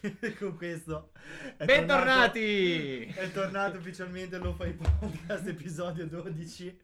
con 0.38 0.56
questo. 0.56 1.10
È 1.56 1.64
Bentornati! 1.64 3.06
tornato- 3.06 3.20
è 3.20 3.32
tornato 3.32 3.78
ufficialmente 3.78 4.38
lo 4.38 4.54
fai 4.54 4.72
podcast 4.72 5.46
episodio 5.46 6.06
12 6.06 6.80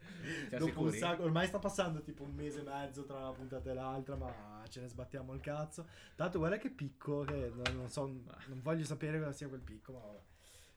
Siamo 0.49 0.67
dopo 0.67 0.83
un 0.83 0.93
sacco 0.93 1.23
ormai 1.23 1.47
sta 1.47 1.59
passando 1.59 2.03
tipo 2.03 2.25
un 2.25 2.35
mese 2.35 2.61
e 2.61 2.63
mezzo 2.65 3.05
tra 3.05 3.17
una 3.17 3.33
puntata 3.33 3.71
e 3.71 3.75
l'altra 3.75 4.17
ma 4.17 4.63
ce 4.69 4.81
ne 4.81 4.89
sbattiamo 4.89 5.33
il 5.33 5.41
cazzo. 5.41 5.87
Tanto 6.15 6.39
guarda 6.39 6.59
che 6.59 6.71
picco 6.71 7.23
che 7.25 7.51
non, 7.55 7.77
non 7.77 7.89
so 7.89 8.07
non 8.07 8.61
voglio 8.63 8.85
sapere 8.85 9.19
cosa 9.19 9.33
sia 9.33 9.49
quel 9.49 9.61
picco 9.61 9.93
ma 9.93 9.99
vabbè. 10.01 10.21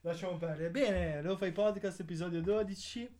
Lasciamo 0.02 0.38
perdere. 0.38 0.70
Bene 0.70 1.22
lo 1.22 1.36
fai 1.36 1.52
podcast 1.52 2.00
episodio 2.00 2.42
12 2.42 3.18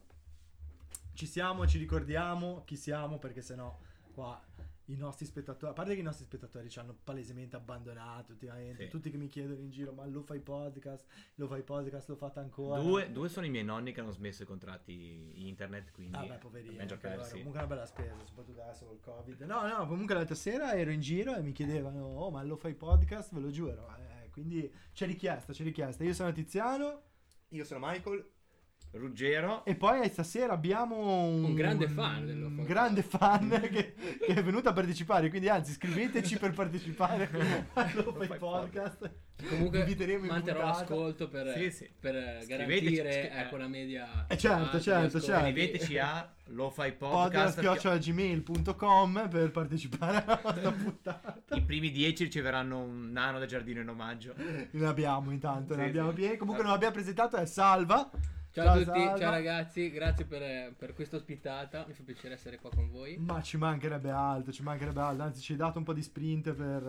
ci 1.14 1.26
siamo 1.26 1.68
ci 1.68 1.78
ricordiamo 1.78 2.64
chi 2.64 2.78
siamo 2.78 3.18
perché 3.18 3.42
sennò 3.42 3.78
qua 4.14 4.42
i 4.90 4.96
nostri 4.96 5.26
spettatori, 5.26 5.72
a 5.72 5.76
parte 5.76 5.94
che 5.94 6.00
i 6.00 6.04
nostri 6.04 6.26
spettatori 6.26 6.70
ci 6.70 6.80
hanno 6.80 6.98
palesemente 7.04 7.56
abbandonato 7.56 8.32
ultimamente, 8.32 8.84
Sì. 8.86 8.90
tutti 8.90 9.12
che 9.12 9.18
mi 9.18 9.28
chiedono 9.30 9.60
in 9.60 9.70
giro, 9.70 9.92
ma 9.94 10.06
lo 10.06 10.24
fai 10.24 10.40
podcast, 10.40 11.06
lo 11.36 11.48
fai 11.48 11.62
podcast, 11.64 12.10
lo 12.10 12.16
fate 12.16 12.40
ancora? 12.40 12.82
Due, 12.82 13.12
due 13.12 13.30
sono 13.30 13.46
i 13.46 13.50
miei 13.50 13.64
nonni 13.64 13.92
che 13.94 14.00
hanno 14.00 14.12
smesso 14.12 14.44
i 14.44 14.46
contratti 14.48 15.48
internet, 15.48 15.92
quindi 15.92 16.16
Ah 16.18 16.26
beh, 16.26 16.38
poverino, 16.38 16.86
persi. 16.98 17.32
comunque 17.34 17.60
una 17.60 17.68
bella 17.68 17.86
spesa, 17.86 18.16
soprattutto 18.26 18.62
adesso 18.62 18.86
col 18.86 19.00
covid. 19.00 19.42
No, 19.42 19.68
no, 19.68 19.88
comunque 19.88 20.16
l'altra 20.16 20.36
sera 20.36 20.74
ero 20.74 20.90
in 20.92 21.02
giro 21.02 21.36
e 21.36 21.42
mi 21.42 21.52
chiedevano, 21.52 22.06
oh 22.06 22.32
ma 22.32 22.42
lo 22.44 22.56
fai 22.58 22.74
podcast? 22.74 23.34
Ve 23.34 23.40
lo 23.42 23.50
giuro, 23.52 23.88
eh, 23.96 24.30
quindi 24.32 24.74
c'è 24.94 25.06
richiesta, 25.06 25.54
c'è 25.54 25.64
richiesta. 25.64 26.04
Io 26.04 26.14
sono 26.14 26.32
Tiziano 26.32 27.04
Io 27.50 27.64
sono 27.64 27.80
Michael. 27.88 28.28
Ruggero, 28.92 29.64
e 29.66 29.76
poi 29.76 30.10
stasera 30.10 30.54
abbiamo 30.54 30.96
un, 31.28 31.44
Un 31.44 31.54
grande 31.54 31.88
fan 31.88 32.26
dello 32.26 32.48
un 32.48 32.64
grande 32.64 33.04
fan 33.04 33.48
che, 33.72 33.94
che 33.94 34.34
è 34.34 34.42
venuto 34.44 34.70
a 34.70 34.74
partecipare, 34.74 35.30
quindi 35.30 35.48
anzi 35.48 35.72
iscriveteci 35.72 36.38
per 36.40 36.54
partecipare 36.54 37.28
fai 37.72 37.90
Fai 37.90 38.38
podcast. 38.38 39.12
Comunque 39.48 39.80
Inviteremo 39.80 40.26
in 40.26 40.32
manterrò 40.32 40.62
puntata. 40.62 40.80
l'ascolto 40.80 41.30
per, 41.30 41.54
Sì, 41.56 41.72
sì. 41.72 41.90
per 41.98 42.14
Scriveteci, 42.42 42.48
garantire 42.48 43.12
scri- 43.12 43.40
ecco, 43.40 43.58
la 43.58 43.68
media. 43.68 44.26
Eh, 44.28 44.38
certo, 44.38 44.80
certo, 44.82 45.22
certo. 45.22 45.42
scriveteci 45.44 45.98
a 45.98 46.34
lo 46.48 46.70
fai 46.72 46.92
podcast 46.94 47.62
podcast. 47.64 48.00
gmail.com 48.00 49.28
per 49.30 49.52
partecipare 49.52 50.24
alla 50.26 50.42
nostra 50.44 50.72
puntata. 50.72 51.42
I 51.54 51.62
primi 51.62 51.92
dieci 51.92 52.24
riceveranno 52.24 52.80
un 52.82 53.12
nano 53.12 53.40
da 53.40 53.46
giardino 53.46 53.80
in 53.82 53.88
omaggio. 53.90 54.34
Ne 54.72 54.86
abbiamo 54.88 55.32
intanto, 55.32 55.76
ne 55.76 55.84
Sì, 55.84 55.90
abbiamo 55.90 56.10
sì. 56.10 56.16
pieni. 56.16 56.38
Comunque 56.38 56.64
non 56.64 56.74
abbiamo 56.74 56.94
presentato 56.94 57.38
è 57.38 57.46
Salva. 57.46 58.10
Ciao 58.52 58.68
a 58.70 58.74
tutti, 58.78 58.86
Salva. 58.86 59.18
ciao 59.18 59.32
ragazzi, 59.32 59.92
grazie 59.92 60.26
per, 60.26 60.74
per 60.76 60.94
questa 60.94 61.18
ospitata. 61.18 61.86
Mi 61.88 61.94
fa 61.94 62.02
piacere 62.04 62.34
essere 62.34 62.58
qua 62.58 62.70
con 62.72 62.90
voi. 62.90 63.16
Ma 63.18 63.42
ci 63.44 63.58
mancherebbe 63.58 64.10
altro, 64.10 64.52
ci 64.52 64.64
mancherebbe 64.64 65.00
altro. 65.00 65.24
Anzi, 65.24 65.42
ci 65.42 65.52
hai 65.52 65.58
dato 65.60 65.78
un 65.78 65.84
po' 65.84 65.94
di 65.94 66.02
sprint 66.02 66.52
per, 66.54 66.84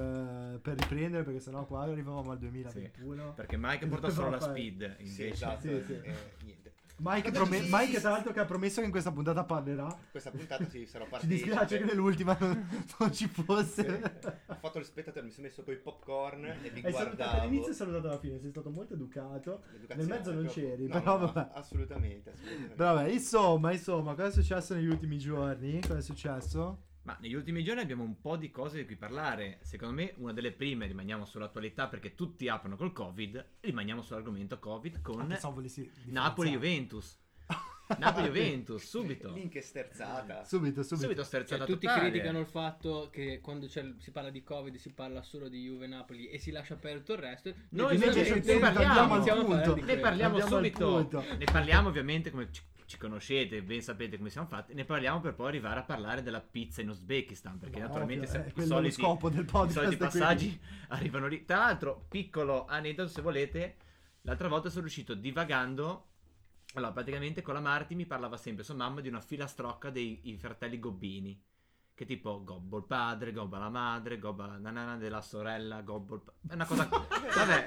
eh, 0.54 0.58
per 0.58 0.78
riprendere, 0.78 1.22
perché 1.22 1.38
sennò 1.40 1.66
qua 1.66 1.82
arrivavamo 1.82 2.30
al 2.30 2.38
2021. 2.38 3.34
Perché 3.34 3.56
Mike 3.58 3.86
porta 3.86 4.08
solo 4.08 4.30
la 4.30 4.40
speed, 4.40 4.96
Sì, 4.96 5.02
invece. 5.02 5.28
esatto. 5.30 5.60
Sì, 5.60 5.82
sì. 5.86 5.92
eh, 6.02 6.14
niente. 6.44 6.72
Mike, 7.02 7.30
prome- 7.30 7.60
sì, 7.62 7.68
Mike, 7.70 7.94
sì, 7.94 8.00
tra 8.00 8.10
l'altro, 8.10 8.32
che 8.32 8.40
ha 8.40 8.44
promesso 8.44 8.80
che 8.80 8.84
in 8.86 8.90
questa 8.90 9.10
puntata 9.10 9.42
parlerà. 9.44 9.96
Questa 10.10 10.30
puntata 10.30 10.68
sì, 10.68 10.84
sarò 10.86 11.04
Ci 11.04 11.10
partecipe. 11.10 11.44
dispiace 11.44 11.78
che 11.78 11.84
nell'ultima 11.84 12.36
non, 12.38 12.68
non 12.98 13.12
ci 13.12 13.26
fosse. 13.26 14.02
Ho 14.46 14.54
fatto 14.60 14.78
lo 14.78 14.84
spettatore, 14.84 15.24
mi 15.24 15.30
sono 15.32 15.46
messo 15.46 15.62
coi 15.62 15.76
popcorn 15.76 16.44
e 16.44 16.70
vi 16.70 16.80
Hai 16.84 16.92
salutato 16.92 17.16
guardavo. 17.16 17.40
all'inizio 17.40 17.72
e 17.72 17.74
salutato 17.74 18.06
alla 18.08 18.18
fine, 18.18 18.38
sei 18.38 18.50
stato 18.50 18.70
molto 18.70 18.94
educato. 18.94 19.62
Nel 19.94 20.06
mezzo 20.06 20.32
non 20.32 20.44
proprio. 20.44 20.64
c'eri, 20.66 20.86
No, 20.86 20.98
però 21.00 21.18
no, 21.18 21.32
vabbè. 21.32 21.50
Assolutamente, 21.54 22.30
assolutamente. 22.32 22.74
Però 22.74 22.94
vabbè, 22.94 23.08
insomma, 23.08 23.72
insomma, 23.72 24.14
cosa 24.14 24.26
è 24.28 24.32
successo 24.32 24.74
negli 24.74 24.86
ultimi 24.88 25.18
giorni? 25.18 25.80
Cosa 25.80 25.96
è 25.98 26.02
successo? 26.02 26.82
Ma 27.10 27.16
negli 27.20 27.34
ultimi 27.34 27.64
giorni 27.64 27.80
abbiamo 27.82 28.04
un 28.04 28.20
po' 28.20 28.36
di 28.36 28.50
cose 28.52 28.76
di 28.78 28.84
cui 28.86 28.94
parlare. 28.96 29.58
Secondo 29.62 29.94
me 29.94 30.12
una 30.18 30.32
delle 30.32 30.52
prime 30.52 30.86
rimaniamo 30.86 31.24
sull'attualità 31.24 31.88
perché 31.88 32.14
tutti 32.14 32.46
aprono 32.46 32.76
col 32.76 32.92
Covid. 32.92 33.44
Rimaniamo 33.60 34.00
sull'argomento 34.02 34.58
Covid 34.60 35.00
con 35.02 35.20
Ah. 35.32 35.38
Napoli-Juventus. 36.04 37.18
Napoli-Juventus, 37.98 38.84
subito. 38.86 39.32
Minchia 39.32 39.60
sterzata. 39.60 40.44
Subito, 40.44 40.84
subito. 40.84 40.96
Subito 41.02 41.14
Cioè, 41.16 41.24
sterzata 41.24 41.64
tutti 41.64 41.86
totale. 41.86 42.08
criticano 42.10 42.38
il 42.38 42.46
fatto 42.46 43.08
che 43.10 43.40
quando 43.40 43.66
c'è- 43.66 43.94
si 43.98 44.12
parla 44.12 44.30
di 44.30 44.44
Covid 44.44 44.76
si 44.76 44.92
parla 44.92 45.22
solo 45.22 45.48
di 45.48 45.64
Juve 45.64 45.88
Napoli 45.88 46.28
e 46.28 46.38
si 46.38 46.52
lascia 46.52 46.74
aperto 46.74 47.14
il 47.14 47.18
resto. 47.18 47.52
Noi 47.70 47.94
invece 47.94 48.22
ne 48.38 48.40
ne 48.54 48.58
parliamo 48.60 49.16
Ne 49.16 49.96
parliamo 49.98 50.36
Andiamo 50.36 50.36
al 50.36 50.48
subito. 50.48 51.24
Ne 51.36 51.44
parliamo 51.50 51.88
ovviamente 51.88 52.30
come 52.30 52.48
ci, 52.90 52.98
conoscete, 52.98 53.62
ben 53.62 53.80
sapete 53.82 54.16
come 54.16 54.30
siamo 54.30 54.48
fatti. 54.48 54.74
Ne 54.74 54.84
parliamo 54.84 55.20
per 55.20 55.34
poi 55.34 55.46
arrivare 55.46 55.78
a 55.78 55.84
parlare 55.84 56.22
della 56.22 56.40
pizza 56.40 56.80
in 56.80 56.88
Uzbekistan. 56.88 57.60
Perché 57.60 57.78
Ma 57.78 57.86
naturalmente 57.86 58.26
ovvio, 58.26 58.42
è 58.42 58.60
i, 58.60 58.66
soliti, 58.66 59.00
lo 59.00 59.06
scopo 59.06 59.30
del 59.30 59.44
podcast, 59.44 59.70
i 59.70 59.80
soliti 59.80 59.96
quindi. 59.96 60.18
passaggi 60.18 60.60
arrivano 60.88 61.28
lì. 61.28 61.44
Tra 61.44 61.58
l'altro, 61.58 62.06
piccolo 62.08 62.66
aneddoto 62.66 63.08
se 63.08 63.22
volete. 63.22 63.76
L'altra 64.22 64.48
volta 64.48 64.68
sono 64.70 64.82
riuscito 64.82 65.14
divagando. 65.14 66.06
Allora, 66.74 66.90
praticamente 66.90 67.42
con 67.42 67.54
la 67.54 67.60
Marti 67.60 67.94
mi 67.94 68.06
parlava 68.06 68.36
sempre 68.36 68.64
sua 68.64 68.74
mamma 68.74 69.00
di 69.00 69.08
una 69.08 69.20
filastrocca 69.20 69.90
dei 69.90 70.20
i 70.24 70.36
fratelli 70.36 70.80
Gobbini. 70.80 71.40
Che 71.94 72.04
tipo 72.04 72.42
gobbo 72.42 72.78
il 72.78 72.84
padre, 72.84 73.30
gobba 73.30 73.58
la 73.58 73.68
madre, 73.68 74.18
gobba 74.18 74.46
la 74.46 74.56
nanana 74.56 74.96
della 74.96 75.20
sorella, 75.20 75.82
gobbo 75.82 76.16
il 76.16 76.22
pa- 76.22 76.32
È 76.48 76.54
una 76.54 76.64
cosa. 76.64 76.88
Vabbè, 76.90 77.66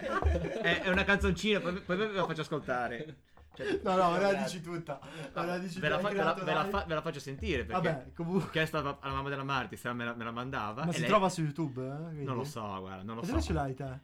è, 0.60 0.82
è 0.82 0.90
una 0.90 1.06
canzoncina, 1.06 1.62
poi, 1.62 1.80
poi 1.80 1.96
ve 1.96 2.12
la 2.12 2.26
faccio 2.26 2.42
ascoltare. 2.42 3.32
Cioè, 3.56 3.80
No, 3.84 3.96
no, 3.96 4.08
ora 4.08 4.32
la 4.32 4.42
dici 4.44 4.62
tutta. 4.62 5.00
Ora 5.34 5.58
dici 5.60 5.80
ve, 5.80 5.90
la 5.90 6.00
fa- 6.00 6.10
ve 6.10 6.16
la- 6.16 6.34
ve 6.34 6.54
la 6.54 6.66
fa- 6.66 6.86
ve 6.88 6.94
la 6.96 7.02
faccio 7.02 7.20
sentire 7.20 7.66
perché 7.66 7.90
Vabbè, 7.90 8.12
comunque. 8.16 8.48
ho 8.48 8.50
chiesto 8.50 8.78
alla 8.78 8.98
alla 9.00 9.14
mamma 9.14 9.30
della 9.30 9.44
Marti 9.44 9.76
se 9.78 9.92
me 9.94 10.06
la, 10.06 10.16
me 10.16 10.24
la 10.24 10.32
mandava. 10.32 10.86
Ma 10.86 10.92
si 10.92 11.00
lei- 11.02 11.08
trova 11.10 11.30
su 11.30 11.42
YouTube? 11.42 11.82
Eh? 11.86 12.24
Non 12.24 12.36
lo 12.36 12.44
so, 12.44 12.62
guarda, 12.80 13.04
non 13.04 13.16
lo 13.16 13.22
E 13.22 13.26
so. 13.26 13.32
dove 13.32 13.44
ce 13.44 13.54
l'hai 13.54 13.74
te? 13.76 14.00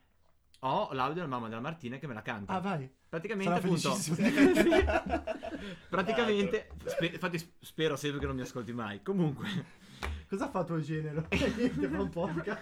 Ho 0.63 0.89
l'audio 0.91 1.15
della 1.15 1.27
mamma 1.27 1.47
della 1.47 1.61
Martina 1.61 1.97
che 1.97 2.05
me 2.07 2.13
la 2.13 2.21
canta. 2.21 2.53
Ah, 2.53 2.59
vai. 2.59 2.91
Praticamente 3.09 3.51
Sarà 3.51 3.65
appunto. 3.65 3.97
Praticamente 5.89 6.69
spe- 6.85 7.07
infatti 7.07 7.53
spero 7.59 7.95
sempre 7.95 8.19
che 8.19 8.25
non 8.27 8.35
mi 8.35 8.41
ascolti 8.41 8.71
mai. 8.73 9.01
Comunque 9.01 9.47
Cosa 10.29 10.47
fa 10.49 10.63
tuo 10.63 10.79
genero? 10.79 11.25
Niente, 11.57 11.87
fa 11.87 12.01
un 12.01 12.09
podcast. 12.09 12.61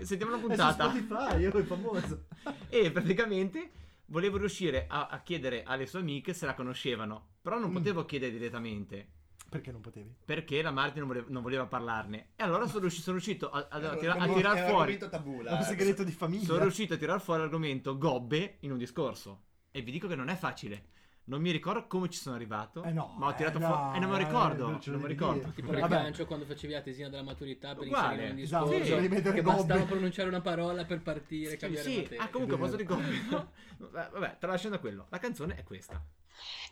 sentiamo 0.00 0.32
una 0.34 0.40
È 0.40 0.40
su 0.40 0.46
puntata 0.46 0.84
Spotify, 0.90 1.38
io 1.40 1.50
è 1.52 1.62
famoso. 1.64 2.24
e 2.70 2.90
praticamente 2.90 3.70
volevo 4.06 4.36
riuscire 4.38 4.86
a, 4.88 5.06
a 5.08 5.22
chiedere 5.22 5.62
alle 5.64 5.86
sue 5.86 6.00
amiche 6.00 6.32
se 6.34 6.46
la 6.46 6.54
conoscevano, 6.54 7.28
però 7.42 7.58
non 7.58 7.70
Mm. 7.70 7.74
potevo 7.74 8.04
chiedere 8.04 8.32
direttamente 8.32 9.08
Perché 9.48 9.70
non 9.72 9.80
potevi? 9.80 10.12
perché 10.24 10.62
la 10.62 10.70
Marti 10.70 10.98
non 10.98 11.08
voleva, 11.08 11.26
non 11.28 11.42
voleva 11.42 11.66
parlarne. 11.66 12.30
E 12.36 12.42
allora 12.42 12.66
sono 12.66 12.80
riuscito, 12.80 13.04
sono 13.04 13.16
riuscito 13.16 13.50
a, 13.50 13.66
a, 13.70 13.90
a 13.90 13.96
tirar 13.96 14.16
un 14.16 14.26
fuori 14.28 14.42
argomento 14.44 15.08
tabù, 15.08 15.40
È 15.40 15.42
là. 15.44 15.54
un 15.56 15.62
segreto 15.62 16.02
di 16.04 16.12
famiglia. 16.12 16.44
sono 16.44 16.62
riuscito 16.62 16.94
a 16.94 16.96
tirar 16.96 17.20
fuori 17.20 17.40
l'argomento 17.42 17.96
gobbe 17.98 18.56
in 18.60 18.72
un 18.72 18.78
discorso. 18.78 19.42
E 19.70 19.82
vi 19.82 19.90
dico 19.92 20.06
che 20.08 20.14
non 20.16 20.28
è 20.28 20.36
facile. 20.36 20.86
Non 21.26 21.40
mi 21.40 21.50
ricordo 21.50 21.86
come 21.86 22.10
ci 22.10 22.18
sono 22.18 22.34
arrivato. 22.36 22.82
Eh 22.82 22.92
no, 22.92 23.14
ma 23.18 23.28
ho 23.28 23.34
tirato 23.34 23.56
eh 23.56 23.62
fuori. 23.62 23.82
no, 23.82 23.94
E 23.94 23.98
non 23.98 24.10
me 24.10 24.16
lo 24.16 24.22
eh, 24.22 24.24
ricordo. 24.26 24.62
non 24.68 24.72
lo 24.72 24.80
non 24.84 24.94
mi 24.96 25.00
devi 25.00 25.06
ricordo. 25.08 25.38
dire. 25.40 25.54
Tipo 25.54 25.72
Vabbè. 25.72 25.88
calcio 25.88 26.26
quando 26.26 26.44
facevi 26.44 26.72
la 26.74 26.80
tesina 26.82 27.08
della 27.08 27.22
maturità 27.22 27.74
per 27.74 27.86
Uguale. 27.86 28.12
inserire 28.12 28.32
un 28.32 28.38
Esatto, 28.40 28.64
discorso 28.68 28.84
sì, 28.94 29.00
devi 29.00 29.14
mettere 29.14 29.34
che 29.34 29.42
bastava 29.42 29.84
pronunciare 29.84 30.28
una 30.28 30.40
parola 30.42 30.84
per 30.84 31.00
partire, 31.00 31.50
Sì, 31.50 31.56
cambiare 31.56 31.90
sì. 31.90 32.16
Ah, 32.18 32.28
comunque, 32.28 32.58
posso 32.58 32.76
vero. 32.76 32.96
ricordare. 32.96 33.48
Vabbè, 34.12 34.36
tralasciando 34.38 34.78
quello. 34.80 35.06
La 35.08 35.18
canzone 35.18 35.54
è 35.54 35.62
questa. 35.64 36.02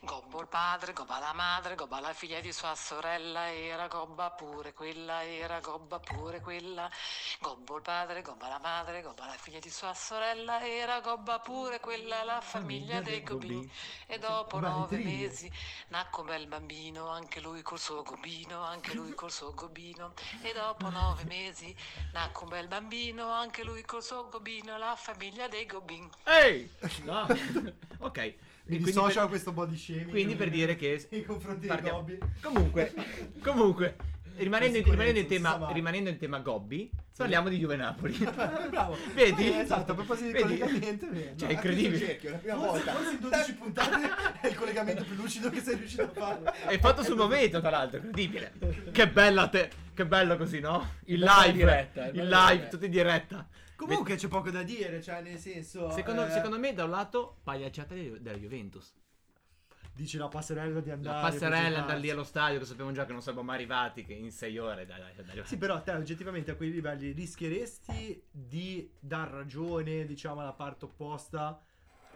Gobbo 0.00 0.40
il 0.40 0.48
padre, 0.48 0.92
gobba 0.92 1.20
la 1.20 1.32
madre, 1.32 1.76
gobba 1.76 2.00
la 2.00 2.12
figlia 2.12 2.40
di 2.40 2.52
sua 2.52 2.74
sorella, 2.74 3.52
era 3.52 3.86
gobba 3.86 4.30
pure 4.30 4.72
quella, 4.72 5.24
era 5.24 5.60
gobba 5.60 6.00
pure 6.00 6.40
quella. 6.40 6.90
Gobbo 7.38 7.76
il 7.76 7.82
padre, 7.82 8.20
gobba 8.22 8.48
la 8.48 8.58
madre, 8.58 9.00
gobba 9.00 9.26
la 9.26 9.36
figlia 9.36 9.60
di 9.60 9.70
sua 9.70 9.94
sorella, 9.94 10.60
era 10.66 11.00
gobba 11.00 11.38
pure 11.38 11.78
quella, 11.78 12.24
la 12.24 12.40
famiglia 12.40 13.00
dei 13.00 13.22
gobbini. 13.22 13.70
E 14.06 14.18
dopo 14.18 14.58
nove 14.58 14.96
mesi 14.98 15.50
nacque 15.88 16.22
un 16.22 16.28
bel 16.28 16.46
bambino, 16.48 17.08
anche 17.08 17.40
lui 17.40 17.62
col 17.62 17.78
suo 17.78 18.02
gobbino, 18.02 18.64
anche 18.64 18.94
lui 18.94 19.14
col 19.14 19.30
suo 19.30 19.54
gobbino. 19.54 20.14
E 20.42 20.52
dopo 20.52 20.90
nove 20.90 21.22
mesi 21.24 21.74
nacque 22.12 22.42
un 22.42 22.48
bel 22.48 22.66
bambino, 22.66 23.30
anche 23.30 23.62
lui 23.62 23.82
col 23.84 24.02
suo 24.02 24.28
gobbino, 24.28 24.76
la 24.78 24.96
famiglia 24.96 25.46
dei 25.46 25.64
gobbini. 25.66 26.10
Ehi! 26.24 26.68
No. 27.02 27.26
ok. 28.00 28.34
Mi 28.64 28.76
Quindi 28.76 28.84
dissocio 28.84 29.20
per- 29.20 29.28
questo 29.28 29.52
body 29.52 29.76
shaming. 29.76 30.10
Quindi 30.10 30.34
per 30.36 30.50
dire 30.50 30.76
che 30.76 31.06
Nei 31.10 31.24
confronti 31.24 31.66
Partiamo- 31.66 31.98
gobbi. 31.98 32.18
Comunque, 32.40 32.92
comunque 33.42 33.96
rimanendo, 34.36 34.78
in, 34.78 34.84
rimanendo 34.84 35.18
in 35.20 35.26
tema, 35.26 35.68
rimanendo 35.72 36.08
in 36.10 36.16
tema 36.18 36.38
Gobbi, 36.38 36.90
parliamo 37.16 37.48
di 37.50 37.58
Juve 37.58 37.76
Napoli. 37.76 38.16
Bravo. 38.70 38.96
Vedi? 39.14 39.52
Eh, 39.52 39.58
esatto, 39.58 39.92
a 39.92 39.94
proposito 39.94 40.26
di 40.28 40.32
Vedi? 40.32 40.58
collegamento, 40.58 41.06
è 41.06 41.10
vero. 41.10 41.36
Cioè, 41.36 41.48
No, 41.48 41.52
incredibile. 41.54 41.98
cerchio, 41.98 42.30
la 42.30 42.36
prima 42.38 42.54
Forse, 42.54 42.70
volta. 42.70 42.92
forse 42.92 43.10
in 43.10 43.18
12 43.20 43.54
puntate 43.54 44.10
è 44.40 44.46
il 44.46 44.54
collegamento 44.54 45.04
più 45.04 45.14
lucido 45.16 45.50
che 45.50 45.60
sei 45.60 45.76
riuscito 45.76 46.02
a 46.02 46.08
fare. 46.08 46.52
È 46.66 46.78
fatto 46.78 47.02
sul 47.02 47.16
momento, 47.16 47.60
tra 47.60 47.70
l'altro, 47.70 47.98
incredibile. 47.98 48.52
Che 48.90 49.08
bella 49.08 49.48
te. 49.48 49.70
Che 49.94 50.06
bello 50.06 50.36
così, 50.38 50.60
no? 50.60 50.94
Il 51.06 51.18
live, 51.20 51.52
diretta, 51.52 52.06
il 52.06 52.26
live, 52.26 52.68
tutto 52.68 52.86
in 52.86 52.90
diretta. 52.90 53.46
Comunque 53.86 54.16
c'è 54.16 54.28
poco 54.28 54.50
da 54.50 54.62
dire, 54.62 55.02
cioè 55.02 55.20
nel 55.22 55.38
senso... 55.38 55.90
Secondo, 55.90 56.24
eh, 56.26 56.30
secondo 56.30 56.58
me, 56.58 56.72
da 56.74 56.84
un 56.84 56.90
lato, 56.90 57.38
pagliacciata 57.42 57.94
della 57.94 58.36
Juventus. 58.36 58.94
dici 59.94 60.16
la 60.16 60.28
passerella 60.28 60.80
di 60.80 60.88
La 60.88 60.94
andare. 60.94 61.30
passerella, 61.30 61.80
andare 61.80 61.98
lì 61.98 62.08
allo 62.10 62.24
stadio, 62.24 62.58
che 62.58 62.64
sapevamo 62.64 62.92
già 62.94 63.04
che 63.04 63.12
non 63.12 63.20
saremmo 63.20 63.42
mai 63.42 63.56
arrivati, 63.56 64.04
che 64.04 64.14
in 64.14 64.30
sei 64.32 64.56
ore, 64.58 64.86
dai, 64.86 65.00
dai, 65.14 65.24
dai. 65.24 65.44
Sì, 65.44 65.58
però 65.58 65.82
te 65.82 65.92
oggettivamente 65.92 66.50
a 66.50 66.54
quei 66.54 66.70
livelli 66.70 67.12
rischieresti 67.12 68.24
di 68.30 68.90
dar 68.98 69.28
ragione, 69.28 70.06
diciamo, 70.06 70.40
alla 70.40 70.52
parte 70.54 70.86
opposta 70.86 71.60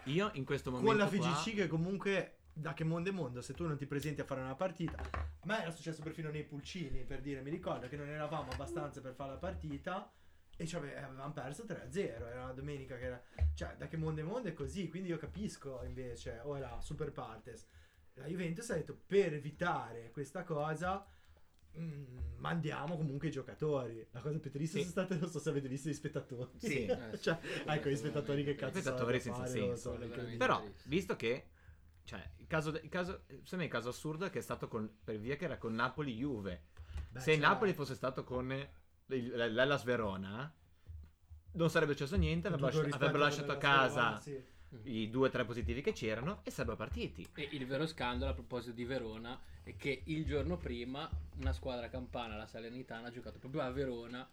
Io 0.05 0.31
in 0.35 0.45
questo 0.45 0.71
momento 0.71 0.91
con 0.91 0.99
la 0.99 1.07
qua- 1.09 1.35
FGC 1.35 1.55
che 1.55 1.67
comunque 1.67 2.39
da 2.53 2.73
che 2.73 2.85
mondo 2.85 3.11
è 3.11 3.13
mondo, 3.13 3.43
se 3.43 3.53
tu 3.53 3.67
non 3.67 3.77
ti 3.77 3.85
presenti 3.85 4.23
a 4.23 4.25
fare 4.25 4.41
una 4.41 4.55
partita, 4.55 4.97
a 4.99 5.29
me 5.45 5.61
era 5.61 5.71
successo 5.71 6.01
perfino 6.03 6.31
nei 6.31 6.45
pulcini, 6.45 7.05
per 7.05 7.21
dire, 7.21 7.43
mi 7.43 7.51
ricordo 7.51 7.87
che 7.89 7.97
non 7.97 8.09
eravamo 8.09 8.51
abbastanza 8.53 9.03
per 9.03 9.13
fare 9.13 9.33
la 9.33 9.37
partita 9.37 10.11
e 10.57 10.67
ci 10.67 10.77
ave- 10.77 10.97
avevamo 10.97 11.33
perso 11.33 11.65
3-0, 11.65 11.99
era 12.27 12.45
una 12.45 12.53
domenica 12.53 12.97
che 12.97 13.05
era... 13.05 13.23
Cioè, 13.55 13.77
da 13.77 13.89
che 13.89 13.97
mondo 13.97 14.21
è 14.21 14.25
mondo 14.25 14.49
è 14.49 14.53
così, 14.55 14.89
quindi 14.89 15.09
io 15.11 15.19
capisco 15.19 15.83
invece, 15.85 16.41
ora, 16.45 16.81
super 16.81 17.13
partes. 17.13 17.67
La 18.15 18.27
Juventus 18.27 18.71
ha 18.71 18.75
detto, 18.75 18.99
per 19.07 19.35
evitare 19.35 20.11
questa 20.11 20.43
cosa... 20.45 21.07
mm, 21.79 22.37
mandiamo 22.39 22.97
comunque 22.97 23.29
i 23.29 23.31
giocatori. 23.31 24.07
La 24.13 24.21
cosa 24.21 24.39
più 24.39 24.51
triste 24.51 24.79
Sì. 24.79 24.85
sono 24.89 25.07
state, 25.07 25.21
non 25.21 25.31
so 25.31 25.39
se 25.39 25.51
avete 25.51 25.69
visto 25.69 25.89
gli 25.91 25.95
spettatori. 25.95 26.51
Sì. 26.59 26.87
Eh, 26.87 27.19
cioè, 27.21 27.39
ecco, 27.67 27.89
gli 27.91 27.97
spettatori 27.97 28.43
che 28.45 28.55
cazzo 28.55 28.81
Spettatori 28.81 29.21
senza 29.21 29.41
fare, 29.41 29.51
senso. 29.51 29.99
so. 30.01 30.37
Però, 30.39 30.65
visto 30.85 31.17
che, 31.17 31.49
cioè, 32.05 32.27
il 32.39 32.47
caso, 32.47 32.71
il 32.71 32.89
caso, 32.89 33.25
secondo 33.27 33.57
me 33.57 33.65
il 33.65 33.71
caso 33.71 33.89
assurdo 33.91 34.25
è 34.25 34.31
che 34.31 34.39
è 34.39 34.43
stato 34.43 34.69
con, 34.69 34.91
per 35.05 35.19
via 35.19 35.37
che 35.37 35.45
era 35.45 35.59
con 35.59 35.75
Napoli-Juve. 35.75 36.63
Beh, 37.11 37.21
Se 37.21 37.33
il 37.33 37.41
cioè, 37.41 37.47
Napoli 37.49 37.75
fosse 37.75 37.95
stato 37.95 38.25
con 38.25 38.69
l'Ellas 39.07 39.85
Verona, 39.85 40.53
non 41.53 41.71
sarebbe 41.71 41.93
successo 41.93 42.17
niente, 42.17 42.49
avrebbero, 42.49 42.81
avrebbero 42.91 43.19
lasciato 43.19 43.53
a 43.53 43.57
casa 43.57 44.19
sì. 44.19 44.43
i 44.85 45.09
due 45.11 45.29
o 45.29 45.31
tre 45.31 45.45
positivi 45.45 45.81
che 45.81 45.93
c'erano 45.93 46.41
e 46.43 46.51
sarebbero 46.51 46.77
partiti. 46.77 47.27
E 47.35 47.49
il 47.53 47.67
vero 47.67 47.87
scandalo 47.87 48.33
a 48.33 48.35
proposito 48.35 48.73
di 48.75 48.85
Verona 48.85 49.39
è 49.63 49.77
che 49.77 50.03
il 50.05 50.25
giorno 50.27 50.57
prima 50.57 51.09
una 51.39 51.53
squadra 51.53 51.89
campana, 51.89 52.37
la 52.37 52.47
Salernitana, 52.47 53.09
ha 53.09 53.11
giocato 53.11 53.39
proprio 53.39 53.63
a 53.63 53.71
Verona 53.71 54.29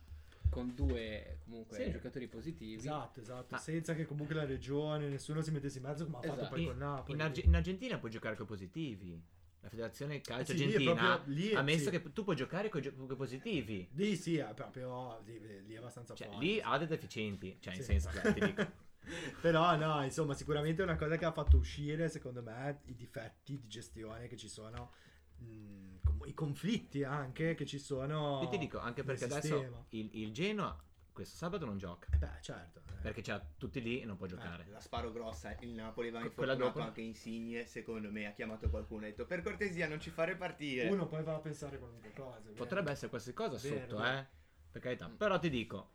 con 0.50 0.74
due 0.76 1.40
comunque 1.46 1.78
Sì. 1.84 1.92
giocatori 1.92 2.28
positivi. 2.28 2.76
Esatto, 2.76 3.22
esatto. 3.22 3.48
Ma- 3.50 3.58
Senza 3.58 3.96
che 3.96 4.06
comunque 4.06 4.36
la 4.36 4.46
regione, 4.46 5.08
nessuno 5.08 5.42
si 5.42 5.50
mettesse 5.52 5.78
in 5.80 5.84
mezzo 5.86 6.04
come 6.06 6.18
ha 6.18 6.22
fatto 6.22 6.34
Esatto. 6.34 6.50
poi 6.50 6.62
In, 6.62 6.68
con 6.70 6.78
Napoli. 6.78 7.14
in 7.18 7.22
Arge- 7.24 7.42
in 7.42 7.56
Argentina 7.56 7.98
puoi 7.98 8.12
giocare 8.12 8.36
con 8.36 8.46
i 8.46 8.48
positivi. 8.50 9.22
La 9.64 9.70
federazione 9.70 10.20
calcio 10.20 10.52
Eh 10.52 10.58
sì, 10.58 10.64
argentina 10.64 10.94
proprio- 10.94 11.34
lì 11.34 11.48
è- 11.50 11.56
ha 11.56 11.62
messo 11.62 11.86
sì. 11.86 11.90
che 11.92 12.12
tu 12.12 12.24
puoi 12.26 12.36
giocare 12.36 12.68
con 12.68 12.84
i 12.84 13.16
positivi. 13.16 13.88
Lì 13.94 14.16
sì, 14.18 14.36
è 14.38 14.54
proprio 14.54 15.22
lì, 15.26 15.40
lì 15.66 15.74
è 15.74 15.78
abbastanza 15.78 16.14
Cioè, 16.14 16.30
lì 16.38 16.60
ha 16.62 16.78
dei 16.78 16.88
deficienti. 16.88 17.58
Cioè, 17.62 17.74
in 17.74 17.80
Sì. 17.80 17.86
senso, 17.86 18.10
dai, 18.14 18.34
ti 18.34 18.40
dico. 18.42 18.72
Però 19.42 19.76
no, 19.78 20.04
insomma, 20.04 20.34
sicuramente 20.34 20.82
è 20.82 20.86
una 20.86 20.98
cosa 20.98 21.16
che 21.18 21.24
ha 21.24 21.32
fatto 21.32 21.56
uscire, 21.58 22.10
secondo 22.10 22.42
me, 22.44 22.82
i 22.88 22.96
difetti 22.96 23.58
di 23.58 23.68
gestione 23.68 24.28
che 24.28 24.36
ci 24.36 24.50
sono, 24.50 24.92
mh, 25.38 25.96
com- 26.04 26.24
i 26.26 26.34
conflitti 26.34 27.04
anche 27.06 27.56
che 27.56 27.66
ci 27.66 27.80
sono. 27.80 28.42
Io 28.44 28.50
ti 28.50 28.58
dico, 28.58 28.80
anche 28.80 29.04
perché 29.06 29.24
adesso 29.26 29.86
il, 29.90 30.10
il 30.14 30.34
Genoa 30.34 30.78
questo 31.14 31.38
sabato 31.38 31.66
non 31.66 31.78
gioca. 31.78 32.08
Eh 32.12 32.18
beh, 32.18 32.42
certo. 32.42 32.82
eh. 32.90 33.02
Perché 33.02 33.22
c'ha 33.22 33.40
tutti 33.58 33.82
lì 33.82 34.02
e 34.02 34.06
non 34.06 34.18
può 34.18 34.26
giocare. 34.26 34.66
Eh, 34.68 34.72
la 34.72 34.80
sparo 34.80 35.12
grossa, 35.12 35.56
il 35.60 35.70
Napoli 35.70 36.10
quella 36.10 36.26
infortunato 36.26 36.64
dopo? 36.64 36.82
anche 36.82 37.02
Insigne, 37.02 37.66
secondo 37.66 38.12
me 38.12 38.26
ha 38.28 38.32
chiamato 38.32 38.70
qualcuno 38.70 39.04
e 39.04 39.08
ha 39.08 39.10
detto 39.12 39.26
per 39.26 39.42
cortesia 39.42 39.88
non 39.88 40.00
ci 40.02 40.10
fare 40.10 40.36
partire. 40.36 40.90
Uno 40.90 41.08
poi 41.08 41.24
va 41.24 41.36
a 41.36 41.40
pensare 41.40 41.78
qualunque 41.78 42.12
cosa. 42.14 42.50
Potrebbe 42.56 42.92
essere 42.92 43.10
qualsiasi 43.10 43.38
cosa 43.38 43.58
Vero, 43.58 43.90
sotto, 43.90 44.04
eh. 44.04 44.28
Per 44.72 44.82
carità. 44.82 45.08
Però 45.16 45.38
ti 45.38 45.50
dico, 45.50 45.92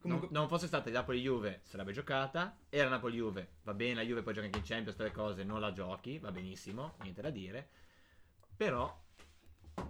Comunque- 0.00 0.28
non, 0.30 0.40
non 0.40 0.48
fosse 0.48 0.66
stata 0.66 0.90
Napoli-Juve, 0.90 1.60
sarebbe 1.62 1.92
giocata. 1.92 2.58
Era 2.70 2.88
Napoli-Juve, 2.88 3.56
va 3.62 3.74
bene, 3.74 3.94
la 3.94 4.02
Juve 4.02 4.22
poi 4.22 4.32
gioca 4.32 4.46
anche 4.46 4.58
in 4.58 4.64
Champions, 4.64 4.96
queste 4.96 5.14
cose, 5.14 5.44
non 5.44 5.60
la 5.60 5.72
giochi, 5.72 6.18
va 6.18 6.32
benissimo, 6.32 6.96
niente 7.02 7.20
da 7.20 7.30
dire. 7.30 7.68
Però 8.56 9.02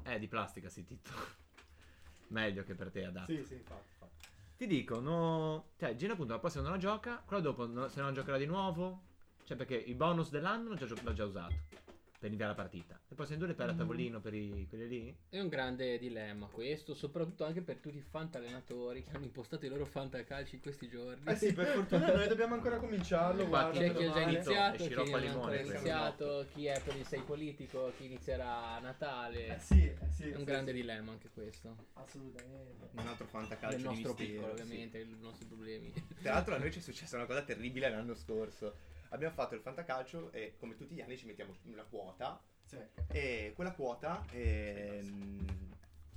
è 0.02 0.18
di 0.18 0.26
plastica, 0.26 0.68
sì, 0.68 0.84
Tito. 0.84 1.10
Meglio 2.28 2.64
che 2.64 2.74
per 2.74 2.90
te 2.90 3.04
adatto. 3.04 3.32
Sì, 3.32 3.44
sì, 3.44 3.54
infatti. 3.54 3.88
infatti. 3.92 4.13
Ti 4.56 4.66
dico, 4.66 5.00
no... 5.00 5.70
Cioè, 5.76 5.94
Gino 5.96 6.12
appunto 6.12 6.32
la 6.32 6.38
prossima 6.38 6.62
non 6.62 6.72
la 6.72 6.78
gioca, 6.78 7.22
quella 7.24 7.42
dopo 7.42 7.88
se 7.88 8.00
non 8.00 8.14
giocherà 8.14 8.38
di 8.38 8.46
nuovo. 8.46 9.02
Cioè, 9.44 9.56
perché 9.56 9.74
il 9.76 9.94
bonus 9.94 10.30
dell'anno 10.30 10.70
l'ho 10.70 10.74
già, 10.74 10.86
l'ho 10.86 11.12
già 11.12 11.24
usato 11.24 11.83
per 12.24 12.32
inviare 12.32 12.54
la 12.56 12.62
partita. 12.62 12.98
Le 13.06 13.14
prossime 13.14 13.36
due 13.36 13.48
le 13.48 13.54
per 13.54 13.68
a 13.68 13.72
Mm. 13.74 13.76
tavolino 13.76 14.20
per 14.20 14.32
i, 14.32 14.66
quelli 14.66 14.88
lì. 14.88 15.16
È 15.28 15.38
un 15.38 15.48
grande 15.48 15.98
dilemma 15.98 16.46
questo, 16.46 16.94
soprattutto 16.94 17.44
anche 17.44 17.60
per 17.60 17.76
tutti 17.76 17.98
i 17.98 18.00
fantallenatori 18.00 19.02
che 19.02 19.10
hanno 19.12 19.26
impostato 19.26 19.66
i 19.66 19.68
loro 19.68 19.84
fantacalci 19.84 20.54
in 20.54 20.62
questi 20.62 20.88
giorni. 20.88 21.22
Eh 21.26 21.36
sì, 21.36 21.52
per 21.52 21.66
fortuna 21.66 22.14
noi 22.14 22.26
dobbiamo 22.26 22.54
ancora 22.54 22.78
cominciarlo. 22.78 23.42
Infatti, 23.42 23.48
guarda, 23.48 23.78
C'è 23.78 23.94
chi 23.94 24.04
ha 24.04 24.12
già 24.12 24.20
iniziato, 24.22 24.82
E 24.82 24.88
chi 24.88 24.94
non 24.94 25.06
al 25.06 25.12
ha 25.12 25.16
ancora 25.16 25.52
limone, 25.52 25.68
iniziato, 25.68 26.46
chi 26.54 26.64
è 26.66 26.80
per 26.82 26.96
il 26.96 27.06
6 27.06 27.20
politico, 27.22 27.92
chi 27.98 28.04
inizierà 28.06 28.68
a 28.68 28.78
Natale. 28.80 29.56
Eh 29.56 29.58
sì, 29.58 29.84
eh 29.84 29.96
sì, 30.10 30.22
È 30.30 30.32
un 30.32 30.38
sì, 30.38 30.44
grande 30.44 30.70
sì. 30.70 30.76
dilemma 30.78 31.12
anche 31.12 31.28
questo. 31.28 31.76
Assolutamente. 31.92 32.88
Un 32.92 33.06
altro 33.06 33.26
fantacalcio 33.26 33.76
di 33.76 33.82
nostro 33.82 34.14
mistero, 34.14 34.32
piccolo, 34.32 34.56
sì. 34.56 34.62
ovviamente, 34.62 34.98
i 34.98 35.16
nostri 35.20 35.44
problemi. 35.46 35.92
Tra 36.22 36.32
l'altro 36.32 36.54
a 36.54 36.58
noi 36.58 36.70
ci 36.72 36.78
è 36.78 36.82
successa 36.82 37.16
una 37.16 37.26
cosa 37.26 37.42
terribile 37.42 37.90
l'anno 37.90 38.14
scorso. 38.14 38.92
Abbiamo 39.14 39.32
fatto 39.34 39.54
il 39.54 39.60
fantacalcio 39.60 40.32
e 40.32 40.56
come 40.58 40.74
tutti 40.74 40.92
gli 40.92 41.00
anni 41.00 41.16
ci 41.16 41.26
mettiamo 41.26 41.54
una 41.66 41.84
quota 41.84 42.42
Sì. 42.64 42.78
e 43.12 43.52
quella 43.54 43.70
quota 43.70 44.24
ehm, 44.32 45.46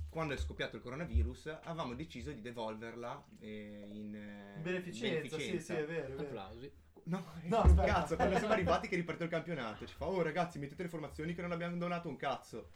quando 0.08 0.34
è 0.34 0.36
scoppiato 0.36 0.74
il 0.74 0.82
coronavirus 0.82 1.46
avevamo 1.62 1.94
deciso 1.94 2.32
di 2.32 2.40
devolverla 2.40 3.24
eh, 3.38 3.86
in 3.92 4.14
eh, 4.16 4.58
Beneficenza, 4.60 5.36
sì, 5.38 5.52
beneficenza. 5.52 5.74
sì, 5.74 5.80
è 5.80 5.84
vero, 5.86 6.06
è 6.06 6.16
vero. 6.16 6.22
Applausi. 6.22 6.72
No, 7.04 7.24
No, 7.44 7.58
aspetta. 7.60 7.84
cazzo, 7.84 8.16
quando 8.16 8.36
siamo 8.36 8.52
arrivati 8.52 8.88
che 8.88 8.94
è 8.94 8.98
ripartito 8.98 9.24
il 9.24 9.30
campionato 9.30 9.86
ci 9.86 9.94
fa 9.94 10.06
"Oh 10.08 10.20
ragazzi, 10.20 10.58
mettete 10.58 10.82
le 10.82 10.88
formazioni 10.88 11.34
che 11.34 11.40
non 11.40 11.52
abbiamo 11.52 11.76
donato 11.76 12.08
un 12.08 12.16
cazzo". 12.16 12.70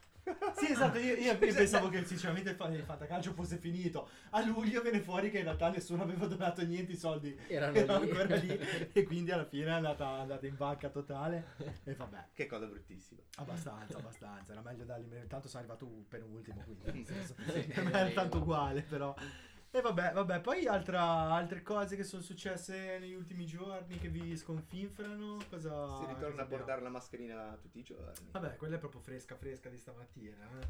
Sì, 0.55 0.71
esatto, 0.71 0.99
io, 0.99 1.15
io- 1.15 1.33
io 1.33 1.37
pensavo 1.55 1.89
che 1.89 2.05
sinceramente 2.05 2.51
il 2.51 2.57
fa- 2.57 2.69
il 2.69 2.83
fantacalcio 2.85 3.33
fosse 3.33 3.57
finito. 3.57 4.09
A 4.31 4.45
luglio 4.45 4.81
viene 4.81 5.01
fuori 5.01 5.31
che 5.31 5.39
in 5.39 5.45
realtà 5.45 5.69
nessuno 5.71 6.03
aveva 6.05 6.27
donato 6.27 6.65
niente, 6.65 6.93
i 6.93 6.97
soldi 6.97 7.37
Erano 7.49 7.77
erano 7.77 8.05
lì. 8.05 8.11
ancora 8.11 8.37
lì 8.37 8.59
e 8.93 9.03
quindi 9.03 9.33
alla 9.33 9.45
fine 9.45 9.67
è 9.67 9.71
andata, 9.71 10.07
andata 10.07 10.47
in 10.47 10.57
banca 10.57 10.89
totale 10.91 11.55
e 11.85 11.95
vabbè, 11.95 12.27
Che 12.35 12.47
cosa 12.47 12.67
bruttissima. 12.67 13.21
abbastanza, 13.37 13.99
abbastanza, 13.99 14.53
era 14.53 14.61
meglio 14.61 14.85
dargli 14.85 15.27
tanto 15.27 15.49
sono 15.49 15.63
arrivato 15.65 15.87
penultimo, 16.09 16.63
quindi 16.63 16.85
nel 16.85 17.05
senso, 17.07 17.35
Sì, 17.51 17.73
era 17.73 18.11
tanto 18.11 18.39
uguale 18.39 18.83
però. 18.83 19.15
E 19.75 19.81
vabbè, 19.81 20.13
vabbè, 20.13 20.41
poi 20.43 20.67
altra- 20.67 21.33
altre 21.33 21.63
cose 21.63 21.97
che 21.97 22.05
sono 22.05 22.21
successe 22.21 22.99
negli 22.99 23.15
ultimi 23.15 23.47
giorni 23.47 23.97
che 23.97 24.09
vi 24.09 24.37
sconfinfrano, 24.37 25.39
cosa... 25.49 25.97
si 25.97 26.05
cosa 26.05 26.13
ritorna 26.13 26.43
a 26.43 26.47
portare 26.47 26.83
la 26.83 26.91
mascherina 26.91 27.57
tutti 27.59 27.79
i 27.79 27.83
giorni. 27.83 28.29
Vabbè, 28.33 28.57
quella 28.57 28.77
è 28.77 28.79
proprio 28.79 29.01
fresca, 29.01 29.35
fresca 29.35 29.71
di 29.71 29.79
stamattina. 29.79 30.37
eh. 30.61 30.67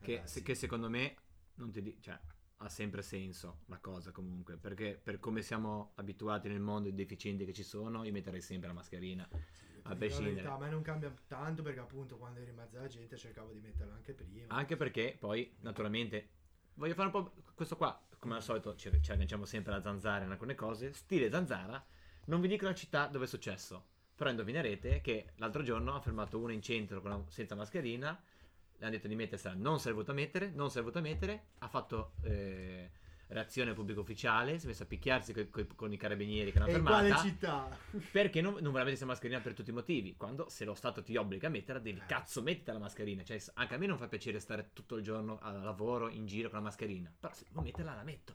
Che, 0.00 0.20
se- 0.24 0.38
sì. 0.38 0.42
che 0.42 0.54
secondo 0.54 0.88
me 0.88 1.16
non 1.56 1.70
ti 1.70 1.82
di- 1.82 1.98
cioè, 2.00 2.18
ha 2.56 2.68
sempre 2.70 3.02
senso 3.02 3.58
la 3.66 3.76
cosa 3.76 4.10
comunque. 4.10 4.56
Perché 4.56 4.98
per 5.02 5.18
come 5.18 5.42
siamo 5.42 5.92
abituati 5.96 6.48
nel 6.48 6.60
mondo 6.60 6.88
i 6.88 6.94
deficienti 6.94 7.44
che 7.44 7.52
ci 7.52 7.62
sono, 7.62 8.04
io 8.04 8.12
metterei 8.12 8.40
sempre 8.40 8.68
la 8.68 8.74
mascherina. 8.74 9.28
Sì, 9.30 9.64
a 9.82 9.88
dico 9.88 9.96
prescindere. 9.96 10.34
verità, 10.36 10.54
A 10.54 10.58
me 10.58 10.70
non 10.70 10.80
cambia 10.80 11.14
tanto 11.26 11.62
perché 11.62 11.80
appunto 11.80 12.16
quando 12.16 12.40
eri 12.40 12.48
in 12.48 12.56
mezzo 12.56 12.78
alla 12.78 12.88
gente 12.88 13.18
cercavo 13.18 13.52
di 13.52 13.60
metterla 13.60 13.92
anche 13.92 14.14
prima. 14.14 14.46
Anche 14.54 14.76
perché 14.76 15.14
poi, 15.18 15.54
naturalmente, 15.60 16.28
voglio 16.74 16.94
fare 16.94 17.08
un 17.08 17.22
po' 17.22 17.32
questo 17.54 17.76
qua. 17.76 18.02
Come 18.18 18.34
al 18.34 18.42
solito 18.42 18.74
ci, 18.76 18.90
ci 19.02 19.10
agganciamo 19.12 19.44
sempre 19.44 19.74
a 19.74 19.82
zanzara 19.82 20.24
in 20.24 20.30
alcune 20.30 20.54
cose. 20.54 20.92
Stile 20.92 21.30
zanzara, 21.30 21.84
non 22.26 22.40
vi 22.40 22.48
dico 22.48 22.64
la 22.64 22.74
città 22.74 23.06
dove 23.06 23.24
è 23.24 23.28
successo. 23.28 23.84
Però 24.14 24.30
indovinerete 24.30 25.00
che 25.00 25.32
l'altro 25.36 25.62
giorno 25.62 25.94
ha 25.94 26.00
fermato 26.00 26.38
uno 26.38 26.52
in 26.52 26.62
centro 26.62 27.02
la- 27.02 27.22
senza 27.28 27.54
mascherina. 27.54 28.18
Le 28.78 28.84
hanno 28.84 28.94
detto 28.94 29.08
di 29.08 29.14
mettersela, 29.14 29.54
non 29.54 29.78
si 29.80 29.88
è 29.88 29.92
voluto 29.92 30.12
mettere, 30.12 30.50
non 30.50 30.70
si 30.70 30.78
è 30.78 30.80
voluto 30.80 31.00
mettere. 31.00 31.46
Ha 31.58 31.68
fatto 31.68 32.12
eh, 32.22 32.90
reazione 33.28 33.72
pubblico 33.72 34.00
ufficiale, 34.00 34.58
si 34.58 34.66
è 34.66 34.68
messo 34.68 34.84
a 34.84 34.86
picchiarsi 34.86 35.32
coi- 35.32 35.50
coi- 35.50 35.66
con 35.74 35.92
i 35.92 35.96
carabinieri 35.96 36.52
che 36.52 36.58
l'hanno 36.60 36.70
E 36.72 36.76
in 36.78 36.84
quale 36.84 37.16
città? 37.18 37.76
Perché 38.12 38.40
non, 38.40 38.52
non 38.54 38.62
voleva 38.64 38.84
mettersi 38.84 39.00
la 39.02 39.10
mascherina 39.10 39.40
per 39.40 39.54
tutti 39.54 39.70
i 39.70 39.72
motivi? 39.72 40.14
Quando 40.16 40.48
se 40.48 40.64
lo 40.64 40.74
Stato 40.74 41.02
ti 41.02 41.16
obbliga 41.16 41.48
a 41.48 41.50
metterla, 41.50 41.80
devi 41.80 41.98
Eh. 41.98 42.06
cazzo 42.06 42.42
mettita 42.42 42.72
la 42.72 42.78
mascherina. 42.78 43.24
Cioè, 43.24 43.42
anche 43.54 43.74
a 43.74 43.78
me 43.78 43.86
non 43.86 43.98
fa 43.98 44.06
piacere 44.08 44.38
stare 44.38 44.70
tutto 44.72 44.96
il 44.96 45.02
giorno 45.02 45.38
al 45.40 45.60
lavoro 45.62 46.08
in 46.08 46.26
giro 46.26 46.48
con 46.48 46.58
la 46.58 46.64
mascherina. 46.64 47.12
Però 47.18 47.32
se 47.32 47.44
devo 47.48 47.62
metterla, 47.62 47.94
la 47.94 48.04
metto. 48.04 48.34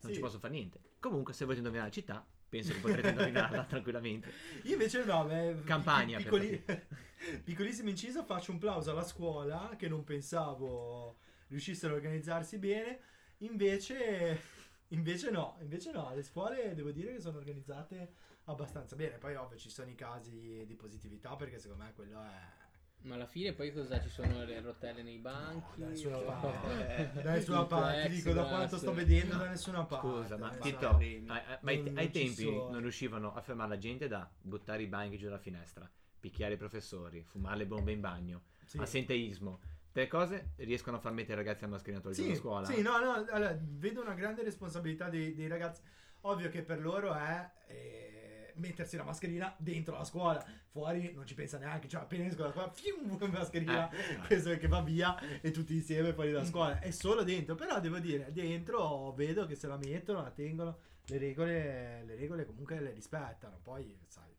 Non 0.00 0.10
Sì. 0.10 0.14
ci 0.14 0.20
posso 0.20 0.38
fare 0.38 0.52
niente. 0.52 0.80
Comunque, 0.98 1.32
se 1.32 1.44
volete 1.44 1.60
indovinare 1.60 1.88
la 1.90 1.94
città, 1.94 2.26
penso 2.48 2.72
che 2.72 2.78
potrete 2.80 3.08
indovinarla 3.10 3.64
tranquillamente. 3.70 4.32
Io 4.64 4.72
invece 4.72 5.04
no, 5.04 5.24
beh, 5.24 5.62
Campania, 5.64 6.16
pic- 6.18 6.26
piccoli- 6.28 6.64
piccolissimo 7.44 7.88
inciso, 7.88 8.22
faccio 8.24 8.50
un 8.52 8.58
plauso 8.58 8.90
alla 8.90 9.04
scuola 9.04 9.74
che 9.78 9.88
non 9.88 10.04
pensavo 10.04 11.18
riuscissero 11.48 11.92
a 11.94 11.96
organizzarsi 11.96 12.58
bene, 12.58 12.98
invece, 13.38 14.40
invece 14.88 15.30
no, 15.30 15.56
invece 15.60 15.90
no, 15.92 16.12
le 16.14 16.22
scuole 16.22 16.74
devo 16.74 16.90
dire 16.90 17.12
che 17.12 17.20
sono 17.20 17.38
organizzate 17.38 18.12
abbastanza 18.44 18.96
bene, 18.96 19.18
poi 19.18 19.34
ovvio 19.34 19.56
ci 19.56 19.70
sono 19.70 19.90
i 19.90 19.94
casi 19.94 20.64
di 20.66 20.74
positività 20.74 21.34
perché 21.36 21.58
secondo 21.58 21.84
me 21.84 21.92
quello 21.94 22.22
è... 22.22 22.62
Ma 23.04 23.16
alla 23.16 23.26
fine 23.26 23.52
poi 23.52 23.70
cosa 23.70 24.00
ci 24.00 24.08
sono 24.08 24.44
le 24.44 24.60
rotelle 24.62 25.02
nei 25.02 25.18
banchi? 25.18 25.78
da 25.80 25.88
nessuna 25.88 26.16
Cioè, 26.16 26.24
parte, 26.24 27.10
da 27.22 27.32
nessuna 27.32 27.64
parte, 27.66 28.08
ti 28.08 28.14
dico 28.14 28.32
da 28.32 28.44
quanto 28.44 28.78
sto 28.78 28.94
vedendo 28.94 29.36
da 29.36 29.48
nessuna 29.48 29.84
parte. 29.84 30.06
Scusa, 30.08 30.36
ma 30.38 30.48
Tito, 30.56 30.88
ai, 30.96 31.22
ai- 31.26 31.58
ma 31.60 31.70
ai- 31.70 31.76
Non- 31.82 31.88
ai 31.98 32.04
non 32.04 32.12
ci 32.12 32.12
tempi 32.12 32.44
non 32.46 32.80
riuscivano 32.80 33.34
a 33.34 33.42
fermare 33.42 33.68
la 33.68 33.78
gente 33.78 34.08
da 34.08 34.30
buttare 34.40 34.82
i 34.82 34.86
banchi 34.86 35.18
giù 35.18 35.24
dalla 35.26 35.38
finestra. 35.38 35.90
picchiare 36.18 36.54
i 36.54 36.56
professori, 36.56 37.22
fumare 37.22 37.58
le 37.58 37.66
bombe 37.66 37.92
in 37.92 38.00
bagno, 38.00 38.44
Sì. 38.64 38.78
assenteismo, 38.78 39.60
tre 39.94 40.08
cose 40.08 40.50
riescono 40.56 40.96
a 40.96 41.00
far 41.00 41.12
mettere 41.12 41.40
i 41.40 41.44
ragazzi 41.44 41.62
a 41.62 41.68
mascherina 41.68 42.00
tutto 42.02 42.10
il 42.10 42.16
giorno 42.16 42.32
Sì, 42.32 42.36
a 42.36 42.40
scuola. 42.42 42.66
sì, 42.66 42.82
no, 42.82 42.98
no, 42.98 43.12
allora, 43.30 43.56
vedo 43.62 44.00
una 44.02 44.14
grande 44.14 44.42
responsabilità 44.42 45.08
dei, 45.08 45.34
dei 45.36 45.46
ragazzi. 45.46 45.82
Ovvio 46.22 46.48
che 46.50 46.62
per 46.62 46.80
loro 46.80 47.14
è 47.14 47.48
eh, 47.68 48.52
mettersi 48.56 48.96
la 48.96 49.04
mascherina 49.04 49.54
dentro 49.56 49.96
la 49.96 50.02
scuola, 50.02 50.44
fuori 50.68 51.12
non 51.12 51.24
ci 51.26 51.34
pensa 51.34 51.58
neanche, 51.58 51.86
cioè 51.86 52.00
appena 52.00 52.24
esco 52.24 52.42
da 52.42 52.50
scuola, 52.50 52.70
fium, 52.72 53.16
mascherina, 53.30 53.88
Eh. 53.90 54.16
questo 54.26 54.56
che 54.56 54.66
va 54.66 54.80
via 54.82 55.16
e 55.40 55.52
tutti 55.52 55.74
insieme 55.74 56.12
fuori 56.12 56.32
da 56.32 56.44
scuola. 56.44 56.80
È 56.80 56.90
solo 56.90 57.22
dentro, 57.22 57.54
però 57.54 57.78
devo 57.78 58.00
dire, 58.00 58.32
dentro 58.32 59.12
vedo 59.12 59.46
che 59.46 59.54
se 59.54 59.68
la 59.68 59.76
mettono, 59.76 60.22
la 60.22 60.30
tengono, 60.32 60.78
le 61.06 61.18
regole, 61.18 62.02
le 62.04 62.16
regole 62.16 62.44
comunque 62.44 62.80
le 62.80 62.90
rispettano, 62.90 63.60
poi 63.62 63.96
sai, 64.08 64.34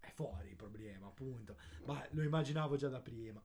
è 0.00 0.10
fuori 0.12 0.48
il 0.48 0.56
problema, 0.56 1.06
appunto. 1.06 1.56
Ma 1.84 2.04
lo 2.10 2.22
immaginavo 2.24 2.74
già 2.74 2.88
da 2.88 2.98
prima. 3.00 3.40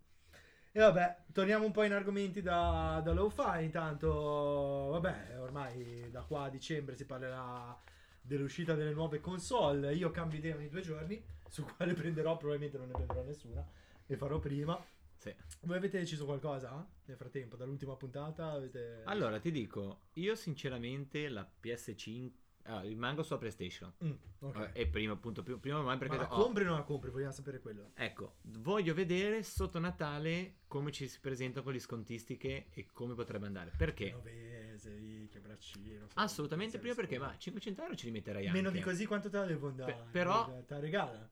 E 0.72 0.80
vabbè, 0.80 1.24
torniamo 1.32 1.66
un 1.66 1.72
po' 1.72 1.84
in 1.84 1.94
argomenti 1.94 2.42
da, 2.42 3.02
da 3.04 3.12
low 3.14 3.30
fi. 3.30 3.64
Intanto, 3.64 4.90
vabbè, 4.92 5.40
ormai 5.40 6.10
da 6.12 6.22
qua 6.22 6.44
a 6.44 6.50
dicembre 6.50 6.96
si 6.96 7.06
parlerà 7.06 7.76
dell'uscita 8.22 8.76
delle 8.76 8.94
nuove 8.94 9.20
console. 9.20 9.96
Io 9.96 10.12
cambio 10.12 10.38
idea 10.38 10.56
ogni 10.56 10.70
due 10.70 10.82
giorni, 10.82 11.24
su 11.48 11.66
quale 11.76 11.94
prenderò, 11.94 12.38
probabilmente 12.38 12.78
non 12.78 12.88
ne 12.88 12.94
prenderò 12.94 13.24
nessuna. 13.24 13.66
E 14.06 14.16
farò 14.18 14.40
prima. 14.40 14.80
Sì. 15.18 15.34
Voi 15.62 15.78
avete 15.78 15.98
deciso 15.98 16.26
qualcosa 16.26 16.88
nel 17.06 17.18
frattempo? 17.18 17.56
Dall'ultima 17.56 17.96
puntata 17.96 18.52
avete... 18.52 19.02
Allora, 19.06 19.40
ti 19.40 19.52
dico, 19.52 20.02
io 20.14 20.36
sinceramente 20.36 21.28
la 21.28 21.50
PS5 21.62 22.32
ah, 22.68 22.82
rimango 22.82 23.24
sulla 23.24 23.40
PlayStation. 23.40 23.92
Mm, 24.04 24.12
ok. 24.40 24.54
Vabbè, 24.54 24.70
E 24.74 24.88
prima, 24.88 25.14
appunto, 25.14 25.44
prima, 25.44 25.58
prima 25.60 25.82
mai 25.82 25.98
perché 25.98 26.16
Ma 26.16 26.22
la 26.24 26.34
ho- 26.34 26.42
compri 26.42 26.64
o 26.64 26.68
non 26.68 26.76
la 26.78 26.84
compri? 26.84 27.10
Vogliamo 27.10 27.32
sapere 27.32 27.60
quello. 27.60 27.92
Ecco, 27.96 28.36
voglio 28.44 28.94
vedere 28.94 29.44
sotto 29.44 29.80
Natale 29.80 30.58
come 30.68 30.92
ci 30.92 31.08
si 31.08 31.20
presentano 31.20 31.64
con 31.64 31.74
le 31.74 31.80
scontistiche 31.80 32.68
e 32.72 32.88
come 32.92 33.14
potrebbe 33.16 33.46
andare. 33.48 33.72
Perché? 33.78 34.12
Novese, 34.12 35.28
che 35.32 35.40
braccino. 35.40 36.08
Assolutamente 36.16 36.78
prima 36.80 36.94
perché, 36.96 37.18
ma 37.18 37.34
500 37.38 37.82
euro 37.82 37.96
ce 37.96 38.06
li 38.06 38.12
metterei 38.12 38.46
anche. 38.48 38.58
Meno 38.58 38.72
di 38.72 38.82
così 38.82 39.06
quanto 39.06 39.30
te 39.30 39.38
la 39.38 39.46
devo 39.46 39.70
dare? 39.72 39.94
Pe- 39.94 40.04
però- 40.12 40.46
Te 40.66 40.74
la 40.74 40.80
regala? 40.80 41.30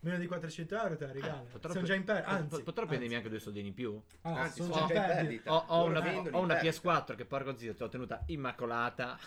Meno 0.00 0.18
di 0.18 0.26
400 0.26 0.76
euro 0.76 0.96
te 0.96 1.06
la 1.06 1.12
regala. 1.12 1.42
Eh, 1.42 1.46
potrò 1.46 1.72
Sono 1.72 1.84
pre- 1.84 1.92
già 1.94 1.98
in 1.98 2.04
per... 2.04 2.22
pot- 2.22 2.28
Anzi, 2.32 2.62
potrò 2.62 2.86
prendermi 2.86 3.04
anzi. 3.06 3.16
anche 3.16 3.28
due 3.28 3.38
soldini 3.40 3.68
in 3.68 3.74
più. 3.74 4.00
Ah, 4.20 4.40
Anzi, 4.42 4.60
sono 4.60 4.74
sono 4.74 4.86
già 4.86 4.94
in 4.94 5.00
perdita. 5.00 5.20
perdita. 5.22 5.52
Ho, 5.52 5.64
ho 5.68 5.84
una, 5.86 5.98
ho 6.00 6.12
in 6.12 6.34
una 6.44 6.54
perdita. 6.54 6.80
PS4 6.82 7.14
che 7.16 7.24
porco 7.24 7.56
zio, 7.56 7.74
te 7.74 7.82
l'ho 7.82 7.88
tenuta 7.88 8.22
immacolata. 8.26 9.18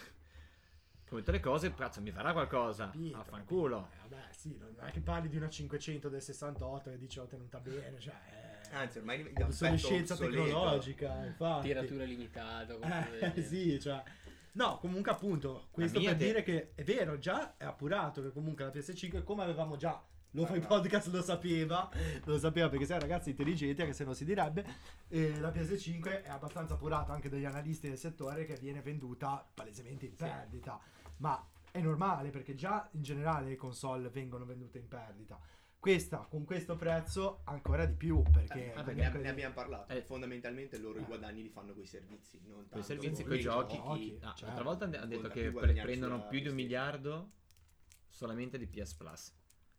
Come 1.09 1.21
tutte 1.21 1.31
le 1.31 1.39
cose, 1.39 1.73
cazzo, 1.73 2.01
mi 2.01 2.11
farà 2.11 2.31
qualcosa. 2.33 2.85
Capito, 2.85 3.17
Affanculo. 3.17 3.81
capito. 3.81 4.05
Eh, 4.05 4.09
Vabbè, 4.09 4.27
sì, 4.31 4.57
non 4.59 4.87
è 4.87 4.91
che 4.91 4.99
parli 4.99 5.27
di 5.27 5.37
una 5.37 5.49
500 5.49 6.07
del 6.07 6.21
68 6.21 6.91
e 6.91 6.97
dici 6.97 7.17
ho 7.19 7.25
tenuta 7.25 7.59
bene, 7.59 7.99
cioè... 7.99 8.13
è 8.69 8.75
Anzi, 8.75 8.99
ormai 8.99 9.33
di 9.33 9.41
obsolescenza 9.41 10.15
tecnologica, 10.15 11.25
infatti. 11.25 11.67
Tiratura 11.67 12.03
limitata. 12.03 13.09
Eh, 13.33 13.41
sì, 13.41 13.79
cioè... 13.79 14.03
No, 14.51 14.77
comunque 14.77 15.11
appunto, 15.11 15.67
questo 15.71 15.99
per 15.99 16.15
te- 16.15 16.25
dire 16.25 16.43
che 16.43 16.71
è 16.75 16.83
vero, 16.83 17.17
già 17.17 17.55
è 17.57 17.63
appurato 17.65 18.21
che 18.21 18.31
comunque 18.31 18.65
la 18.65 18.71
PS5, 18.71 19.23
come 19.23 19.43
avevamo 19.43 19.77
già, 19.77 20.03
lo 20.31 20.45
fai 20.45 20.59
podcast 20.59 21.07
lo 21.07 21.21
sapeva, 21.21 21.89
lo 22.25 22.37
sapeva 22.37 22.69
perché 22.69 22.85
sei 22.85 22.99
ragazzi 22.99 23.31
intelligenti, 23.31 23.81
anche 23.81 23.93
se 23.93 24.03
non 24.03 24.13
si 24.15 24.25
direbbe, 24.25 24.65
e 25.07 25.39
la 25.39 25.49
PS5 25.49 26.23
è 26.23 26.29
abbastanza 26.29 26.73
appurato 26.75 27.11
anche 27.11 27.29
dagli 27.29 27.45
analisti 27.45 27.87
del 27.87 27.97
settore 27.97 28.45
che 28.45 28.55
viene 28.55 28.81
venduta 28.81 29.47
palesemente 29.53 30.05
in 30.05 30.15
perdita, 30.15 30.79
ma 31.19 31.47
è 31.71 31.79
normale 31.79 32.29
perché 32.31 32.55
già 32.55 32.87
in 32.93 33.01
generale 33.03 33.47
le 33.49 33.55
console 33.55 34.09
vengono 34.09 34.45
vendute 34.45 34.77
in 34.79 34.87
perdita. 34.87 35.39
Questa 35.79 36.17
con 36.29 36.43
questo 36.43 36.75
prezzo 36.75 37.39
ancora 37.45 37.85
di 37.85 37.93
più 37.93 38.21
perché 38.23 38.71
Eh, 38.71 38.75
vabbè, 38.75 38.93
ne, 38.93 39.09
ne 39.09 39.29
abbiamo 39.29 39.53
parlato. 39.53 39.93
Eh. 39.93 40.01
Fondamentalmente 40.01 40.77
loro 40.77 40.99
Eh. 40.99 41.03
i 41.03 41.05
guadagni 41.05 41.41
li 41.43 41.49
fanno 41.49 41.73
coi 41.73 41.85
servizi, 41.85 42.37
non 42.45 42.67
Quei 42.67 42.69
tanto 42.69 42.85
servizi, 42.87 43.21
con 43.21 43.29
coi 43.31 43.39
i 43.39 43.41
giochi. 43.41 43.75
giochi. 43.77 44.17
Ah, 44.21 44.27
certo. 44.33 44.45
L'altra 44.45 44.63
volta 44.63 44.85
hanno 44.85 45.05
detto 45.05 45.27
che 45.29 45.51
pre- 45.51 45.73
prendono 45.73 46.27
più 46.27 46.41
di 46.41 46.49
un 46.49 46.55
miliardo 46.55 47.31
solamente 48.09 48.57
di 48.57 48.67
PS 48.67 48.93
Plus. 48.95 49.33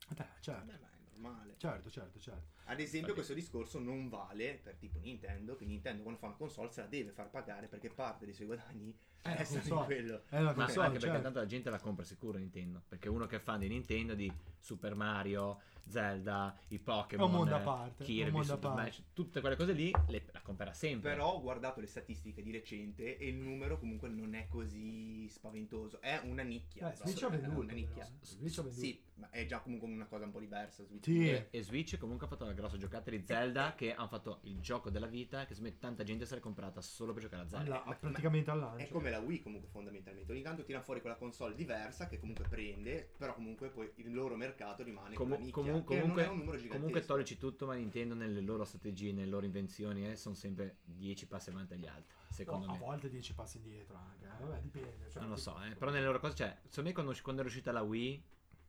Beh, 0.08 0.26
certo, 0.40 0.64
Beh, 0.64 0.78
ma 0.80 0.88
è 0.88 0.96
normale. 1.20 1.54
certo, 1.58 1.90
certo, 1.90 2.18
certo. 2.18 2.48
Ad 2.70 2.78
esempio, 2.78 3.00
Vabbè. 3.08 3.14
questo 3.14 3.34
discorso 3.34 3.78
non 3.80 4.08
vale 4.08 4.60
per 4.62 4.76
tipo 4.76 4.98
Nintendo, 5.00 5.56
che 5.56 5.64
Nintendo 5.64 6.02
quando 6.02 6.20
fa 6.20 6.26
una 6.26 6.36
console 6.36 6.70
se 6.70 6.82
la 6.82 6.86
deve 6.86 7.10
far 7.10 7.28
pagare 7.28 7.66
perché 7.66 7.90
parte 7.90 8.24
dei 8.26 8.34
suoi 8.34 8.46
guadagni 8.46 8.96
Eh, 9.22 9.34
restano 9.36 9.62
in 9.62 9.68
console. 9.68 9.84
quello. 9.86 10.22
È 10.28 10.38
una 10.38 10.52
Ma 10.54 10.64
console, 10.64 10.86
anche 10.86 10.98
perché 10.98 11.06
certo. 11.14 11.22
tanto 11.22 11.38
la 11.40 11.46
gente 11.46 11.70
la 11.70 11.80
compra 11.80 12.04
sicuro 12.04 12.38
Nintendo. 12.38 12.82
Perché 12.88 13.08
uno 13.08 13.26
che 13.26 13.36
è 13.36 13.40
fan 13.40 13.58
di 13.58 13.68
Nintendo, 13.68 14.14
di 14.14 14.32
Super 14.60 14.94
Mario, 14.94 15.60
Zelda, 15.88 16.56
i 16.68 16.78
Pokémon, 16.78 17.26
È 17.26 17.28
un 17.28 17.36
mondo 17.36 17.54
a 17.56 17.60
eh, 17.60 17.64
parte, 17.64 18.02
è 18.04 18.06
Kirby, 18.06 18.30
mondo 18.30 18.52
a 18.52 18.58
parte. 18.58 18.92
Smash, 18.92 19.02
tutte 19.12 19.40
quelle 19.40 19.56
cose 19.56 19.72
lì 19.72 19.90
le, 20.06 20.22
la 20.30 20.40
comprerà 20.40 20.72
sempre. 20.72 21.10
Però 21.10 21.34
ho 21.34 21.40
guardato 21.40 21.80
le 21.80 21.86
statistiche 21.88 22.42
di 22.42 22.52
recente 22.52 23.16
e 23.18 23.26
il 23.28 23.34
numero 23.36 23.78
comunque 23.78 24.08
non 24.08 24.34
è 24.34 24.46
così 24.48 25.28
spaventoso. 25.28 26.00
È 26.00 26.20
una 26.24 26.42
nicchia. 26.44 26.92
Eh, 26.92 26.96
Switch 26.96 27.22
ha 27.24 27.26
è 27.26 27.30
venduto, 27.30 27.60
una 27.60 27.72
nicchia. 27.72 28.04
però. 28.04 28.16
Switch 28.20 28.58
ha 28.58 28.62
venduto. 28.62 28.84
Sì, 28.86 29.02
ma 29.16 29.30
è 29.30 29.44
già 29.46 29.58
comunque 29.60 29.88
una 29.88 30.06
cosa 30.06 30.24
un 30.26 30.30
po' 30.30 30.38
diversa. 30.40 30.84
Switch. 30.84 31.04
Sì. 31.04 31.28
E, 31.28 31.48
e 31.50 31.62
Switch 31.62 31.98
comunque 31.98 32.26
ha 32.26 32.28
fatto 32.28 32.44
una 32.44 32.54
grossa 32.60 32.76
giocata 32.78 33.10
di 33.10 33.22
Zelda 33.26 33.74
che 33.74 33.92
hanno 33.94 34.08
fatto 34.08 34.38
il 34.44 34.60
gioco 34.60 34.88
della 34.90 35.06
vita 35.06 35.44
che 35.46 35.54
secondo 35.54 35.70
me 35.74 35.78
tanta 35.78 36.02
gente 36.04 36.24
è 36.24 36.38
comprata 36.40 36.80
solo 36.80 37.12
per 37.12 37.22
giocare 37.22 37.42
a 37.42 37.48
Zelda. 37.48 37.82
Alla- 37.84 37.94
praticamente 37.96 38.50
al 38.50 38.76
È 38.76 38.88
come 38.88 39.10
la 39.10 39.18
Wii 39.18 39.40
comunque 39.42 39.68
fondamentalmente. 39.68 40.30
Ogni 40.32 40.42
tanto 40.42 40.62
tirano 40.62 40.84
fuori 40.84 41.00
quella 41.00 41.16
console 41.16 41.54
diversa 41.54 42.06
che 42.06 42.18
comunque 42.20 42.46
prende, 42.48 43.10
però 43.16 43.34
comunque 43.34 43.68
poi 43.70 43.90
il 43.96 44.12
loro 44.14 44.36
mercato 44.36 44.82
rimane 44.82 45.14
quella 45.16 45.36
nicchia. 45.36 45.52
comu- 45.52 45.84
comunque, 45.84 46.06
non 46.06 46.18
è 46.18 46.28
un 46.28 46.36
numero 46.38 46.56
gigantesco. 46.56 46.76
comunque 46.76 47.04
toglici 47.04 47.36
tutto, 47.38 47.66
ma 47.66 47.74
Nintendo 47.74 48.14
nelle 48.14 48.40
loro 48.40 48.64
strategie, 48.64 49.12
nelle 49.12 49.30
loro 49.30 49.44
invenzioni, 49.46 50.08
eh, 50.08 50.16
sono 50.16 50.34
sempre 50.34 50.78
10 50.84 51.26
passi 51.26 51.50
avanti 51.50 51.74
agli 51.74 51.86
altri, 51.86 52.14
secondo 52.28 52.66
Oh, 52.66 52.70
a 52.70 52.72
me. 52.72 52.78
volte 52.78 53.08
10 53.08 53.34
passi 53.34 53.56
indietro 53.58 53.96
anche. 53.96 54.24
eh. 54.26 54.42
Vabbè, 54.44 54.60
dipende. 54.60 55.10
cioè, 55.10 55.20
Non 55.22 55.30
lo 55.30 55.36
so, 55.36 55.56
eh, 55.62 55.74
però 55.74 55.90
nelle 55.90 56.04
loro 56.06 56.20
cose, 56.20 56.34
cioè, 56.34 56.56
secondo 56.68 56.88
me 56.90 56.94
quando, 56.94 57.14
quando 57.22 57.40
era 57.40 57.48
uscita 57.50 57.72
la 57.72 57.82
Wii 57.82 58.22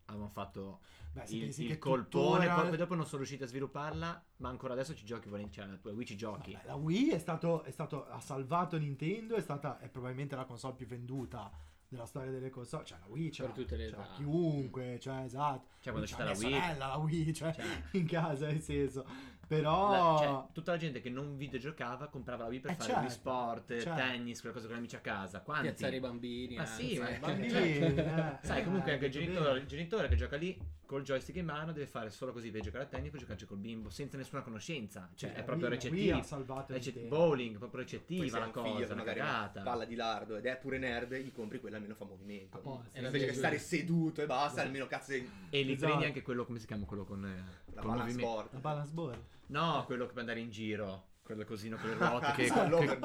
avevano 0.05 0.29
fatto 0.29 0.79
Beh, 1.13 1.23
il, 1.29 1.53
il 1.59 1.77
colpone, 1.77 2.45
tuttora- 2.47 2.67
poi 2.67 2.77
dopo 2.77 2.95
non 2.95 3.05
sono 3.05 3.17
riusciti 3.17 3.43
a 3.43 3.47
svilupparla, 3.47 4.23
ma 4.37 4.49
ancora 4.49 4.73
adesso 4.73 4.95
ci 4.95 5.05
giochi 5.05 5.29
volentieri, 5.29 5.69
cioè 5.69 5.79
la 5.81 5.91
Wii 5.93 6.05
ci 6.05 6.15
giochi. 6.15 6.53
Vabbè, 6.53 6.65
la 6.65 6.75
Wii 6.75 7.09
è 7.09 7.17
stato, 7.17 7.63
è 7.63 7.71
stato 7.71 8.05
ha 8.07 8.19
salvato 8.19 8.77
Nintendo, 8.77 9.35
è 9.35 9.41
stata 9.41 9.79
è 9.79 9.89
probabilmente 9.89 10.35
la 10.35 10.45
console 10.45 10.75
più 10.75 10.85
venduta 10.87 11.51
della 11.87 12.05
storia 12.05 12.31
delle 12.31 12.49
console. 12.49 12.85
Cioè 12.85 12.99
la 12.99 13.07
Wii 13.07 13.29
c'era, 13.29 13.49
Per 13.51 13.61
tutte 13.63 13.75
le 13.75 13.89
c'era 13.89 14.03
età. 14.03 14.13
chiunque, 14.13 14.99
cioè 14.99 15.23
esatto. 15.23 15.67
Cioè, 15.81 15.91
quando 15.93 16.09
c'è 16.09 16.23
la 16.23 16.31
Wii- 16.31 16.39
sorella, 16.39 16.87
la 16.87 16.97
Wii, 16.97 17.33
cioè, 17.33 17.53
Cioè. 17.53 17.65
in 17.91 18.05
casa, 18.07 18.45
nel 18.47 18.61
senso. 18.61 19.05
Però 19.51 19.89
La- 19.91 20.17
cioè, 20.17 20.53
tutta 20.53 20.71
la 20.71 20.77
gente 20.77 21.01
che 21.01 21.09
non 21.09 21.35
videogiocava 21.35 22.07
comprava 22.07 22.43
la 22.43 22.49
Wii 22.49 22.59
per 22.61 22.71
Eh, 22.71 22.75
fare 22.75 22.89
certo, 22.91 23.05
gli 23.05 23.09
sport, 23.09 23.67
certo. 23.81 23.95
tennis, 23.95 24.39
quelle 24.39 24.55
cose 24.55 24.67
con 24.67 24.75
gli 24.75 24.79
amici 24.79 24.95
a 24.95 24.99
casa. 24.99 25.41
Quanti? 25.41 25.67
Piazzare 25.67 25.95
i 25.97 25.99
bambini. 25.99 26.55
Ma 26.55 26.61
anzi. 26.61 26.87
sì, 26.87 26.99
ma- 26.99 27.09
bambini, 27.19 27.49
Cioè, 27.49 27.61
eh, 27.61 28.37
Sai, 28.47 28.61
eh, 28.61 28.63
comunque 28.63 28.93
anche 28.93 29.05
il 29.07 29.11
genitore, 29.11 29.59
il 29.59 29.65
genitore 29.65 30.07
che 30.07 30.15
gioca 30.15 30.37
lì 30.37 30.57
col 30.91 31.03
joystick 31.03 31.37
in 31.37 31.45
mano 31.45 31.71
deve 31.71 31.87
fare 31.87 32.09
solo 32.09 32.33
così 32.33 32.51
per 32.51 32.59
giocare 32.59 32.83
a 32.83 32.87
tennis, 32.87 33.11
poi 33.11 33.19
giocarci 33.21 33.45
col 33.45 33.59
bimbo 33.59 33.89
senza 33.89 34.17
nessuna 34.17 34.41
conoscenza. 34.41 35.09
Cioè, 35.15 35.29
Sì, 35.29 35.35
è 35.39 35.43
proprio 35.45 35.69
recettivo. 35.69 36.17
ha 36.17 36.21
salvato 36.23 36.73
Recet- 36.73 37.07
bowling, 37.07 37.57
proprio 37.57 37.79
recettiva 37.83 38.39
la 38.39 38.45
figlio 38.51 38.61
cosa, 38.61 38.85
che 38.87 38.91
una 38.93 39.03
cagata. 39.03 39.61
palla 39.61 39.85
di 39.85 39.95
lardo 39.95 40.35
ed 40.35 40.45
è 40.45 40.57
pure 40.57 40.77
nerd, 40.79 41.15
gli 41.15 41.31
compri 41.31 41.61
quella 41.61 41.77
almeno 41.77 41.95
fa 41.95 42.03
movimento. 42.03 42.57
A 42.57 42.59
posto. 42.59 42.89
È 42.91 42.99
la 42.99 43.07
Invece 43.07 43.25
che 43.27 43.33
stare 43.33 43.57
seduto 43.57 44.21
e 44.21 44.25
basta, 44.25 44.61
almeno 44.63 44.85
cazzo 44.87 45.13
E 45.13 45.23
li 45.61 45.71
Esatto. 45.71 45.85
prendi 45.87 46.05
anche 46.07 46.21
quello, 46.21 46.43
come 46.45 46.59
si 46.59 46.67
chiama? 46.67 46.85
Quello 46.85 47.05
con 47.05 47.23
eh, 47.25 47.43
la 47.73 47.81
balance 47.81 48.03
movimento. 48.03 48.25
board. 48.33 48.53
La 48.53 48.59
balance 48.59 48.91
board. 48.91 49.23
No, 49.47 49.83
quello 49.85 50.03
che 50.05 50.09
puoi 50.11 50.21
andare 50.21 50.39
in 50.41 50.49
giro. 50.49 51.05
Quello 51.23 51.45
cosino 51.45 51.77
con 51.77 51.89
le 51.89 51.95
ruote 51.95 52.31
che, 52.33 52.43
che- 52.43 52.99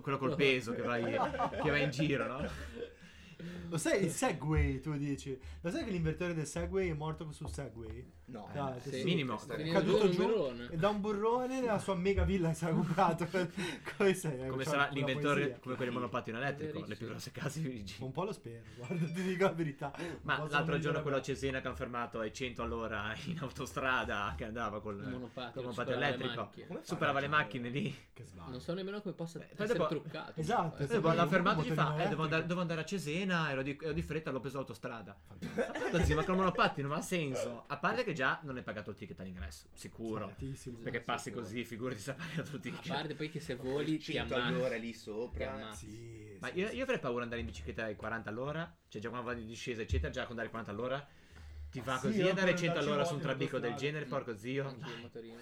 quello 0.00 0.18
col 0.18 0.34
peso 0.34 0.72
che 0.72 0.82
vai, 0.82 1.04
che 1.04 1.70
vai 1.70 1.84
in 1.84 1.90
giro, 1.90 2.26
no? 2.26 2.48
Lo 3.68 3.76
sai 3.78 4.04
il 4.04 4.10
Segway, 4.10 4.80
tu 4.80 4.96
dici? 4.96 5.38
Lo 5.60 5.70
sai 5.70 5.84
che 5.84 5.90
l'inventore 5.90 6.34
del 6.34 6.46
Segway 6.46 6.90
è 6.90 6.94
morto 6.94 7.30
sul 7.32 7.48
Segway? 7.50 8.12
No, 8.26 8.48
Dai, 8.52 8.78
sì. 8.80 8.90
sì. 8.90 9.04
Minimo. 9.04 9.40
È 9.40 9.70
caduto 9.70 10.10
giù 10.10 10.22
burrone. 10.26 10.68
e 10.70 10.76
da 10.76 10.88
un 10.90 11.00
burrone 11.00 11.60
nella 11.60 11.78
sua 11.78 11.94
mega 11.94 12.24
villa 12.24 12.48
che 12.50 12.54
si 12.56 12.64
era 12.64 12.74
comprato. 12.74 13.26
come 13.96 14.12
sei? 14.14 14.48
Come 14.48 14.64
Cioè, 14.64 14.72
sarà 14.72 14.82
una 14.84 14.92
l'inventore, 14.92 15.40
poesia. 15.40 15.58
come 15.60 15.74
quelli 15.76 15.90
monopattino 15.92 16.36
elettrico, 16.36 16.84
le 16.86 16.96
più 16.96 17.06
grosse 17.06 17.30
case 17.30 17.60
di. 17.62 17.94
Un 18.00 18.12
po' 18.12 18.24
lo 18.24 18.32
spero, 18.32 18.62
guarda, 18.76 19.06
ti 19.06 19.22
dico 19.22 19.44
la 19.44 19.52
verità. 19.52 19.92
Ma 20.22 20.46
l'altro 20.48 20.78
giorno 20.78 21.00
quello 21.02 21.16
a. 21.18 21.22
Cesena 21.22 21.60
che 21.60 21.66
hanno 21.68 21.76
fermato 21.76 22.20
ai 22.20 22.32
100 22.32 22.62
all'ora 22.62 23.14
in 23.26 23.38
autostrada 23.40 24.34
che 24.36 24.44
andava 24.44 24.80
col, 24.80 24.98
Il 24.98 25.08
monopattino, 25.08 25.52
col 25.52 25.62
monopattino 25.64 25.72
superava 25.72 25.98
le 26.00 26.06
elettrico. 26.06 26.42
macchine. 26.42 26.66
Come 26.66 26.78
fa 26.80 26.84
Superava 26.86 27.20
le 27.20 27.28
macchine 27.28 27.68
lì. 27.70 27.96
Che 28.12 28.24
sbaglio. 28.24 28.50
Non 28.50 28.60
so 28.60 28.74
nemmeno 28.74 29.00
come 29.00 29.14
possa 29.14 29.38
Eh, 29.38 29.54
poi 29.54 29.64
essere 29.64 29.78
dopo- 29.78 29.88
truccato. 30.00 30.32
Esatto, 30.40 30.82
Eh, 30.82 30.84
esatto. 30.84 31.12
L'ha 31.14 31.22
un 31.22 31.28
fermato 31.28 31.60
e 31.60 31.64
gli 31.64 31.72
fa: 31.72 31.82
motorino 31.82 32.04
Eh, 32.04 32.08
devo 32.08 32.22
andare, 32.22 32.42
elettrico. 32.42 32.46
devo 32.48 32.60
andare 32.60 32.80
a 32.80 32.84
Cesena, 32.84 33.27
ero 33.32 33.62
di, 33.62 33.76
ero 33.80 33.92
di 33.92 34.02
fretta, 34.02 34.30
l'ho 34.30 34.40
preso 34.40 34.56
l'autostrada. 34.56 35.16
Zio, 36.04 36.14
ma 36.16 36.24
col 36.24 36.36
monopattino 36.36 36.88
non 36.88 36.98
ha 36.98 37.00
senso. 37.02 37.64
A 37.66 37.76
parte 37.78 38.04
che 38.04 38.12
già 38.12 38.40
non 38.42 38.56
hai 38.56 38.62
pagato 38.62 38.90
il 38.90 38.96
ticket 38.96 39.18
all'ingresso, 39.20 39.66
sicuro. 39.72 40.34
Perché 40.82 41.00
passi 41.00 41.24
sicuro. 41.30 41.44
così, 41.44 41.64
figurati 41.64 42.00
se 42.00 42.10
hai 42.12 42.16
pagato 42.16 42.50
il 42.50 42.56
A 42.56 42.60
ticket. 42.60 42.88
parte 42.88 43.14
poi 43.14 43.30
che 43.30 43.40
se 43.40 43.54
voli 43.56 43.98
ti 43.98 44.12
100 44.12 44.34
ammazzi. 44.34 44.54
all'ora 44.54 44.76
lì 44.76 44.92
sopra. 44.92 45.72
Sì, 45.72 46.36
Ma 46.40 46.48
sì, 46.48 46.58
io, 46.58 46.68
sì. 46.68 46.76
io 46.76 46.82
avrei 46.82 46.98
paura 46.98 47.18
di 47.18 47.22
andare 47.24 47.40
in 47.40 47.46
bicicletta 47.46 47.84
ai 47.84 47.96
40 47.96 48.30
all'ora, 48.30 48.76
cioè 48.88 49.00
già 49.00 49.08
quando 49.08 49.26
vado 49.28 49.40
in 49.40 49.46
discesa, 49.46 49.82
eccetera, 49.82 50.10
già 50.10 50.22
con 50.26 50.38
andare 50.38 50.46
ai 50.48 50.52
40 50.52 50.70
all'ora. 50.72 51.06
Ti 51.70 51.80
fa 51.82 51.96
Sì, 51.98 52.06
così 52.06 52.20
io 52.22 52.28
andare 52.30 52.50
per 52.52 52.58
100 52.60 52.78
all'ora 52.78 53.04
su 53.04 53.14
un 53.14 53.20
darci 53.20 53.36
trabico 53.36 53.58
del 53.58 53.74
genere, 53.74 54.04
porco 54.06 54.36
zio. 54.36 54.68
Sì. 54.70 55.32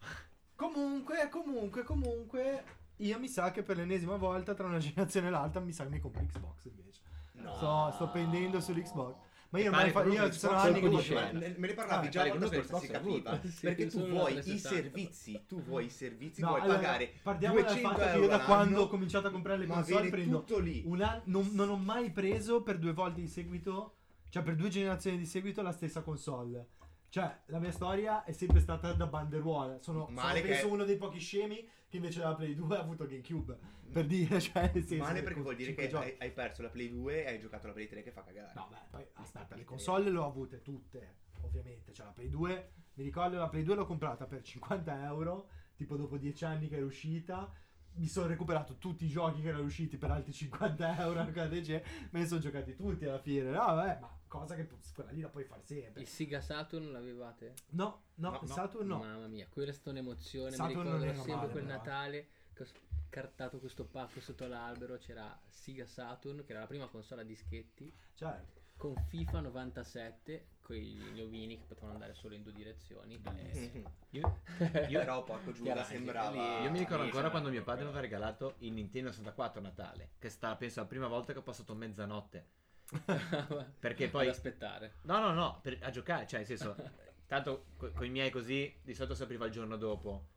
Comunque, 0.54 1.28
comunque, 1.28 1.84
comunque, 1.84 2.64
io 2.96 3.18
mi 3.20 3.28
sa 3.28 3.52
che 3.52 3.62
per 3.62 3.76
l'ennesima 3.76 4.16
volta 4.16 4.54
tra 4.54 4.66
una 4.66 4.78
generazione 4.78 5.28
e 5.28 5.30
l'altra 5.30 5.60
mi 5.60 5.72
sa 5.72 5.84
che 5.84 5.90
mi 5.90 6.00
compro 6.00 6.20
Xbox 6.26 6.64
invece. 6.64 7.00
No. 7.42 7.54
Sto, 7.56 7.90
sto 7.94 8.08
pendendo 8.10 8.60
sull'Xbox. 8.60 9.14
Ma 9.50 9.60
io 9.60 9.72
fa, 9.72 10.04
io 10.04 10.30
sono 10.32 10.56
anni 10.58 10.78
che 10.80 10.88
dicevo-. 10.90 11.38
Me 11.38 11.54
ne 11.56 11.72
parlavi 11.72 12.06
Ah, 12.06 12.10
già 12.10 12.26
l'anno 12.26 12.46
scorso, 12.48 12.78
si 12.80 12.86
capiva. 12.88 13.40
Sì, 13.42 13.60
perché 13.62 13.86
tu 13.86 14.06
vuoi 14.06 14.32
i 14.32 14.40
360. 14.42 14.68
servizi, 14.68 15.44
tu 15.48 15.62
vuoi 15.62 15.84
i 15.86 15.90
servizi, 15.90 16.40
No, 16.42 16.48
vuoi 16.48 16.60
allora, 16.60 16.76
pagare 16.78 17.12
partiamo 17.22 17.54
dal 17.54 17.64
200 17.64 17.88
fatto 17.88 18.00
che 18.02 18.08
euro 18.10 18.22
io 18.24 18.28
da 18.28 18.40
quando 18.44 18.82
ho 18.82 18.88
cominciato 18.88 19.26
a 19.28 19.30
comprare 19.30 19.58
le 19.60 19.66
console 19.66 20.10
prendo 20.10 20.38
tutto 20.44 20.58
lì. 20.58 20.82
un 20.84 21.00
anno- 21.00 21.22
non, 21.24 21.48
non 21.52 21.70
ho 21.70 21.76
mai 21.78 22.10
preso 22.10 22.62
per 22.62 22.76
due 22.78 22.92
volte 22.92 23.20
di 23.22 23.28
seguito, 23.28 23.94
cioè 24.28 24.42
per 24.42 24.54
due 24.54 24.68
generazioni 24.68 25.16
di 25.16 25.24
seguito 25.26 25.62
la 25.62 25.72
stessa 25.72 26.02
console. 26.02 26.66
Cioè, 27.08 27.38
la 27.46 27.58
mia 27.58 27.72
storia 27.72 28.24
è 28.24 28.32
sempre 28.32 28.60
stata 28.60 28.92
da 28.92 29.06
banderuola. 29.06 29.78
Sono, 29.78 30.04
sono 30.04 30.14
Male 30.20 30.42
che- 30.42 30.48
penso 30.48 30.68
uno 30.68 30.84
dei 30.84 30.98
pochi 30.98 31.18
scemi 31.20 31.66
che 31.88 31.96
invece 31.96 32.18
della 32.18 32.34
Play 32.34 32.54
2 32.54 32.76
ha 32.76 32.80
avuto 32.80 33.06
GameCube. 33.06 33.58
Per 33.90 34.06
dire, 34.06 34.40
cioè, 34.40 34.70
nel 34.74 34.84
senso 34.84 35.04
Male 35.04 35.22
perché 35.22 35.40
vuol 35.40 35.56
dire 35.56 35.74
che 35.74 35.90
hai, 35.90 36.14
hai 36.18 36.30
perso 36.30 36.62
la 36.62 36.68
Play 36.68 36.90
2 36.90 37.24
e 37.24 37.28
hai 37.28 37.40
giocato 37.40 37.66
la 37.66 37.72
Play 37.72 37.88
3 37.88 38.02
che 38.02 38.10
fa 38.10 38.22
cagare. 38.22 38.52
No, 38.54 38.68
beh, 38.70 38.76
poi 38.90 39.06
aspetta, 39.14 39.54
le 39.54 39.62
3. 39.62 39.64
console 39.64 40.10
le 40.10 40.18
ho 40.18 40.26
avute 40.26 40.62
tutte, 40.62 41.16
ovviamente. 41.40 41.92
Cioè, 41.92 42.06
la 42.06 42.12
Play 42.12 42.28
2, 42.28 42.72
mi 42.94 43.04
ricordo 43.04 43.38
la 43.38 43.48
Play 43.48 43.62
2 43.62 43.74
l'ho 43.74 43.86
comprata 43.86 44.26
per 44.26 44.42
50 44.42 45.04
euro, 45.04 45.48
tipo 45.74 45.96
dopo 45.96 46.18
10 46.18 46.44
anni 46.44 46.68
che 46.68 46.76
era 46.76 46.84
uscita. 46.84 47.50
Mi 47.94 48.06
sono 48.06 48.28
recuperato 48.28 48.76
tutti 48.76 49.06
i 49.06 49.08
giochi 49.08 49.40
che 49.40 49.48
erano 49.48 49.64
usciti 49.64 49.96
per 49.96 50.10
altri 50.10 50.32
50 50.32 51.00
euro, 51.00 51.24
me 51.24 52.08
ne 52.10 52.26
sono 52.26 52.38
giocati 52.38 52.76
tutti 52.76 53.06
alla 53.06 53.18
fine. 53.18 53.50
No, 53.50 53.58
vabbè, 53.58 53.98
ma 54.00 54.17
cosa 54.28 54.54
che 54.54 54.68
quella 54.94 55.10
lì 55.10 55.20
la 55.20 55.28
puoi 55.28 55.44
fare 55.44 55.62
sempre. 55.64 56.00
Il 56.02 56.06
Sega 56.08 56.40
Saturn 56.40 56.92
l'avevate? 56.92 57.54
No, 57.70 58.02
no, 58.16 58.30
No, 58.30 58.40
il 58.42 58.48
no. 58.48 58.54
Saturn 58.54 58.86
no. 58.86 58.98
Mamma 58.98 59.26
mia, 59.26 59.46
quella 59.48 59.70
è 59.70 59.74
stata 59.74 59.90
un'emozione. 59.90 60.50
Saturn 60.52 60.76
Mi 60.76 60.82
ricordo 60.84 61.00
sempre 61.04 61.34
male, 61.34 61.50
quel 61.50 61.64
però. 61.64 61.76
Natale 61.76 62.28
che 62.52 62.62
ho 62.62 62.66
scartato 63.08 63.58
questo 63.58 63.84
pacco 63.84 64.20
sotto 64.20 64.46
l'albero. 64.46 64.98
C'era 64.98 65.38
Sega 65.48 65.86
Saturn, 65.86 66.44
che 66.44 66.52
era 66.52 66.60
la 66.60 66.66
prima 66.66 66.86
console 66.86 67.22
a 67.22 67.24
dischetti, 67.24 67.92
Cioè, 68.14 68.40
con 68.76 68.94
FIFA 69.08 69.40
97, 69.40 70.46
con 70.62 70.76
gli 70.76 71.20
ovini 71.20 71.58
che 71.58 71.64
potevano 71.66 71.94
andare 71.94 72.14
solo 72.14 72.34
in 72.34 72.42
due 72.42 72.52
direzioni. 72.52 73.20
Eh, 73.36 73.70
Mhm. 73.74 73.84
Io, 74.10 74.40
io- 74.88 74.98
Però 75.00 75.22
porco 75.24 75.52
Giuda 75.52 75.84
sembrava... 75.84 76.60
io 76.60 76.70
mi 76.70 76.78
ricordo 76.78 77.02
ancora 77.02 77.28
quando 77.30 77.50
mio 77.50 77.62
padre 77.62 77.82
mi 77.82 77.88
aveva 77.88 78.02
regalato 78.02 78.54
il 78.58 78.72
Nintendo 78.72 79.10
64 79.10 79.60
a 79.60 79.62
Natale, 79.62 80.10
che 80.18 80.28
è 80.28 80.30
stata 80.30 80.54
penso 80.56 80.80
la 80.80 80.86
prima 80.86 81.06
volta 81.08 81.32
che 81.32 81.38
ho 81.40 81.42
passato 81.42 81.74
mezzanotte. 81.74 82.46
Perché 83.78 84.04
Ad 84.04 84.10
poi 84.10 84.28
aspettare. 84.28 84.94
No, 85.02 85.18
no, 85.20 85.32
no, 85.32 85.60
per- 85.62 85.78
a 85.82 85.90
giocare, 85.90 86.26
cioè, 86.26 86.38
nel 86.40 86.48
senso, 86.48 86.74
tanto 87.26 87.66
con 87.76 88.04
i 88.04 88.10
miei 88.10 88.30
così, 88.30 88.74
di 88.82 88.94
solito 88.94 89.14
si 89.14 89.22
apriva 89.22 89.46
il 89.46 89.52
giorno 89.52 89.76
dopo. 89.76 90.28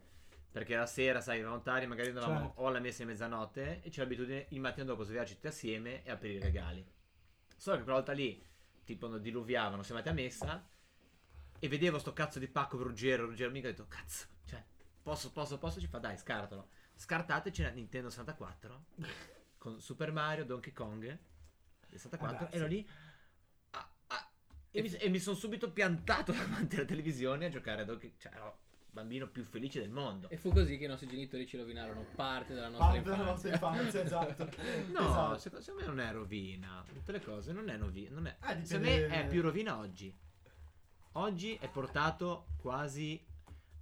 Perché 0.52 0.76
la 0.76 0.86
sera, 0.86 1.22
sai, 1.22 1.42
tardi, 1.64 1.88
magari 1.88 2.10
andavamo 2.10 2.48
Certo. 2.48 2.62
o 2.62 2.68
alla 2.68 2.80
messa 2.80 3.04
di 3.04 3.10
mezzanotte 3.10 3.82
e 3.82 3.90
c'è 3.90 4.02
l'abitudine 4.02 4.48
il 4.50 4.60
mattino 4.60 4.86
dopo 4.86 5.04
svegliarci 5.04 5.36
tutti 5.36 5.48
assieme 5.48 6.04
e 6.04 6.12
aprire 6.12 6.36
i 6.36 6.42
regali. 6.42 6.86
Solo 7.56 7.78
che 7.78 7.84
quella 7.84 7.98
volta 8.00 8.12
lì, 8.12 8.46
tipo, 8.84 9.08
non 9.08 9.22
diluviavano, 9.22 9.82
siamo 9.82 10.02
andati 10.02 10.20
a 10.20 10.22
messa 10.22 10.68
e 11.58 11.68
vedevo 11.70 12.00
sto 12.00 12.12
cazzo 12.12 12.38
di 12.40 12.50
pacco 12.50 12.76
per 12.76 12.88
Ruggero, 12.88 13.28
Ruggero 13.28 13.50
mica 13.50 13.68
ho 13.68 13.72
detto, 13.72 13.86
cazzo, 13.88 14.26
cioè, 14.46 14.62
posso, 15.02 15.32
posso, 15.32 15.58
posso, 15.58 15.80
ci 15.80 15.88
fa, 15.88 16.00
dai, 16.00 16.18
scartalo. 16.18 16.68
Scartate, 16.96 17.52
c'era 17.52 17.70
Nintendo 17.70 18.10
64 18.10 18.86
con 19.58 19.80
Super 19.80 20.12
Mario, 20.12 20.44
Donkey 20.44 20.74
Kong, 20.74 21.18
64, 21.98 22.46
Eh 22.48 22.50
beh, 22.50 22.56
ero 22.58 22.68
lì 22.68 22.88
ah, 23.72 23.90
ah, 24.08 24.32
e, 24.72 24.82
mi, 24.82 24.90
e 24.90 25.10
mi 25.10 25.20
sono 25.20 25.36
subito 25.36 25.72
piantato 25.72 26.32
davanti 26.34 26.76
alla 26.78 26.86
televisione 26.86 27.46
a 27.46 27.50
giocare 27.50 27.82
a 27.82 27.86
Donkey 27.86 28.14
cioè 28.18 28.34
ero 28.34 28.60
il 28.92 28.98
bambino 28.98 29.28
più 29.30 29.46
felice 29.46 29.80
del 29.80 29.90
mondo. 29.90 30.30
E 30.30 30.36
fu 30.36 30.52
così 30.52 30.78
che 30.78 30.84
i 30.84 30.88
nostri 30.88 31.08
genitori 31.08 31.48
ci 31.48 31.56
rovinarono 31.56 32.06
parte 32.14 32.54
della 32.54 32.68
nostra 32.68 32.88
parte 32.88 33.10
della 33.10 33.24
nostra 33.24 33.50
infanzia. 33.52 34.02
infanzia, 34.02 34.36
esatto. 34.36 34.44
No, 34.92 35.10
Esatto. 35.10 35.38
secondo, 35.38 35.74
me 35.80 35.86
non 35.86 36.00
è 36.02 36.12
rovina. 36.12 36.84
Tutte 36.92 37.12
le 37.14 37.22
cose 37.22 37.54
non 37.54 37.70
è 37.70 37.78
rovina. 37.78 38.10
Non 38.12 38.28
è, 38.28 38.36
Ah, 38.42 38.62
secondo 38.66 38.90
me 38.90 39.08
è 39.08 39.28
più 39.30 39.42
rovina 39.42 39.78
oggi. 39.78 40.14
Oggi 41.14 41.56
è 41.56 41.70
portato 41.70 42.48
quasi 42.58 43.24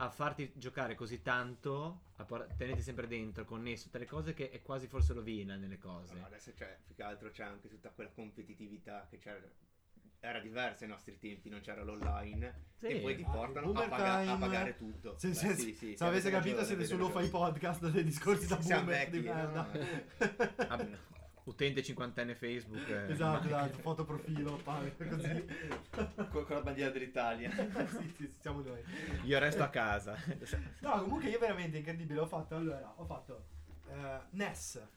a 0.01 0.09
farti 0.09 0.51
giocare 0.55 0.95
così 0.95 1.21
tanto, 1.21 2.03
a 2.17 2.23
por- 2.23 2.47
tenerti 2.57 2.81
sempre 2.81 3.05
dentro, 3.07 3.43
connesso, 3.43 3.85
tutte 3.85 3.97
le 3.99 4.05
cose 4.05 4.33
che 4.33 4.49
è 4.49 4.61
quasi 4.61 4.87
forse 4.87 5.11
rovina 5.13 5.55
nelle 5.57 5.77
cose. 5.77 6.13
No, 6.13 6.25
adesso 6.25 6.53
c'è, 6.53 6.79
più 6.85 6.95
che 6.95 7.03
altro 7.03 7.29
c'è 7.31 7.43
anche 7.43 7.67
tutta 7.67 7.89
quella 7.89 8.09
competitività 8.09 9.07
che 9.09 9.17
c'era. 9.17 9.41
Era 10.21 10.39
diversa 10.39 10.83
ai 10.83 10.89
nostri 10.89 11.17
tempi, 11.17 11.47
non 11.49 11.61
c'era 11.61 11.81
l'online. 11.83 12.67
Sì. 12.77 12.87
E 12.87 12.99
poi 12.99 13.15
ti 13.15 13.23
Ah, 13.23 13.29
portano 13.29 13.67
Boomer 13.67 13.83
a, 13.85 13.87
paga- 13.89 14.31
a 14.31 14.37
pagare 14.37 14.75
tutto. 14.75 15.17
Se, 15.17 15.29
Beh, 15.29 15.33
se- 15.33 15.55
sì, 15.55 15.73
sì, 15.73 15.95
se 15.95 16.03
avesse 16.03 16.27
avete 16.27 16.29
capito 16.31 16.55
ragione, 16.57 16.65
siete 16.65 16.85
solo 16.85 17.09
fai 17.09 17.29
podcast 17.29 17.89
dei 17.89 18.03
discorsi 18.03 18.47
da 18.47 18.55
boomer 18.57 19.09
di 19.09 19.19
vecchi, 19.19 19.27
no, 19.27 19.33
merda. 19.33 20.67
Utente 21.49 21.81
cinquantenne 21.81 22.35
Facebook. 22.35 22.87
eh, 22.87 23.11
Esatto, 23.11 23.47
esatto, 23.47 23.77
fotoprofilo, 23.79 24.53
appare 24.53 24.95
così. 24.95 25.45
Con, 26.29 26.45
con 26.45 26.55
la 26.55 26.61
bandiera 26.61 26.91
dell'Italia. 26.91 27.49
sì, 27.89 28.13
sì, 28.15 28.31
siamo 28.39 28.61
noi. 28.61 28.81
Io 29.23 29.39
resto 29.39 29.63
a 29.63 29.69
casa. 29.69 30.15
No, 30.81 31.01
comunque 31.01 31.29
io 31.29 31.39
veramente 31.39 31.77
incredibile, 31.77 32.19
ho 32.19 32.27
fatto, 32.27 32.55
allora, 32.55 32.93
ho 32.95 33.03
fatto 33.05 33.47
eh, 33.89 34.19
NES, 34.31 34.87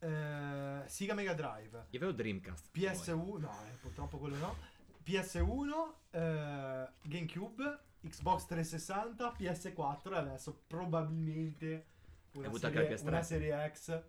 eh, 0.00 0.82
Sega 0.86 1.14
Mega 1.14 1.34
Drive, 1.34 1.86
Io 1.90 1.98
avevo 1.98 2.12
Dreamcast. 2.12 2.70
PS1, 2.74 3.38
no, 3.38 3.50
eh, 3.66 3.76
purtroppo 3.80 4.18
quello 4.18 4.36
no, 4.36 4.56
PS1, 5.04 5.92
eh, 6.10 6.88
GameCube, 7.02 7.78
Xbox 8.02 8.46
360, 8.46 9.34
PS4 9.38 10.12
e 10.12 10.16
adesso 10.16 10.62
probabilmente 10.66 11.86
una, 12.32 12.50
serie, 12.52 12.66
anche 12.66 12.90
la 12.90 12.96
PS3? 12.96 13.06
una 13.08 13.22
serie 13.22 13.70
X. 13.72 14.02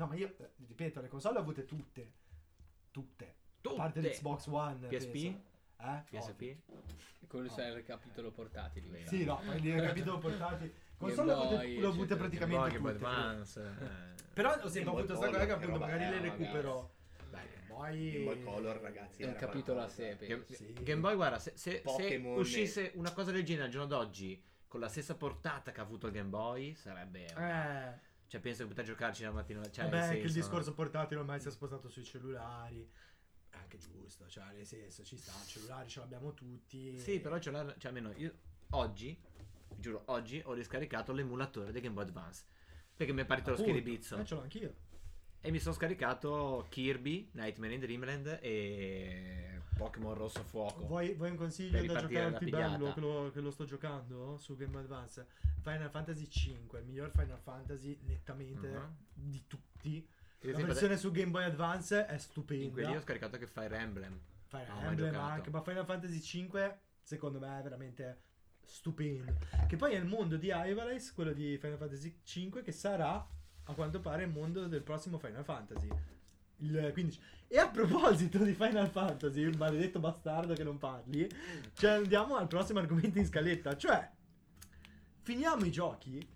No, 0.00 0.06
ma 0.06 0.14
io, 0.14 0.34
eh, 0.38 0.50
ripeto, 0.66 1.02
le 1.02 1.08
console 1.08 1.34
le 1.34 1.40
ho 1.40 1.42
avute 1.42 1.66
tutte, 1.66 2.12
tutte, 2.90 3.34
a 3.62 3.72
parte 3.74 4.00
Tutte. 4.00 4.08
l'Xbox 4.14 4.46
One. 4.46 4.86
PSP? 4.88 5.12
penso. 5.12 5.42
Eh? 5.76 6.02
PSP? 6.08 6.56
Quello 7.28 7.48
sarà 7.50 7.76
il 7.76 7.84
capitolo 7.84 8.30
portatili. 8.30 8.88
Beh, 8.88 9.06
Sì, 9.06 9.24
no, 9.24 9.38
poi 9.44 9.60
dire 9.60 9.82
capito 9.82 10.16
portati. 10.18 10.72
Console 10.96 11.26
le 11.26 11.32
ho 11.34 11.40
avute- 11.42 11.54
Boy, 11.56 11.78
le 11.80 11.84
ho 11.84 11.88
avute 11.90 12.14
eccetera, 12.14 12.28
praticamente 12.28 12.78
Boy 12.78 12.92
tutte. 12.94 13.04
Advance. 13.04 13.60
eh. 13.60 14.22
Però 14.32 14.50
ho 14.54 14.68
sempre 14.68 14.90
Boy 14.90 14.98
avuto 15.00 15.18
questa 15.18 15.26
cosa 15.26 15.44
che 15.46 15.52
appunto 15.52 15.78
magari 15.78 16.04
le 16.08 16.20
recupero. 16.20 16.94
Dai, 17.30 17.46
Poi 17.68 18.10
Game 18.12 18.24
Boy 18.24 18.42
Color, 18.42 18.76
ragazzi. 18.80 19.22
È 19.22 19.26
un 19.26 19.34
capitolo 19.34 19.80
a 19.82 19.88
sé. 19.88 20.16
Game. 20.18 20.44
Sì. 20.48 20.72
Game 20.82 21.00
Boy, 21.00 21.14
guarda, 21.14 21.38
se, 21.38 21.52
se- 21.56 21.82
se 21.84 22.16
uscisse 22.16 22.92
una 22.94 23.12
cosa 23.12 23.30
del 23.32 23.44
genere 23.44 23.66
al 23.66 23.70
giorno 23.70 23.86
d'oggi 23.86 24.42
con 24.66 24.80
la 24.80 24.88
stessa 24.88 25.14
portata 25.14 25.72
che 25.72 25.80
ha 25.80 25.82
avuto 25.82 26.06
il 26.06 26.12
Game 26.14 26.28
Boy, 26.30 26.74
sarebbe. 26.74 27.26
Eh, 27.26 28.08
Cioè, 28.30 28.40
penso 28.40 28.62
che 28.62 28.68
poter 28.68 28.84
giocarci 28.84 29.24
la 29.24 29.32
mattina. 29.32 29.68
Cioè, 29.68 29.86
vabbè, 29.86 29.98
nel 29.98 30.08
che 30.10 30.14
il 30.18 30.20
senso- 30.30 30.38
discorso 30.38 30.72
portatile 30.72 31.18
ormai 31.18 31.40
si 31.40 31.48
è 31.48 31.50
spostato 31.50 31.88
sui 31.88 32.04
cellulari. 32.04 32.88
È 33.48 33.56
anche 33.56 33.76
giusto, 33.78 34.28
cioè 34.28 34.44
nel 34.52 34.64
senso 34.64 35.02
ci 35.02 35.16
sta, 35.16 35.32
cellulari 35.44 35.88
ce 35.88 35.98
l'abbiamo 35.98 36.32
tutti. 36.32 36.96
Sì, 37.00 37.18
però 37.18 37.40
ce 37.40 37.50
l'ha. 37.50 37.74
Cioè, 37.76 37.88
almeno 37.88 38.12
io 38.16 38.32
oggi, 38.70 39.20
giuro, 39.76 40.02
oggi 40.06 40.40
ho 40.44 40.52
riscaricato 40.52 41.12
l'emulatore 41.12 41.72
del 41.72 41.82
Game 41.82 41.94
Boy 41.94 42.04
Advance. 42.04 42.44
Perché 42.94 43.12
mi 43.12 43.22
è 43.22 43.24
partito 43.24 43.50
lo 43.50 43.56
Appunto, 43.56 43.72
schiribizzo. 43.76 44.16
Eh, 44.16 44.24
ce 44.24 44.34
l'ho 44.36 44.42
anch'io. 44.42 44.74
E 45.42 45.50
mi 45.50 45.58
sono 45.58 45.74
scaricato 45.74 46.66
Kirby, 46.68 47.30
Nightmare 47.32 47.72
in 47.74 47.80
Dreamland 47.80 48.38
e 48.42 49.62
Pokémon 49.76 50.12
Rosso 50.12 50.42
Fuoco. 50.44 50.84
Vuoi, 50.86 51.14
vuoi 51.14 51.30
un 51.30 51.36
consiglio 51.36 51.82
da 51.92 52.00
giocare 52.00 52.24
al 52.26 52.36
più 52.38 52.50
bello 52.50 52.92
che 52.92 53.00
lo, 53.00 53.30
che 53.32 53.40
lo 53.40 53.50
sto 53.50 53.64
giocando 53.64 54.36
su 54.36 54.54
Game 54.56 54.70
Boy 54.72 54.82
Advance? 54.82 55.26
Final 55.62 55.88
Fantasy 55.90 56.28
5, 56.28 56.80
il 56.80 56.84
miglior 56.84 57.10
Final 57.10 57.38
Fantasy 57.38 57.98
nettamente 58.02 58.68
Mhm. 58.68 58.96
di 59.14 59.44
tutti. 59.46 60.06
La 60.40 60.58
versione 60.64 60.98
su 60.98 61.10
Game 61.10 61.30
Boy 61.30 61.44
Advance 61.44 62.04
è 62.06 62.12
In 62.14 62.18
stupenda. 62.18 62.72
quelli 62.72 62.96
ho 62.96 63.00
scaricato 63.00 63.34
anche 63.36 63.46
Fire 63.46 63.76
Emblem. 63.78 64.18
Fire 64.46 64.66
mai 64.68 64.84
Emblem 64.88 65.14
anche, 65.14 65.48
ma 65.50 65.62
Final 65.62 65.84
Fantasy 65.86 66.20
5 66.20 66.80
secondo 67.00 67.38
me 67.38 67.58
è 67.58 67.62
veramente 67.62 68.20
stupendo. 68.62 69.38
Che 69.66 69.76
poi 69.76 69.94
è 69.94 69.96
il 69.98 70.04
mondo 70.04 70.36
di 70.36 70.48
Ivalice, 70.52 71.12
quello 71.14 71.32
di 71.32 71.56
Final 71.58 71.78
Fantasy 71.78 72.20
5, 72.24 72.62
che 72.62 72.72
sarà 72.72 73.26
a 73.70 73.74
quanto 73.74 74.00
pare 74.00 74.24
il 74.24 74.30
mondo 74.30 74.66
del 74.66 74.82
prossimo 74.82 75.18
Final 75.18 75.44
Fantasy. 75.44 75.88
Il 76.58 76.90
15. 76.92 77.20
E 77.48 77.58
a 77.58 77.68
proposito 77.68 78.38
di 78.38 78.52
Final 78.52 78.88
Fantasy, 78.88 79.40
il 79.40 79.56
maledetto 79.56 79.98
bastardo 79.98 80.54
che 80.54 80.62
non 80.62 80.78
parli, 80.78 81.28
cioè 81.74 81.92
andiamo 81.92 82.36
al 82.36 82.46
prossimo 82.46 82.78
argomento 82.78 83.18
in 83.18 83.26
scaletta, 83.26 83.76
cioè 83.76 84.08
finiamo 85.22 85.64
i 85.64 85.70
giochi 85.70 86.28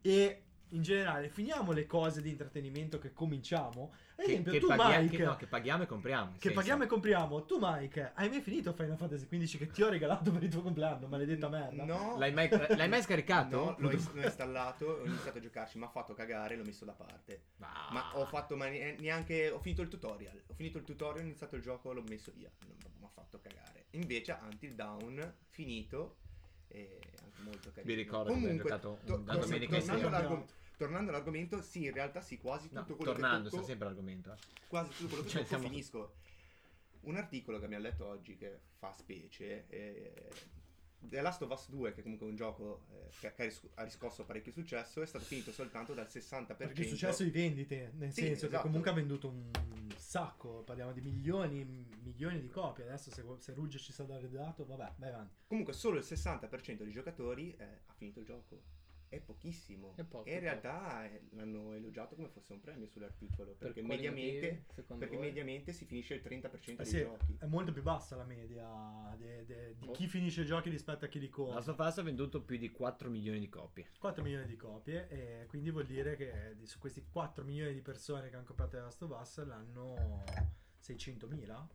e 0.00 0.42
in 0.70 0.82
generale 0.82 1.28
finiamo 1.28 1.72
le 1.72 1.86
cose 1.86 2.20
di 2.22 2.30
intrattenimento 2.30 2.98
che 2.98 3.12
cominciamo. 3.12 3.92
Ad 4.18 4.24
Che, 4.24 4.30
esempio, 4.32 4.52
che 4.52 4.58
tu 4.58 4.66
paghia- 4.66 5.00
Mike, 5.00 5.16
che- 5.16 5.24
no, 5.24 5.36
che 5.36 5.46
paghiamo 5.46 5.82
e 5.84 5.86
compriamo. 5.86 6.32
che 6.32 6.38
senso- 6.40 6.54
paghiamo 6.58 6.82
e 6.82 6.86
compriamo. 6.86 7.44
Tu, 7.44 7.58
Mike, 7.60 8.12
hai 8.14 8.28
mai 8.28 8.40
finito 8.40 8.72
Final 8.72 8.96
Fantasy 8.96 9.26
XV 9.28 9.58
che 9.58 9.66
ti 9.68 9.82
ho 9.82 9.88
regalato 9.88 10.30
per 10.32 10.42
il 10.42 10.50
tuo 10.50 10.62
compleanno? 10.62 11.06
Maledetta 11.06 11.48
merda. 11.48 11.84
No. 11.84 12.16
L'hai 12.18 12.32
mai, 12.32 12.48
l'hai 12.50 12.88
mai 12.88 13.02
scaricato? 13.02 13.46
No, 13.58 13.74
l'ho, 13.78 13.90
ins- 13.92 14.12
l'ho 14.12 14.22
installato, 14.22 14.86
ho 14.86 15.04
iniziato 15.06 15.38
a 15.38 15.40
giocarci, 15.40 15.78
mi 15.78 15.84
ha 15.84 15.88
fatto 15.88 16.14
cagare, 16.14 16.56
l'ho 16.56 16.64
messo 16.64 16.84
da 16.84 16.92
parte. 16.92 17.42
Ah. 17.60 17.88
Ma 17.92 18.18
ho 18.18 18.26
fatto 18.26 18.56
ma- 18.56 18.66
eh, 18.68 18.96
neanche. 18.98 19.50
Ho 19.50 19.60
finito 19.60 19.82
il 19.82 19.88
tutorial. 19.88 20.42
Ho 20.48 20.54
finito 20.54 20.78
il 20.78 20.84
tutorial, 20.84 21.24
ho 21.24 21.26
iniziato 21.28 21.54
il 21.56 21.62
gioco, 21.62 21.92
l'ho 21.92 22.02
messo 22.08 22.32
via. 22.34 22.50
Non, 22.66 22.74
mi 22.98 23.04
ha 23.04 23.08
fatto 23.08 23.16
fatto 23.28 23.40
cagare. 23.40 23.86
Invece 23.90 24.38
Until 24.42 24.74
Down, 24.74 25.34
finito, 25.48 26.18
e 26.68 26.98
anche 27.22 27.42
molto 27.42 27.70
carino. 27.70 27.84
Vi 27.84 27.94
ricordo 27.94 28.32
che 28.32 28.38
abbiamo 28.38 28.62
Comunque, 28.62 28.70
giocato 28.70 28.98
to- 29.04 29.06
torna- 29.24 29.36
domenica 29.36 29.76
tornando, 29.78 30.06
all'argom- 30.06 30.46
tornando 30.76 31.10
all'argomento, 31.10 31.62
sì, 31.62 31.84
in 31.84 31.92
realtà 31.92 32.20
sì, 32.20 32.38
quasi 32.38 32.68
No, 32.72 32.80
tutto 32.82 32.96
quello 32.96 33.12
tornando, 33.12 33.42
che 33.42 33.48
sta 33.48 33.56
tocco, 33.56 33.68
sempre 33.68 33.86
l'argomento. 33.86 34.32
eh. 34.32 34.36
quasi 34.68 34.90
tutto 34.90 35.08
quello 35.08 35.22
che 35.22 35.28
Cioè, 35.30 35.40
tocco 35.42 35.48
siamo- 35.48 35.68
finisco. 35.68 36.14
Un 37.00 37.16
articolo 37.16 37.58
che 37.58 37.64
abbiamo 37.64 37.84
letto 37.84 38.06
oggi 38.06 38.36
che 38.36 38.58
fa 38.76 38.92
specie. 38.92 39.66
Eh, 39.68 40.12
The 41.00 41.20
Last 41.20 41.42
of 41.42 41.50
Us 41.50 41.68
2, 41.70 41.92
che 41.92 42.02
comunque 42.02 42.26
è 42.26 42.30
un 42.30 42.36
gioco 42.36 42.84
eh, 42.90 43.08
che, 43.20 43.32
che 43.32 43.42
ha 43.42 43.44
ris- 43.44 43.68
ha 43.74 43.82
riscosso 43.84 44.24
parecchio 44.24 44.52
successo, 44.52 45.00
è 45.00 45.06
stato 45.06 45.24
finito 45.24 45.52
soltanto 45.52 45.94
dal 45.94 46.06
60%. 46.06 46.56
Perché 46.56 46.84
successo 46.84 47.22
di 47.22 47.30
vendite, 47.30 47.92
nel 47.96 48.12
Sì, 48.12 48.22
senso 48.22 48.40
che 48.42 48.46
esatto. 48.54 48.66
comunque 48.66 48.90
ha 48.90 48.94
venduto 48.94 49.28
un 49.28 49.50
sacco, 49.96 50.62
parliamo 50.64 50.92
di 50.92 51.00
milioni, 51.00 51.64
milioni 52.02 52.40
di 52.40 52.48
copie. 52.48 52.84
Adesso 52.84 53.10
se, 53.10 53.24
se 53.38 53.52
Rugge 53.52 53.78
ci 53.78 53.92
sa 53.92 54.04
dare 54.04 54.24
il 54.24 54.30
dato, 54.30 54.64
vabbè, 54.66 54.94
vai 54.96 55.08
avanti. 55.10 55.34
Comunque 55.46 55.72
solo 55.72 55.98
il 55.98 56.04
60% 56.04 56.82
dei 56.82 56.92
giocatori 56.92 57.54
eh, 57.56 57.64
ha 57.86 57.92
finito 57.96 58.20
il 58.20 58.26
gioco. 58.26 58.62
È 59.10 59.20
pochissimo. 59.20 59.94
È 59.96 60.04
poco, 60.04 60.26
e 60.28 60.32
in 60.34 60.38
poco. 60.40 60.50
realtà 60.50 61.04
eh, 61.06 61.22
l'hanno 61.30 61.72
elogiato 61.72 62.14
come 62.14 62.28
fosse 62.28 62.52
un 62.52 62.60
premio 62.60 62.86
sull'articolo. 62.86 63.52
Per 63.54 63.72
Perché, 63.72 63.80
quali 63.82 63.96
mediamente, 64.02 64.64
motivi, 64.76 64.98
perché 64.98 65.16
mediamente 65.18 65.72
si 65.72 65.84
finisce 65.86 66.14
il 66.14 66.22
30% 66.22 66.70
Eh 66.72 66.76
dei 66.76 66.86
sì, 66.86 66.98
giochi. 67.00 67.36
è 67.38 67.46
molto 67.46 67.72
più 67.72 67.82
bassa 67.82 68.16
la 68.16 68.24
media 68.24 69.14
de- 69.18 69.44
de- 69.46 69.76
di 69.78 69.88
Oh. 69.88 69.92
chi 69.92 70.06
finisce 70.06 70.42
i 70.42 70.46
giochi 70.46 70.68
rispetto 70.68 71.06
a 71.06 71.08
chi 71.08 71.18
li 71.20 71.28
compra. 71.30 71.54
Last 71.54 71.68
of 71.68 71.78
Us 71.78 71.98
ha 71.98 72.02
venduto 72.02 72.42
più 72.42 72.58
di 72.58 72.70
4 72.70 73.08
milioni 73.08 73.38
di 73.38 73.48
copie. 73.48 73.88
4 73.98 74.22
milioni 74.22 74.46
di 74.46 74.56
copie 74.56 75.08
e 75.08 75.46
quindi 75.46 75.70
vuol 75.70 75.86
dire 75.86 76.14
che 76.16 76.56
su 76.64 76.78
questi 76.78 77.04
4 77.10 77.44
milioni 77.44 77.72
di 77.72 77.80
persone 77.80 78.28
che 78.28 78.36
hanno 78.36 78.44
comprato 78.44 78.72
The 78.76 78.82
Last 78.82 79.02
of 79.02 79.18
Us 79.18 79.44
l'hanno 79.44 80.22
600.000? 80.80 81.66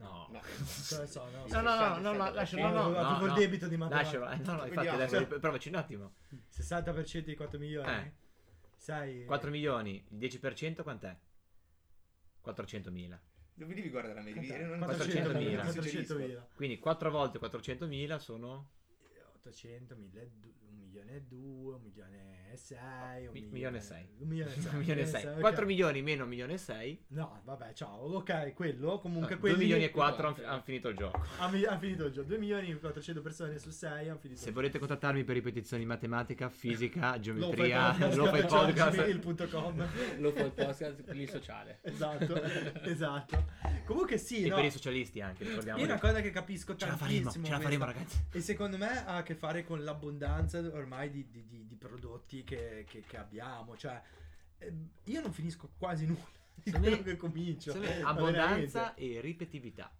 No. 0.00 0.28
No. 0.30 0.40
No, 0.40 1.60
No, 1.60 1.60
no, 1.60 1.74
no, 1.76 1.98
no, 1.98 2.12
no, 2.12 2.30
lascialo, 2.32 2.90
no, 2.90 3.20
il 3.20 3.26
no. 3.26 3.34
debito 3.34 3.68
di 3.68 3.76
matematica. 3.76 4.18
Lascialo, 4.18 4.42
eh, 4.42 4.44
no, 4.46 4.56
no, 4.56 4.66
infatti, 4.66 5.26
dai, 5.26 5.38
provaci 5.38 5.68
un 5.68 5.74
attimo. 5.74 6.12
60% 6.50 7.18
di 7.18 7.34
4 7.36 7.58
milioni? 7.58 7.90
Eh. 7.92 8.12
Sai 8.76 9.24
4 9.26 9.50
milioni, 9.50 10.02
il 10.08 10.16
10% 10.18 10.82
quant'è? 10.82 11.14
400 12.40 12.90
mila. 12.90 13.20
Dove 13.52 13.74
devi 13.74 13.90
guardare 13.90 14.14
la 14.14 14.22
media? 14.22 14.40
Quant'è? 14.42 14.64
Non- 14.64 14.88
400.000. 14.88 15.62
non 15.62 15.72
suggerisco. 15.72 16.14
400.000. 16.16 16.46
Quindi 16.54 16.78
4 16.78 17.10
volte 17.10 17.38
400 17.38 17.86
mila 17.86 18.18
sono 18.18 18.70
800, 19.34 19.96
1000, 19.96 20.30
un 20.68 20.76
milione 20.78 21.16
e 21.16 21.22
due, 21.22 21.74
un 21.74 21.82
milione 21.82 22.29
e 22.52 22.56
sei, 22.56 23.26
un 23.26 23.32
Mi- 23.32 23.40
milione, 23.50 23.50
milione 23.50 23.76
e 23.78 23.80
sei. 23.80 24.08
Un 24.18 24.28
milione 24.28 24.50
e 24.54 24.60
sei. 24.60 24.78
milione 24.78 25.00
e 25.00 25.06
sei, 25.06 25.20
6. 25.22 25.30
ok. 25.34 25.40
4 25.40 25.66
milioni 25.66 26.02
meno 26.02 26.22
un 26.24 26.28
milione 26.28 26.52
e 26.54 26.58
6. 26.58 27.04
No, 27.08 27.40
vabbè, 27.44 27.72
ciao. 27.72 28.14
Ok, 28.16 28.52
quello. 28.54 28.98
Comunque 28.98 29.36
2 29.36 29.38
quelli... 29.38 29.56
milioni 29.58 29.84
e 29.84 29.90
4 29.90 30.22
Quattro. 30.26 30.46
hanno 30.46 30.62
finito 30.62 30.88
il 30.88 30.96
gioco. 30.96 31.24
Ha, 31.38 31.48
mi- 31.48 31.64
ha 31.64 31.78
finito 31.78 32.06
il 32.06 32.12
gioco. 32.12 32.26
2 32.28 32.38
milioni 32.38 32.70
e 32.70 32.78
400 32.78 33.22
persone 33.22 33.58
su 33.58 33.70
6 33.70 34.08
hanno 34.08 34.18
finito 34.18 34.40
Se 34.40 34.48
il 34.48 34.54
volete 34.54 34.78
contattarmi 34.78 35.24
per 35.24 35.34
ripetizioni 35.34 35.82
di 35.82 35.88
matematica, 35.88 36.48
fisica, 36.48 37.18
geometria, 37.20 37.96
Lo 38.14 38.26
fai 38.26 38.42
podcast. 38.46 38.96
gmail.com. 38.96 39.88
Lo 40.18 40.30
fa 40.32 40.40
il 40.44 40.52
podcast 40.52 41.04
lì 41.10 41.26
sociale. 41.26 41.78
esatto, 41.82 42.42
esatto. 42.82 43.44
Comunque 43.84 44.18
sì, 44.18 44.44
E 44.44 44.48
no. 44.48 44.56
per 44.56 44.64
i 44.64 44.70
socialisti 44.70 45.20
anche, 45.20 45.44
ricordiamo. 45.44 45.78
Io 45.80 45.84
una 45.84 45.98
cosa 45.98 46.20
che 46.20 46.30
capisco 46.30 46.76
Ce 46.76 46.86
la 46.86 46.94
tantissimo 46.94 47.30
faremo, 47.30 47.44
ce 47.46 47.50
la 47.52 47.60
faremo 47.60 47.84
ragazzi. 47.84 48.18
E 48.32 48.40
secondo 48.40 48.76
me 48.78 49.04
ha 49.04 49.16
a 49.16 49.22
che 49.22 49.34
fare 49.34 49.64
con 49.64 49.82
l'abbondanza 49.82 50.58
ormai 50.58 51.10
di- 51.10 51.28
di- 51.30 51.46
di 51.66 51.69
prodotti 51.80 52.44
che, 52.44 52.84
che- 52.86 53.02
che 53.06 53.16
abbiamo. 53.16 53.76
Cioè, 53.76 54.00
eh, 54.58 54.72
io 55.04 55.20
non 55.22 55.32
finisco 55.32 55.70
quasi 55.78 56.06
nulla 56.06 56.28
di 56.54 56.62
Secondo 56.70 56.88
me- 56.90 56.96
quello 56.96 57.10
che 57.10 57.16
comincio. 57.16 57.74
Me 57.78 58.02
Ma 58.02 58.08
Abbondanza 58.10 58.92
veramente. 58.94 59.00
e 59.00 59.20
ripetitività. 59.20 59.90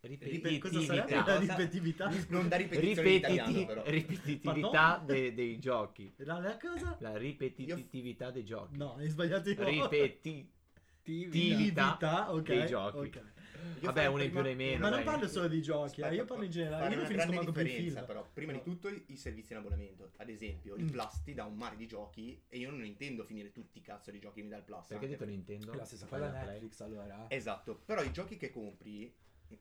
Ripe- 0.00 0.58
cosa 0.58 0.80
sarebbe 0.82 1.14
la 1.14 1.38
Ripetitività. 1.38 2.08
ripetitività? 2.08 2.10
Non 2.36 2.48
da 2.48 2.56
ripetizione 2.56 3.08
in 3.08 3.14
italiano, 3.16 3.48
Ripetiti- 3.52 3.66
però. 3.66 3.82
ripetitività 3.90 5.02
de- 5.06 5.32
dei 5.34 5.58
giochi. 5.58 6.12
La, 6.18 6.38
la 6.40 6.58
cosa? 6.58 6.96
La 7.00 7.16
ripetitività 7.16 8.30
dei 8.30 8.44
giochi. 8.44 8.76
No, 8.76 8.96
hai 8.96 9.08
sbagliato 9.08 9.48
io. 9.48 9.64
Ripeti. 9.64 10.46
Attività, 11.06 12.32
ok. 12.32 12.42
dei 12.42 12.66
giochi. 12.66 12.96
ok. 13.18 13.22
Io 13.80 13.80
Vabbè, 13.80 14.06
una 14.06 14.22
in 14.22 14.30
più 14.30 14.40
né 14.42 14.54
meno. 14.54 14.78
Ma 14.80 14.88
non 14.88 15.02
dai. 15.02 15.04
parlo 15.04 15.28
solo 15.28 15.48
di 15.48 15.60
giochi, 15.62 16.00
eh, 16.00 16.04
Aspetta, 16.04 16.12
io 16.14 16.24
parlo 16.24 16.44
in 16.44 16.50
generale. 16.50 16.88
Io 16.90 16.96
non 16.96 17.06
finisco 17.06 17.14
grande 17.28 17.36
manco 17.36 17.52
più 17.52 17.64
film. 17.72 18.04
però. 18.06 18.28
Prima 18.32 18.52
No. 18.52 18.58
di 18.58 18.64
tutto 18.64 18.88
i, 18.88 19.16
servizi 19.16 19.52
in 19.52 19.58
abbonamento. 19.58 20.10
Ad 20.16 20.28
esempio, 20.28 20.74
il 20.76 20.84
Mm. 20.84 20.88
Plus 20.88 21.22
ti 21.22 21.34
dà 21.34 21.44
un 21.44 21.56
mare 21.56 21.76
di 21.76 21.86
giochi 21.86 22.42
e 22.48 22.58
io 22.58 22.70
non 22.70 22.84
intendo 22.84 23.24
finire 23.24 23.52
tutti 23.52 23.78
i 23.78 23.82
cazzo 23.82 24.10
di 24.10 24.18
giochi 24.18 24.36
che 24.36 24.42
mi 24.42 24.48
dà 24.50 24.56
il 24.56 24.62
Plus. 24.64 24.86
Perché 24.86 24.94
anche 24.94 25.04
hai 25.06 25.10
detto 25.12 25.24
perché- 25.24 25.52
Nintendo? 25.52 25.74
La 25.78 25.84
stessa 25.84 26.06
cosa. 26.06 26.30
Netflix 26.30 26.80
allora. 26.80 27.26
Esatto, 27.28 27.80
però 27.84 28.02
i 28.02 28.12
giochi 28.12 28.36
che 28.36 28.50
compri 28.50 29.12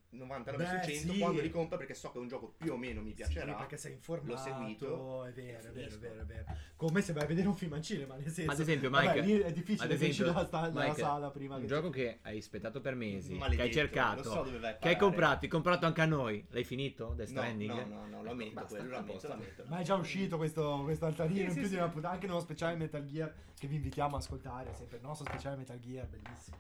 99 0.09 0.63
Beh, 0.63 0.83
su 0.83 0.89
100 0.91 1.13
sì. 1.13 1.19
quando 1.19 1.41
li 1.41 1.49
compro 1.49 1.77
perché 1.77 1.93
so 1.93 2.11
che 2.11 2.17
un 2.17 2.27
gioco 2.27 2.53
più 2.57 2.73
o 2.73 2.77
meno 2.77 3.01
mi 3.01 3.13
piacerà. 3.13 3.51
Sì, 3.51 3.57
perché 3.57 3.77
sei 3.77 3.93
informato, 3.93 4.31
l'ho 4.31 4.37
seguito 4.37 5.25
è 5.25 5.31
vero, 5.31 5.67
è 5.67 5.71
vero, 5.71 5.95
è 5.95 5.97
vero, 5.97 6.21
è 6.21 6.25
vero. 6.25 6.45
Come 6.75 7.01
se 7.01 7.13
vai 7.13 7.23
a 7.23 7.25
vedere 7.27 7.47
un 7.47 7.55
film 7.55 7.73
al 7.73 7.81
cinema, 7.81 8.15
nel 8.15 8.29
senso. 8.31 8.51
Ad 8.51 8.59
esempio, 8.59 8.89
vabbè, 8.89 9.05
Mike, 9.07 9.21
lì 9.21 9.39
è 9.39 9.51
difficile 9.51 9.83
ad 9.93 9.99
che 9.99 10.07
esci 10.07 10.21
esempio, 10.21 10.33
dalla, 10.33 10.45
sta- 10.47 10.71
Mike, 10.73 10.99
sala 11.01 11.29
prima 11.31 11.55
un 11.55 11.61
che 11.61 11.67
gioco 11.67 11.89
che 11.89 12.19
hai 12.21 12.37
aspettato 12.37 12.81
per 12.81 12.95
mesi, 12.95 13.33
Maledetto, 13.33 13.55
che 13.55 13.67
hai 13.67 13.73
cercato, 13.73 14.23
so 14.23 14.41
dove 14.43 14.59
vai 14.59 14.71
a 14.71 14.77
che 14.77 14.87
hai 14.89 14.97
comprato, 14.97 15.39
hai 15.45 15.47
comprato 15.49 15.85
anche 15.85 16.01
a 16.01 16.05
noi. 16.05 16.45
L'hai 16.49 16.63
finito? 16.63 17.13
Death 17.15 17.29
No, 17.29 17.41
Stranding? 17.41 17.71
no, 17.71 17.85
no, 17.85 18.07
no, 18.07 18.23
lo 18.23 18.31
ammetto 18.31 18.53
Basta, 18.53 18.75
quello, 18.77 18.97
lo 18.99 19.03
posto. 19.03 19.27
lo 19.27 19.33
ammetto. 19.33 19.63
Ma 19.67 19.79
è 19.79 19.83
già 19.83 19.95
uscito 19.95 20.37
questo, 20.37 20.81
questo 20.83 21.05
altarino 21.05 21.39
Sì, 21.39 21.45
in 21.47 21.53
più 21.53 21.63
sì. 21.63 21.69
di 21.69 21.75
una 21.75 21.89
puntata, 21.89 22.13
anche 22.13 22.27
nello 22.27 22.39
speciale 22.39 22.75
Metal 22.75 23.05
Gear 23.05 23.33
che 23.57 23.67
vi 23.67 23.75
invitiamo 23.75 24.15
a 24.15 24.19
ascoltare, 24.19 24.73
sempre 24.75 24.97
il 24.97 25.03
nostro 25.03 25.25
speciale 25.25 25.55
Metal 25.55 25.79
Gear, 25.79 26.05
bellissimo. 26.07 26.57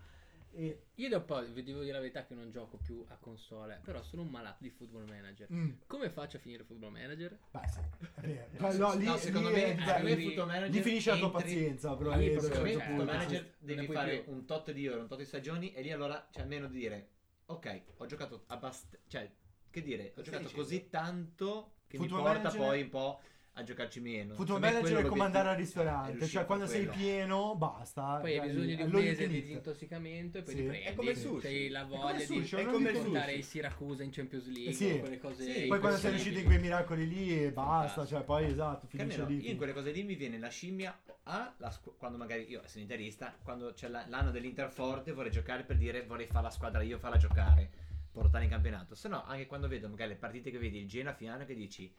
E, 0.55 0.83
Io 0.95 1.09
da 1.09 1.17
un 1.17 1.25
po', 1.25 1.41
vi 1.51 1.63
devo 1.63 1.79
dire 1.81 1.93
la 1.93 1.99
verità 1.99 2.25
che 2.25 2.35
non 2.35 2.51
gioco 2.51 2.77
più 2.77 3.03
a 3.09 3.17
console, 3.17 3.81
però 3.83 4.03
sono 4.03 4.21
un 4.21 4.29
malato 4.29 4.57
di 4.61 4.69
Football 4.69 5.05
Manager. 5.07 5.47
mm, 5.51 5.71
Come 5.87 6.09
faccio 6.11 6.37
a 6.37 6.39
finire 6.39 6.63
Football 6.63 6.91
Manager? 6.91 7.39
beh 7.51 7.59
sì, 7.67 7.79
è 7.79 8.21
vero. 8.27 8.49
Cioè, 8.59 8.77
no, 8.77 8.93
lì, 8.95 9.05
No, 9.05 9.17
secondo 9.17 9.49
lì 9.49 9.55
me, 9.55 9.63
è- 9.63 9.69
secondo 9.79 9.93
beh, 9.93 10.03
me 10.03 10.15
lì- 10.15 10.23
Football 10.25 10.45
Manager 10.47 10.69
lì 10.75 10.81
finisce 10.81 11.09
la 11.11 11.17
tua 11.17 11.31
pazienza, 11.31 11.87
Lì 11.87 11.93
a 11.93 11.95
un 11.95 11.97
proprio- 11.97 12.39
certo 12.39 12.65
eh, 12.65 12.79
Football. 12.85 13.05
Manager 13.05 13.53
devi 13.57 13.87
fare 13.87 14.19
più. 14.19 14.33
un 14.33 14.45
tot 14.45 14.71
di 14.71 14.87
ore, 14.87 14.99
un 14.99 15.07
tot 15.07 15.17
di 15.17 15.25
stagioni 15.25 15.73
e 15.73 15.81
lì 15.81 15.91
allora 15.91 16.27
c'è 16.31 16.41
almeno 16.41 16.67
di 16.67 16.77
dire 16.77 17.07
ok, 17.45 17.81
ho 17.97 18.05
giocato 18.05 18.43
abbastanza, 18.47 18.97
cioè 19.07 19.29
che 19.71 19.81
dire, 19.81 20.13
ho 20.15 20.21
giocato 20.21 20.49
così 20.51 20.87
tanto 20.89 21.71
che 21.87 21.97
mi 21.97 22.07
Football 22.07 22.25
porta 22.33 22.41
Manager- 22.49 22.63
poi 22.67 22.81
un 22.83 22.89
po' 22.89 23.21
a 23.55 23.63
giocarci 23.63 23.99
meno. 23.99 24.33
Football 24.33 24.57
Secondo 24.61 24.79
Manager 24.81 25.05
è 25.05 25.07
come 25.07 25.23
andare 25.23 25.49
al 25.49 25.55
ristorante, 25.57 26.25
È 26.25 26.27
cioè 26.27 26.45
quando 26.45 26.65
sei 26.65 26.85
quello. 26.85 26.99
pieno 26.99 27.55
basta. 27.55 28.17
Poi 28.19 28.31
hai 28.31 28.37
vai 28.39 28.47
bisogno 28.47 28.75
di 28.75 28.81
un 28.81 28.89
mese 28.91 29.27
di 29.27 29.41
disintossicamento 29.41 30.37
e 30.39 30.41
poi 30.41 30.53
Sì. 30.55 30.69
li 30.69 30.77
È 30.79 30.93
come 30.95 31.11
il 31.11 31.17
sushi. 31.17 31.41
C'hai 31.47 31.69
la 31.69 31.81
È 31.81 31.83
come 31.87 31.97
voglia 32.01 32.15
il 32.17 32.21
sushi, 32.23 32.55
di, 32.55 32.61
è 32.61 32.65
come 32.65 32.89
il 32.89 32.95
di 32.97 32.99
portare 33.03 33.25
sushi. 33.31 33.37
i 33.39 33.43
Siracusa 33.43 34.03
in 34.03 34.09
Champions 34.11 34.45
League 34.47 34.69
Eh 34.71 34.73
sì. 34.73 34.99
quelle 34.99 35.19
cose 35.19 35.43
Sì, 35.53 35.65
Poi 35.67 35.79
quando 35.79 35.97
sei 35.97 36.11
riuscito 36.11 36.39
in 36.39 36.45
quei 36.45 36.59
miracoli 36.59 37.07
lì 37.07 37.51
basta, 37.51 37.61
Fantastico. 37.61 38.05
cioè 38.07 38.23
poi 38.23 38.45
esatto, 38.45 38.87
finisce 38.87 39.25
lì. 39.25 39.43
io 39.45 39.51
in 39.51 39.57
quelle 39.57 39.73
cose 39.73 39.91
lì 39.91 40.03
mi 40.03 40.15
viene 40.15 40.39
la 40.39 40.49
scimmia 40.49 40.99
a 41.25 41.53
la 41.57 41.69
squ- 41.69 41.95
quando 41.97 42.17
magari 42.17 42.49
io 42.49 42.61
sono 42.65 42.81
interista, 42.81 43.35
quando 43.43 43.71
c'è 43.73 43.87
la- 43.87 44.05
l'anno 44.09 44.31
dell'Interforte 44.31 45.11
vorrei 45.11 45.31
giocare 45.31 45.63
per 45.63 45.77
dire 45.77 46.03
vorrei 46.03 46.25
fare 46.25 46.45
la 46.45 46.49
squadra 46.51 46.81
io, 46.81 46.97
farla 46.97 47.17
giocare, 47.17 47.69
portare 48.11 48.43
in 48.45 48.49
campionato. 48.49 48.95
Se 48.95 49.07
no, 49.07 49.23
anche 49.25 49.45
quando 49.45 49.67
vedo 49.67 49.87
magari 49.87 50.09
le 50.09 50.15
partite 50.17 50.49
che 50.49 50.57
vedi 50.57 50.79
il 50.79 50.87
Genoa 50.87 51.11
a 51.11 51.15
fine 51.15 51.29
anno 51.29 51.45
che 51.45 51.53
dici 51.55 51.93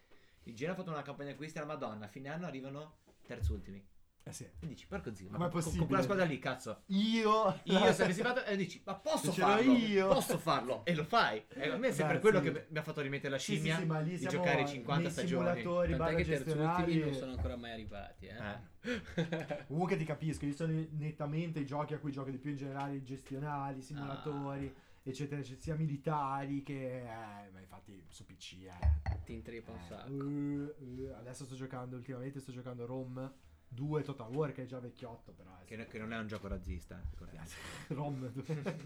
il 0.44 0.54
Genoa 0.54 0.74
ha 0.74 0.76
fatto 0.76 0.90
una 0.90 1.02
campagna 1.02 1.30
acquisti 1.32 1.58
alla 1.58 1.66
Madonna, 1.66 2.06
a 2.06 2.08
fine 2.08 2.28
anno 2.28 2.46
arrivano 2.46 2.98
terzultimi. 3.26 3.92
Eh 4.26 4.32
sì. 4.32 4.44
E 4.44 4.66
dici, 4.66 4.86
porco 4.86 5.14
zio, 5.14 5.28
ma 5.28 5.36
Com'è 5.36 5.50
con- 5.50 5.76
con, 5.76 5.86
quella 5.86 6.02
squadra 6.02 6.24
lì, 6.24 6.38
cazzo. 6.38 6.84
Io 6.86 7.60
Io 7.64 7.92
se 7.92 8.04
avessi 8.04 8.22
fatto 8.22 8.42
e 8.42 8.56
dici, 8.56 8.80
ma 8.86 8.94
posso 8.94 9.30
farlo? 9.32 9.72
io. 9.74 10.08
Posso 10.08 10.38
farlo 10.38 10.82
e 10.86 10.94
lo 10.94 11.04
fai. 11.04 11.44
E 11.48 11.68
a 11.68 11.76
me 11.76 11.88
è 11.88 11.92
sempre 11.92 12.14
Beh, 12.14 12.20
quello 12.22 12.38
sì. 12.42 12.50
che 12.50 12.66
mi 12.70 12.78
ha 12.78 12.82
fatto 12.82 13.02
rimettere 13.02 13.28
la 13.32 13.38
Sì, 13.38 13.52
sì, 13.52 13.58
scimmia 13.58 13.76
sì, 13.76 13.84
ma 13.84 14.00
lì 14.00 14.16
di 14.16 14.26
giocare 14.26 14.66
50 14.66 15.02
nei 15.02 15.10
stagioni. 15.10 15.46
simulatori, 15.60 15.96
Tant'è 15.96 16.14
che 16.14 16.24
terzultimi 16.24 16.64
gestionali. 16.64 17.00
non 17.00 17.12
sono 17.12 17.30
ancora 17.32 17.56
mai 17.56 17.72
arrivati. 17.72 18.26
Eh. 18.26 18.92
Eh. 19.14 19.64
Comunque 19.66 19.96
ti 19.98 20.04
capisco, 20.04 20.46
io 20.46 20.54
sono 20.54 20.72
nettamente 20.92 21.58
i 21.60 21.66
giochi 21.66 21.92
a 21.92 21.98
cui 21.98 22.10
gioco 22.10 22.30
di 22.30 22.38
più 22.38 22.50
in 22.52 22.56
generale, 22.56 23.02
gestionali, 23.02 23.82
simulatori, 23.82 24.74
Ah. 24.74 24.80
eccetera, 25.02 25.38
eccetera, 25.42 25.60
sia 25.60 25.74
militari 25.74 26.62
che... 26.62 27.02
Eh, 27.02 27.50
ma 27.52 27.60
infatti 27.60 28.02
su 28.08 28.24
PC, 28.24 28.52
eh. 28.62 29.13
Ti 29.24 29.32
intrippa 29.32 29.72
un 29.72 29.80
sacco. 29.88 30.12
Uh, 30.12 30.74
uh, 30.78 31.14
adesso 31.18 31.44
sto 31.44 31.54
giocando, 31.54 31.96
ultimamente 31.96 32.40
sto 32.40 32.52
giocando 32.52 32.84
Rom 32.86 33.32
2 33.68 34.02
Total 34.02 34.30
War 34.32 34.52
che 34.52 34.62
è 34.62 34.66
già 34.66 34.78
vecchiotto 34.78 35.32
però. 35.32 35.50
eh, 35.60 35.64
Che, 35.64 35.86
che 35.86 35.98
non 35.98 36.12
è 36.12 36.18
un 36.18 36.26
gioco 36.28 36.46
razzista, 36.46 36.96
eh, 36.96 37.06
ricordiamo. 37.10 37.46
Rom 37.88 38.30
2. 38.30 38.76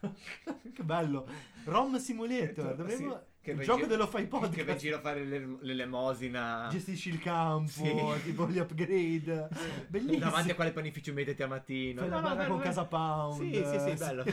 che 0.72 0.82
bello. 0.82 1.26
Rom 1.64 1.96
Simulator, 1.98 2.74
dovremmo... 2.74 3.12
Sì, 3.14 3.30
che 3.42 3.50
il 3.52 3.60
gioco 3.60 3.82
gi- 3.82 3.86
dello 3.88 4.06
fai 4.06 4.22
Che 4.24 4.28
vai 4.30 4.40
in 4.44 4.50
podcast. 4.54 4.78
giro 4.78 4.96
a 4.96 5.00
fare 5.00 5.24
le- 5.24 5.58
l'elemosina 5.60 6.68
Gestisci 6.70 7.08
il 7.10 7.18
campo, 7.18 7.68
Sì. 7.70 7.92
tipo 8.24 8.48
gli 8.48 8.58
upgrade. 8.58 9.48
Bellissimo. 9.88 10.18
davanti 10.20 10.50
a 10.52 10.54
quale 10.54 10.72
panificio 10.72 11.12
mettiti 11.12 11.42
al 11.42 11.48
mattino. 11.48 12.00
Fai 12.00 12.08
la 12.08 12.20
No, 12.20 12.28
no, 12.28 12.34
bello, 12.36 12.48
con 12.48 12.58
bello. 12.58 12.68
Casa 12.68 12.84
Pound. 12.86 13.40
Sì, 13.40 13.64
sì, 13.64 13.78
sì, 13.90 13.94
bello. 13.96 14.24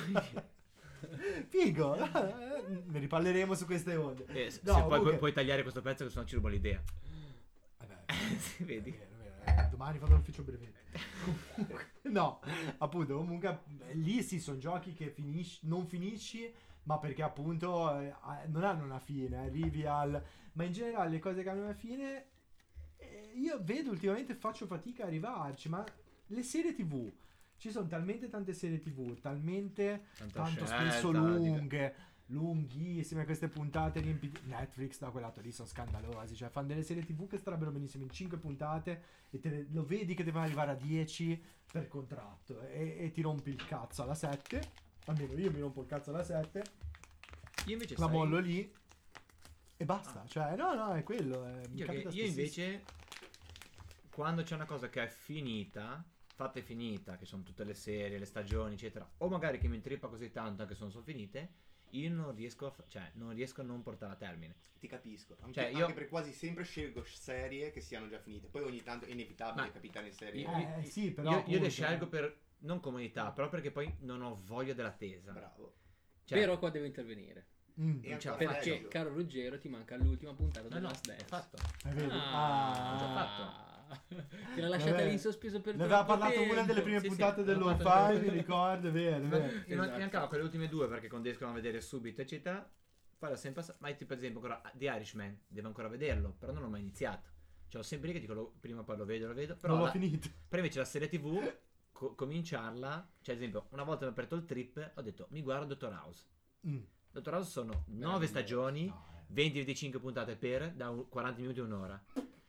Figo. 1.49 1.95
ne 2.87 2.99
riparleremo 2.99 3.53
su 3.55 3.65
queste 3.65 3.95
onde. 3.95 4.25
Eh, 4.27 4.49
se 4.51 4.59
No, 4.63 4.73
se 4.73 4.79
poi 4.81 4.89
comunque- 4.89 5.17
puoi, 5.17 5.33
tagliare 5.33 5.61
questo 5.61 5.81
pezzo 5.81 6.03
che 6.05 6.09
sennò 6.09 6.25
ci 6.25 6.35
rubo 6.35 6.47
l'idea. 6.47 6.81
Vabbè, 7.77 7.97
Sì, 8.37 8.63
vedi? 8.63 8.91
è 8.91 9.07
vero, 9.07 9.41
vero, 9.45 9.61
eh, 9.61 9.69
domani 9.69 9.97
vado 9.99 10.13
all'ufficio 10.13 10.43
brevetto. 10.43 10.77
Comunque, 11.55 11.85
no, 12.03 12.39
appunto, 12.79 13.15
comunque 13.17 13.59
eh, 13.87 13.93
lì 13.95 14.21
sì, 14.23 14.39
sono 14.39 14.57
giochi 14.57 14.93
che 14.93 15.09
finisci, 15.09 15.59
non 15.67 15.85
finisci, 15.87 16.51
ma 16.83 16.97
perché 16.97 17.21
appunto 17.23 17.97
eh, 17.99 18.13
non 18.47 18.63
hanno 18.63 18.83
una 18.83 18.99
fine, 18.99 19.37
arrivi 19.37 19.85
al... 19.85 20.21
Ma 20.53 20.63
in 20.63 20.71
generale 20.71 21.09
le 21.11 21.19
cose 21.19 21.43
che 21.43 21.49
hanno 21.49 21.61
una 21.63 21.73
fine, 21.73 22.25
eh, 22.97 23.31
io 23.35 23.59
vedo 23.61 23.91
ultimamente 23.91 24.33
faccio 24.33 24.65
fatica 24.65 25.03
a 25.03 25.07
arrivarci, 25.07 25.69
ma 25.69 25.83
le 26.27 26.43
serie 26.43 26.73
tv, 26.73 27.09
ci 27.59 27.69
sono 27.71 27.87
talmente 27.87 28.27
tante 28.29 28.53
serie 28.53 28.79
tv, 28.79 29.19
talmente 29.19 30.05
Tanta 30.17 30.43
tanto 30.43 30.65
scelta, 30.65 30.89
spesso 30.89 31.11
lunghe, 31.11 31.95
lunghissime 32.27 33.25
queste 33.25 33.47
puntate 33.49 33.99
riempite. 33.99 34.39
Netflix 34.45 34.97
da 34.99 35.09
quel 35.09 35.23
lato 35.23 35.41
lì 35.41 35.51
sono 35.51 35.67
scandalosi, 35.67 36.35
cioè 36.35 36.49
fanno 36.49 36.67
delle 36.67 36.83
serie 36.83 37.03
tv 37.05 37.27
che 37.27 37.37
starebbero 37.37 37.71
benissimo 37.71 38.03
in 38.05 38.09
5 38.11 38.37
puntate 38.37 39.03
e 39.29 39.39
te 39.39 39.67
lo 39.71 39.83
vedi 39.85 40.15
che 40.15 40.23
devono 40.23 40.43
arrivare 40.45 40.71
a 40.71 40.75
10 40.75 41.41
per 41.71 41.87
contratto 41.87 42.61
e, 42.67 42.95
e 42.99 43.11
ti 43.11 43.21
rompi 43.21 43.49
il 43.51 43.63
cazzo 43.65 44.01
alla 44.03 44.15
7, 44.15 44.61
almeno 45.05 45.33
io 45.37 45.51
mi 45.51 45.59
rompo 45.59 45.81
il 45.81 45.87
cazzo 45.87 46.09
alla 46.11 46.23
7, 46.23 46.63
Io 47.65 47.73
invece 47.73 47.95
la 47.97 48.05
sai- 48.05 48.15
mollo 48.15 48.39
lì 48.39 48.73
e 49.77 49.85
basta, 49.85 50.23
cioè 50.27 50.55
no 50.55 50.73
no 50.73 50.93
è 50.93 51.03
quello. 51.03 51.45
eh, 51.45 51.67
mi 51.69 51.77
Io, 51.79 51.85
che- 51.85 52.07
io 52.11 52.25
invece, 52.25 52.83
quando 54.09 54.43
c'è 54.43 54.55
una 54.55 54.65
cosa 54.65 54.89
che 54.89 55.03
è 55.03 55.07
finita, 55.07 56.03
fatta 56.39 56.59
e 56.59 56.61
finita, 56.61 57.17
che 57.17 57.25
sono 57.25 57.43
tutte 57.43 57.65
le 57.65 57.73
serie, 57.73 58.17
le 58.17 58.23
stagioni, 58.23 58.75
eccetera, 58.75 59.05
o 59.17 59.27
magari 59.27 59.57
che 59.57 59.67
mi 59.67 59.75
intrippa 59.75 60.07
così 60.07 60.31
tanto 60.31 60.61
anche 60.61 60.73
se 60.73 60.79
non 60.83 60.89
sono 60.91 61.03
finite, 61.03 61.67
io 61.89 62.09
non 62.09 62.33
riesco 62.33 62.67
a, 62.67 62.71
fa- 62.71 62.85
cioè, 62.87 63.11
non 63.15 63.33
riesco 63.33 63.59
a 63.59 63.65
non 63.65 63.81
portarla 63.83 64.13
a 64.13 64.17
termine. 64.17 64.55
Ti 64.79 64.87
capisco. 64.87 65.35
Anche, 65.41 65.59
Cioè, 65.59 65.69
io- 65.69 65.81
anche 65.81 65.93
perché 65.95 66.07
quasi 66.09 66.31
sempre 66.31 66.63
scelgo 66.63 67.03
serie 67.03 67.71
che 67.71 67.81
siano 67.81 68.07
già 68.07 68.19
finite. 68.19 68.47
Poi 68.47 68.63
ogni 68.63 68.81
tanto 68.83 69.03
è 69.03 69.09
inevitabile 69.11 69.65
Ma- 69.67 69.71
capitare 69.73 70.07
in 70.07 70.13
serie. 70.13 70.41
Io- 70.43 70.77
Eh, 70.77 70.83
sì, 70.85 71.11
però 71.11 71.29
io, 71.29 71.35
io 71.35 71.41
appunto, 71.41 71.59
le 71.63 71.69
scelgo 71.69 72.07
per 72.07 72.39
non 72.59 72.79
comodità, 72.79 73.31
però 73.31 73.49
perché 73.49 73.71
poi 73.71 73.93
non 73.99 74.21
ho 74.21 74.39
voglia 74.45 74.73
dell'attesa. 74.73 75.33
Bravo. 75.33 75.73
Cioè, 76.23 76.39
Però 76.39 76.57
qua 76.57 76.69
devo 76.69 76.85
intervenire. 76.85 77.47
Mm, 77.81 78.01
ancora 78.11 78.35
Perché, 78.35 78.71
peggio. 78.75 78.87
caro 78.87 79.09
Ruggero, 79.09 79.57
ti 79.57 79.67
manca 79.67 79.97
l'ultima 79.97 80.33
puntata 80.33 80.67
no, 80.67 80.73
del 80.73 80.81
no, 80.83 80.87
Last 80.89 81.05
è 81.09 81.15
Dance. 81.15 81.25
fatto. 81.25 81.57
è 81.89 81.91
vero. 81.93 82.13
Ah, 82.13 82.93
Ah, 82.93 82.97
già 82.97 83.13
fatto. 83.13 83.77
Che 84.55 84.61
l'ha 84.61 84.67
lasciata 84.67 84.91
Vabbè. 84.93 85.05
lì 85.07 85.13
in 85.13 85.19
sospeso 85.19 85.61
per 85.61 85.75
Ne 85.75 85.83
aveva 85.83 86.03
troppo 86.03 86.19
parlato 86.19 86.41
una 86.41 86.51
delle 86.61 86.65
tempo. 86.65 86.81
prime 86.83 86.99
Sì, 86.99 87.03
sì, 87.03 87.09
puntate 87.09 87.39
l'ho 87.41 87.45
dello 87.45 87.75
fatto. 87.77 88.19
Mi 88.19 88.29
ricordo, 88.29 88.87
è 88.87 88.91
vero, 88.91 89.15
è 89.15 89.19
Ma 89.19 89.37
vero. 89.37 89.43
mi 89.45 89.73
Esatto. 89.73 89.91
mi 89.91 89.99
mancava 89.99 90.27
quelle 90.27 90.43
ultime 90.43 90.67
due 90.67 90.87
perché 90.87 91.07
quando 91.07 91.27
riescono 91.27 91.51
a 91.51 91.53
vedere 91.53 91.81
subito, 91.81 92.21
eccetera. 92.21 92.69
Poi 93.17 93.29
l'ho 93.29 93.35
sempre 93.35 93.61
passato. 93.61 93.77
Ma 93.81 93.91
tipo, 93.91 94.05
per 94.05 94.17
esempio, 94.17 94.39
ancora 94.41 94.61
The 94.75 94.85
Irishman, 94.85 95.39
devo 95.47 95.67
ancora 95.67 95.87
vederlo, 95.87 96.35
però 96.37 96.51
non 96.53 96.61
l'ho 96.63 96.69
mai 96.69 96.81
iniziato. 96.81 97.27
Cioè, 97.67 97.81
ho 97.81 97.83
sempre 97.83 98.07
lì 98.07 98.13
che 98.13 98.19
dico, 98.21 98.33
lo- 98.33 98.53
prima 98.59 98.79
o 98.81 98.83
poi 98.83 98.97
lo 98.97 99.05
vedo, 99.05 99.27
lo 99.27 99.33
vedo. 99.33 99.55
Però, 99.55 99.73
non 99.73 99.81
l'ho 99.81 99.85
la- 99.87 99.91
finito. 99.91 100.29
però 100.47 100.61
invece 100.61 100.79
la 100.79 100.85
serie 100.85 101.07
TV, 101.09 101.53
co- 101.91 102.15
cominciarla, 102.15 103.11
cioè, 103.21 103.35
ad 103.35 103.41
esempio, 103.41 103.67
una 103.71 103.83
volta 103.83 104.01
mi 104.05 104.07
ho 104.07 104.11
aperto 104.11 104.35
il 104.35 104.45
trip, 104.45 104.91
ho 104.95 105.01
detto, 105.01 105.27
mi 105.31 105.41
guardo 105.41 105.65
Dottor 105.65 105.91
House. 105.93 106.25
Mm. 106.67 106.79
Dottor 107.11 107.33
House 107.35 107.49
sono 107.51 107.83
9 107.87 107.87
Meraviglioso. 107.97 108.25
stagioni, 108.27 108.85
No, 108.87 109.05
eh. 109.27 109.33
20-25 109.33 109.99
puntate 109.99 110.35
per, 110.35 110.71
da 110.73 110.89
un- 110.89 111.07
40 111.09 111.41
minuti 111.41 111.59
a 111.59 111.63
un'ora. 111.63 112.03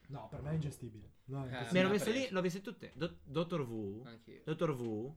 No, 0.09 0.29
per 0.29 0.41
me 0.43 0.51
è 0.51 0.55
ingestibile. 0.55 1.09
No, 1.31 1.47
Eh, 1.47 1.73
Mi 1.73 1.79
ero 1.79 1.89
messo 1.89 2.11
lì, 2.11 2.29
l'ho 2.31 2.41
viste 2.41 2.61
tutte. 2.61 2.91
Do- 2.95 3.19
Dottor 3.23 3.61
Who, 3.61 4.03
Anch'io. 4.05 4.43
Dottor 4.45 4.71
Who, 4.71 5.17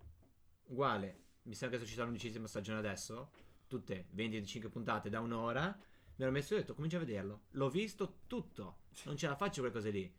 uguale, 0.67 1.21
mi 1.43 1.55
sembra 1.55 1.77
che 1.77 1.83
sto 1.83 1.91
citando 1.91 2.11
l'undicesima 2.11 2.47
stagione 2.47 2.77
adesso, 2.79 3.31
tutte 3.67 4.07
20-25 4.15 4.69
puntate 4.69 5.09
da 5.09 5.19
un'ora, 5.19 5.75
mi 6.15 6.23
ero 6.23 6.31
messo 6.31 6.53
e 6.53 6.57
ho 6.57 6.59
detto 6.59 6.75
comincia 6.75 6.97
a 6.97 6.99
vederlo. 6.99 7.41
L'ho 7.51 7.69
visto 7.69 8.19
tutto, 8.27 8.81
non 9.05 9.17
ce 9.17 9.27
la 9.27 9.35
faccio 9.35 9.61
quelle 9.61 9.73
cose 9.73 9.89
lì. 9.89 10.13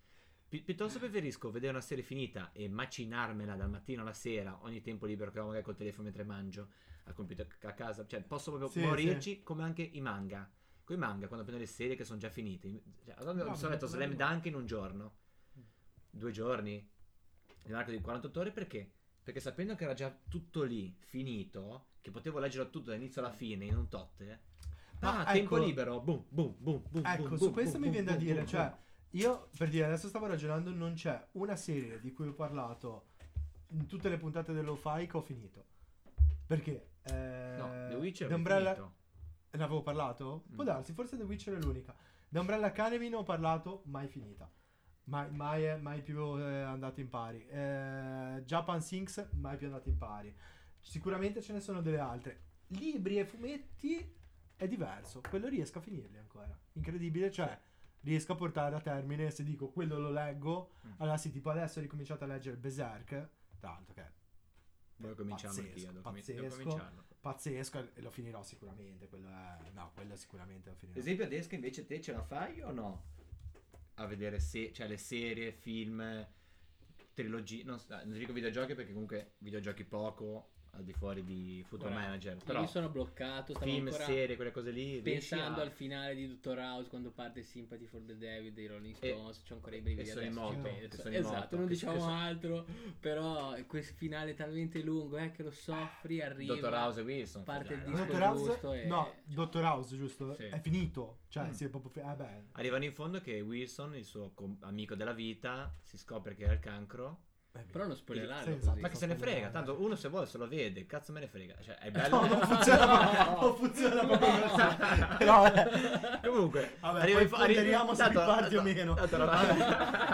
Pi- 0.48 0.62
piuttosto 0.62 0.98
preferisco 0.98 1.50
vedere 1.52 1.70
una 1.72 1.80
serie 1.80 2.02
finita 2.02 2.50
e 2.52 2.68
macinarmela 2.68 3.54
dal 3.54 3.70
mattino 3.70 4.02
alla 4.02 4.12
sera, 4.12 4.59
ogni 4.62 4.80
tempo 4.80 5.07
libero 5.07 5.30
che 5.30 5.38
ho 5.38 5.46
magari 5.46 5.62
col 5.64 5.76
telefono 5.76 6.04
mentre 6.04 6.24
mangio, 6.24 6.70
al 7.04 7.14
computer 7.14 7.46
a 7.62 7.72
casa, 7.72 8.04
cioè 8.07 8.20
posso 8.22 8.50
proprio 8.50 8.68
Sì, 8.68 8.80
morirci 8.80 9.42
come 9.44 9.62
anche 9.62 9.83
i 9.83 10.00
manga. 10.00 10.50
Con 10.83 10.96
i 10.96 10.98
manga, 10.98 11.28
quando 11.28 11.44
prendo 11.46 11.62
le 11.64 11.68
serie 11.70 11.94
che 11.96 12.04
sono 12.04 12.18
già 12.18 12.28
finite. 12.28 12.83
Cioè, 13.04 13.14
allora 13.16 13.33
mi 13.44 13.48
No, 13.50 13.54
sono 13.54 13.68
ma 13.68 13.74
letto 13.74 13.87
Slam 13.87 14.14
Dunk 14.14 14.44
in 14.46 14.54
un 14.54 14.66
giorno, 14.66 15.16
due 16.16 16.31
giorni, 16.33 16.87
nell'arco 17.64 17.90
di 17.90 18.00
48 18.00 18.40
ore 18.40 18.50
perché? 18.53 18.90
Perché 19.22 19.40
sapendo 19.40 19.74
che 19.74 19.85
era 19.85 19.94
già 19.94 20.14
tutto 20.29 20.62
lì, 20.62 20.94
finito, 21.00 21.87
che 22.00 22.11
potevo 22.11 22.38
leggerlo 22.38 22.70
tutto 22.70 22.90
dall'inizio 22.90 23.20
alla 23.22 23.33
fine 23.33 23.64
in 23.64 23.77
un 23.77 23.88
tot, 23.88 24.20
eh, 24.20 24.38
Ma 25.00 25.24
ah, 25.24 25.33
tempo 25.33 25.57
ecco- 25.57 25.64
libero, 25.66 26.00
boom, 26.00 26.24
boom, 26.29 26.55
boom, 26.59 26.83
boom. 26.90 27.07
Ecco, 27.07 27.22
boom, 27.24 27.37
su 27.38 27.50
questo 27.50 27.79
boom, 27.79 27.85
mi 27.85 27.90
viene 27.90 28.11
da 28.12 28.16
dire, 28.16 28.46
cioè, 28.46 28.72
io 29.11 29.48
per 29.57 29.68
dire, 29.68 29.87
adesso 29.87 30.09
stavo 30.09 30.27
ragionando, 30.27 30.70
non 30.70 30.94
c'è 30.94 31.27
una 31.33 31.57
serie 31.57 32.00
di 32.00 32.12
cui 32.12 32.29
ho 32.29 32.35
parlato 32.35 33.09
in 33.68 33.87
tutte 33.87 34.09
le 34.09 34.18
puntate 34.18 34.53
dell'O-Fi 34.53 35.07
che 35.07 35.16
ho 35.16 35.20
finito. 35.22 35.64
Perché? 36.46 36.90
Eh, 37.03 37.55
No, 37.59 37.68
The 37.88 37.94
Witcher 37.96 38.29
The 38.29 38.33
è 38.35 38.37
Umbrella... 38.37 38.74
finito. 38.74 38.94
Ne 39.55 39.62
avevo 39.62 39.83
parlato? 39.83 40.44
Può 40.53 40.64
Mm. 40.64 40.66
darsi, 40.66 40.92
forse 40.92 41.16
The 41.16 41.22
Witcher 41.22 41.55
è 41.57 41.61
l'unica. 41.61 41.94
The 42.29 42.38
Umbrella 42.40 42.66
Academy 42.66 43.09
ne 43.09 43.16
ho 43.16 43.22
parlato, 43.22 43.83
mai 43.87 44.09
finita. 44.09 44.50
Mai, 45.04 45.30
mai, 45.30 45.62
è- 45.64 45.76
mai 45.76 46.02
più 46.02 46.38
eh, 46.38 46.62
andato 46.62 47.00
in 47.00 47.08
pari. 47.08 47.46
Eh, 47.48 48.42
Japan 48.44 48.80
Sinks, 48.80 49.28
mai 49.32 49.56
più 49.56 49.66
andato 49.66 49.88
in 49.88 49.98
pari. 49.98 50.34
Sicuramente 50.80 51.42
ce 51.42 51.52
ne 51.52 51.60
sono 51.60 51.80
delle 51.82 51.98
altre. 51.98 52.40
Libri 52.68 53.18
e 53.18 53.24
fumetti 53.26 54.12
è 54.56 54.66
diverso. 54.66 55.20
Quello 55.28 55.48
riesco 55.48 55.78
a 55.78 55.82
finirli 55.82 56.16
ancora. 56.18 56.56
Incredibile, 56.72 57.30
cioè 57.30 57.58
riesco 58.00 58.32
a 58.32 58.36
portare 58.36 58.74
a 58.76 58.80
termine. 58.80 59.30
Se 59.30 59.44
dico 59.44 59.68
quello 59.68 59.98
lo 59.98 60.10
leggo, 60.10 60.72
Mm. 60.86 60.92
allora 60.98 61.16
sì, 61.18 61.30
tipo 61.30 61.50
adesso 61.50 61.78
ho 61.78 61.82
ricominciato 61.82 62.24
a 62.24 62.26
leggere 62.26 62.56
Berserk. 62.56 63.28
L'altro, 63.60 63.94
che 63.94 64.00
è 64.02 64.10
Devo 64.96 65.14
cominciarlo 65.14 65.56
Pazzesco, 65.56 65.68
anch'io, 65.88 65.90
devo 65.92 66.10
pazzesco. 66.10 66.58
cominciarlo. 66.62 67.04
pazzesco 67.20 67.88
e 67.94 68.00
lo 68.00 68.10
finirò 68.10 68.42
sicuramente. 68.42 69.08
Quello 69.08 69.28
è, 69.28 69.70
no, 69.72 69.90
quello 69.94 70.14
sicuramente 70.16 70.70
lo 70.70 70.76
finirò. 70.76 70.98
Esempio, 71.00 71.24
Adesca 71.24 71.54
invece 71.56 71.84
te 71.86 72.00
ce 72.00 72.12
la 72.12 72.22
fai 72.22 72.60
o 72.62 72.70
no? 72.70 73.04
A 73.96 74.07
vedere 74.07 74.40
se, 74.40 74.72
cioè 74.72 74.88
le 74.88 74.96
serie, 74.96 75.52
film, 75.52 76.26
trilogie, 77.12 77.62
non, 77.64 77.78
so- 77.78 77.94
non 78.04 78.18
dico 78.18 78.33
videogiochi 78.33 78.74
perché 78.74 78.92
comunque 78.92 79.35
videogiochi 79.38 79.85
poco 79.85 80.53
al 80.76 80.84
di 80.84 80.92
fuori 80.92 81.22
di 81.24 81.64
Football 81.66 81.90
Guarda, 81.90 82.06
Manager, 82.08 82.32
Io 82.37 82.42
però 82.44 82.60
mi 82.60 82.66
sono 82.68 82.88
bloccato, 82.88 83.54
film, 83.54 83.90
serie, 83.90 84.37
quelle 84.37 84.50
cose 84.50 84.70
lì, 84.70 85.00
pensando 85.02 85.60
a- 85.60 85.64
al 85.64 85.70
finale 85.70 86.14
di 86.14 86.26
Dottor 86.28 86.58
House 86.58 86.88
quando 86.88 87.10
parte 87.10 87.42
Sympathy 87.42 87.87
for 87.87 88.02
the 88.02 88.16
Devil 88.16 88.52
dei 88.52 88.66
Rolling 88.66 88.94
E- 89.00 89.10
Stones, 89.12 89.42
c'ho 89.42 89.54
ancora 89.54 89.76
i 89.76 89.80
brividi 89.80 90.08
e 90.08 90.12
sono 90.12 90.20
adesso, 90.26 90.40
moto, 90.40 90.58
penso. 90.60 90.96
sono 90.96 91.08
in 91.10 91.16
Esatto, 91.16 91.34
moto, 91.40 91.56
non 91.56 91.66
diciamo 91.66 92.00
so- 92.00 92.06
altro, 92.06 92.66
però 93.00 93.54
questo 93.66 93.94
finale 93.96 94.34
talmente 94.34 94.82
lungo, 94.82 95.16
eh, 95.18 95.30
che 95.30 95.42
lo 95.42 95.50
soffri, 95.50 96.20
arriva 96.20 96.54
Dottor 96.54 96.72
House 96.74 97.00
e 97.00 97.02
Wilson. 97.04 97.42
parte 97.44 97.74
il 97.74 97.82
disco. 97.82 97.96
Dottor 98.04 98.22
House, 98.22 98.44
giusto 98.44 98.72
e- 98.72 98.84
no, 98.87 99.12
Dottor 99.24 99.62
House, 99.64 99.96
giusto? 99.96 100.34
Sì. 100.34 100.44
È 100.44 100.58
finito. 100.60 101.18
Cioè, 101.28 101.48
Mm. 101.48 101.50
si 101.50 101.64
è 101.64 101.68
proprio. 101.68 101.90
fi- 101.90 102.00
ah. 102.00 102.12
Arrivano 102.52 102.84
in 102.84 102.92
fondo 102.92 103.20
che 103.20 103.40
Wilson, 103.40 103.94
il 103.96 104.04
suo 104.04 104.30
com- 104.34 104.56
amico 104.60 104.94
della 104.94 105.12
vita, 105.12 105.74
si 105.82 105.96
scopre 105.98 106.34
che 106.34 106.48
ha 106.48 106.52
il 106.52 106.60
cancro. 106.60 107.23
Però 107.70 107.86
non 107.86 107.94
spoilerarlo 107.96 108.52
Sì, 108.52 108.58
esatto. 108.58 108.80
Ma 108.80 108.88
che 108.88 108.96
se 108.96 109.06
ne 109.06 109.14
frega, 109.14 109.48
tanto 109.48 109.80
uno 109.80 109.94
se 109.94 110.08
vuole 110.08 110.26
se 110.26 110.38
lo 110.38 110.48
vede, 110.48 110.86
cazzo 110.86 111.12
me 111.12 111.20
ne 111.20 111.28
frega. 111.28 111.54
Cioè, 111.60 111.76
è 111.76 111.90
bello. 111.90 112.20
No, 112.20 112.26
non 112.26 112.40
funziona, 112.40 113.40
non 113.40 113.54
funziona 113.56 114.06
proprio 114.06 114.28
così. 114.48 115.16
Però, 115.18 115.46
eh, 115.46 116.18
Comunque, 116.28 116.72
Vabbè, 116.80 117.00
arriva 117.00 117.14
poi 117.18 117.22
in 117.22 117.28
fo- 117.28 117.36
arri- 117.36 117.54
ponderiamo 117.54 117.94
se 117.94 118.08
riparti 118.08 118.56
o 118.56 118.62
meno. 118.62 118.94
tanto 118.94 119.16
no. 119.18 119.24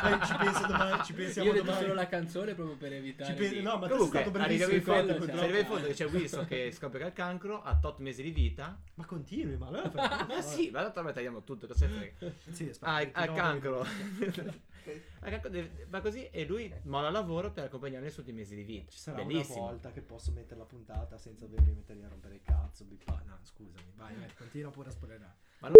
Poi 0.01 0.27
ci 0.27 0.35
penso 0.39 0.67
domani, 0.67 1.05
ci 1.05 1.13
Io 1.13 1.17
pensiamo 1.17 1.49
ho 1.49 1.53
detto 1.53 1.65
domani. 1.65 1.83
solo 1.83 1.95
la 1.95 2.07
canzone 2.07 2.55
proprio 2.55 2.77
per 2.77 2.93
evitare 2.93 3.31
Ci 3.33 3.37
pensi- 3.39 3.55
di- 3.57 3.63
no, 3.63 3.77
ma 3.77 3.89
tu 3.89 3.89
sei 3.89 3.97
Comunque, 3.97 4.21
stato 4.21 4.39
arriviamo 4.39 4.73
bravissimo. 4.73 4.77
in 4.77 4.83
fondo, 4.83 5.01
quello 5.01 5.13
infatti, 5.13 5.25
siamo- 5.25 5.39
si 5.41 5.45
arriva 5.45 5.59
in 5.59 5.67
fondo 5.67 5.87
che 5.87 5.93
c'è 5.95 6.07
Wilson 6.07 6.47
che 6.47 6.73
scopre 6.73 6.99
che 6.99 7.05
ha 7.05 7.09
il 7.09 7.13
cancro, 7.15 7.63
ha 7.63 7.81
8 7.83 8.03
mesi 8.03 8.23
di 8.23 8.31
vita. 8.31 8.79
Ma 8.95 9.05
continui, 9.07 9.57
ma 9.57 9.67
allora 9.69 9.91
Ma 10.29 10.41
sì, 10.43 10.71
ma 10.71 10.83
tanto 10.83 11.03
noi 11.03 11.13
tagliamo 11.15 11.43
tutto, 11.43 11.67
cosa 11.67 11.87
se 11.87 11.89
frega. 11.89 12.33
Sì, 12.51 12.69
aspetta, 12.69 12.91
Ha, 12.91 12.95
ha 12.97 13.25
il 13.25 13.33
cancro. 13.33 13.87
Va 15.89 16.01
così 16.01 16.29
e 16.31 16.47
lui 16.47 16.73
molla 16.85 17.11
lavoro 17.31 17.53
per 17.53 17.65
accompagnare 17.65 18.07
i 18.07 18.11
suoi 18.11 18.25
ultimi 18.25 18.41
mesi 18.41 18.57
di 18.57 18.65
vita. 18.65 18.91
Ci 18.91 18.99
sarà 18.99 19.23
Bellissimo. 19.23 19.59
una 19.63 19.71
volta 19.71 19.93
che 19.93 20.01
posso 20.01 20.33
mettere 20.33 20.59
la 20.59 20.67
puntata 20.67 21.17
senza 21.17 21.47
dovermi 21.47 21.75
mettere 21.75 22.03
a 22.05 22.09
rompere 22.09 22.35
il 22.35 22.43
cazzo. 22.43 22.85
bippa- 22.85 23.23
No, 23.25 23.39
scusami, 23.43 23.93
vai, 23.95 24.17
vai, 24.17 24.35
continua 24.37 24.71
pure 24.71 24.89
a 24.89 24.93
spoilerare. 24.93 25.37
Ma 25.61 25.69
non... 25.69 25.77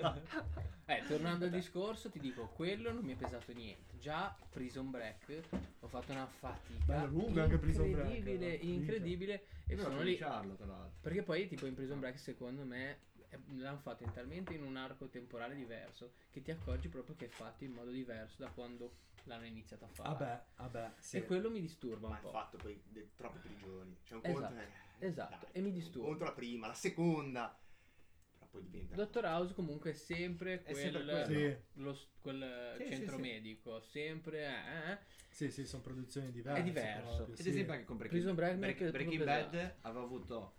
No. 0.00 0.14
Eh, 0.86 1.02
tornando 1.08 1.46
al 1.46 1.50
discorso, 1.50 2.10
ti 2.10 2.20
dico, 2.20 2.48
quello 2.48 2.92
non 2.92 3.02
mi 3.02 3.14
è 3.14 3.16
pesato 3.16 3.54
niente. 3.54 3.96
Già 3.98 4.36
Prison 4.50 4.90
Break 4.90 5.40
ho 5.80 5.88
fatto 5.88 6.12
una 6.12 6.26
fatica 6.26 7.04
lungo 7.04 7.40
anche 7.40 7.56
Prison 7.56 7.90
Break, 7.90 8.16
incredibile, 8.16 8.54
incredibile 8.56 9.44
e 9.66 9.78
sono 9.78 10.02
lì 10.02 10.22
perché 11.00 11.22
poi 11.22 11.46
tipo 11.46 11.64
in 11.64 11.72
Prison 11.72 12.00
Break 12.00 12.18
secondo 12.18 12.64
me 12.66 12.98
l'hanno 13.56 13.78
fatto 13.78 14.02
in 14.02 14.12
talmente 14.12 14.54
in 14.54 14.62
un 14.62 14.76
arco 14.76 15.08
temporale 15.08 15.54
diverso 15.54 16.12
che 16.30 16.42
ti 16.42 16.50
accorgi 16.50 16.88
proprio 16.88 17.14
che 17.16 17.26
è 17.26 17.28
fatto 17.28 17.64
in 17.64 17.72
modo 17.72 17.90
diverso 17.90 18.42
da 18.42 18.50
quando 18.50 18.98
l'hanno 19.24 19.46
iniziato 19.46 19.84
a 19.84 19.88
fare. 19.88 20.08
Vabbè, 20.08 20.44
vabbè, 20.56 20.92
sì. 20.98 21.16
E 21.18 21.24
quello 21.24 21.50
mi 21.50 21.60
disturba 21.60 22.08
Ma 22.08 22.14
un 22.14 22.20
è 22.20 22.22
po'. 22.22 22.30
fatto 22.30 22.56
poi 22.58 22.80
de- 22.86 23.10
troppe 23.16 23.38
prigioni. 23.38 23.96
C'è 24.04 24.14
un 24.14 24.20
Esatto, 24.22 24.54
conto. 24.54 24.60
eh, 24.98 25.06
esatto, 25.06 25.46
dai, 25.46 25.50
e 25.52 25.60
mi 25.60 25.72
disturba. 25.72 26.08
Conto 26.08 26.24
la 26.24 26.32
prima, 26.32 26.66
la 26.66 26.74
seconda. 26.74 27.58
Però 28.32 28.46
poi 28.50 28.68
diventa... 28.68 28.94
Dottor 28.96 29.24
House 29.24 29.54
comunque 29.54 29.90
è 29.90 29.94
sempre 29.94 30.62
È 30.62 30.70
quel, 30.72 30.76
sempre 30.76 31.02
quello. 31.04 31.24
Sì, 31.26 31.80
lo 31.80 31.98
quel 32.20 32.74
Sì, 32.76 32.86
centro 32.86 33.16
sì, 33.16 33.22
sì. 33.22 33.28
medico, 33.30 33.80
sempre 33.80 34.38
eh, 34.44 34.90
eh. 34.92 34.98
sì, 35.30 35.50
sì, 35.50 35.66
sono 35.66 35.82
produzioni 35.82 36.30
diverse. 36.30 36.60
È 36.60 36.64
diverso. 36.64 37.14
proprio, 37.16 37.34
Ed 37.34 37.40
sì. 37.40 37.48
esempio 37.48 37.72
anche 37.72 37.84
con 37.86 37.96
Breaking, 37.96 38.20
Prison 38.20 38.36
Break 38.36 38.56
Break- 38.58 38.82
è 38.82 38.90
Breaking 38.90 39.22
proprio 39.22 39.50
Bad 39.50 39.76
aveva 39.80 40.02
avuto, 40.04 40.56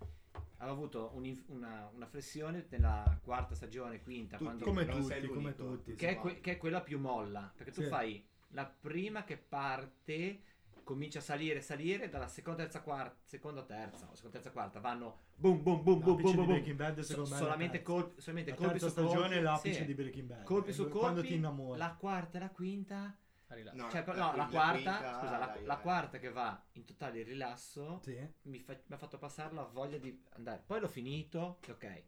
aveva 0.57 0.75
avuto 0.75 1.11
un'inf- 1.15 1.49
una, 1.49 1.89
una 1.93 2.05
flessione 2.07 2.65
nella 2.69 3.19
quarta 3.23 3.55
stagione, 3.55 4.01
quinta, 4.01 4.37
Tu- 4.37 4.43
quando- 4.45 4.63
Come 4.65 4.85
tutti, 4.85 5.27
come 5.27 5.55
tutti. 5.55 5.95
che, 5.95 6.09
è 6.09 6.15
que- 6.17 6.39
che 6.39 6.51
è 6.53 6.57
quella 6.57 6.81
più 6.81 6.99
molla. 6.99 7.51
Perché 7.55 7.71
tu 7.71 7.81
Sì. 7.81 7.87
fai 7.87 8.25
la 8.49 8.65
prima 8.65 9.23
che 9.23 9.37
parte, 9.37 10.41
comincia 10.83 11.17
a 11.19 11.21
salire, 11.21 11.61
salire, 11.61 12.09
dalla 12.09 12.27
seconda, 12.27 12.61
terza, 12.63 12.81
quarta, 12.81 13.17
seconda, 13.25 13.63
terza, 13.63 14.07
o 14.09 14.13
seconda, 14.13 14.37
terza, 14.37 14.51
quarta, 14.51 14.79
vanno 14.79 15.23
boom, 15.35 15.61
boom, 15.63 15.83
boom, 15.83 15.99
boom, 15.99 16.21
boom, 16.21 16.35
boom, 16.35 16.45
Breaking. 16.47 16.75
Bad 16.77 16.99
secondo 16.99 17.29
So- 17.29 17.35
solamente, 17.37 17.81
colpi, 17.81 18.21
solamente 18.21 18.51
La 18.51 18.55
colpi 18.57 18.79
su 18.79 18.93
colpi. 18.93 19.09
stagione 19.09 19.35
è 19.37 19.41
l'apice 19.41 19.73
sì. 19.79 19.85
di 19.85 19.93
Breaking 19.95 20.27
Bad. 20.27 20.43
Colpi 20.43 20.71
su 20.73 20.83
colpi, 20.83 20.97
Quando 20.99 21.21
ti 21.21 21.33
innamori. 21.33 21.77
la 21.79 21.95
quarta 21.99 22.37
e 22.37 22.41
la 22.41 22.49
quinta 22.51 23.17
No, 23.47 23.89
Cioè, 23.91 24.03
la 24.07 24.13
no, 24.15 24.35
la 24.35 24.45
quinta- 24.45 24.47
quarta, 24.49 24.73
quinta, 24.73 25.19
scusa, 25.19 25.37
la, 25.37 25.57
la 25.63 25.77
quarta 25.77 26.17
che 26.17 26.31
va 26.31 26.61
in 26.73 26.83
totale 26.83 27.21
rilasso 27.21 27.99
Sì. 28.03 28.17
mi, 28.43 28.59
fa- 28.59 28.73
mi 28.87 28.95
ha 28.95 28.97
fatto 28.97 29.19
passare 29.19 29.53
la 29.53 29.63
voglia 29.63 29.97
di 29.99 30.19
andare. 30.31 30.63
Poi 30.65 30.79
l'ho 30.79 30.87
finito, 30.87 31.59
ok. 31.69 32.03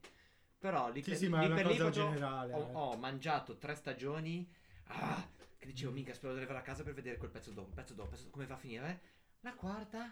Però 0.57 0.89
lì 0.89 1.03
Sì, 1.03 1.11
per, 1.11 1.19
sì, 1.19 1.29
lì 1.29 1.47
per 1.53 1.65
lì 1.67 1.91
generale, 1.91 2.53
ho, 2.53 2.59
eh. 2.67 2.71
ho 2.73 2.97
mangiato 2.97 3.57
tre 3.57 3.75
stagioni. 3.75 4.51
Ah, 4.85 5.23
che 5.57 5.65
dicevo, 5.67 5.91
minchia, 5.91 6.15
spero 6.15 6.33
di 6.33 6.39
arrivare 6.39 6.59
a 6.59 6.63
casa 6.63 6.81
per 6.83 6.93
vedere 6.95 7.17
quel 7.17 7.29
pezzo 7.29 7.51
dopo, 7.51 7.69
pezzo 7.71 7.93
dopo, 7.93 8.09
pezzo- 8.09 8.29
come 8.31 8.47
va 8.47 8.55
a 8.55 8.57
finire. 8.57 9.01
La 9.41 9.53
quarta, 9.53 10.11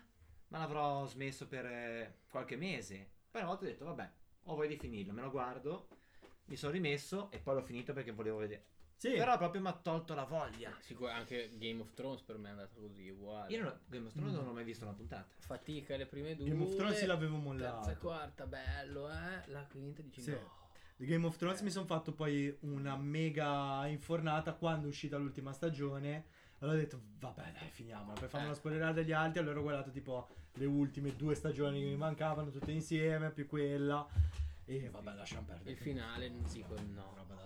ma 0.50 0.60
l'avrò 0.60 1.08
smesso 1.08 1.48
per 1.48 1.66
eh, 1.66 2.18
qualche 2.30 2.56
mese. 2.56 3.10
Poi 3.32 3.42
una 3.42 3.50
volta 3.50 3.66
ho 3.66 3.68
detto, 3.68 3.86
vabbè, 3.86 4.12
ho 4.44 4.56
voglia 4.56 4.70
di 4.70 4.78
finirlo, 4.78 5.12
me 5.12 5.22
lo 5.22 5.32
guardo. 5.32 5.88
Mi 6.46 6.56
sono 6.56 6.72
rimesso 6.72 7.32
e 7.32 7.40
poi 7.40 7.56
l'ho 7.56 7.64
finito 7.64 7.94
perché 7.94 8.12
volevo 8.12 8.38
vedere. 8.38 8.66
Sì. 8.98 9.12
Però 9.12 9.38
proprio 9.38 9.62
mi 9.62 9.68
ha 9.68 9.74
tolto 9.74 10.14
la 10.14 10.24
voglia. 10.24 10.72
Sicur- 10.80 11.12
anche 11.12 11.52
Game 11.58 11.82
of 11.82 11.94
Thrones 11.94 12.22
per 12.22 12.38
me 12.38 12.48
è 12.48 12.52
andata 12.52 12.76
così, 12.80 13.10
uguale. 13.10 13.52
Io 13.54 13.62
non 13.64 13.72
ho, 13.72 13.80
Game 13.88 14.08
of 14.08 14.14
Thrones 14.14 14.34
Mm. 14.34 14.36
non 14.38 14.48
ho 14.48 14.54
mai 14.54 14.64
visto 14.64 14.86
una 14.86 14.94
puntata. 14.94 15.28
Fatica 15.40 15.96
le 15.98 16.06
prime 16.06 16.36
due. 16.36 16.48
Game 16.50 16.64
of 16.64 16.76
Thrones 16.76 16.98
sì 16.98 17.06
l'avevo 17.06 17.38
Terza 17.56 17.92
e 17.92 17.98
quarta, 17.98 18.46
bello, 18.48 19.10
eh. 19.12 19.44
La 19.52 19.64
quinta 19.70 20.02
dici 20.02 20.22
Sì. 20.22 20.32
no. 20.32 20.64
Di 20.98 21.06
Game 21.06 21.26
of 21.26 21.36
Thrones 21.36 21.60
mi 21.62 21.70
sono 21.72 21.86
fatto 21.86 22.14
poi 22.14 22.56
una 22.62 22.96
mega 22.96 23.86
infornata 23.88 24.54
quando 24.54 24.86
è 24.86 24.90
uscita 24.90 25.18
l'ultima 25.18 25.52
stagione. 25.52 26.26
Allora 26.60 26.78
ho 26.78 26.80
detto, 26.80 27.02
vabbè, 27.20 27.52
dai, 27.52 27.70
finiamola. 27.70 28.18
Per 28.18 28.30
farmi 28.30 28.46
Eh. 28.46 28.50
una 28.50 28.58
spoilerata 28.58 28.94
degli 28.94 29.12
altri, 29.12 29.40
allora 29.42 29.60
ho 29.60 29.62
guardato 29.62 29.92
tipo 29.92 30.30
le 30.54 30.66
ultime 30.66 31.14
due 31.18 31.36
stagioni 31.36 31.82
che 31.82 31.86
mi 31.86 31.98
mancavano, 31.98 32.50
tutte 32.50 32.72
insieme, 32.72 33.30
più 33.32 33.46
quella. 33.46 34.08
E 34.64 34.90
vabbè, 34.90 35.14
lasciamo 35.16 35.46
perdere. 35.46 35.72
Il 35.72 35.78
finale 35.78 36.32
dico 36.50 36.76
no. 36.94 37.14
Roba 37.14 37.36
da 37.36 37.46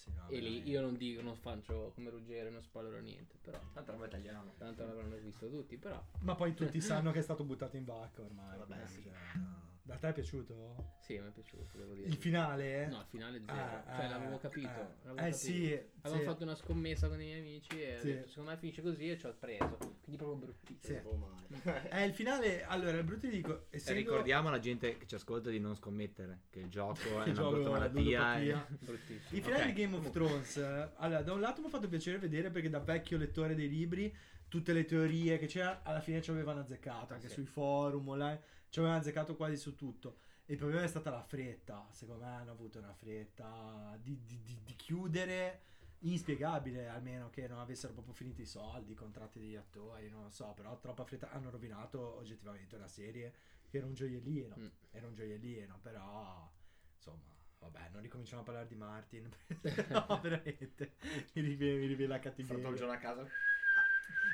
spararsi. 0.00 0.10
no, 0.10 0.36
E 0.36 0.40
lì 0.40 0.68
io 0.68 0.80
non 0.80 0.96
dico, 0.96 1.20
non 1.22 1.36
faccio 1.36 1.92
come 1.94 2.10
Ruggero, 2.10 2.50
non 2.50 2.62
spoilerò 2.62 2.98
niente, 2.98 3.36
però. 3.40 3.60
Tanto 3.72 3.96
non 3.96 4.08
tagliamo. 4.08 4.54
Tanto 4.56 4.84
l'avranno 4.84 5.16
visto 5.16 5.48
tutti, 5.48 5.76
però. 5.76 6.02
Ma 6.20 6.34
poi 6.34 6.54
tutti 6.54 6.80
sanno 6.80 7.10
che 7.12 7.18
è 7.18 7.22
stato 7.22 7.44
buttato 7.44 7.76
in 7.76 7.84
vacca 7.84 8.22
ormai. 8.22 8.58
Vabbè, 8.58 8.86
sì. 8.86 9.02
cioè, 9.02 9.12
no. 9.38 9.69
Da 9.82 9.96
te 9.96 10.08
è 10.08 10.12
piaciuto? 10.12 10.92
Sì, 11.00 11.18
mi 11.18 11.26
è 11.26 11.30
piaciuto, 11.32 11.76
devo 11.78 11.94
dire. 11.94 12.06
Il 12.06 12.14
finale? 12.16 12.86
No, 12.86 13.00
il 13.00 13.06
finale 13.08 13.40
zero. 13.44 13.58
Ah, 13.58 13.82
cioè, 13.96 14.04
ah, 14.04 14.08
l'avevo 14.08 14.38
capito. 14.38 14.68
ah. 14.68 14.88
l'avevo 15.02 15.18
Eh 15.26 15.30
capito. 15.30 15.36
sì, 15.36 15.80
Avevamo 16.02 16.20
sì. 16.20 16.26
fatto 16.28 16.42
una 16.44 16.54
scommessa 16.54 17.08
con 17.08 17.20
i 17.20 17.24
miei 17.24 17.40
amici 17.40 17.82
e 17.82 17.96
ho 17.96 18.00
Sì. 18.00 18.06
detto, 18.12 18.28
secondo 18.28 18.50
me 18.50 18.56
finisce 18.58 18.82
così 18.82 19.10
e 19.10 19.18
ci 19.18 19.26
ho 19.26 19.34
preso. 19.36 19.76
Quindi 19.78 20.16
proprio 20.16 20.36
bruttissimo. 20.36 21.00
Sì. 21.00 21.06
Oh, 21.06 21.16
male. 21.16 21.88
Eh, 21.90 22.04
il 22.04 22.12
finale, 22.14 22.62
allora, 22.64 22.98
il 22.98 23.04
brutto 23.04 23.20
ti 23.22 23.30
dico, 23.30 23.66
E 23.70 23.76
essendo... 23.76 24.00
ricordiamo 24.00 24.48
alla 24.48 24.58
gente 24.60 24.96
che 24.96 25.06
ci 25.06 25.14
ascolta 25.16 25.50
di 25.50 25.58
non 25.58 25.74
scommettere, 25.74 26.42
che 26.50 26.60
il 26.60 26.68
gioco 26.68 27.00
è 27.00 27.06
Il 27.06 27.12
una 27.14 27.32
gioco 27.32 27.50
brutta 27.50 27.68
è 27.68 27.72
malattia. 27.72 28.36
e- 28.38 28.44
ludopatia. 28.44 28.66
Bruttissimo. 28.78 29.36
Il 29.38 29.42
finale 29.42 29.62
Ok. 29.62 29.66
di 29.66 29.72
Game 29.82 29.96
of 29.96 30.10
Thrones, 30.10 30.56
eh, 30.58 30.90
allora, 30.96 31.22
da 31.22 31.32
un 31.32 31.40
lato 31.40 31.60
mi 31.62 31.66
ha 31.66 31.70
fatto 31.70 31.88
piacere 31.88 32.18
vedere 32.18 32.50
perché 32.50 32.68
da 32.68 32.78
vecchio 32.78 33.16
lettore 33.18 33.54
dei 33.56 33.68
libri, 33.68 34.14
tutte 34.46 34.72
le 34.72 34.84
teorie 34.84 35.38
che 35.38 35.46
c'era, 35.46 35.82
alla 35.82 36.00
fine 36.00 36.22
ci 36.22 36.30
avevano 36.30 36.60
azzeccato, 36.60 37.14
anche 37.14 37.28
Sì. 37.28 37.34
sui 37.34 37.46
forum, 37.46 38.06
online, 38.08 38.40
ci 38.70 38.78
avevano 38.78 39.00
azzeccato 39.00 39.36
quasi 39.36 39.56
su 39.56 39.74
tutto. 39.74 40.18
Il 40.46 40.56
problema 40.56 40.82
è 40.82 40.88
stata 40.88 41.10
la 41.10 41.22
fretta, 41.22 41.88
secondo 41.92 42.24
me 42.24 42.30
hanno 42.30 42.50
avuto 42.52 42.78
una 42.78 42.92
fretta 42.94 43.96
di, 44.02 44.24
di- 44.26 44.42
di- 44.42 44.60
di 44.64 44.74
chiudere, 44.76 45.62
inspiegabile 46.00 46.88
almeno 46.88 47.30
che 47.30 47.46
non 47.46 47.58
avessero 47.58 47.92
proprio 47.92 48.14
finito 48.14 48.40
i 48.40 48.46
soldi, 48.46 48.92
i 48.92 48.94
contratti 48.96 49.38
degli 49.38 49.54
attori, 49.56 50.08
non 50.08 50.22
lo 50.24 50.30
so, 50.30 50.52
però 50.54 50.78
troppa 50.80 51.04
fretta, 51.04 51.30
hanno 51.30 51.50
rovinato 51.50 52.16
oggettivamente 52.16 52.76
una 52.76 52.88
serie 52.88 53.34
che 53.68 53.76
era 53.78 53.86
un 53.86 53.94
gioiellino, 53.94 54.56
Mm. 54.58 54.66
era 54.90 55.06
un 55.06 55.14
gioiellino, 55.14 55.78
però 55.80 56.50
insomma, 56.96 57.32
vabbè, 57.58 57.90
non 57.92 58.00
ricominciamo 58.02 58.42
a 58.42 58.44
parlare 58.44 58.66
di 58.66 58.74
Martin, 58.74 59.28
no, 59.90 60.20
veramente, 60.22 60.94
mi 61.34 61.42
riviene, 61.42 61.78
mi 61.78 61.86
riviene 61.86 62.12
la 62.14 62.18
Fatto 62.18 62.68
il 62.68 62.74
cattiveria. 62.74 62.76
giorno 62.76 62.92
a 62.92 62.98
casa. 62.98 63.26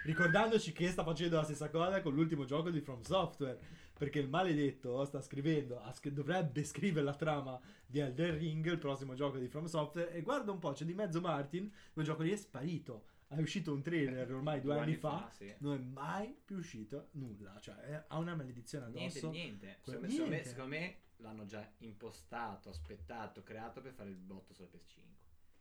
Ricordandoci 0.07 0.71
che 0.71 0.89
sta 0.89 1.03
facendo 1.03 1.35
la 1.35 1.43
stessa 1.43 1.69
cosa 1.69 2.01
con 2.01 2.15
l'ultimo 2.15 2.45
gioco 2.45 2.71
di 2.71 2.81
From 2.81 3.01
Software. 3.01 3.59
Perché 3.93 4.21
il 4.21 4.29
maledetto 4.29 5.05
sta 5.05 5.21
scrivendo, 5.21 5.83
dovrebbe 6.13 6.63
scrivere 6.63 7.05
la 7.05 7.15
trama 7.15 7.59
di 7.85 7.99
Elden 7.99 8.39
Ring, 8.39 8.65
il 8.71 8.79
prossimo 8.79 9.15
gioco 9.15 9.39
di 9.39 9.49
From 9.49 9.65
Software. 9.65 10.13
E 10.13 10.23
guarda 10.23 10.53
un 10.53 10.61
po', 10.61 10.71
c'è 10.73 10.85
di 10.85 10.95
mezzo 10.95 11.21
Martin, 11.21 11.73
quel 11.93 12.05
gioco 12.05 12.23
lì 12.23 12.31
è 12.31 12.37
sparito. 12.37 13.07
È 13.27 13.41
uscito 13.41 13.73
un 13.73 13.83
trailer 13.83 14.33
ormai 14.33 14.61
due, 14.61 14.79
anni, 14.79 14.95
fa, 14.95 15.29
sì. 15.35 15.53
non 15.59 15.75
è 15.75 15.79
mai 15.79 16.37
più 16.45 16.59
uscito 16.59 17.09
nulla. 17.13 17.59
Cioè, 17.59 17.75
è- 17.75 18.05
ha 18.07 18.19
una 18.19 18.37
maledizione 18.37 18.87
Niente, 18.91 19.19
addosso. 19.19 19.31
niente. 19.33 19.79
Que- 19.81 19.93
Secondo, 19.95 20.09
secondo 20.09 20.23
me, 20.23 20.29
niente. 20.29 20.49
secondo 20.49 20.77
me 20.77 20.97
l'hanno 21.17 21.45
già 21.47 21.73
impostato, 21.79 22.69
aspettato, 22.69 23.43
creato 23.43 23.81
per 23.81 23.93
fare 23.93 24.11
il 24.11 24.17
botto 24.17 24.55
sulla 24.55 24.69
PS5. 24.69 25.16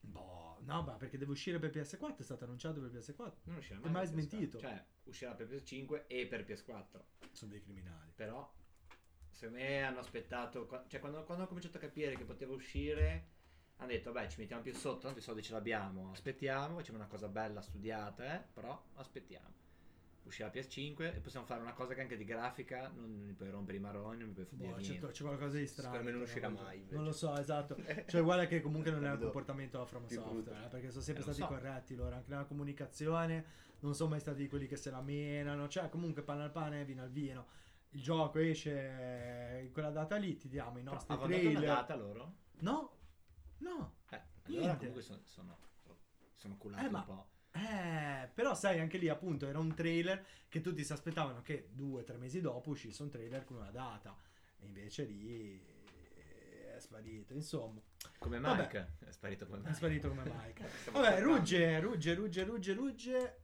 Boh, 0.05 0.57
no, 0.61 0.81
ma 0.83 0.93
perché 0.93 1.17
deve 1.17 1.31
uscire 1.31 1.59
per 1.59 1.71
PS4, 1.71 2.17
è 2.17 2.23
stato 2.23 2.43
annunciato 2.45 2.79
per 2.81 2.89
PS4. 2.91 3.33
Non 3.43 3.57
uscirà 3.57 3.79
È 3.79 3.81
mai. 3.83 3.91
mai 3.91 4.01
per 4.07 4.09
PS4. 4.09 4.27
smentito. 4.27 4.59
Cioè, 4.59 4.85
uscirà 5.03 5.33
per 5.33 5.47
PS5 5.47 6.03
e 6.07 6.27
per 6.27 6.43
PS4. 6.45 7.01
Sono 7.31 7.51
dei 7.51 7.61
criminali. 7.61 8.11
Però, 8.15 8.51
secondo 9.31 9.61
me 9.61 9.83
hanno 9.83 9.99
aspettato. 9.99 10.67
Cioè, 10.87 10.99
quando, 10.99 11.17
quando 11.23 11.35
hanno 11.43 11.47
cominciato 11.47 11.77
a 11.77 11.81
capire 11.81 12.15
che 12.15 12.23
poteva 12.23 12.53
uscire, 12.53 13.27
hanno 13.77 13.89
detto: 13.91 14.11
Vabbè, 14.11 14.27
ci 14.29 14.39
mettiamo 14.39 14.61
più 14.61 14.73
sotto, 14.73 14.99
tanto 15.01 15.19
i 15.19 15.21
soldi 15.21 15.41
ce 15.43 15.53
l'abbiamo. 15.53 16.11
Aspettiamo, 16.11 16.77
facciamo 16.77 16.97
una 16.97 17.07
cosa 17.07 17.27
bella 17.27 17.61
studiata, 17.61 18.35
eh. 18.35 18.43
Però 18.53 18.81
aspettiamo. 18.95 19.63
Uscirà 20.25 20.49
PS5 20.49 21.13
e 21.15 21.19
possiamo 21.19 21.45
fare 21.45 21.61
una 21.61 21.73
cosa 21.73 21.93
che 21.93 22.01
anche 22.01 22.17
di 22.17 22.25
grafica 22.25 22.87
non 22.95 23.11
mi 23.11 23.33
puoi 23.33 23.49
rompere 23.51 23.77
i 23.77 23.79
maroni, 23.79 24.17
non 24.19 24.29
mi 24.29 24.33
puoi 24.33 24.45
fotere 24.45 24.69
Boh, 24.71 24.75
c'è, 24.77 24.89
niente. 24.89 25.11
c'è 25.11 25.23
qualcosa 25.23 25.57
di 25.57 25.67
strano. 25.67 25.93
Secondo 25.95 26.11
me 26.11 26.17
non 26.17 26.25
però, 26.25 26.47
uscirà 26.49 26.63
mai, 26.63 26.77
invece. 26.77 26.95
Non 26.95 27.03
lo 27.05 27.11
so, 27.11 27.37
esatto. 27.37 27.75
Cioè, 28.07 28.21
guarda 28.23 28.47
che 28.47 28.59
comunque 28.61 28.89
non 28.91 29.05
è 29.05 29.11
un 29.11 29.19
comportamento 29.19 29.77
da 29.77 29.85
From 29.85 30.07
Software, 30.07 30.65
eh, 30.65 30.67
perché 30.67 30.89
sono 30.89 31.03
sempre 31.03 31.21
Eh, 31.23 31.25
stati 31.33 31.41
so. 31.41 31.47
corretti 31.47 31.95
loro, 31.95 32.15
anche 32.15 32.29
nella 32.31 32.45
comunicazione, 32.45 33.45
non 33.81 33.93
sono 33.93 34.09
mai 34.09 34.19
stati 34.19 34.47
quelli 34.49 34.65
che 34.65 34.77
se 34.77 34.89
la 34.89 35.01
menano, 35.01 35.67
cioè 35.67 35.89
comunque 35.89 36.23
pane 36.23 36.41
al 36.43 36.51
pane, 36.51 36.85
vino 36.85 37.03
al 37.03 37.11
vino. 37.11 37.45
Il 37.91 38.01
gioco 38.01 38.39
esce 38.39 39.59
in 39.63 39.71
quella 39.71 39.91
data 39.91 40.15
lì, 40.17 40.37
ti 40.37 40.49
diamo 40.49 40.79
i 40.79 40.81
Però 40.81 40.93
nostri 40.95 41.15
dato 41.15 41.27
trailer. 41.27 41.57
una 41.63 41.65
data 41.75 41.95
loro? 41.95 42.33
No, 42.61 42.97
no. 43.59 43.93
Eh, 44.09 44.21
Niente. 44.47 44.63
allora 44.63 44.77
comunque 44.77 45.01
sono, 45.03 45.19
sono, 45.23 45.57
sono 46.33 46.57
culati 46.57 46.85
Eh, 46.85 46.89
ma- 46.89 46.99
un 46.99 47.05
po'. 47.05 47.29
Eh, 47.55 48.29
però 48.33 48.53
sai, 48.53 48.79
anche 48.79 48.97
lì 48.97 49.07
appunto 49.07 49.47
era 49.47 49.59
un 49.59 49.73
trailer 49.73 50.25
che 50.49 50.59
tutti 50.61 50.83
si 50.83 50.91
aspettavano 50.91 51.41
che 51.41 51.69
due 51.71 52.01
o 52.01 52.03
tre 52.03 52.17
mesi 52.17 52.41
dopo 52.41 52.71
uscisse 52.71 53.01
un 53.01 53.09
trailer 53.09 53.43
con 53.45 53.57
una 53.57 53.71
data. 53.71 54.15
E 54.59 54.65
invece 54.65 55.03
lì 55.05 55.61
è 56.75 56.79
sparito. 56.79 57.33
Insomma, 57.33 57.79
Come 58.19 58.39
Vabbè. 58.39 58.61
Mike. 58.63 58.95
È 58.99 59.11
sparito 59.11 59.45
come 59.45 59.59
è 59.59 59.61
Mike. 59.61 59.73
sparito 59.73 60.09
come 60.09 60.23
Mike. 60.29 60.69
Vabbè, 60.91 61.21
rugge, 61.21 61.79
rugge, 61.79 62.13
rugge, 62.13 62.43
rugge, 62.43 62.73
rugge. 62.73 63.39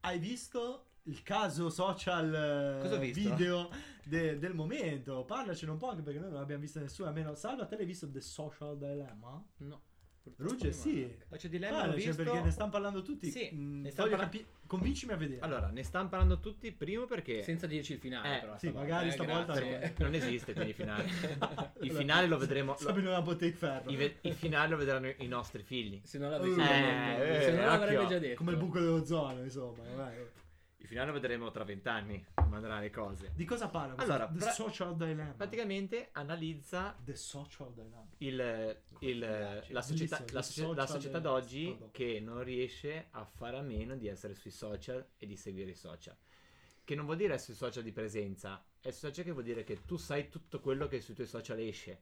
Hai 0.00 0.18
visto 0.18 0.86
il 1.04 1.22
caso 1.22 1.70
social 1.70 2.80
eh, 2.82 3.10
video 3.12 3.70
de- 4.04 4.38
del 4.38 4.54
momento? 4.54 5.24
Parlacene 5.24 5.72
un 5.72 5.78
po' 5.78 5.88
anche 5.88 6.02
perché 6.02 6.18
noi 6.18 6.30
non 6.30 6.40
abbiamo 6.40 6.60
visto 6.60 6.80
nessuno. 6.80 7.08
Almeno 7.08 7.34
Salva, 7.34 7.64
te 7.66 7.76
l'hai 7.76 7.86
visto 7.86 8.10
The 8.10 8.20
Social 8.20 8.76
Dilemma? 8.76 9.42
No. 9.58 9.82
Purtroppo 10.34 10.52
Rugge, 10.64 10.66
no. 10.68 10.72
sì. 10.72 11.14
Faccio 11.28 11.48
dilemma, 11.48 11.76
l'ho 11.76 11.82
Parlaci 11.82 12.06
visto. 12.06 12.22
perché 12.22 12.40
ne 12.40 12.50
stanno 12.50 12.70
parlando 12.70 13.02
tutti. 13.02 13.30
Sì, 13.30 13.50
Mm, 13.54 13.82
ne 13.82 13.90
stanno 13.90 14.08
parla- 14.10 14.24
capi- 14.24 14.46
Convincimi 14.70 15.12
a 15.12 15.16
vedere. 15.16 15.40
Allora, 15.40 15.68
ne 15.68 15.82
stanno 15.82 16.08
parlando 16.08 16.38
tutti. 16.38 16.70
Primo 16.70 17.04
perché 17.06 17.42
Senza 17.42 17.66
dirci 17.66 17.94
il 17.94 17.98
finale, 17.98 18.36
Eh, 18.36 18.40
però. 18.40 18.52
sì, 18.52 18.68
stavolta, 18.68 18.80
magari 18.88 19.08
eh, 19.08 19.12
stavolta 19.12 19.52
grazie. 19.54 19.94
non 19.98 20.14
esiste 20.14 20.52
quindi 20.52 20.70
il 20.70 20.76
finale. 20.76 21.04
Il 21.80 21.90
finale 21.92 22.26
lo 22.28 22.38
vedremo. 22.38 22.72
lo- 22.72 22.78
Sabino 22.78 23.08
una 23.10 23.20
botte 23.22 23.46
di 23.46 23.52
ferro. 23.52 23.90
ve- 23.92 24.18
il 24.20 24.34
finale 24.34 24.68
lo 24.68 24.76
vedranno 24.76 25.12
i 25.18 25.26
nostri 25.26 25.62
figli. 25.64 26.00
Se 26.04 26.18
non 26.18 26.30
l'avessi 26.30 26.60
Eh, 26.60 26.64
detto, 26.64 27.22
eh, 27.24 27.42
se 27.42 27.52
non 27.52 27.64
l'avrebbe 27.66 27.96
occhio. 27.96 28.08
già 28.08 28.18
detto. 28.20 28.36
Come 28.36 28.50
il 28.52 28.56
buco 28.58 28.78
dell'ozono, 28.78 29.42
insomma. 29.42 29.82
vabbè. 29.96 30.26
Finale 30.90 31.06
lo 31.06 31.20
vedremo 31.20 31.52
tra 31.52 31.62
vent'anni. 31.62 32.26
Come 32.34 32.56
andranno 32.56 32.80
le 32.80 32.90
cose. 32.90 33.30
Di 33.36 33.44
cosa 33.44 33.68
parla? 33.68 33.94
Allora, 34.02 34.26
The 34.26 34.38
pra- 34.38 34.50
Social 34.50 34.96
Dilemma. 34.96 35.34
Praticamente 35.36 36.08
analizza 36.10 36.96
The 37.04 37.14
Social 37.14 37.72
Dilemma. 37.72 38.08
il, 38.18 38.76
il- 38.98 39.18
la, 39.68 39.82
società, 39.82 40.18
la, 40.32 40.40
il 40.40 40.44
socie- 40.44 40.74
la 40.74 40.86
società 40.88 41.20
d'oggi 41.20 41.78
che 41.92 42.18
non 42.18 42.42
riesce 42.42 43.06
a 43.10 43.24
fare 43.24 43.56
a 43.58 43.62
meno 43.62 43.94
di 43.94 44.08
essere 44.08 44.34
sui 44.34 44.50
social 44.50 45.10
e 45.16 45.26
di 45.26 45.36
seguire 45.36 45.70
i 45.70 45.74
social. 45.76 46.16
Che 46.82 46.94
non 46.96 47.04
vuol 47.04 47.18
dire 47.18 47.34
essere 47.34 47.52
sui 47.54 47.66
social 47.66 47.84
di 47.84 47.92
presenza, 47.92 48.60
è 48.80 48.90
sui 48.90 49.08
social 49.10 49.24
che 49.26 49.30
vuol 49.30 49.44
dire 49.44 49.62
che 49.62 49.84
tu 49.84 49.96
sai 49.96 50.28
tutto 50.28 50.58
quello 50.58 50.88
che 50.88 51.00
sui 51.00 51.14
tuoi 51.14 51.28
social 51.28 51.60
esce. 51.60 52.00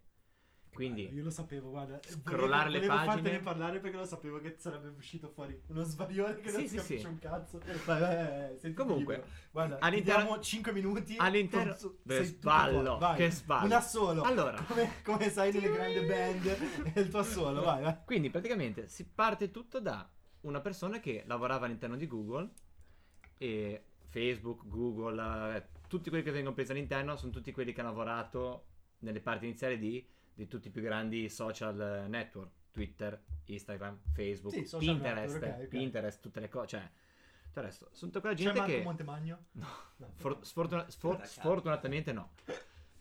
Quindi 0.79 1.13
io 1.13 1.25
lo 1.25 1.31
sapevo, 1.31 1.71
guarda. 1.71 1.99
scrollare 2.07 2.71
le 2.71 2.79
volevo 2.79 2.95
pagine. 2.95 3.13
fartene 3.15 3.39
parlare 3.41 3.81
perché 3.81 3.97
lo 3.97 4.05
sapevo 4.05 4.39
che 4.39 4.55
sarebbe 4.59 4.93
uscito 4.97 5.29
fuori 5.29 5.61
uno 5.67 5.83
svarione 5.83 6.37
che 6.39 6.53
non 6.53 6.61
Sì, 6.61 6.69
si 6.69 6.69
sì, 6.69 6.77
capisce 6.77 6.99
sì. 7.01 7.07
un 7.07 7.19
cazzo. 7.19 7.59
Vai, 7.59 7.77
vai, 7.85 8.01
vai, 8.15 8.57
vai, 8.63 8.75
Comunque, 8.75 9.15
libero. 9.17 9.33
guarda, 9.51 9.79
all'interno- 9.81 10.21
all'interno 10.21 10.41
5 10.45 10.73
minuti. 10.73 11.17
all'interno- 11.19 11.77
Beh, 12.05 12.23
sballo, 12.23 13.15
che 13.17 13.31
sballo. 13.33 13.65
Una 13.67 13.81
solo. 13.81 14.23
Allora. 14.23 14.63
come, 14.63 14.93
come 15.03 15.31
sai 15.31 15.53
nelle 15.53 15.69
grandi 15.73 16.07
band, 16.07 16.93
è 16.93 17.01
il 17.01 17.09
tuo 17.09 17.25
solo, 17.25 17.61
vai, 17.63 17.83
vai. 17.83 17.97
Quindi 18.05 18.31
praticamente 18.31 18.87
si 18.87 19.05
parte 19.05 19.51
tutto 19.51 19.81
da 19.81 20.09
una 20.43 20.61
persona 20.61 21.01
che 21.01 21.25
lavorava 21.27 21.67
all'interno 21.67 21.97
di 21.97 22.07
Google 22.07 22.51
e 23.37 23.83
Facebook, 24.11 24.67
Google, 24.69 25.57
eh, 25.57 25.67
tutti 25.89 26.09
quelli 26.09 26.23
che 26.25 26.31
vengono 26.31 26.55
presi 26.55 26.71
all'interno 26.71 27.17
sono 27.17 27.33
tutti 27.33 27.51
quelli 27.51 27.73
che 27.73 27.81
hanno 27.81 27.91
lavorato 27.91 28.67
nelle 29.01 29.21
parti 29.21 29.45
iniziali 29.47 29.77
di, 29.77 30.07
di 30.39 30.47
tutti 30.47 30.69
i 30.69 30.71
più 30.71 30.83
grandi 30.83 31.29
social 31.29 31.81
eh, 32.05 32.07
network, 32.09 32.51
Twitter, 32.71 33.21
Instagram, 33.47 33.99
Facebook, 34.13 34.55
Sì, 34.55 34.77
Pinterest, 34.79 35.35
network, 35.35 35.55
ok, 35.57 35.63
ok. 35.65 35.69
Pinterest, 35.69 36.21
tutte 36.21 36.39
le 36.39 36.49
cose, 36.49 36.67
cioè 36.69 36.91
tutto 37.43 37.59
il 37.59 37.65
resto. 37.65 37.89
Sono 37.91 38.13
tutta 38.13 38.21
quella 38.21 38.37
C'è 38.37 38.43
gente 38.45 38.59
Marco 38.61 38.75
che 38.77 38.83
Montemagno? 38.83 39.45
No. 39.53 39.67
No. 39.97 40.13
For- 40.15 40.39
sfortuna- 40.47 40.89
sfor- 40.89 41.25
sfortunatamente 41.25 42.13
no. 42.13 42.35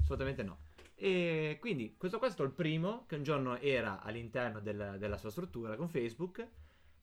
Sfortunatamente 0.02 0.42
no. 0.42 0.58
E 0.96 1.58
quindi 1.60 1.96
questo 1.96 2.18
qua 2.18 2.26
è 2.26 2.32
stato 2.32 2.50
il 2.50 2.56
primo 2.56 3.06
che 3.06 3.18
un 3.18 3.24
giorno 3.24 3.60
era 3.60 4.02
all'interno 4.02 4.60
del- 4.60 4.96
della 4.98 5.18
sua 5.18 5.30
struttura 5.30 5.76
con 5.76 5.90
Facebook, 5.90 6.48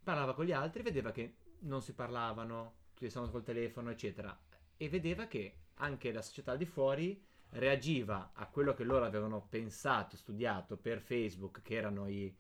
parlava 0.03 0.35
con 0.35 0.45
gli 0.47 0.53
altri, 0.53 0.83
vedeva 0.83 1.13
che 1.13 1.37
non 1.61 1.81
si 1.81 1.95
parlavano, 1.95 2.75
tutti 2.93 3.09
stavano 3.09 3.31
col 3.31 3.45
telefono, 3.45 3.91
eccetera. 3.91 4.37
E 4.77 4.89
vedeva 4.89 5.27
che 5.27 5.59
anche 5.75 6.11
la 6.13 6.23
società 6.23 6.57
di 6.57 6.67
fuori 6.67 7.25
reagiva 7.55 8.31
a 8.35 8.47
quello 8.47 8.75
che 8.75 8.85
loro 8.85 9.05
avevano 9.05 9.47
pensato, 9.49 10.17
studiato 10.17 10.77
per 10.77 11.01
Facebook, 11.01 11.61
che 11.63 11.75
erano 11.75 12.09
i- 12.09 12.35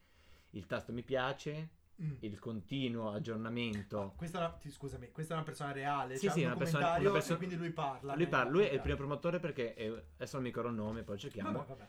il 0.51 0.67
tasto 0.67 0.93
mi 0.93 1.03
piace, 1.03 1.69
Mm. 2.03 2.12
il 2.21 2.39
continuo 2.41 3.11
aggiornamento. 3.12 4.15
Questa 4.17 4.39
è 4.39 4.41
una, 4.41 4.51
ti- 4.55 4.71
scusami, 4.71 5.11
questa 5.12 5.35
è 5.35 5.37
una 5.37 5.47
persona 5.47 5.71
reale, 5.73 6.17
Sì, 6.17 6.27
c'è 6.27 6.33
sì, 6.33 6.41
un 6.41 6.47
una 6.47 6.57
persona- 6.57 6.97
una 6.99 7.11
perso- 7.12 7.37
quindi 7.37 7.55
lui 7.57 7.71
parla. 7.71 8.12
Lui, 8.15 8.23
nel 8.23 8.29
parla, 8.31 8.51
lui 8.51 8.65
è 8.65 8.73
il 8.73 8.81
primo 8.81 8.97
promotore 8.97 9.39
perché 9.39 9.75
è- 9.75 9.87
adesso 9.87 10.35
non 10.35 10.43
mi 10.43 10.49
ricordo 10.49 10.71
il 10.71 10.75
nome, 10.77 11.03
poi 11.05 11.19
cerchiamo. 11.19 11.53
Vabbè, 11.53 11.67
vabbè. 11.69 11.89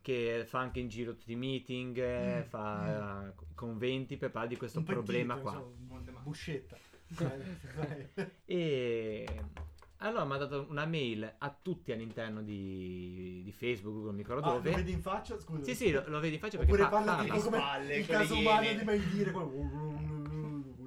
Che 0.00 0.44
fa 0.46 0.58
anche 0.58 0.80
in 0.80 0.88
giro 0.88 1.14
tutti 1.14 1.32
i 1.32 1.36
meeting, 1.36 1.96
eh, 1.98 2.38
Mm, 2.40 2.42
fa 2.48 3.28
eh, 3.28 3.34
conventi 3.54 4.16
per 4.16 4.30
parlare 4.30 4.48
di 4.48 4.56
questo 4.56 4.78
Un 4.78 4.84
pentito, 4.84 5.04
problema 5.06 5.36
qua. 5.36 5.52
insomma. 5.52 6.20
Buscetta. 6.22 6.76
E 8.46 9.26
allora 10.02 10.24
mi 10.24 10.32
ha 10.34 10.36
dato 10.38 10.66
una 10.68 10.84
mail 10.86 11.34
a 11.38 11.56
tutti 11.62 11.92
all'interno 11.92 12.42
di, 12.42 13.40
di 13.44 13.52
Facebook, 13.52 13.92
Google, 13.94 14.06
non 14.08 14.14
mi 14.16 14.22
ricordo 14.22 14.42
Ah, 14.46 14.52
lo 14.54 14.60
dove. 14.60 14.74
vedi 14.76 14.92
in 14.92 15.02
faccia? 15.02 15.38
Scusa. 15.38 15.64
Sì, 15.64 15.74
sì, 15.74 15.90
lo, 15.90 16.02
lo 16.06 16.20
vedi 16.20 16.34
in 16.34 16.40
faccia 16.40 16.58
perché 16.58 16.72
Oppure 16.72 16.88
pa- 16.88 16.96
parla 16.96 17.14
parla. 17.16 17.34
tipo 17.34 17.44
come 17.44 17.56
Spalle, 17.58 17.96
il 17.96 18.06
con 18.06 18.14
le 18.16 18.20
caso 18.22 18.38
umano 18.38 18.62
iene. 18.64 18.78
di 18.78 18.84
mai 18.84 19.08
dire 19.08 19.30
quello- 19.30 19.50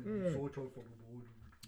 Mm. 0.07 0.27
social 0.27 0.69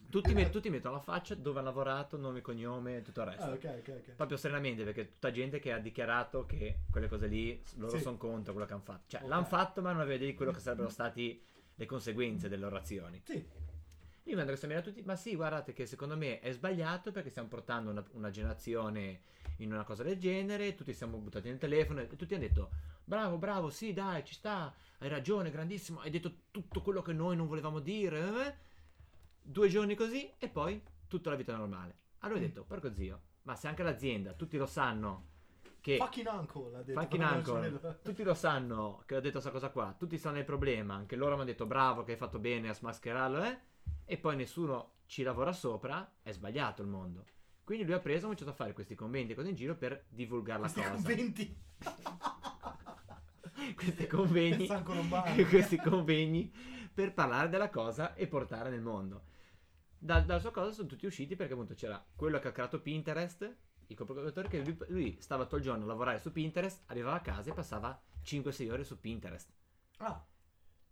Tutti, 0.09 0.33
met- 0.33 0.51
tutti 0.51 0.69
mettono 0.69 0.93
la 0.95 1.01
faccia 1.01 1.35
dove 1.35 1.57
hanno 1.59 1.67
lavorato, 1.67 2.15
nome, 2.17 2.39
cognome 2.41 2.97
e 2.97 3.01
tutto 3.01 3.21
il 3.21 3.27
resto. 3.27 3.43
Ah, 3.43 3.49
ok, 3.51 3.63
ok, 3.79 3.93
ok. 4.07 4.11
Proprio 4.15 4.37
serenamente 4.37 4.83
perché 4.85 5.11
tutta 5.11 5.31
gente 5.31 5.59
che 5.59 5.73
ha 5.73 5.79
dichiarato 5.79 6.45
che 6.45 6.79
quelle 6.89 7.09
cose 7.09 7.27
lì 7.27 7.61
loro 7.75 7.97
Sì. 7.97 8.03
sono 8.03 8.15
contro 8.17 8.53
quello 8.53 8.65
che 8.67 8.73
hanno 8.73 8.83
fatto. 8.83 9.03
Cioè, 9.07 9.21
Ok. 9.23 9.27
l'hanno 9.27 9.45
fatto 9.45 9.81
ma 9.81 9.91
non 9.91 9.99
aveva 10.01 10.15
idea 10.15 10.29
di 10.29 10.35
quello 10.35 10.51
che 10.53 10.59
sarebbero 10.59 10.89
stati 10.89 11.43
le 11.75 11.85
conseguenze 11.85 12.47
delle 12.47 12.61
loro 12.63 12.77
azioni. 12.77 13.21
Sì, 13.25 13.43
Io 14.28 14.36
mi 14.36 14.41
andrei 14.41 14.59
a 14.61 14.67
mail 14.67 14.80
a 14.80 14.82
tutti, 14.82 15.01
ma 15.03 15.15
sì, 15.15 15.36
guardate 15.36 15.71
che 15.73 15.86
secondo 15.86 16.17
me 16.17 16.39
è 16.39 16.51
sbagliato 16.51 17.11
perché 17.11 17.30
stiamo 17.30 17.47
portando 17.47 17.89
una, 17.91 18.03
una 18.11 18.30
generazione 18.30 19.21
in 19.57 19.71
una 19.71 19.84
cosa 19.84 20.03
del 20.03 20.17
genere, 20.19 20.75
tutti 20.75 20.93
siamo 20.93 21.17
buttati 21.17 21.47
nel 21.47 21.57
telefono 21.57 22.01
e 22.01 22.07
tutti 22.15 22.34
hanno 22.34 22.43
detto 22.43 22.69
bravo, 23.03 23.38
bravo, 23.38 23.69
sì, 23.69 23.93
dai, 23.93 24.23
ci 24.25 24.34
sta, 24.34 24.73
hai 24.99 25.07
ragione, 25.09 25.49
grandissimo, 25.49 26.01
hai 26.01 26.09
detto 26.09 26.32
tutto 26.51 26.82
quello 26.82 27.01
che 27.01 27.13
noi 27.13 27.36
non 27.38 27.47
volevamo 27.47 27.80
dire. 27.80 28.19
eh?" 28.45 28.55
Due 29.41 29.69
giorni 29.69 29.95
così 29.95 30.30
e 30.38 30.49
poi 30.49 30.82
tutta 31.07 31.30
la 31.30 31.38
vita 31.38 31.55
normale. 31.55 31.95
Allora 32.19 32.39
ho 32.39 32.41
Mm. 32.41 32.45
detto, 32.47 32.63
porco 32.65 32.93
zio, 32.93 33.21
ma 33.43 33.55
se 33.55 33.67
anche 33.69 33.84
l'azienda, 33.84 34.34
tutti 34.34 34.57
lo 34.57 34.65
sanno 34.65 35.30
che... 35.80 35.95
fucking 35.97 36.28
uncle 36.28 36.75
ha 36.75 36.82
detto. 36.84 36.99
Fucking 36.99 37.23
uncle. 37.23 37.97
Tutti 38.03 38.23
lo 38.23 38.34
sanno 38.34 39.03
che 39.05 39.15
ho 39.15 39.19
detto 39.21 39.39
questa 39.39 39.51
cosa 39.51 39.69
qua. 39.69 39.95
Tutti 39.97 40.17
sanno 40.17 40.39
il 40.39 40.43
problema. 40.43 40.95
Anche 40.95 41.15
loro 41.15 41.32
mi 41.36 41.41
hanno 41.41 41.49
detto 41.49 41.65
bravo 41.65 42.03
che 42.03 42.11
hai 42.11 42.17
fatto 42.17 42.39
bene 42.39 42.67
a 42.67 42.73
smascherarlo, 42.73 43.41
eh? 43.43 43.59
E 44.05 44.17
poi 44.17 44.35
nessuno 44.35 44.93
ci 45.05 45.23
lavora 45.23 45.51
sopra. 45.51 46.15
È 46.21 46.31
sbagliato 46.31 46.81
il 46.81 46.88
mondo. 46.88 47.25
Quindi 47.63 47.83
lui 47.85 47.93
ha 47.93 47.99
preso 47.99 48.17
e 48.17 48.19
ha 48.19 48.23
cominciato 48.23 48.51
a 48.51 48.53
fare 48.55 48.73
questi 48.73 48.95
conventi 48.95 49.33
e 49.33 49.35
cose 49.35 49.49
in 49.49 49.55
giro 49.55 49.75
per 49.75 50.05
divulgare 50.09 50.61
la 50.61 50.71
Questi 50.71 50.81
cosa. 50.89 50.93
conventi. 51.03 51.57
questi 53.75 54.07
convegni. 54.07 54.67
Questi 55.49 55.77
convegni 55.77 56.51
per 56.93 57.13
parlare 57.13 57.49
della 57.49 57.69
cosa 57.69 58.13
e 58.15 58.27
portare 58.27 58.69
nel 58.69 58.81
mondo. 58.81 59.23
Da- 59.97 60.21
dalla 60.21 60.39
sua 60.39 60.51
cosa 60.51 60.71
sono 60.71 60.88
tutti 60.88 61.05
usciti 61.05 61.35
perché 61.35 61.53
appunto 61.53 61.73
c'era 61.73 62.03
quello 62.15 62.39
che 62.39 62.47
ha 62.47 62.51
creato 62.51 62.79
Pinterest, 62.81 63.55
il 63.88 63.95
coprocuratore 63.95 64.47
che 64.47 64.59
lui, 64.63 64.77
lui 64.88 65.17
stava 65.19 65.43
tutto 65.43 65.57
il 65.57 65.63
giorno 65.63 65.83
a 65.83 65.88
lavorare 65.88 66.19
su 66.19 66.31
Pinterest, 66.31 66.83
arrivava 66.88 67.17
a 67.17 67.21
casa 67.21 67.49
e 67.51 67.53
passava 67.53 67.99
5-6 68.23 68.71
ore 68.71 68.83
su 68.83 68.99
Pinterest. 68.99 69.51
Ah, 69.97 70.23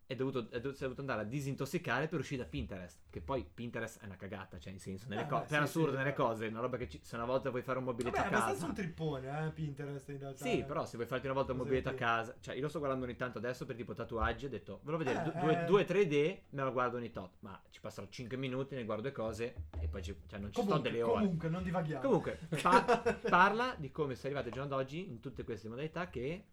È 0.08 0.14
dovuto, 0.14 0.52
è 0.52 0.60
dovuto, 0.60 0.74
si 0.74 0.82
è 0.82 0.82
dovuto 0.84 1.02
andare 1.02 1.22
a 1.22 1.24
disintossicare 1.24 2.08
per 2.08 2.20
uscire 2.20 2.44
da 2.44 2.48
Pinterest. 2.48 3.00
Che 3.10 3.22
poi 3.22 3.44
Pinterest 3.52 4.02
è 4.02 4.06
una 4.06 4.16
cagata, 4.16 4.60
cioè 4.60 4.72
in 4.72 4.80
senso, 4.80 5.08
nelle 5.10 5.22
Eh, 5.24 5.26
cose, 5.28 5.42
beh, 5.42 5.48
per 5.48 5.58
sì, 5.58 5.64
assurdo, 5.64 5.92
sì, 5.92 5.98
nelle 5.98 6.10
beh. 6.12 6.16
cose, 6.16 6.46
una 6.46 6.60
roba 6.60 6.78
che 6.78 6.88
ci- 6.88 7.00
se 7.02 7.16
una 7.16 7.26
volta 7.26 7.50
vuoi 7.50 7.64
fare 7.64 7.80
un 7.80 7.86
mobiletto 7.86 8.16
vabbè, 8.16 8.30
è 8.30 8.32
a 8.34 8.38
abbastanza 8.38 8.68
casa. 8.68 8.68
un 8.68 8.74
trippone, 8.86 9.48
eh, 9.48 9.50
Pinterest 9.50 10.10
in 10.10 10.20
realtà. 10.20 10.46
Sì, 10.46 10.64
però 10.64 10.86
se 10.86 10.98
vuoi 10.98 11.08
farti 11.10 11.26
una 11.26 11.34
volta 11.34 11.54
un 11.54 11.58
mobiletto 11.58 11.90
a 11.90 11.94
casa, 11.94 12.36
cioè 12.40 12.54
io 12.54 12.62
lo 12.62 12.68
sto 12.70 12.78
guardando 12.78 13.06
ogni 13.06 13.16
tanto 13.16 13.40
adesso 13.40 13.66
per 13.66 13.76
tipo 13.76 13.96
tatuaggi, 13.96 14.46
ho 14.46 14.50
detto, 14.50 14.80
volevo 14.84 15.04
vedere 15.04 15.22
Eh, 15.28 15.32
du- 15.32 15.40
due, 15.40 15.62
eh. 15.62 15.66
due 15.66 15.86
3D, 15.86 16.40
me 16.52 16.62
lo 16.64 16.72
guardo 16.72 16.98
ogni 16.98 17.10
tot, 17.10 17.38
ma 17.40 17.60
ci 17.72 17.80
passerò 17.82 18.06
5 18.08 18.38
minuti, 18.38 18.76
ne 18.76 18.86
guardo 18.86 19.06
le 19.08 19.12
cose 19.12 19.56
e 19.80 19.88
poi 19.88 20.04
ci, 20.04 20.16
cioè 20.28 20.38
non 20.38 20.52
ci 20.54 20.62
sto 20.62 20.68
Comunque, 20.70 20.92
delle 20.92 21.02
ore. 21.02 21.22
comunque, 21.22 21.50
non 21.50 21.64
divaghiamo. 21.64 22.02
Comunque, 22.06 22.40
pa- 22.62 22.84
parla 23.28 23.74
di 23.76 23.90
come 23.92 24.14
sei 24.14 24.26
arrivato 24.26 24.50
al 24.50 24.54
giorno 24.54 24.70
d'oggi 24.76 25.10
in 25.10 25.20
tutte 25.20 25.44
queste 25.44 25.68
modalità 25.68 26.12
che 26.12 26.46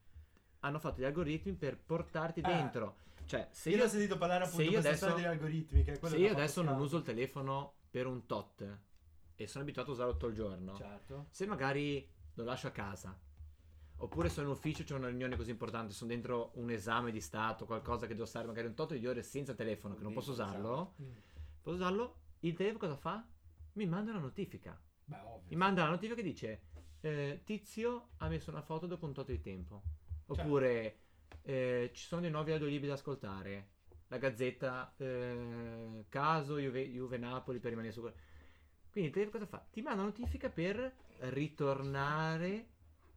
hanno 0.60 0.78
fatto 0.78 1.02
gli 1.02 1.04
algoritmi 1.04 1.52
per 1.52 1.76
portarti 1.76 2.40
Eh. 2.40 2.42
dentro. 2.44 2.96
Cioè, 3.32 3.48
se 3.50 3.70
io 3.70 3.76
io, 3.78 3.84
ho 3.84 3.88
sentito 3.88 4.18
parlare 4.18 4.44
appunto 4.44 4.68
di 4.68 4.76
adesso- 4.76 4.96
storia 5.06 5.14
degli 5.16 5.24
algoritmi. 5.24 5.82
Che 5.84 5.92
è 5.98 6.06
se 6.06 6.16
io 6.18 6.30
adesso 6.32 6.60
non 6.60 6.78
uso 6.78 6.98
il 6.98 7.02
telefono 7.02 7.76
per 7.90 8.06
un 8.06 8.26
tot 8.26 8.78
e 9.34 9.46
sono 9.46 9.64
abituato 9.64 9.88
a 9.90 9.94
usarlo 9.94 10.12
tutto 10.12 10.26
il 10.26 10.34
giorno, 10.34 10.74
Certo. 10.76 11.28
se 11.30 11.46
magari 11.46 12.06
lo 12.34 12.44
lascio 12.44 12.66
a 12.66 12.70
casa 12.72 13.18
oppure 13.96 14.28
sono 14.28 14.48
in 14.48 14.52
ufficio 14.52 14.82
c'è 14.84 14.94
una 14.96 15.08
riunione 15.08 15.36
così 15.36 15.50
importante 15.50 15.92
sono 15.94 16.10
dentro 16.10 16.50
un 16.56 16.70
esame 16.70 17.10
di 17.12 17.20
stato 17.20 17.64
qualcosa 17.66 18.06
che 18.06 18.14
devo 18.14 18.26
stare 18.26 18.46
magari 18.46 18.66
un 18.66 18.74
tot 18.74 18.94
di 18.96 19.06
ore 19.06 19.22
senza 19.22 19.54
telefono 19.54 19.94
che 19.94 20.02
non 20.02 20.12
posso 20.12 20.32
usarlo 20.32 20.94
Mm. 21.00 21.10
posso 21.62 21.76
usarlo 21.76 22.16
il 22.40 22.54
telefono 22.54 22.78
cosa 22.80 22.96
fa? 22.96 23.24
mi 23.74 23.86
manda 23.86 24.10
una 24.10 24.20
notifica 24.20 24.78
Beh, 25.04 25.16
ovvio. 25.24 25.42
mi 25.50 25.56
manda 25.56 25.84
la 25.84 25.90
notifica 25.90 26.14
che 26.16 26.22
dice 26.22 26.62
eh, 27.00 27.40
Tizio 27.44 28.08
ha 28.18 28.28
messo 28.28 28.50
una 28.50 28.62
foto 28.62 28.86
dopo 28.86 29.06
un 29.06 29.12
tot 29.14 29.26
di 29.28 29.40
tempo 29.40 29.82
Certo. 30.26 30.32
oppure 30.42 30.98
eh, 31.42 31.90
ci 31.92 32.04
sono 32.06 32.20
dei 32.20 32.30
nuovi 32.30 32.52
audiolibri 32.52 32.88
da 32.88 32.94
ascoltare. 32.94 33.68
La 34.08 34.18
gazzetta 34.18 34.92
eh, 34.98 36.04
caso 36.08 36.58
Juve, 36.58 36.86
Juve 36.88 37.16
Napoli 37.16 37.58
per 37.60 37.70
rimanere 37.70 37.92
su 37.94 38.10
quindi 38.90 39.10
telefono 39.10 39.38
cosa 39.38 39.46
fa? 39.46 39.66
ti 39.70 39.80
manda 39.80 40.02
notifica 40.02 40.50
per 40.50 40.92
ritornare 41.20 42.66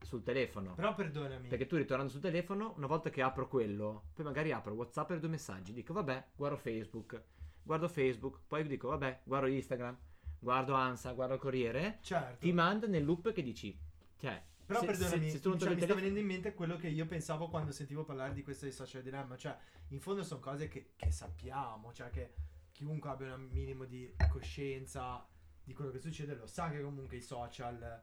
sul 0.01 0.23
telefono. 0.23 0.73
Però 0.75 0.93
perdonami. 0.95 1.47
perché 1.49 1.65
tu 1.65 1.75
ritornando 1.75 2.11
sul 2.11 2.21
telefono, 2.21 2.73
una 2.77 2.87
volta 2.87 3.09
che 3.09 3.21
apro 3.21 3.47
quello, 3.47 4.05
poi 4.13 4.23
magari 4.23 4.51
apro 4.51 4.73
WhatsApp 4.73 5.11
e 5.11 5.19
due 5.19 5.29
messaggi, 5.29 5.73
dico 5.73 5.91
vabbè, 5.93 6.27
guardo 6.35 6.57
Facebook, 6.57 7.21
guardo 7.63 7.87
Facebook, 7.89 8.39
poi 8.47 8.65
dico 8.67 8.87
vabbè, 8.89 9.21
guardo 9.25 9.47
Instagram, 9.47 9.97
guardo 10.39 10.73
Ansa, 10.75 11.11
guardo 11.11 11.33
il 11.33 11.39
Corriere, 11.39 11.97
Certo. 12.01 12.37
ti 12.39 12.53
manda 12.53 12.87
nel 12.87 13.03
loop 13.03 13.31
che 13.33 13.41
dici, 13.43 13.77
cioè, 14.17 14.41
Però 14.65 14.79
se- 14.79 14.85
perdonami, 14.85 15.25
se- 15.25 15.31
se 15.31 15.39
tu 15.39 15.49
non 15.49 15.59
cioè, 15.59 15.75
mi 15.75 15.81
sta 15.81 15.93
venendo 15.93 16.19
in 16.19 16.25
mente 16.25 16.53
quello 16.53 16.75
che 16.77 16.87
io 16.87 17.05
pensavo 17.05 17.47
quando 17.49 17.71
sentivo 17.71 18.03
parlare 18.03 18.33
di 18.33 18.41
questo 18.43 18.65
di 18.65 18.71
social 18.71 19.01
dilemma. 19.03 19.37
Cioè, 19.37 19.55
in 19.89 19.99
fondo 19.99 20.23
sono 20.23 20.39
cose 20.39 20.67
che, 20.67 20.91
che 20.95 21.11
sappiamo, 21.11 21.93
cioè 21.93 22.09
che 22.09 22.33
chiunque 22.71 23.09
abbia 23.09 23.33
un 23.35 23.47
minimo 23.51 23.85
di 23.85 24.13
coscienza 24.29 25.25
di 25.63 25.73
quello 25.73 25.91
che 25.91 25.99
succede 25.99 26.35
lo 26.35 26.45
sa 26.47 26.69
che 26.69 26.81
comunque 26.81 27.17
i 27.17 27.21
social 27.21 28.01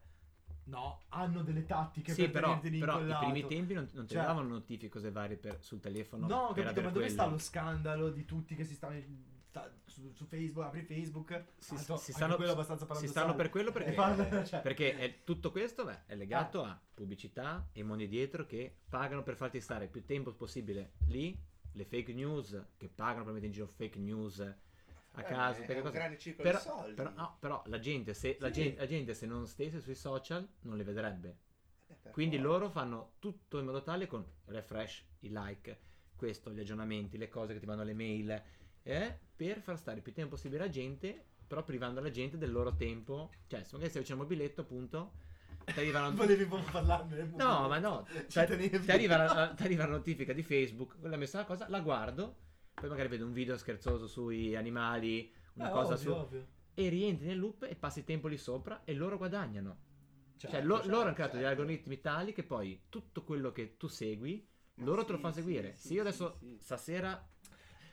no, 0.65 1.01
hanno 1.09 1.43
delle 1.43 1.65
tattiche 1.67 2.13
Sì, 2.13 2.23
per 2.23 2.31
però, 2.31 2.59
tenerti 2.61 2.79
però 2.79 3.01
i 3.07 3.17
primi 3.33 3.47
tempi 3.47 3.75
non, 3.75 3.89
non 3.93 4.07
ti 4.07 4.15
Cioè- 4.15 4.25
davano 4.25 4.49
notifiche 4.49 4.89
cose 4.89 5.11
varie 5.11 5.37
per- 5.37 5.59
sul 5.63 5.81
telefono. 5.81 6.27
No, 6.27 6.53
capito, 6.55 6.81
ma 6.83 6.91
dove 6.91 7.09
sta 7.09 7.23
quello. 7.23 7.37
lo 7.37 7.43
scandalo 7.43 8.11
di 8.11 8.25
tutti 8.25 8.55
che 8.55 8.65
si 8.65 8.75
stanno 8.75 8.99
sta- 9.01 9.32
su, 9.85 10.11
su 10.15 10.25
Facebook, 10.25 10.65
apri 10.67 10.83
Facebook, 10.83 11.45
Si, 11.59 11.75
tanto 11.75 11.97
si 11.97 12.13
stanno, 12.13 12.37
quello 12.37 12.51
è 12.51 12.55
abbastanza 12.55 12.93
si 12.95 13.07
stanno 13.09 13.35
per 13.35 13.51
quello 13.51 13.71
perché, 13.73 13.91
E 13.91 13.93
fanno- 13.93 14.45
cioè- 14.47 14.61
perché 14.63 14.97
è- 14.97 15.25
tutto 15.25 15.51
questo 15.51 15.85
beh, 15.85 16.07
è 16.07 16.15
legato 16.15 16.65
Eh. 16.65 16.69
a 16.69 16.81
pubblicità 16.95 17.69
e 17.73 17.83
mondi 17.83 18.09
dietro 18.09 18.47
che 18.47 18.75
pagano 18.89 19.23
per 19.23 19.37
farti 19.37 19.61
stare 19.61 19.89
più 19.89 20.05
tempo 20.05 20.33
possibile 20.33 20.93
lì, 21.09 21.37
le 21.73 21.85
fake 21.85 22.13
news 22.13 22.59
che 22.77 22.89
pagano 22.89 23.25
per 23.25 23.33
mettere 23.33 23.47
in 23.49 23.53
giro 23.53 23.67
fake 23.67 23.99
news 23.99 24.39
a 24.41 25.21
Eh, 25.21 25.25
caso. 25.25 25.63
è 25.63 25.75
un 25.77 25.81
cosa- 25.83 25.91
grande 25.91 26.19
ciclo 26.19 26.43
però, 26.43 26.59
di 26.59 26.65
soldi. 26.65 26.95
però- 26.95 27.11
no, 27.15 27.37
però 27.39 27.63
la 27.67 27.79
gente, 27.79 28.15
se, 28.15 28.37
la, 28.41 28.47
Sì. 28.53 28.63
gente, 28.63 28.79
la 28.81 28.87
gente 28.87 29.15
se 29.15 29.27
non 29.27 29.47
stesse 29.47 29.81
sui 29.81 29.95
social 29.95 30.47
non 30.63 30.77
le 30.77 30.85
vedrebbe. 30.85 31.37
per 32.03 32.11
Quindi 32.11 32.37
forza. 32.37 32.51
loro 32.51 32.71
fanno 32.71 33.13
tutto 33.21 33.59
in 33.61 33.67
modo 33.67 33.83
tale 33.83 34.07
con 34.09 34.25
refresh, 34.47 35.05
i 35.21 35.29
like, 35.31 35.79
questo, 36.17 36.51
gli 36.51 36.59
aggiornamenti, 36.59 37.17
le 37.17 37.29
cose 37.29 37.53
che 37.53 37.61
ti 37.61 37.67
vanno 37.67 37.85
le 37.85 37.95
mail, 37.95 38.43
eh, 38.83 39.18
per 39.37 39.61
far 39.61 39.78
stare 39.78 39.99
il 39.99 40.03
più 40.03 40.12
tempo 40.12 40.35
possibile 40.37 40.64
la 40.64 40.70
gente, 40.70 41.24
però 41.47 41.64
privando 41.64 42.01
la 42.01 42.11
gente 42.11 42.39
del 42.39 42.53
loro 42.53 42.74
tempo. 42.74 43.30
Cioè, 43.47 43.61
se 43.62 43.70
magari 43.72 43.89
stai 43.91 44.03
vicino 44.03 44.20
al 44.20 44.26
mobiletto, 44.28 44.61
appunto, 44.62 45.12
ti 45.72 45.78
arrivano... 45.80 46.11
Volevi 46.16 46.45
proprio 46.47 46.70
parlarne? 46.70 47.30
No, 47.35 47.68
ma 47.68 47.78
no, 47.78 48.07
Ci 48.28 48.39
ti 48.85 48.91
arriva, 48.91 49.16
la, 49.16 49.53
ti 49.55 49.62
arriva 49.62 49.85
la 49.87 49.93
notifica 49.93 50.33
di 50.33 50.43
Facebook, 50.43 50.99
quella 51.01 51.16
messa 51.16 51.39
una 51.39 51.47
cosa, 51.47 51.68
la 51.68 51.80
guardo, 51.80 52.37
poi 52.74 52.89
magari 52.89 53.09
vedo 53.09 53.24
un 53.24 53.33
video 53.33 53.57
scherzoso 53.57 54.07
sui 54.07 54.55
animali, 54.57 55.33
una 55.55 55.68
Eh, 55.68 55.72
cosa 55.72 55.97
ovvio, 55.97 56.14
su... 56.14 56.20
ovvio. 56.22 56.47
E 56.74 56.89
rientri 56.89 57.26
nel 57.26 57.39
loop 57.39 57.64
e 57.64 57.74
passi 57.74 58.03
tempo 58.03 58.28
lì 58.28 58.39
sopra 58.39 58.83
e 58.85 58.95
loro 58.95 59.18
guadagnano. 59.18 59.76
Certo, 60.37 60.57
Cioè, 60.57 60.62
lo- 60.62 60.76
certo, 60.76 60.91
loro 60.91 61.05
hanno 61.07 61.14
creato 61.14 61.37
degli 61.37 61.45
certo. 61.45 61.61
algoritmi 61.62 62.01
tali 62.01 62.33
che 62.33 62.43
poi 62.45 62.83
tutto 62.89 63.22
quello 63.24 63.53
che 63.53 63.76
tu 63.76 63.89
segui, 63.89 64.47
Ma 64.74 64.85
loro 64.85 65.01
sì, 65.01 65.07
te 65.07 65.12
lo 65.12 65.18
fanno 65.18 65.35
sì, 65.35 65.41
seguire. 65.43 65.72
sì, 65.72 65.89
Se 65.89 65.95
io 65.95 66.01
adesso 66.01 66.39
stasera, 66.59 67.26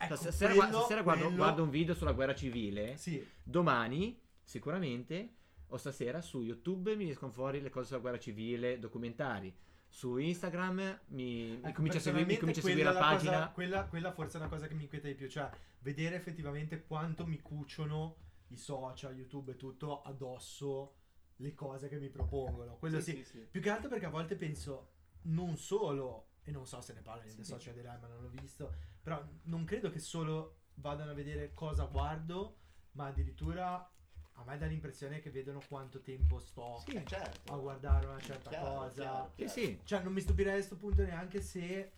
Ecco, 0.02 0.16
stasera, 0.16 0.54
quello- 0.54 0.78
stasera 0.78 1.02
guardo, 1.02 1.22
quello- 1.24 1.36
guardo 1.36 1.62
un 1.62 1.70
video 1.70 1.94
sulla 1.94 2.12
guerra 2.12 2.34
civile, 2.34 2.96
Sì, 2.96 3.24
domani 3.42 4.18
sicuramente 4.42 5.34
o 5.68 5.76
stasera 5.76 6.22
su 6.22 6.40
YouTube 6.42 6.96
mi 6.96 7.10
escono 7.10 7.30
fuori 7.32 7.60
le 7.60 7.68
cose 7.70 7.88
sulla 7.88 8.00
guerra 8.00 8.18
civile, 8.18 8.78
documentari. 8.78 9.54
Su 9.92 10.16
Instagram 10.16 11.00
mi, 11.08 11.24
mi 11.48 11.60
Ecco, 11.62 11.72
comincio 11.74 11.98
a 11.98 12.00
seguire, 12.00 12.26
mi 12.26 12.36
comincio 12.38 12.60
a 12.60 12.62
seguire 12.62 12.92
la 12.92 12.98
pagina. 12.98 13.30
cosa- 13.32 13.48
quella, 13.50 13.84
quella 13.84 14.12
forse 14.12 14.36
è 14.38 14.40
una 14.40 14.48
cosa 14.48 14.66
che 14.68 14.74
mi 14.74 14.84
inquieta 14.84 15.06
di 15.08 15.14
più, 15.14 15.28
cioè 15.28 15.50
vedere 15.80 16.16
effettivamente 16.16 16.82
quanto 16.86 17.26
mi 17.26 17.40
cuciono 17.40 18.16
i 18.48 18.56
social, 18.56 19.14
YouTube 19.16 19.52
e 19.52 19.56
tutto 19.56 20.02
addosso 20.02 20.94
le 21.36 21.54
cose 21.54 21.88
che 21.88 21.98
mi 21.98 22.08
propongono. 22.08 22.76
Quello 22.76 23.00
sì, 23.00 23.16
sì, 23.16 23.24
sì. 23.24 23.38
Più 23.50 23.60
che 23.60 23.70
altro 23.70 23.88
perché 23.88 24.06
a 24.06 24.10
volte 24.10 24.34
penso 24.36 24.92
non 25.22 25.56
solo, 25.56 26.28
e 26.44 26.50
non 26.52 26.66
so 26.66 26.80
se 26.80 26.92
ne 26.94 27.00
parla 27.00 27.22
The 27.22 27.30
Sì. 27.30 27.44
Social 27.44 27.74
Dilemma, 27.74 28.06
non 28.06 28.22
l'ho 28.22 28.28
visto, 28.40 28.72
però 29.02 29.22
non 29.44 29.64
credo 29.64 29.90
che 29.90 29.98
solo 29.98 30.56
vadano 30.74 31.10
a 31.10 31.14
vedere 31.14 31.52
cosa 31.54 31.84
guardo, 31.84 32.56
ma 32.92 33.06
addirittura 33.06 33.90
a 34.34 34.44
me 34.44 34.56
dà 34.56 34.66
l'impressione 34.66 35.20
che 35.20 35.30
vedono 35.30 35.60
quanto 35.68 36.00
tempo 36.00 36.38
sto 36.38 36.82
Sì. 36.86 36.92
Eh, 36.96 37.04
certo. 37.04 37.52
a 37.52 37.56
guardare 37.58 38.06
una 38.06 38.20
certa 38.20 38.48
Chiaro, 38.50 38.74
cosa. 38.74 39.00
chiaro, 39.02 39.28
Sì, 39.28 39.34
chiaro. 39.36 39.50
sì, 39.52 39.80
Cioè 39.84 40.02
non 40.02 40.12
mi 40.12 40.20
stupirei 40.20 40.52
a 40.52 40.56
questo 40.56 40.76
punto 40.76 41.02
neanche 41.02 41.40
se 41.42 41.92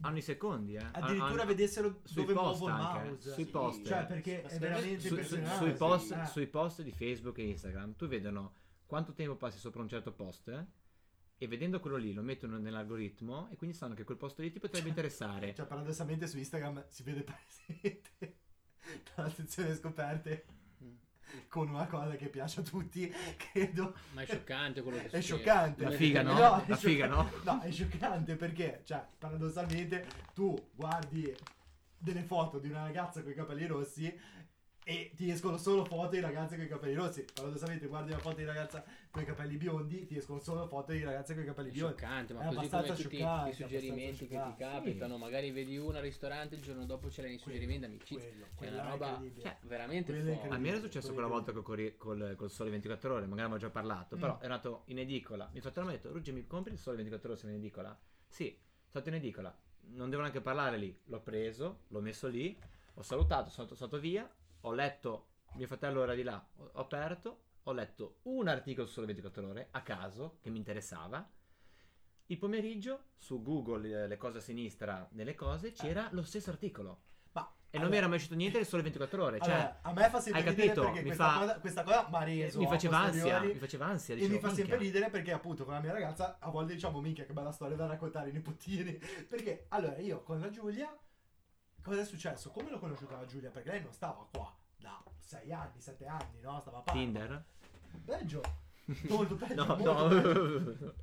hanno 0.00 0.16
i 0.16 0.22
secondi, 0.22 0.74
eh. 0.74 0.78
addirittura 0.92 1.26
Hanno- 1.42 1.44
vedessero 1.44 2.00
sui 2.04 2.22
dove 2.22 2.32
muovo 2.34 2.66
il 2.68 2.72
anche, 2.74 3.08
mouse. 3.10 3.32
sui 3.32 3.44
Sì, 3.44 3.50
post. 3.50 3.86
Cioè 3.86 4.06
perché 4.06 4.42
è 4.42 4.58
veramente 4.58 5.06
Su- 5.08 5.22
su- 5.22 5.44
sui, 5.44 5.72
post, 5.74 6.12
Eh. 6.12 6.26
sui 6.26 6.46
post 6.46 6.82
di 6.82 6.90
Facebook 6.90 7.38
e 7.38 7.48
Instagram 7.48 7.94
tu 7.96 8.06
vedono 8.08 8.54
quanto 8.86 9.12
tempo 9.12 9.36
passi 9.36 9.58
sopra 9.58 9.82
un 9.82 9.88
certo 9.88 10.12
post 10.12 10.48
eh, 10.48 10.66
e 11.44 11.48
vedendo 11.48 11.78
quello 11.80 11.96
lì 11.96 12.12
lo 12.12 12.22
mettono 12.22 12.58
nell'algoritmo 12.58 13.48
e 13.50 13.56
quindi 13.56 13.76
sanno 13.76 13.94
che 13.94 14.04
quel 14.04 14.16
posto 14.16 14.40
lì 14.42 14.50
ti 14.50 14.58
potrebbe 14.58 14.88
interessare. 14.88 15.54
Cioè, 15.54 15.66
paradossalmente 15.66 16.26
su 16.26 16.38
Instagram 16.38 16.84
si 16.88 17.02
vede 17.02 17.22
presente 17.22 18.36
dalla 19.14 19.30
sezione 19.30 19.74
scoperte 19.74 20.44
Mm. 20.82 20.96
con 21.48 21.68
una 21.70 21.86
cosa 21.86 22.16
che 22.16 22.28
piace 22.28 22.60
a 22.60 22.62
tutti, 22.62 23.10
credo. 23.36 23.94
Ma 24.12 24.22
è 24.22 24.26
scioccante 24.26 24.82
quello 24.82 24.98
che 24.98 25.04
È 25.04 25.20
succede. 25.20 25.22
scioccante. 25.22 25.84
La 25.84 25.90
figa, 25.92 26.22
no? 26.22 26.32
è 26.32 26.38
La 26.38 26.48
scioccante. 26.76 26.76
figa, 26.76 27.06
no? 27.06 27.30
No, 27.44 27.60
è 27.62 27.70
scioccante 27.72 28.36
perché, 28.36 28.82
cioè, 28.84 29.06
paradossalmente 29.18 30.06
tu 30.34 30.54
guardi 30.74 31.34
delle 31.96 32.22
foto 32.24 32.58
di 32.58 32.68
una 32.68 32.82
ragazza 32.82 33.22
con 33.22 33.30
i 33.30 33.34
capelli 33.34 33.66
rossi 33.66 34.14
e 34.86 35.12
ti 35.16 35.30
escono 35.30 35.56
solo 35.56 35.84
foto 35.86 36.10
di 36.10 36.20
ragazze 36.20 36.56
con 36.56 36.64
i 36.66 36.68
capelli 36.68 36.94
rossi. 36.94 37.24
Paradossalmente 37.32 37.86
guardi 37.86 38.10
una 38.10 38.20
foto 38.20 38.36
di 38.36 38.44
ragazza 38.44 38.84
con 39.10 39.22
i 39.22 39.24
capelli 39.24 39.56
biondi, 39.56 40.04
ti 40.04 40.18
escono 40.18 40.38
solo 40.40 40.66
foto 40.66 40.92
di 40.92 41.02
ragazze 41.02 41.32
con 41.34 41.42
i 41.42 41.46
capelli 41.46 41.70
È 41.70 41.72
biondi. 41.72 41.96
scioccante, 41.96 42.32
ma 42.34 42.40
È 42.40 42.44
così 42.44 42.54
come 42.56 42.66
abbastanza 42.66 43.02
tutti 43.02 43.16
scioccante, 43.16 43.50
i 43.50 43.52
suggerimenti 43.54 44.26
che 44.28 44.42
ti 44.44 44.54
capitano, 44.58 45.16
magari 45.16 45.50
vedi 45.52 45.78
una 45.78 45.96
al 45.98 46.04
ristorante, 46.04 46.54
il 46.54 46.60
giorno 46.60 46.84
dopo 46.84 47.08
c'è 47.08 47.26
un 47.30 47.38
suggerimento 47.38 47.86
amicizia. 47.86 48.28
Quello, 48.28 48.46
Cioè, 48.58 48.68
una 48.80 48.90
roba 48.90 49.22
cioè, 49.40 49.56
veramente 49.62 50.12
forte. 50.12 50.48
A 50.48 50.58
me 50.58 50.68
era 50.68 50.78
successo 50.80 51.12
quella 51.14 51.28
volta 51.28 51.52
col, 51.52 51.94
col, 51.96 52.34
col 52.36 52.50
Sole 52.50 52.68
24 52.70 53.10
Ore, 53.14 53.20
magari 53.22 53.40
abbiamo 53.40 53.56
già 53.56 53.70
parlato, 53.70 54.16
Mm. 54.16 54.20
però 54.20 54.38
è 54.38 54.48
nato 54.48 54.82
in 54.86 54.98
edicola. 54.98 55.48
Mi 55.54 55.60
fratello 55.60 55.86
mi 55.86 55.92
ha 55.92 55.96
detto, 55.96 56.12
Ruggi 56.12 56.30
mi 56.32 56.46
compri 56.46 56.72
il 56.74 56.78
Sole 56.78 56.96
24 56.96 57.30
Ore 57.30 57.40
se 57.40 57.46
in 57.46 57.54
edicola? 57.54 57.98
Sì, 58.28 58.48
sono 58.50 58.88
stato 58.88 59.08
in 59.08 59.14
edicola, 59.14 59.56
non 59.92 60.10
devo 60.10 60.20
neanche 60.20 60.42
parlare 60.42 60.76
lì. 60.76 60.94
L'ho 61.04 61.20
preso, 61.20 61.84
l'ho 61.88 62.00
messo 62.00 62.26
lì, 62.28 62.54
ho 62.94 63.02
salutato, 63.02 63.48
sono 63.48 63.66
sono 63.66 63.76
stato 63.76 63.98
via, 63.98 64.30
ho 64.66 64.72
letto, 64.72 65.28
mio 65.54 65.66
fratello 65.66 66.02
era 66.02 66.14
di 66.14 66.22
là, 66.22 66.42
ho 66.56 66.70
ho 66.72 66.80
aperto, 66.80 67.42
ho 67.64 67.72
letto 67.72 68.18
un 68.22 68.48
articolo 68.48 68.86
su 68.86 68.94
Sole 68.94 69.06
24 69.06 69.48
Ore 69.48 69.68
a 69.70 69.82
caso 69.82 70.38
che 70.40 70.50
mi 70.50 70.58
interessava. 70.58 71.26
Il 72.26 72.38
pomeriggio 72.38 73.10
su 73.18 73.42
Google, 73.42 74.04
eh, 74.04 74.06
le 74.08 74.16
cose 74.16 74.38
a 74.38 74.40
sinistra 74.40 75.06
delle 75.10 75.34
cose, 75.34 75.72
c'era 75.72 76.08
lo 76.12 76.22
stesso 76.22 76.48
articolo. 76.48 77.02
Ma 77.32 77.54
E 77.68 77.78
non 77.78 77.90
mi 77.90 77.96
era 77.98 78.06
mai 78.06 78.16
uscito 78.16 78.34
niente 78.34 78.56
del 78.56 78.66
Sole 78.66 78.82
24 78.82 79.22
Ore. 79.22 79.40
Cioè, 79.40 79.52
Allora, 79.52 79.78
a 79.82 79.92
me 79.92 80.08
fa 80.08 80.20
sempre 80.20 80.40
hai 80.40 80.48
ridere 80.48 80.68
capito? 80.68 80.84
perché 80.86 81.02
questa, 81.02 81.28
fa- 81.30 81.38
cosa, 81.38 81.60
questa 81.60 81.82
cosa 81.82 82.08
mi 82.08 82.16
ha 82.16 82.22
reso 82.24 82.58
mi 82.58 82.66
faceva 82.66 82.98
ansia, 82.98 83.40
mi 83.40 83.54
faceva 83.54 83.86
ansia. 83.86 84.14
e 84.14 84.16
dicevo, 84.16 84.34
mi 84.34 84.40
fa 84.40 84.54
sempre 84.54 84.76
ridere 84.78 85.10
perché 85.10 85.32
appunto 85.32 85.64
con 85.64 85.74
la 85.74 85.80
mia 85.80 85.92
ragazza 85.92 86.38
a 86.40 86.48
volte 86.48 86.72
diciamo 86.72 87.00
minchia 87.02 87.26
che 87.26 87.34
bella 87.34 87.52
storia 87.52 87.76
da 87.76 87.86
raccontare 87.86 88.28
ai 88.28 88.32
nipotini 88.32 88.92
perché 89.28 89.66
allora 89.68 89.98
io 89.98 90.22
con 90.22 90.40
la 90.40 90.48
Giulia 90.48 90.96
cosa 91.84 92.00
è 92.00 92.04
successo? 92.04 92.50
Come 92.50 92.70
l'ho 92.70 92.78
conosciuta 92.78 93.16
la 93.16 93.26
Giulia? 93.26 93.50
Perché 93.50 93.70
lei 93.70 93.82
non 93.82 93.92
stava 93.92 94.26
qua 94.32 94.52
da 94.78 95.00
6 95.18 95.52
anni, 95.52 95.80
7 95.80 96.06
anni, 96.06 96.40
no? 96.40 96.58
Stava 96.60 96.78
a 96.78 96.80
Parma. 96.80 97.00
Tinder? 97.00 97.44
Peggio. 98.04 98.42
Molto 99.08 99.36
peggio. 99.36 99.54
No, 99.54 99.76
molto 99.76 100.08
peggio. 100.08 100.84
no. 100.84 100.94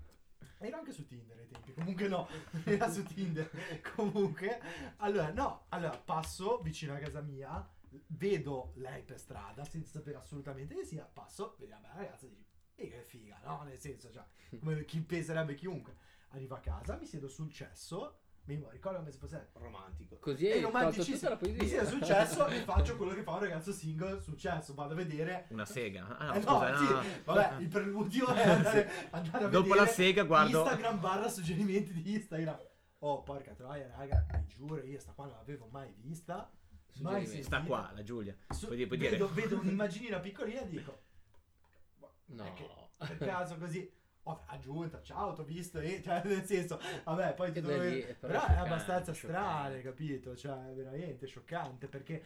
Era 0.58 0.78
anche 0.78 0.92
su 0.92 1.08
Tinder 1.08 1.38
ai 1.40 1.48
tempi, 1.48 1.74
comunque 1.74 2.08
no, 2.08 2.28
era 2.66 2.88
su 2.92 3.04
Tinder. 3.04 3.50
comunque, 3.96 4.62
allora 4.98 5.32
no, 5.32 5.66
allora 5.70 5.98
passo 5.98 6.60
vicino 6.60 6.94
a 6.94 6.98
casa 7.00 7.22
mia, 7.22 7.68
vedo 8.08 8.74
lei 8.76 9.02
per 9.02 9.18
strada 9.18 9.66
senza 9.66 9.90
sapere 9.90 10.18
assolutamente 10.18 10.76
che 10.76 10.86
sia, 10.86 11.04
passo, 11.04 11.56
vedi 11.58 11.72
la 11.72 11.82
ragazza 11.96 12.28
e 12.28 12.30
dici, 12.30 12.46
e 12.76 12.90
che 12.90 13.02
figa, 13.02 13.40
no? 13.44 13.64
Nel 13.64 13.80
senso, 13.80 14.12
cioè, 14.12 14.24
come 14.60 14.86
chi 14.86 15.02
penserebbe 15.02 15.56
chiunque. 15.56 15.98
Arrivo 16.34 16.54
a 16.54 16.60
casa, 16.60 16.96
mi 16.96 17.08
siedo 17.08 17.28
sul 17.28 17.52
cesso, 17.52 18.20
mi 18.46 18.64
ricordo 18.72 18.98
come 19.00 19.12
se 19.12 19.18
fosse 19.20 19.50
Romantico. 19.54 20.18
Così 20.18 20.50
tolto 20.50 20.66
romanticissimo. 20.68 21.16
tutta 21.18 21.30
la 21.30 21.36
Mi 21.52 21.58
poesia. 21.58 21.68
siedo 21.68 21.86
sul 21.90 22.04
cesso 22.04 22.48
e 22.48 22.60
faccio 22.66 22.98
quello 22.98 23.14
che 23.14 23.24
fa 23.24 23.32
un 23.34 23.40
ragazzo 23.40 23.72
single 23.72 24.20
sul 24.22 24.38
cesso, 24.38 24.74
vado 24.74 24.94
a 24.94 24.96
vedere 24.98 25.46
Una 25.50 25.66
sega. 25.66 26.18
Ah, 26.18 26.26
no, 26.28 26.34
eh 26.34 26.40
no, 26.40 26.44
scusa, 26.44 26.78
sì, 26.78 26.84
no. 26.94 27.04
vabbè, 27.26 27.62
il 27.62 27.68
preludio 27.68 28.28
è 28.34 28.48
andare, 28.50 28.92
andare 29.12 29.46
a 29.46 29.48
Dopo 29.50 29.68
vedere 29.70 29.80
la 29.86 29.88
sega 29.92 30.24
guardo- 30.24 30.60
Instagram 30.64 31.00
barra 31.00 31.30
suggerimenti 31.30 31.94
di 31.94 32.14
Instagram. 32.14 32.60
Oh, 33.04 33.24
porca 33.24 33.54
troia, 33.54 33.92
raga, 33.96 34.26
vi 34.40 34.48
giuro, 34.48 34.84
io 34.84 35.00
sta 35.00 35.12
qua 35.14 35.26
non 35.26 35.36
l'avevo 35.38 35.68
mai 35.72 35.94
vista. 35.98 36.52
Mai. 37.00 37.26
Sta 37.42 37.62
qua, 37.64 37.90
la 37.96 38.04
Giulia. 38.04 38.36
Su- 38.50 38.66
Puoi 38.66 38.76
dire- 38.76 38.88
puoi 38.88 39.00
dire. 39.00 39.12
vedo, 39.12 39.32
vedo 39.34 39.60
un'immaginina 39.60 40.20
piccolina 40.20 40.60
e 40.62 40.68
dico, 40.68 41.02
No. 42.26 42.44
è 42.46 42.54
che 42.54 42.68
per 42.98 43.18
caso 43.18 43.58
così, 43.58 43.90
oh, 44.24 44.44
aggiunta, 44.48 45.02
ciao, 45.02 45.34
t'ho 45.34 45.44
visto, 45.44 45.80
cioè 46.04 46.22
nel 46.26 46.46
senso, 46.46 46.80
vabbè, 47.04 47.34
poi 47.34 47.52
ti 47.52 47.62
lì, 47.62 48.02
però 48.20 48.20
Però 48.20 48.34
è 48.34 48.40
scioccante, 48.40 48.60
abbastanza 48.60 49.14
strano, 49.14 49.82
capito? 49.82 50.36
Cioè, 50.36 50.70
è 50.70 50.74
veramente 50.74 51.26
scioccante 51.28 51.88
perché 51.88 52.24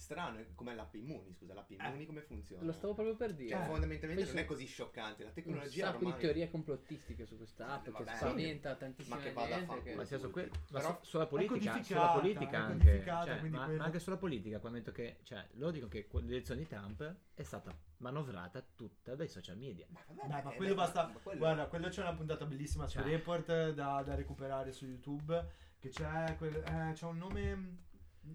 Strano, 0.00 0.38
è 0.38 0.46
com'è 0.54 0.74
l'app 0.74 0.94
Immuni, 0.94 1.34
scusa, 1.34 1.52
l'app 1.52 1.70
Immuni 1.72 2.06
come 2.06 2.22
funziona? 2.22 2.64
Lo 2.64 2.72
stavo 2.72 2.94
proprio 2.94 3.16
per 3.16 3.34
dire. 3.34 3.50
Cioè, 3.50 3.60
Eh. 3.60 3.66
fondamentalmente 3.66 4.24
non 4.24 4.38
è 4.38 4.44
così 4.46 4.64
scioccante, 4.66 5.22
la 5.24 5.28
un 5.28 5.34
tecnologia 5.34 5.84
sacco 5.86 5.96
ormai... 5.98 6.12
di 6.14 6.18
teorie 6.20 6.50
complottistiche 6.50 7.26
su 7.26 7.36
questa 7.36 7.68
app 7.74 7.84
che 7.84 7.90
Vabbè. 7.90 8.16
spaventa 8.16 8.74
tantissima 8.76 9.16
Ma 9.16 9.22
che 9.22 9.32
vada 9.32 9.46
a 9.46 9.58
gente. 9.58 9.66
fanculo. 9.66 9.82
che- 9.90 9.94
Ma 9.96 10.04
sia 10.06 10.18
su 10.18 10.30
que- 10.30 10.50
ma 10.70 10.78
Però- 10.80 10.98
su- 11.02 11.08
sulla 11.10 11.26
politica, 11.26 11.82
sulla 11.82 12.08
politica 12.12 12.58
anche, 12.64 13.02
cioè, 13.04 13.40
ma, 13.50 13.64
quello- 13.64 13.76
ma 13.76 13.84
anche 13.84 13.98
sulla 13.98 14.16
politica, 14.16 14.58
quando 14.58 14.78
detto 14.78 14.92
che, 14.92 15.18
cioè, 15.22 15.46
loro 15.52 15.70
dicono 15.72 15.90
che 15.90 16.08
l'elezione 16.12 16.60
di 16.60 16.66
Trump 16.66 17.14
è 17.34 17.42
stata 17.42 17.76
manovrata 17.98 18.64
tutta 18.74 19.14
dai 19.14 19.28
social 19.28 19.58
media. 19.58 19.86
Ma, 19.90 20.00
vabbè, 20.06 20.22
Beh, 20.22 20.42
ma 20.44 20.52
eh, 20.52 20.56
quello 20.56 20.74
basta. 20.74 21.08
ma 21.12 21.18
quello- 21.22 21.38
Guarda, 21.38 21.66
quello 21.66 21.88
c'è 21.88 22.00
una 22.00 22.14
puntata 22.14 22.46
bellissima 22.46 22.86
su 22.86 22.96
Cioè. 22.98 23.06
Report 23.06 23.70
da, 23.72 24.02
da 24.02 24.14
recuperare 24.14 24.72
su 24.72 24.86
YouTube. 24.86 25.68
Che 25.78 25.88
c'è, 25.88 26.34
quel, 26.36 26.56
eh, 26.56 26.92
c'è 26.92 27.06
un 27.06 27.16
nome 27.16 27.76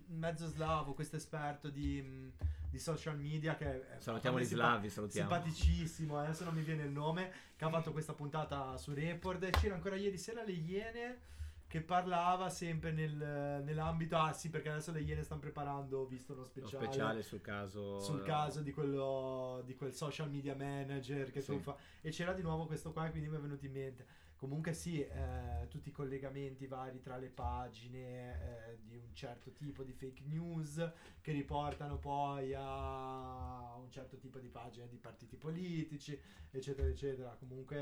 mezzo 0.08 0.48
slavo, 0.48 0.94
questo 0.94 1.16
esperto 1.16 1.70
di, 1.70 2.02
mm, 2.04 2.30
di 2.70 2.80
social 2.80 3.18
media 3.18 3.56
che 3.56 3.84
Salutiamo 4.00 4.40
gli 4.40 4.44
slavi, 4.46 4.90
salutiamo. 4.90 5.30
Simpaticissimo, 5.30 6.18
adesso 6.18 6.44
non 6.44 6.54
mi 6.54 6.62
viene 6.62 6.84
il 6.84 6.92
nome. 6.92 7.32
Che 7.56 7.64
ha 7.66 7.70
fatto 7.70 7.92
questa 7.92 8.14
puntata 8.14 8.78
su 8.78 8.94
Report. 8.94 9.44
E 9.44 9.50
c'era 9.52 9.76
ancora 9.76 9.96
ieri 9.96 10.18
sera 10.18 10.44
le 10.44 10.52
Iene. 10.52 11.20
Che 11.68 11.82
parlava 11.82 12.50
sempre 12.50 12.92
nel- 12.92 13.62
nell'ambito. 13.64 14.16
Ah, 14.18 14.32
sì, 14.34 14.50
perché 14.50 14.70
adesso 14.70 14.92
le 14.92 15.02
Iene 15.02 15.24
stanno 15.24 15.42
preparando, 15.42 16.00
ho 16.02 16.06
visto 16.06 16.34
uno 16.34 16.44
speciale 16.46 16.86
speciale 16.86 17.24
sul 17.24 17.42
caso 17.42 18.00
sul 18.00 18.22
caso 18.24 18.62
di 18.62 18.72
quello 18.72 19.62
di 19.66 19.76
quel 19.76 19.92
social 19.94 20.30
media 20.30 20.56
manager 20.56 21.32
che 21.32 21.42
Sì. 21.42 21.52
tu 21.54 21.60
fa 21.60 21.76
e 22.02 22.12
c'era 22.12 22.34
di 22.34 22.44
nuovo 22.44 22.66
questo 22.66 22.92
qua 22.94 23.10
quindi 23.10 23.28
mi 23.30 23.36
è 23.36 23.40
venuto 23.40 23.66
in 23.66 23.72
mente 23.74 24.06
comunque 24.46 24.74
sì 24.74 25.02
eh, 25.02 25.66
tutti 25.70 25.90
i 25.90 25.92
collegamenti 25.92 26.68
vari 26.68 27.02
tra 27.02 27.18
le 27.18 27.30
pagine 27.30 28.70
eh, 28.70 28.78
di 28.84 28.96
un 28.96 29.12
certo 29.14 29.52
tipo 29.52 29.84
di 29.84 29.92
fake 29.92 30.22
news 30.26 30.92
che 31.20 31.32
riportano 31.32 31.98
poi 31.98 32.54
a 32.56 33.76
un 33.76 33.90
certo 33.90 34.18
tipo 34.18 34.38
di 34.38 34.48
pagine 34.48 34.88
di 34.88 34.98
partiti 34.98 35.36
politici 35.36 36.20
eccetera 36.52 36.88
eccetera 36.88 37.36
comunque 37.40 37.78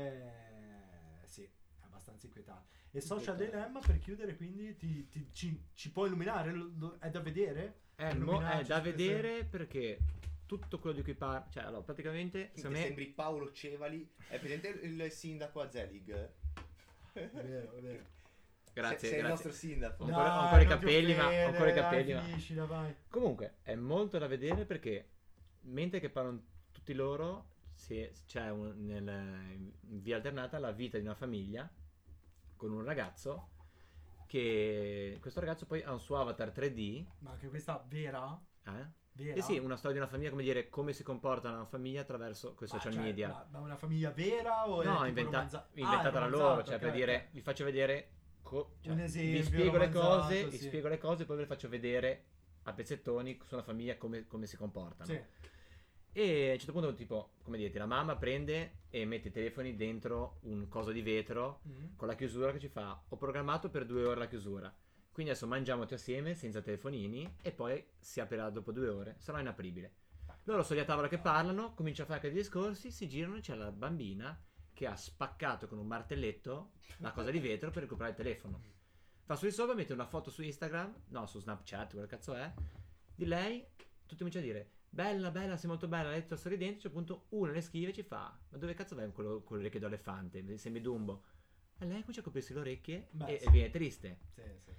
eh, 1.22 1.26
sì 1.26 1.46
abbastanza 1.80 2.26
inquietante. 2.26 2.72
E 2.90 3.00
Social 3.00 3.36
Dilemma, 3.36 3.80
per 3.80 3.98
chiudere, 3.98 4.36
quindi, 4.36 4.74
ti, 4.76 5.08
ti- 5.08 5.28
ci, 5.32 5.64
ci 5.74 5.90
può 5.92 6.06
illuminare? 6.06 6.52
Lo- 6.52 6.72
lo- 6.76 6.96
è 6.98 7.10
da 7.10 7.20
vedere? 7.20 7.82
È, 7.94 8.08
illuminarci 8.08 8.62
è 8.62 8.74
da 8.74 8.80
vedere 8.80 9.44
perché 9.44 9.98
tutto 10.46 10.78
quello 10.78 10.96
di 10.96 11.02
cui 11.02 11.14
parla, 11.14 11.46
cioè 11.50 11.64
allora 11.64 11.82
praticamente 11.82 12.50
secondo 12.54 12.78
me 12.78 12.84
sembri 12.84 13.06
Paolo 13.06 13.52
Cevali. 13.52 14.08
È 14.28 14.38
presente 14.38 14.68
il 14.68 15.10
sindaco 15.10 15.60
a 15.60 15.70
Zelig? 15.70 16.32
È 17.14 17.30
vero, 17.30 17.72
è 17.76 17.80
vero. 17.80 18.04
grazie, 18.72 18.98
Sei, 18.98 19.08
sei 19.08 19.18
il 19.18 19.24
grazie. 19.24 19.28
nostro 19.28 19.52
sindaco. 19.52 20.02
Ho 20.02 20.06
ancora- 20.06 20.26
ho 20.26 20.34
Dai, 20.34 20.42
ancora 20.42 20.62
i 20.62 20.66
capelli, 20.66 21.14
ma- 21.14 21.26
ho 21.28 21.46
ancora 21.46 21.70
i 21.70 21.72
dai, 21.72 21.82
capelli, 21.82 22.12
ma- 22.12 22.22
finiscila, 22.22 22.64
vai. 22.66 22.94
Comunque 23.08 23.54
è 23.62 23.74
molto 23.76 24.18
da 24.18 24.26
vedere 24.26 24.64
perché 24.64 25.10
mentre 25.62 26.00
che 26.00 26.10
parlano 26.10 26.42
tutti 26.72 26.92
loro 26.92 27.52
c'è 28.26 28.50
un- 28.50 28.84
nel- 28.84 29.72
in 29.88 30.00
via 30.02 30.16
alternata 30.16 30.58
la 30.58 30.72
vita 30.72 30.98
di 30.98 31.04
una 31.04 31.14
famiglia 31.14 31.68
con 32.56 32.72
un 32.72 32.82
ragazzo 32.84 33.50
che 34.26 35.18
questo 35.20 35.40
ragazzo 35.40 35.66
poi 35.66 35.82
ha 35.82 35.92
un 35.92 36.00
suo 36.00 36.18
avatar 36.18 36.50
3D 36.50 37.04
Ma 37.18 37.30
anche 37.32 37.48
questa 37.48 37.84
vera? 37.86 38.40
eh? 38.66 38.86
Vera? 39.16 39.34
Eh 39.38 39.42
sì, 39.42 39.58
una 39.58 39.76
storia 39.76 39.92
di 39.98 40.02
una 40.02 40.10
famiglia, 40.10 40.30
come 40.30 40.42
dire, 40.42 40.68
come 40.68 40.92
si 40.92 41.04
comporta 41.04 41.48
una 41.50 41.64
famiglia 41.66 42.00
attraverso 42.00 42.54
quei 42.54 42.68
social 42.68 42.92
cioè, 42.92 43.02
media. 43.02 43.28
Ma, 43.28 43.46
ma 43.50 43.58
una 43.60 43.76
famiglia 43.76 44.10
vera 44.10 44.68
o 44.68 44.82
No, 44.82 45.04
inventa- 45.06 45.30
romanza- 45.36 45.66
Ah, 45.68 45.68
inventata 45.74 46.08
è 46.08 46.12
da 46.20 46.26
loro, 46.26 46.64
cioè 46.64 46.78
per 46.80 46.88
ok, 46.88 46.94
dire, 46.96 47.28
vi 47.30 47.40
faccio 47.40 47.64
vedere, 47.64 48.08
co- 48.42 48.74
cioè, 48.80 48.90
Un 48.92 48.98
vi 48.98 49.04
esempio 49.04 49.44
spiego 49.44 49.76
le 49.76 49.88
cose, 49.90 50.48
vi 50.48 50.56
sì. 50.56 50.64
spiego 50.66 50.88
le 50.88 50.98
cose, 50.98 51.24
poi 51.26 51.36
ve 51.36 51.42
le 51.42 51.48
faccio 51.48 51.68
vedere 51.68 52.24
a 52.64 52.72
pezzettoni 52.72 53.38
su 53.44 53.54
una 53.54 53.62
famiglia 53.62 53.96
come, 53.96 54.26
come 54.26 54.46
si 54.46 54.56
comportano. 54.56 55.04
Sì. 55.08 55.20
E 56.16 56.48
a 56.48 56.52
un 56.52 56.58
certo 56.58 56.72
punto, 56.72 56.92
tipo, 56.94 57.34
come 57.42 57.56
dire, 57.56 57.76
la 57.78 57.86
mamma 57.86 58.16
prende 58.16 58.78
e 58.90 59.04
mette 59.04 59.28
i 59.28 59.32
telefoni 59.32 59.76
dentro 59.76 60.38
un 60.42 60.66
coso 60.68 60.90
di 60.90 61.02
vetro 61.02 61.60
Mm. 61.68 61.96
con 61.96 62.08
la 62.08 62.14
chiusura 62.16 62.50
che 62.50 62.58
ci 62.58 62.68
fa, 62.68 63.00
ho 63.08 63.16
programmato 63.16 63.68
per 63.70 63.84
due 63.86 64.04
ore 64.04 64.18
la 64.20 64.26
chiusura. 64.28 64.74
Quindi 65.14 65.30
adesso 65.30 65.46
mangiamo 65.46 65.82
tutti 65.82 65.94
assieme 65.94 66.34
senza 66.34 66.60
telefonini 66.60 67.36
e 67.40 67.52
poi 67.52 67.86
si 68.00 68.18
aprirà 68.18 68.50
dopo 68.50 68.72
due 68.72 68.88
ore, 68.88 69.14
sarà 69.20 69.38
inapribile. 69.38 69.92
Loro 70.42 70.64
sono 70.64 70.74
lì 70.74 70.84
a 70.84 70.88
tavola 70.88 71.06
che 71.06 71.18
parlano, 71.18 71.72
cominciano 71.72 72.08
a 72.08 72.12
fare 72.12 72.26
anche 72.26 72.34
dei 72.34 72.42
discorsi, 72.42 72.90
si 72.90 73.08
girano 73.08 73.36
e 73.36 73.40
c'è 73.40 73.54
la 73.54 73.70
bambina 73.70 74.36
che 74.72 74.88
ha 74.88 74.96
spaccato 74.96 75.68
con 75.68 75.78
un 75.78 75.86
martelletto 75.86 76.72
la 76.96 77.12
cosa 77.12 77.30
di 77.30 77.38
vetro 77.38 77.70
per 77.70 77.82
recuperare 77.82 78.10
il 78.10 78.16
telefono. 78.16 78.60
Va 79.24 79.36
su 79.36 79.44
di 79.44 79.52
sopra, 79.52 79.76
mette 79.76 79.92
una 79.92 80.04
foto 80.04 80.32
su 80.32 80.42
Instagram, 80.42 81.02
no, 81.10 81.26
su 81.26 81.38
Snapchat, 81.38 81.92
quel 81.92 82.08
cazzo 82.08 82.34
è, 82.34 82.52
di 83.14 83.24
lei, 83.24 83.64
tutti 84.06 84.16
cominciano 84.16 84.44
a 84.44 84.48
dire, 84.48 84.70
bella, 84.88 85.30
bella, 85.30 85.56
sei 85.56 85.68
molto 85.68 85.86
bella, 85.86 86.10
letto 86.10 86.34
sorridente, 86.34 86.74
un 86.74 86.80
certo 86.80 86.96
punto 86.96 87.26
uno 87.28 87.52
le 87.52 87.60
scrive 87.60 87.90
e 87.90 87.94
ci 87.94 88.02
fa, 88.02 88.36
ma 88.48 88.58
dove 88.58 88.74
cazzo 88.74 88.96
vai 88.96 89.04
con 89.04 89.14
quello, 89.14 89.42
con 89.44 89.58
orecchie 89.58 89.78
d'elefante, 89.78 90.58
sembri 90.58 90.82
Dumbo. 90.82 91.22
E 91.78 91.86
lei 91.86 92.00
comincia 92.00 92.20
a 92.20 92.24
coprirsi 92.24 92.52
le 92.52 92.58
orecchie 92.58 93.06
Beh, 93.10 93.26
e, 93.26 93.38
sì. 93.38 93.46
e 93.46 93.50
viene 93.52 93.70
triste. 93.70 94.18
Sì, 94.34 94.42
sì. 94.58 94.72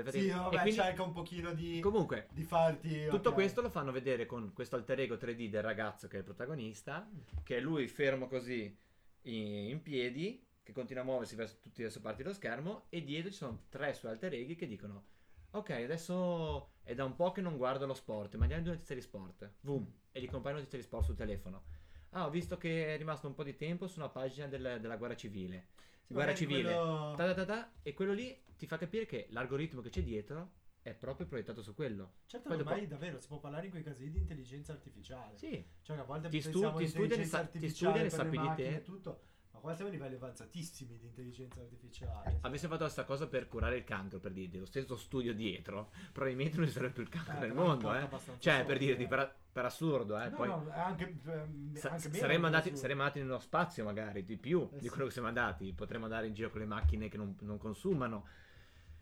Infatti- 0.00 0.20
Sì, 0.22 0.28
vabbè, 0.30 0.60
quindi- 0.60 0.72
cerca 0.72 1.02
un 1.02 1.12
pochino 1.12 1.52
di, 1.54 1.80
Comunque, 1.80 2.28
di 2.32 2.42
farti... 2.44 3.06
tutto 3.06 3.28
ok. 3.30 3.34
questo 3.34 3.60
lo 3.60 3.70
fanno 3.70 3.92
vedere 3.92 4.26
con 4.26 4.52
questo 4.52 4.76
alter 4.76 5.00
ego 5.00 5.16
3D 5.16 5.48
del 5.48 5.62
ragazzo 5.62 6.08
che 6.08 6.16
è 6.16 6.18
il 6.18 6.24
protagonista, 6.24 7.08
che 7.42 7.56
è 7.56 7.60
lui 7.60 7.86
fermo 7.88 8.26
così 8.28 8.76
in, 9.22 9.46
in 9.70 9.82
piedi, 9.82 10.44
che 10.62 10.72
continua 10.72 11.02
a 11.02 11.06
muoversi 11.06 11.34
verso 11.34 11.58
tutte 11.60 11.82
le 11.82 11.90
sue 11.90 12.00
parti 12.00 12.22
dello 12.22 12.34
schermo, 12.34 12.86
e 12.90 13.02
dietro 13.02 13.30
ci 13.30 13.36
sono 13.38 13.64
tre 13.68 13.92
suoi 13.94 14.12
alter 14.12 14.34
eghi 14.34 14.54
che 14.54 14.66
dicono: 14.66 15.06
Ok, 15.52 15.70
adesso 15.70 16.72
è 16.82 16.94
da 16.94 17.04
un 17.04 17.14
po' 17.14 17.32
che 17.32 17.40
non 17.40 17.56
guardo 17.56 17.86
lo 17.86 17.94
sport, 17.94 18.34
ma 18.36 18.42
andiamo 18.42 18.62
due 18.64 18.72
notizie 18.72 18.94
di 18.94 19.00
sport. 19.00 19.50
Boom, 19.60 19.90
e 20.12 20.20
gli 20.20 20.28
compaiono 20.28 20.58
notizie 20.60 20.78
di 20.78 20.84
sport 20.84 21.04
sul 21.04 21.16
telefono. 21.16 21.64
Ah, 22.10 22.26
ho 22.26 22.30
visto 22.30 22.56
che 22.58 22.94
è 22.94 22.96
rimasto 22.98 23.26
un 23.26 23.34
po' 23.34 23.42
di 23.44 23.54
tempo 23.56 23.86
su 23.86 23.98
una 23.98 24.08
pagina 24.08 24.46
del- 24.46 24.78
della 24.80 24.96
guerra 24.96 25.16
civile. 25.16 25.68
Sì, 26.08 26.14
guerra 26.14 26.34
civile. 26.34 26.62
quello- 26.62 27.14
Ta 27.16 27.26
ta 27.26 27.34
ta 27.34 27.44
ta, 27.44 27.72
e 27.82 27.92
quello 27.92 28.12
lì 28.14 28.42
ti 28.56 28.66
fa 28.66 28.78
capire 28.78 29.04
che 29.04 29.26
l'algoritmo 29.30 29.82
che 29.82 29.90
c'è 29.90 30.02
dietro 30.02 30.52
è 30.80 30.94
proprio 30.94 31.26
proiettato 31.26 31.60
su 31.60 31.74
quello. 31.74 32.14
Certo, 32.24 32.48
Poi 32.48 32.56
dopo- 32.56 32.70
ormai 32.70 32.86
davvero 32.86 33.20
si 33.20 33.26
può 33.28 33.38
parlare 33.38 33.66
in 33.66 33.70
quei 33.72 33.82
casi 33.82 34.10
di 34.10 34.18
intelligenza 34.18 34.72
artificiale. 34.72 35.36
Sì, 35.36 35.62
Cioè, 35.82 35.98
a 35.98 36.04
volte 36.04 36.28
Ti 36.30 36.40
stu- 36.40 36.50
pensiamo 36.52 36.78
ti 36.78 36.84
a 36.84 36.88
studiano 36.88 37.12
intelligenza 37.22 37.36
sa- 37.52 37.58
ti 37.58 37.68
studiano 37.68 37.96
i 37.96 38.00
per 38.00 38.02
le 38.04 38.16
saperi 38.16 38.36
macchine 38.38 38.68
te. 38.70 38.74
e 38.76 38.82
tutto, 38.82 39.20
ma 39.52 39.58
qua 39.60 39.74
siamo 39.74 39.90
a 39.90 39.92
livelli 39.92 40.14
avanzatissimi 40.14 40.98
di 40.98 41.06
intelligenza 41.06 41.60
artificiale. 41.60 42.38
avesse 42.42 42.68
fatto 42.68 42.82
la 42.84 42.88
stessa 42.88 43.06
cosa 43.06 43.26
per 43.26 43.48
curare 43.48 43.76
il 43.76 43.84
cancro, 43.84 44.18
per 44.18 44.32
dirti, 44.32 44.58
lo 44.58 44.66
stesso 44.66 44.96
studio 44.96 45.34
dietro, 45.34 45.90
probabilmente 46.12 46.56
non 46.58 46.66
ci 46.66 46.72
sarebbe 46.72 46.92
più 46.94 47.02
il 47.02 47.08
cancro 47.08 47.36
Eh, 47.36 47.40
nel 47.40 47.54
mondo, 47.54 47.94
eh. 47.94 48.08
Cioè, 48.38 48.52
soldi, 48.54 48.66
per 48.66 48.78
dirti, 48.78 49.02
eh. 49.02 49.06
per, 49.08 49.34
per 49.52 49.64
assurdo, 49.64 50.18
eh. 50.20 50.28
No, 50.28 50.36
Poi 50.36 50.48
no, 50.48 50.70
anche, 50.72 51.16
ehm, 51.26 51.74
sa- 51.74 51.90
anche 51.90 52.12
saremmo, 52.12 52.46
andati, 52.46 52.76
saremmo 52.76 53.02
andati 53.02 53.20
nello 53.20 53.38
spazio, 53.40 53.84
magari, 53.84 54.24
di 54.24 54.36
più 54.36 54.68
Eh 54.72 54.76
di 54.76 54.84
sì. 54.84 54.88
quello 54.90 55.06
che 55.06 55.12
siamo 55.12 55.28
andati. 55.28 55.72
Potremmo 55.72 56.04
andare 56.04 56.26
in 56.28 56.34
giro 56.34 56.50
con 56.50 56.60
le 56.60 56.66
macchine 56.66 57.08
che 57.08 57.16
non, 57.16 57.34
non 57.40 57.58
consumano. 57.58 58.26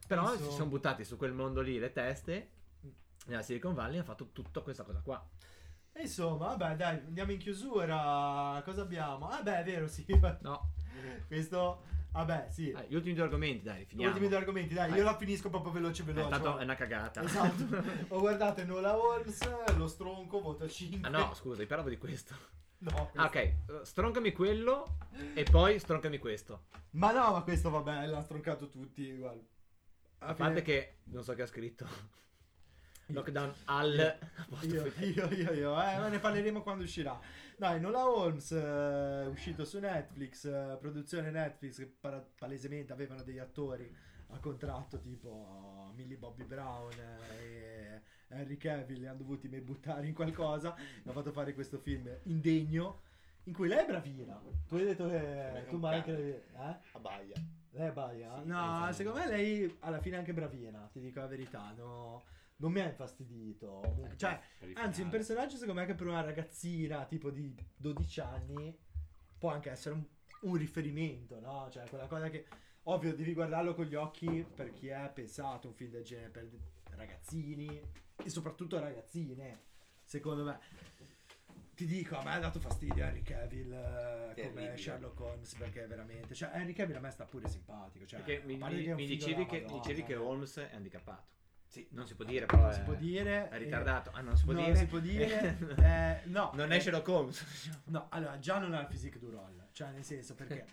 Però 0.06 0.22
Insomma. 0.32 0.50
si 0.50 0.56
sono 0.56 0.68
buttati 0.70 1.04
su 1.04 1.16
quel 1.16 1.32
mondo 1.32 1.60
lì 1.60 1.78
le 1.78 1.92
teste. 1.92 2.50
Nella 3.26 3.42
Silicon 3.42 3.74
Valley 3.74 3.96
hanno 3.96 4.04
fatto 4.04 4.30
tutta 4.32 4.60
questa 4.60 4.84
cosa 4.84 5.00
qua. 5.00 5.28
E 5.98 6.02
Insomma, 6.02 6.54
vabbè, 6.54 6.76
dai, 6.76 6.98
andiamo 7.06 7.32
in 7.32 7.38
chiusura. 7.38 8.60
Cosa 8.64 8.82
abbiamo? 8.82 9.28
Ah, 9.28 9.42
beh, 9.42 9.60
è 9.60 9.64
vero, 9.64 9.86
sì. 9.88 10.04
No, 10.42 10.72
Questo, 11.26 11.82
vabbè, 12.12 12.48
sì. 12.50 12.70
dai, 12.72 12.86
gli 12.88 12.94
ultimi 12.94 13.14
due 13.14 13.24
argomenti, 13.24 13.62
dai, 13.64 13.84
finiamo. 13.86 14.10
Ultimi 14.10 14.28
due 14.28 14.36
argomenti, 14.38 14.74
dai, 14.74 14.90
Vai. 14.90 14.98
io 14.98 15.04
la 15.04 15.16
finisco 15.16 15.48
proprio 15.48 15.72
veloce, 15.72 16.02
Eh, 16.02 16.04
veloce. 16.04 16.28
tanto 16.28 16.52
va. 16.52 16.58
è 16.60 16.64
una 16.64 16.74
cagata. 16.74 17.22
Esatto. 17.22 17.82
Ho 18.14 18.20
guardato 18.20 18.64
Nola 18.66 18.96
Holmes, 18.98 19.74
lo 19.76 19.86
stronco, 19.88 20.40
voto 20.40 20.68
5. 20.68 21.08
ah 21.08 21.10
no, 21.10 21.32
scusa, 21.34 21.62
io 21.62 21.66
parlavo 21.66 21.88
di 21.88 21.98
questo. 21.98 22.34
No, 22.78 23.10
Ah, 23.14 23.30
questo- 23.30 23.72
ok, 23.72 23.86
stroncami 23.86 24.32
quello 24.32 24.98
e 25.32 25.44
poi 25.44 25.78
stroncami 25.78 26.18
questo. 26.18 26.66
Ma 26.90 27.10
no, 27.12 27.32
ma 27.32 27.40
questo 27.42 27.70
vabbè, 27.70 28.06
l'ha 28.06 28.20
stroncato 28.20 28.68
tutti, 28.68 29.16
guarda. 29.16 29.42
A 30.18 30.34
parte 30.34 30.60
che 30.60 30.98
non 31.04 31.24
so 31.24 31.32
che 31.34 31.42
ha 31.42 31.46
scritto. 31.46 31.86
Lockdown 33.06 33.52
al 33.66 34.18
Io, 34.62 34.86
io, 34.98 35.28
io, 35.32 35.52
io, 35.52 35.82
eh, 35.82 35.98
ma 35.98 36.08
ne 36.08 36.18
parleremo 36.18 36.62
quando 36.62 36.84
uscirà. 36.84 37.18
Dai, 37.56 37.80
Nola 37.80 38.08
Holmes, 38.08 38.52
eh, 38.52 39.22
è 39.22 39.26
uscito 39.26 39.64
su 39.64 39.78
Netflix, 39.78 40.44
eh, 40.44 40.76
produzione 40.78 41.30
Netflix, 41.30 41.78
che 41.78 41.86
para- 41.86 42.24
palesemente 42.38 42.92
avevano 42.92 43.22
degli 43.22 43.38
attori 43.38 43.94
a 44.30 44.38
contratto 44.38 44.98
tipo 44.98 45.92
Millie 45.94 46.16
Bobby 46.16 46.44
Brown 46.44 46.90
eh, 46.92 47.42
e 47.42 48.02
Henry 48.28 48.56
Cavill, 48.56 48.98
li 48.98 49.06
hanno 49.06 49.18
dovuti 49.18 49.48
me 49.48 49.60
buttare 49.60 50.06
in 50.06 50.14
qualcosa, 50.14 50.74
e 50.76 51.08
ha 51.08 51.12
fatto 51.12 51.32
fare 51.32 51.54
questo 51.54 51.78
film 51.78 52.10
indegno, 52.24 53.02
in 53.44 53.52
cui 53.52 53.68
lei 53.68 53.84
è 53.84 53.86
bravina. 53.86 54.40
Tu 54.66 54.74
hai 54.74 54.84
detto 54.84 55.08
che 55.08 55.64
tu 55.68 55.78
mai 55.78 56.02
credi... 56.02 56.30
Eh? 56.30 56.76
A 56.92 56.98
Baia. 57.00 57.34
Lei 57.70 57.88
è 57.88 57.92
baia? 57.92 58.40
Sì, 58.40 58.48
no, 58.48 58.58
esatto. 58.58 58.92
secondo 58.94 59.18
me 59.18 59.26
lei 59.28 59.76
alla 59.80 60.00
fine 60.00 60.16
è 60.16 60.18
anche 60.18 60.32
bravina, 60.32 60.88
ti 60.90 60.98
dico 60.98 61.20
la 61.20 61.26
verità. 61.26 61.72
No, 61.76 62.24
non 62.56 62.72
mi 62.72 62.80
ha 62.80 62.86
infastidito. 62.86 63.82
Cioè, 64.16 64.40
anzi, 64.74 65.02
un 65.02 65.08
personaggio 65.08 65.56
secondo 65.56 65.80
me 65.80 65.86
che 65.86 65.94
per 65.94 66.06
una 66.06 66.22
ragazzina 66.22 67.04
tipo 67.04 67.30
di 67.30 67.54
12 67.76 68.20
anni 68.20 68.76
può 69.38 69.50
anche 69.50 69.70
essere 69.70 69.94
un, 69.94 70.04
un 70.42 70.56
riferimento, 70.56 71.38
no? 71.40 71.68
Cioè, 71.70 71.88
quella 71.88 72.06
cosa 72.06 72.30
che, 72.30 72.46
ovvio, 72.84 73.14
devi 73.14 73.34
guardarlo 73.34 73.74
con 73.74 73.84
gli 73.84 73.94
occhi 73.94 74.46
per 74.54 74.72
chi 74.72 74.88
è 74.88 75.10
pensato 75.12 75.68
un 75.68 75.74
film 75.74 75.90
del 75.90 76.04
genere 76.04 76.30
per 76.30 76.48
ragazzini 76.90 77.80
e 78.16 78.28
soprattutto 78.30 78.78
ragazzine, 78.78 79.60
secondo 80.04 80.44
me. 80.44 80.58
Ti 81.74 81.84
dico, 81.84 82.16
a 82.16 82.24
me 82.24 82.32
ha 82.32 82.38
dato 82.38 82.58
fastidio 82.58 83.04
Henry 83.04 83.20
Cavill 83.20 83.70
eh, 84.34 84.48
come. 84.48 84.78
Sherlock 84.78 85.20
Holmes 85.20 85.54
perché 85.56 85.86
veramente, 85.86 86.34
cioè 86.34 86.48
Henry 86.54 86.72
Cavill 86.72 86.96
a 86.96 87.00
me 87.00 87.10
sta 87.10 87.26
pure 87.26 87.48
simpatico, 87.48 88.06
cioè, 88.06 88.22
mi, 88.46 88.56
mi- 88.56 88.82
che 88.82 88.94
mi 88.94 89.04
dicevi, 89.04 89.44
che, 89.44 89.66
dicevi 89.66 90.02
che 90.02 90.14
eh. 90.14 90.16
Holmes 90.16 90.56
è 90.56 90.70
handicappato. 90.72 91.34
Sì. 91.76 91.86
Non 91.90 92.06
si 92.06 92.14
può 92.14 92.24
dire, 92.24 92.46
però 92.46 92.62
non 92.62 92.70
è, 92.70 92.72
si 92.72 92.80
può 92.80 92.94
dire 92.94 93.50
è 93.50 93.54
eh, 93.54 93.58
ritardato. 93.58 94.10
Ah, 94.14 94.22
non 94.22 94.34
si 94.34 94.44
può 94.44 94.54
non 94.54 94.64
dire. 94.64 94.76
si 94.76 94.86
può 94.86 94.98
dire, 94.98 95.58
eh, 95.76 96.20
no, 96.30 96.50
non 96.54 96.72
eh, 96.72 96.76
è 96.76 96.80
Sherlock 96.80 97.06
Holmes. 97.06 97.44
No, 97.88 98.06
allora 98.08 98.38
già 98.38 98.58
non 98.58 98.72
ha 98.72 98.80
il 98.80 98.86
physique 98.86 99.20
du 99.20 99.28
role, 99.28 99.68
cioè 99.72 99.90
nel 99.90 100.02
senso 100.02 100.34
perché 100.34 100.64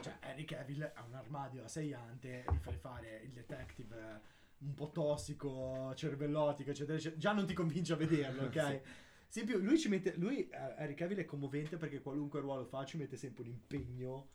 cioè, 0.00 0.16
Henry 0.20 0.44
Cavill 0.44 0.92
ha 0.94 1.02
un 1.02 1.14
armadio 1.14 1.64
a 1.64 1.68
sei 1.68 1.92
ante, 1.92 2.44
gli 2.48 2.58
fai 2.58 2.76
fare 2.76 3.22
il 3.24 3.30
detective 3.30 3.96
eh, 3.96 4.20
un 4.58 4.74
po' 4.74 4.92
tossico, 4.92 5.92
cervellotico, 5.96 6.70
eccetera, 6.70 6.96
eccetera. 6.96 7.20
Già 7.20 7.32
non 7.32 7.46
ti 7.46 7.52
convince 7.52 7.94
a 7.94 7.96
vederlo, 7.96 8.44
ok? 8.46 8.80
Sì, 9.26 9.42
più, 9.42 9.58
lui 9.58 9.76
ci 9.76 9.88
mette, 9.88 10.14
lui, 10.18 10.48
eh, 10.48 10.74
Henry 10.76 10.94
Cavill 10.94 11.18
è 11.18 11.24
commovente 11.24 11.78
perché 11.78 12.00
qualunque 12.00 12.38
ruolo 12.38 12.64
fa 12.64 12.84
ci 12.84 12.96
mette 12.96 13.16
sempre 13.16 13.42
un 13.42 13.48
impegno 13.48 14.28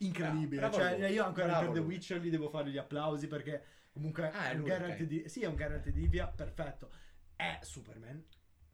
incredibile. 0.00 0.60
Bravo 0.60 0.76
cioè, 0.76 1.06
io 1.06 1.24
ancora 1.24 1.46
bravo 1.46 1.72
per 1.72 1.80
The. 1.80 1.86
Witcher 1.86 2.20
gli 2.20 2.28
devo 2.28 2.50
fare 2.50 2.68
gli 2.68 2.76
applausi 2.76 3.26
perché 3.26 3.64
comunque 3.96 4.30
Ah, 4.30 4.50
è 4.50 4.54
un 4.54 4.64
Geralt 4.64 5.00
ok. 5.00 5.06
di, 5.06 5.28
sì, 5.28 5.40
è 5.42 5.46
un 5.46 5.56
Geralt 5.56 5.88
di 5.88 6.00
Rivia 6.00 6.26
perfetto. 6.28 6.90
È 7.34 7.58
Superman. 7.62 8.22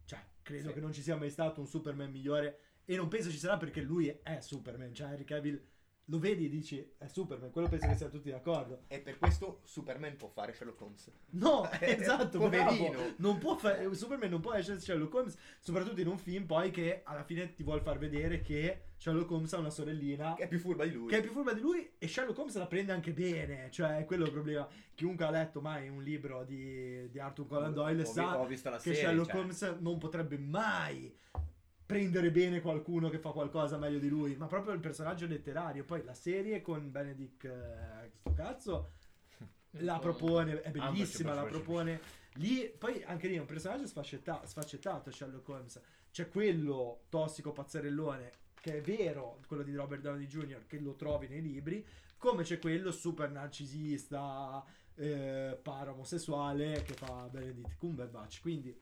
Cioè, 0.05 0.18
credo 0.43 0.68
Sì. 0.68 0.75
che 0.75 0.81
non 0.81 0.93
ci 0.93 1.01
sia 1.01 1.14
mai 1.16 1.31
stato 1.31 1.61
un 1.61 1.68
Superman 1.68 2.11
migliore 2.11 2.59
e 2.85 2.97
non 2.97 3.07
penso 3.09 3.31
ci 3.31 3.39
sarà 3.39 3.57
perché 3.57 3.81
lui 3.81 4.09
è 4.09 4.41
Superman, 4.41 4.93
cioè 4.93 5.11
Henry 5.11 5.25
Cavill 5.25 5.64
lo 6.07 6.18
vedi 6.18 6.46
e 6.46 6.48
dici 6.48 6.92
è 6.98 7.07
Superman, 7.07 7.50
quello 7.50 7.68
penso 7.68 7.86
che 7.86 7.94
siamo 7.94 8.12
tutti 8.12 8.30
d'accordo. 8.30 8.84
E 8.88 8.98
per 9.00 9.18
questo 9.18 9.61
Superman 9.64 10.16
può 10.16 10.28
fare 10.28 10.53
Sherlock 10.53 10.80
Holmes. 10.80 11.11
No, 11.30 11.68
esatto, 11.80 12.38
Poverino. 12.38 13.14
Non 13.16 13.38
può 13.38 13.57
fare 13.57 13.92
Superman 13.94 14.30
non 14.30 14.40
può 14.40 14.53
essere 14.53 14.80
Sherlock 14.80 15.14
Holmes, 15.14 15.36
soprattutto 15.61 16.00
in 16.00 16.09
un 16.09 16.18
film 16.18 16.46
poi 16.46 16.70
che 16.70 17.03
alla 17.05 17.22
fine 17.24 17.55
ti 17.55 17.62
vuol 17.62 17.80
far 17.82 17.98
vedere 17.98 18.40
che 18.40 18.86
Sherlock 18.96 19.30
Holmes 19.30 19.53
ha 19.53 19.59
una 19.59 19.70
sorellina 19.70 20.34
Che 20.34 20.44
è 20.44 20.48
più 20.48 20.59
furba 20.59 20.84
di 20.84 20.92
lui. 20.92 21.09
che 21.09 21.18
è 21.18 21.20
più 21.20 21.30
furba 21.32 21.53
di 21.53 21.61
lui 21.61 21.92
e 21.98 22.07
Sherlock 22.09 22.38
Holmes 22.38 22.57
la 22.57 22.66
prende 22.66 22.92
anche 22.92 23.12
bene, 23.12 23.70
cioè 23.70 23.98
è 23.98 24.05
quello 24.05 24.24
il 24.24 24.32
problema. 24.32 24.68
Chiunque 24.94 25.24
ha 25.24 25.30
letto 25.30 25.61
mai 25.61 25.88
un 25.88 26.03
libro 26.03 26.44
di, 26.44 27.09
di 27.11 27.18
Arthur 27.18 27.46
Conan 27.46 27.72
Doyle 27.72 28.03
Ho, 28.03 28.05
sa 28.05 28.40
ho 28.40 28.46
che 28.46 28.57
serie. 28.57 28.94
Sherlock 28.94 29.30
cioè. 29.30 29.40
Holmes 29.40 29.76
non 29.80 29.98
potrebbe 29.98 30.36
mai 30.36 31.16
prendere 31.93 32.30
bene 32.30 32.61
qualcuno 32.62 33.11
che 33.11 33.18
fa 33.18 33.30
qualcosa 33.32 33.76
meglio 33.76 33.99
di 33.99 34.09
lui, 34.09 34.34
ma 34.36 34.47
proprio 34.47 34.72
il 34.72 34.80
personaggio 34.80 35.26
letterario. 35.26 35.84
Poi 35.84 36.03
la 36.05 36.14
serie 36.14 36.62
con 36.62 36.90
Benedict 36.90 37.45
eh, 37.45 38.11
sto 38.18 38.32
cazzo 38.32 38.93
la 39.76 39.99
propone, 39.99 40.62
è 40.62 40.70
bellissima, 40.70 41.34
la 41.34 41.45
propone 41.45 42.01
lì, 42.34 42.72
poi 42.76 43.03
anche 43.05 43.28
lì 43.28 43.36
è 43.36 43.40
un 43.40 43.47
personaggio 43.47 43.86
sfaccettato, 43.86 44.47
sfaccettato 44.47 45.11
Sherlock 45.11 45.49
Holmes. 45.49 45.80
C'è 46.11 46.28
quello 46.28 47.03
tossico 47.11 47.53
pazzerellone 47.53 48.32
che 48.61 48.78
è 48.78 48.80
vero, 48.80 49.40
quello 49.47 49.62
di 49.62 49.74
Robert 49.74 50.01
Downey 50.01 50.26
Jr. 50.26 50.66
che 50.66 50.78
lo 50.78 50.95
trovi 50.95 51.28
nei 51.28 51.43
libri, 51.43 51.84
come 52.16 52.43
c'è 52.43 52.59
quello 52.59 52.90
super 52.90 53.30
narcisista, 53.30 54.64
eh, 54.95 55.59
paromosessuale 55.61 56.82
che 56.82 56.95
fa 56.95 57.28
Benedict 57.30 57.76
Cumberbatch. 57.76 58.40
Quindi 58.40 58.78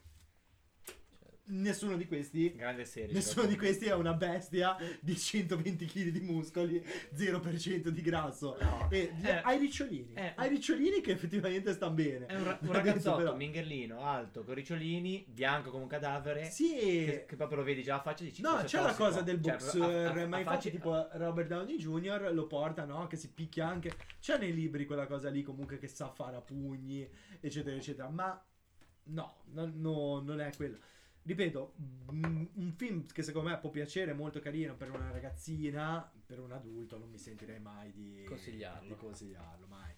nessuno 1.50 1.96
di 1.96 2.06
questi 2.06 2.54
Grande 2.54 2.84
serie. 2.84 3.12
Nessuno 3.12 3.46
di 3.46 3.56
questi 3.56 3.86
è 3.86 3.94
una 3.94 4.14
bestia 4.14 4.76
di 5.00 5.16
120 5.16 5.86
kg 5.86 6.08
di 6.08 6.20
muscoli, 6.20 6.82
0% 7.14 7.88
di 7.88 8.00
grasso. 8.02 8.56
No. 8.60 8.88
E 8.90 9.12
Eh, 9.22 9.30
hai 9.42 9.58
ricciolini. 9.58 10.12
eh. 10.14 10.32
Hai 10.36 10.48
ricciolini 10.48 11.00
che 11.00 11.12
effettivamente 11.12 11.72
stanno 11.72 11.94
bene. 11.94 12.26
È 12.26 12.34
un, 12.36 12.44
ra- 12.44 12.58
un 12.60 12.72
ragazzotto 12.72 13.16
però- 13.16 13.36
minghellino, 13.36 14.00
alto, 14.04 14.42
con 14.44 14.54
ricciolini, 14.54 15.26
bianco 15.28 15.70
come 15.70 15.82
un 15.84 15.88
cadavere. 15.88 16.50
Sì. 16.50 16.68
Che, 16.74 17.24
che 17.28 17.36
proprio 17.36 17.58
lo 17.58 17.64
vedi 17.64 17.82
già 17.82 17.94
la 17.96 18.02
faccia 18.02 18.24
dici 18.24 18.42
No, 18.42 18.60
c'è 18.64 18.80
la 18.80 18.94
cosa 18.94 19.20
del 19.22 19.40
Cioè, 19.42 19.52
boxer, 19.52 19.82
a- 19.82 20.22
a- 20.22 20.26
ma 20.26 20.36
a 20.36 20.40
infatti 20.40 20.44
faccia- 20.44 20.70
tipo 20.70 21.08
Robert 21.12 21.48
Downey 21.48 21.76
Jr. 21.76 22.30
lo 22.32 22.46
porta, 22.46 22.84
no? 22.84 23.06
Che 23.06 23.16
si 23.16 23.30
picchia 23.32 23.66
anche. 23.66 23.92
C'è 24.20 24.38
nei 24.38 24.54
libri 24.54 24.84
quella 24.86 25.06
cosa 25.06 25.28
lì 25.30 25.42
comunque 25.42 25.78
che 25.78 25.88
sa 25.88 26.08
fare 26.10 26.36
a 26.36 26.40
pugni, 26.40 27.08
eccetera, 27.40 27.76
eccetera. 27.76 28.08
Ma 28.08 28.42
no, 29.04 29.42
no, 29.52 29.70
no, 29.74 30.20
non 30.20 30.40
è 30.40 30.50
quello. 30.56 30.78
Ripeto, 31.22 31.74
mm, 32.12 32.44
un 32.54 32.72
film 32.76 33.06
che 33.06 33.22
secondo 33.22 33.50
me 33.50 33.58
può 33.58 33.70
piacere, 33.70 34.12
molto 34.14 34.40
carino 34.40 34.74
per 34.76 34.90
una 34.90 35.10
ragazzina, 35.10 36.10
per 36.26 36.40
un 36.40 36.52
adulto 36.52 36.98
non 36.98 37.10
mi 37.10 37.18
sentirei 37.18 37.60
mai 37.60 37.92
di 37.92 38.24
Consigliarlo. 38.26 38.88
di 38.88 38.96
consigliarlo, 38.96 39.66
mai. 39.66 39.92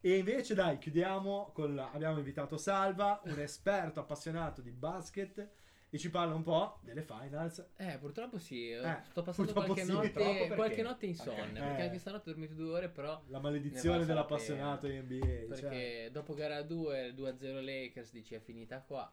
E 0.00 0.16
invece 0.16 0.54
dai, 0.54 0.78
chiudiamo 0.78 1.50
con 1.52 1.74
la... 1.74 1.90
abbiamo 1.90 2.18
invitato 2.18 2.56
Salva, 2.56 3.20
un 3.24 3.38
esperto 3.40 4.00
appassionato 4.00 4.62
di 4.62 4.70
basket 4.70 5.50
e 5.92 5.98
ci 5.98 6.08
parla 6.08 6.34
un 6.36 6.44
po' 6.44 6.78
delle 6.84 7.02
finals 7.02 7.66
Eh, 7.76 7.98
purtroppo 7.98 8.38
sì. 8.38 8.70
Eh, 8.70 8.98
Sto 9.10 9.22
passando 9.22 9.52
qualche, 9.52 9.84
sì. 9.84 9.90
notte, 9.90 10.52
qualche 10.54 10.82
notte 10.82 11.04
insonne. 11.06 11.58
Ok. 11.60 11.66
Perché 11.66 11.80
Eh. 11.82 11.84
anche 11.86 11.98
stanotte 11.98 12.30
ho 12.30 12.32
dormito 12.32 12.54
due 12.54 12.70
ore, 12.70 12.88
però. 12.88 13.20
La 13.26 13.38
Ne 13.38 13.42
maledizione 13.42 14.04
dell'appassionato 14.06 14.86
di 14.86 14.98
NBA. 15.00 15.26
Perché 15.48 15.56
cioè. 15.58 16.08
dopo 16.12 16.32
gara 16.34 16.62
2, 16.62 17.12
2-0 17.12 17.60
Lakers, 17.60 18.12
dici 18.12 18.34
è 18.36 18.38
finita 18.40 18.80
qua. 18.82 19.12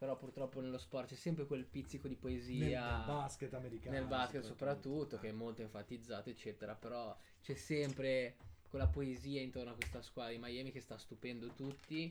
Però 0.00 0.16
purtroppo 0.16 0.62
nello 0.62 0.78
sport 0.78 1.08
c'è 1.08 1.14
sempre 1.14 1.44
quel 1.44 1.66
pizzico 1.66 2.08
di 2.08 2.16
poesia. 2.16 2.96
nel 2.96 3.04
basket 3.04 3.52
americano. 3.52 3.94
nel 3.94 4.06
basket 4.06 4.42
soprattutto, 4.42 5.18
che 5.18 5.28
è 5.28 5.32
molto 5.32 5.60
enfatizzato, 5.60 6.30
eccetera. 6.30 6.74
Però 6.74 7.14
c'è 7.42 7.52
sempre 7.52 8.36
quella 8.70 8.86
poesia 8.86 9.42
intorno 9.42 9.72
a 9.72 9.74
questa 9.74 10.00
squadra 10.00 10.32
di 10.32 10.38
Miami 10.38 10.72
che 10.72 10.80
sta 10.80 10.96
stupendo 10.96 11.48
tutti. 11.48 12.10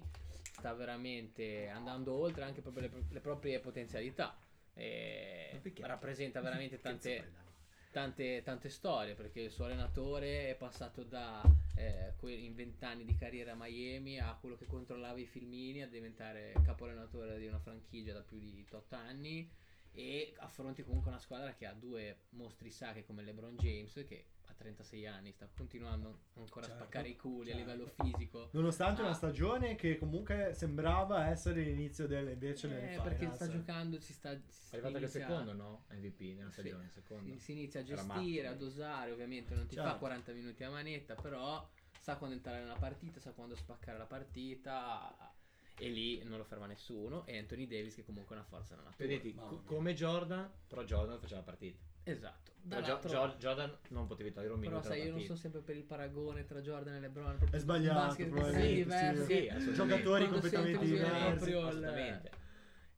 Sta 0.52 0.72
veramente 0.74 1.68
andando 1.68 2.14
oltre 2.14 2.44
anche 2.44 2.62
proprio 2.62 2.90
le, 2.90 3.06
le 3.10 3.20
proprie 3.22 3.60
potenzialità. 3.60 4.38
E 4.76 5.60
rappresenta 5.80 6.42
veramente 6.42 6.80
tante? 6.80 7.48
Tante, 7.92 8.42
tante 8.44 8.70
storie 8.70 9.16
perché 9.16 9.42
il 9.42 9.52
suo 9.52 9.66
allenatore 9.66 10.50
è 10.50 10.56
passato 10.56 11.04
da 11.04 11.42
eh, 11.76 12.14
in 12.22 12.56
vent'anni 12.56 13.06
di 13.06 13.16
carriera 13.16 13.54
a 13.54 13.56
Miami 13.58 14.20
a 14.20 14.38
quello 14.40 14.56
che 14.56 14.66
controllava 14.66 15.20
i 15.20 15.26
filmini 15.26 15.82
a 15.82 15.88
diventare 15.88 16.54
capo 16.64 16.86
allenatore 16.86 17.40
di 17.40 17.48
una 17.48 17.60
franchigia 17.60 18.14
da 18.14 18.22
più 18.22 18.38
di 18.38 18.66
8 18.70 18.96
anni 18.96 19.50
e 19.92 20.34
affronti 20.38 20.84
comunque 20.84 21.10
una 21.10 21.20
squadra 21.20 21.54
che 21.54 21.66
ha 21.66 21.74
due 21.74 22.22
mostri 22.30 22.72
sacri 22.72 23.04
come 23.06 23.24
LeBron 23.24 23.56
James 23.58 24.04
che 24.08 24.26
a 24.46 24.54
36 24.54 25.06
anni 25.08 25.32
sta 25.32 25.48
continuando 25.56 26.26
ancora 26.36 26.66
Certo, 26.66 26.82
a 26.82 26.86
spaccare 26.86 27.10
i 27.10 27.16
culi 27.16 27.52
a 27.52 27.56
certo. 27.56 27.70
livello 27.72 27.88
fisico 27.88 28.50
Nonostante 28.54 29.02
una 29.02 29.12
Ah. 29.12 29.14
stagione 29.16 29.76
che 29.76 29.98
comunque 29.98 30.54
sembrava 30.54 31.28
essere 31.28 31.62
l'inizio 31.64 32.08
delle 32.08 32.32
invece 32.34 32.68
nelle 32.68 32.94
eh, 32.96 33.00
perché 33.02 33.18
finals. 33.20 33.36
sta 33.36 33.48
giocando 33.50 34.00
si 34.00 34.14
sta 34.14 34.40
si 34.48 34.76
È 34.76 34.78
arrivato 34.78 34.96
anche 34.98 35.08
secondo, 35.10 35.54
no? 35.54 35.86
MVP 35.92 36.22
nella 36.38 36.52
Sì. 36.52 36.62
stagione, 36.62 36.90
secondo. 36.90 37.32
Si, 37.34 37.40
si 37.40 37.52
inizia 37.52 37.80
a 37.82 37.84
gestire, 37.84 38.48
a 38.48 38.54
dosare, 38.54 39.12
ovviamente 39.12 39.54
non 39.56 39.66
ti 39.68 39.76
Certo. 39.76 39.90
fa 39.90 39.98
40 39.98 40.32
minuti 40.34 40.64
a 40.64 40.70
manetta, 40.70 41.16
però 41.16 41.68
sa 42.00 42.16
quando 42.18 42.36
entrare 42.36 42.60
nella 42.60 42.78
partita, 42.78 43.20
sa 43.20 43.32
quando 43.34 43.56
spaccare 43.56 43.98
la 43.98 44.06
partita 44.06 45.34
e 45.80 45.90
lì 45.90 46.22
non 46.24 46.38
lo 46.38 46.44
ferma 46.44 46.66
nessuno 46.68 47.26
e 47.26 47.38
Anthony 47.38 47.66
Davis 47.68 47.96
che 47.96 48.04
comunque 48.04 48.36
è 48.36 48.40
una 48.40 48.48
forza 48.48 48.76
nella 48.76 48.90
natura. 48.90 49.08
Vedete, 49.08 49.34
co- 49.36 49.62
come 49.64 49.94
Jordan, 49.94 50.50
però 50.68 50.84
Jordan 50.84 51.20
faceva 51.20 51.40
la 51.40 51.46
partita. 51.46 51.78
Esatto. 52.04 52.52
Però 52.68 53.00
Jo- 53.02 53.36
Jordan 53.38 53.78
non 53.90 54.06
potevi 54.08 54.32
togliere 54.32 54.54
un 54.54 54.60
però 54.60 54.72
minuto 54.72 54.88
sai, 54.90 55.00
alla 55.02 55.10
io 55.10 55.16
non 55.16 55.24
sono 55.24 55.38
sempre 55.38 55.62
per 55.62 55.76
il 55.78 55.84
paragone 55.84 56.46
tra 56.46 56.60
Jordan 56.62 56.96
e 56.96 57.00
LeBron. 57.00 57.38
È 57.52 57.58
sbagliato, 57.58 58.14
sì. 58.16 58.26
Sì, 58.26 58.82
assolutamente. 58.86 59.72
Giocatori 59.74 60.04
Quando 60.28 60.40
completamente 60.40 60.86
diversi. 60.86 61.52
Assolutamente. 61.54 62.38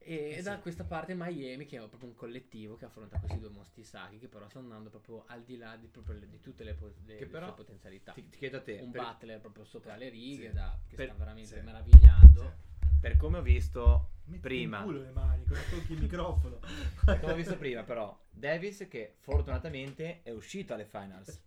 E 0.04 0.38
Eh 0.38 0.42
da 0.42 0.56
sì. 0.56 0.62
questa 0.62 0.84
parte 0.84 1.14
Miami 1.14 1.68
che 1.68 1.78
è 1.78 1.88
proprio 1.88 2.10
un 2.10 2.16
collettivo 2.16 2.76
che 2.76 2.86
affronta 2.86 3.20
questi 3.20 3.38
due 3.38 3.50
mostri 3.50 3.84
sacri 3.84 4.18
che 4.18 4.28
però 4.28 4.50
stanno 4.50 4.66
andando 4.66 4.90
proprio 4.90 5.26
al 5.28 5.44
di 5.44 5.58
là 5.58 5.76
di, 5.76 5.86
proprio 5.86 6.18
le- 6.18 6.28
di 6.28 6.40
tutte 6.40 6.64
le, 6.64 6.74
po- 6.74 6.92
le- 7.06 7.18
Che 7.18 7.26
le 7.26 7.30
però 7.30 7.46
sue 7.48 7.56
potenzialità. 7.58 8.12
Ti, 8.14 8.28
ti 8.28 8.38
chiedo 8.40 8.58
a 8.58 8.62
te, 8.62 8.80
un 8.82 8.90
per, 8.90 9.02
Butler 9.04 9.40
proprio 9.40 9.64
sopra 9.64 9.96
le 9.96 10.10
righe 10.10 10.48
Sì. 10.48 10.54
da- 10.56 10.76
che 10.88 10.96
Per- 10.96 11.06
sta 11.10 11.16
veramente 11.18 11.56
sì. 11.60 11.64
meravigliando. 11.64 12.70
Per 13.02 13.18
come 13.18 13.40
ho 13.40 13.42
visto 13.42 14.10
Metti 14.26 14.40
prima, 14.42 14.78
in 14.78 14.84
culo 14.84 15.02
le 15.02 15.12
mani, 15.12 15.44
cosa 15.46 15.62
tocchi 15.70 15.94
il 15.94 16.00
microfono? 16.02 16.60
per 17.04 17.20
come 17.20 17.34
ho 17.34 17.36
visto 17.36 17.58
prima 17.58 17.84
però, 17.84 18.18
Davis 18.30 18.88
che 18.90 19.16
fortunatamente 19.20 20.22
è 20.24 20.32
uscito 20.32 20.74
alle 20.74 20.86
finals. 20.86 21.42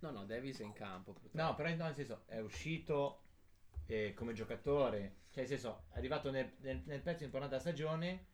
No, 0.00 0.10
no, 0.10 0.24
Davis 0.26 0.60
è 0.60 0.64
in 0.64 0.72
campo. 0.72 1.12
purtroppo. 1.12 1.36
No, 1.40 1.54
però 1.54 1.68
no, 1.70 1.84
nel 1.84 1.94
senso, 1.94 2.22
è 2.26 2.38
uscito 2.40 3.22
eh, 3.86 4.12
come 4.14 4.32
giocatore, 4.34 5.16
cioè 5.30 5.44
nel 5.44 5.46
senso, 5.48 5.84
è 5.92 5.96
arrivato 5.98 6.30
nel, 6.30 6.52
nel- 6.58 6.82
nel 6.84 7.00
pezzo 7.00 7.24
importante 7.24 7.56
della 7.56 7.68
stagione, 7.68 8.26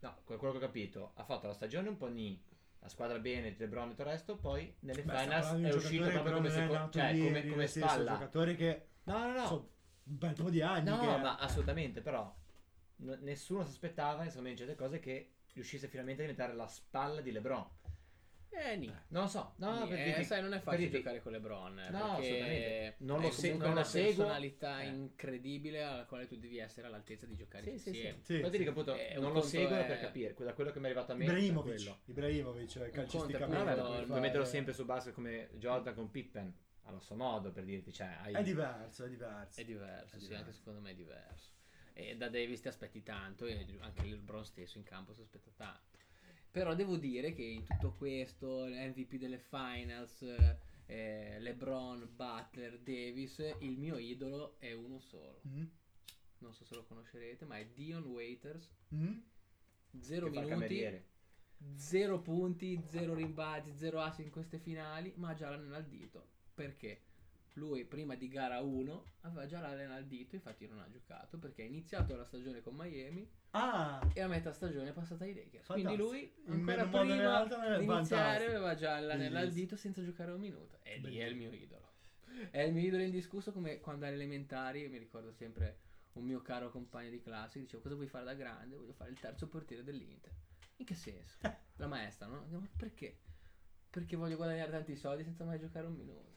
no, 0.00 0.16
que- 0.24 0.36
quello 0.36 0.52
che 0.52 0.58
ho 0.58 0.66
capito, 0.66 1.12
ha 1.14 1.24
fatto 1.24 1.46
la 1.48 1.52
stagione 1.52 1.88
un 1.88 1.96
po' 1.96 2.08
ni, 2.08 2.40
la 2.78 2.88
squadra 2.88 3.18
bene, 3.18 3.54
LeBron 3.58 3.86
e 3.86 3.90
tutto 3.90 4.02
il 4.02 4.08
resto, 4.08 4.36
poi 4.36 4.72
nelle 4.80 5.02
Beh, 5.02 5.16
finals 5.18 5.52
è 5.60 5.74
uscito 5.74 6.08
proprio 6.08 6.34
come, 6.34 6.50
seco- 6.50 6.88
cioè, 6.90 7.18
come, 7.18 7.40
come 7.42 7.56
nel 7.56 7.68
senso, 7.68 7.88
spalla. 7.88 8.12
giocatori 8.12 8.56
che 8.56 8.86
No, 9.04 9.18
no, 9.18 9.32
no, 9.32 9.46
sono 9.46 9.68
un 10.04 10.18
bel 10.18 10.34
po' 10.34 10.50
di 10.50 10.60
anni 10.62 10.88
no, 10.90 10.98
che 10.98 11.06
ma 11.06 11.36
assolutamente, 11.36 12.00
però 12.00 12.34
n- 12.96 13.18
nessuno 13.22 13.64
si 13.64 13.70
aspettava, 13.70 14.24
insomma, 14.24 14.48
in 14.48 14.56
certe 14.56 14.74
cose 14.74 14.98
che 15.00 15.34
riuscisse 15.54 15.86
finalmente 15.88 16.22
a 16.22 16.26
diventare 16.26 16.54
la 16.56 16.66
spalla 16.66 17.20
di 17.20 17.30
LeBron. 17.32 17.68
Eh, 18.54 18.76
ni. 18.76 18.86
Non 19.08 19.22
lo 19.22 19.28
so, 19.28 19.54
no, 19.56 19.84
Ni, 19.84 19.88
per 19.88 19.98
eh, 20.18 20.24
sai, 20.24 20.42
non 20.42 20.52
è 20.52 20.58
facile 20.60 20.82
dirti- 20.82 20.98
giocare 20.98 21.22
con 21.22 21.32
LeBron. 21.32 21.78
eh, 21.78 21.88
No, 21.90 21.98
perché 22.16 22.26
assolutamente. 22.26 22.94
Non 22.98 23.20
lo 23.22 23.30
se- 23.30 23.40
comunque 23.42 23.66
non 23.66 23.74
lo 23.74 23.80
una 23.80 23.88
seguo. 23.88 24.14
personalità 24.24 24.80
Eh. 24.82 24.86
incredibile 24.88 25.82
alla 25.82 26.04
quale 26.04 26.26
tu 26.26 26.36
devi 26.36 26.58
essere 26.58 26.86
all'altezza 26.86 27.24
di 27.24 27.34
giocare 27.34 27.64
Sì, 27.64 27.70
sì, 27.70 27.78
sì. 27.78 27.88
insieme. 27.88 28.18
Sì, 28.22 28.38
Poi 28.40 28.50
ti 28.50 28.58
dico 28.58 28.70
appunto, 28.70 28.94
Eh, 28.94 29.12
non 29.14 29.22
lo 29.24 29.30
conto 29.32 29.46
seguo 29.46 29.76
è- 29.76 29.86
per 29.86 30.00
capire, 30.00 30.34
da 30.38 30.52
quello 30.52 30.70
che 30.70 30.78
mi 30.80 30.84
è 30.84 30.88
arrivato 30.90 31.12
a 31.12 31.14
me. 31.14 31.24
Ibrahimovic, 31.24 31.74
quello. 31.74 31.98
Ibrahimovic 32.04 32.72
conto 32.74 32.90
calcisticamente 32.90 33.42
appunto- 33.42 33.64
Vabbè, 33.64 33.72
Quello 33.74 33.88
puoi 33.88 34.00
lo 34.00 34.06
fare- 34.08 34.20
metterò 34.20 34.44
sempre 34.44 34.72
su 34.74 34.84
basket 34.84 35.14
come 35.14 35.48
Jordan 35.54 35.94
con 35.94 36.10
Pippen, 36.10 36.54
allo 36.84 37.00
suo 37.00 37.14
modo 37.16 37.52
per 37.52 37.64
dirti, 37.64 37.92
cioè, 37.92 38.16
hai... 38.22 38.34
È 38.34 38.42
diverso, 38.42 39.04
è 39.04 39.08
diverso. 39.08 39.60
È 39.60 39.64
diverso, 39.64 40.16
È 40.16 40.18
sì, 40.18 40.24
diverso. 40.24 40.44
anche 40.44 40.52
secondo 40.56 40.80
me 40.80 40.90
è 40.90 40.94
diverso. 40.94 41.50
E 41.94 42.16
da 42.16 42.28
Davis 42.28 42.60
ti 42.60 42.68
aspetti 42.68 43.02
tanto 43.02 43.46
e 43.46 43.66
anche 43.80 44.02
LeBron 44.04 44.44
stesso 44.44 44.78
in 44.78 44.84
campo 44.84 45.12
si 45.14 45.20
aspetta 45.20 45.50
tanto. 45.54 45.98
Però 46.50 46.74
devo 46.74 46.96
dire 46.96 47.32
che 47.32 47.42
in 47.42 47.64
tutto 47.64 47.94
questo, 47.94 48.66
MVP 48.66 49.14
delle 49.16 49.38
finals, 49.38 50.22
eh, 50.86 51.38
LeBron, 51.40 52.10
Butler, 52.14 52.78
Davis, 52.78 53.38
il 53.60 53.78
mio 53.78 53.96
idolo 53.96 54.58
è 54.58 54.72
uno 54.72 54.98
solo. 54.98 55.40
Mm? 55.48 55.64
Non 56.38 56.52
so 56.52 56.64
se 56.64 56.74
lo 56.74 56.84
conoscerete, 56.84 57.44
ma 57.46 57.58
è 57.58 57.66
Dion 57.66 58.04
Waiters. 58.04 58.70
Mm? 58.94 59.18
Zero 60.00 60.26
che 60.26 60.32
minuti, 60.32 60.48
cameriere. 60.48 61.06
zero 61.76 62.20
punti, 62.20 62.82
zero 62.86 63.14
rimbalzi, 63.14 63.72
zero 63.76 64.00
assi 64.00 64.22
in 64.22 64.30
queste 64.30 64.58
finali, 64.58 65.12
ma 65.16 65.30
ha 65.30 65.34
già 65.34 65.48
l'anello 65.50 65.76
al 65.76 65.86
dito. 65.86 66.28
Perché? 66.54 67.02
lui 67.54 67.84
prima 67.84 68.14
di 68.14 68.28
gara 68.28 68.60
1 68.60 69.04
aveva 69.22 69.46
già 69.46 69.60
l'arena 69.60 69.94
al 69.94 70.06
dito, 70.06 70.34
infatti 70.34 70.66
non 70.66 70.78
ha 70.78 70.88
giocato 70.88 71.38
perché 71.38 71.62
ha 71.62 71.66
iniziato 71.66 72.16
la 72.16 72.24
stagione 72.24 72.62
con 72.62 72.74
Miami 72.74 73.28
Ah, 73.50 74.00
e 74.14 74.20
a 74.20 74.28
metà 74.28 74.52
stagione 74.52 74.90
è 74.90 74.92
passata 74.92 75.24
ai 75.24 75.34
Lakers. 75.34 75.66
Quindi 75.66 75.96
lui 75.96 76.32
ancora 76.46 76.86
prima 76.86 77.44
di 77.44 77.84
iniziare 77.84 78.46
aveva 78.46 78.74
già 78.74 78.98
l'anello 78.98 79.38
al 79.38 79.52
dito 79.52 79.76
senza 79.76 80.02
giocare 80.02 80.32
un 80.32 80.40
minuto. 80.40 80.78
E 80.82 80.98
lì 80.98 81.18
è 81.18 81.26
il 81.26 81.36
mio 81.36 81.52
idolo. 81.52 81.90
È 82.50 82.60
il 82.60 82.72
mio 82.72 82.86
idolo 82.86 83.02
indiscusso 83.02 83.52
come 83.52 83.80
quando 83.80 84.06
alle 84.06 84.14
elementari 84.14 84.88
mi 84.88 84.96
ricordo 84.96 85.32
sempre 85.32 85.80
un 86.12 86.24
mio 86.24 86.40
caro 86.40 86.70
compagno 86.70 87.10
di 87.10 87.20
classe 87.20 87.58
che 87.58 87.64
diceva 87.64 87.82
cosa 87.82 87.94
vuoi 87.94 88.06
fare 88.06 88.24
da 88.24 88.34
grande? 88.34 88.76
Voglio 88.76 88.94
fare 88.94 89.10
il 89.10 89.18
terzo 89.18 89.46
portiere 89.48 89.84
dell'Inter. 89.84 90.32
In 90.76 90.86
che 90.86 90.94
senso? 90.94 91.36
La 91.76 91.86
maestra, 91.86 92.26
no? 92.26 92.46
Ma 92.48 92.66
perché? 92.74 93.18
Perché 93.90 94.16
voglio 94.16 94.36
guadagnare 94.36 94.70
tanti 94.70 94.96
soldi 94.96 95.24
senza 95.24 95.44
mai 95.44 95.58
giocare 95.58 95.86
un 95.86 95.94
minuto. 95.94 96.31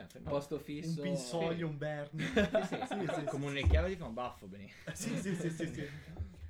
Sempre, 0.00 0.18
Un 0.20 0.24
posto 0.26 0.56
un 0.56 0.62
fisso. 0.64 1.02
pinsoglio, 1.02 1.66
un 1.68 1.78
Bernie. 1.78 2.26
Sì, 2.68 2.76
sì, 2.86 2.86
Sì, 2.86 3.08
sì, 3.14 3.24
come 3.26 3.46
un 3.46 3.52
sì. 3.52 3.54
necchiavo 3.54 3.88
di 3.88 3.98
un 4.00 4.14
baffo, 4.14 4.46
bene. 4.46 4.68
Sì, 4.94 5.16
sì, 5.16 5.34
sì, 5.34 5.50
sì, 5.50 5.66
sì. 5.66 5.88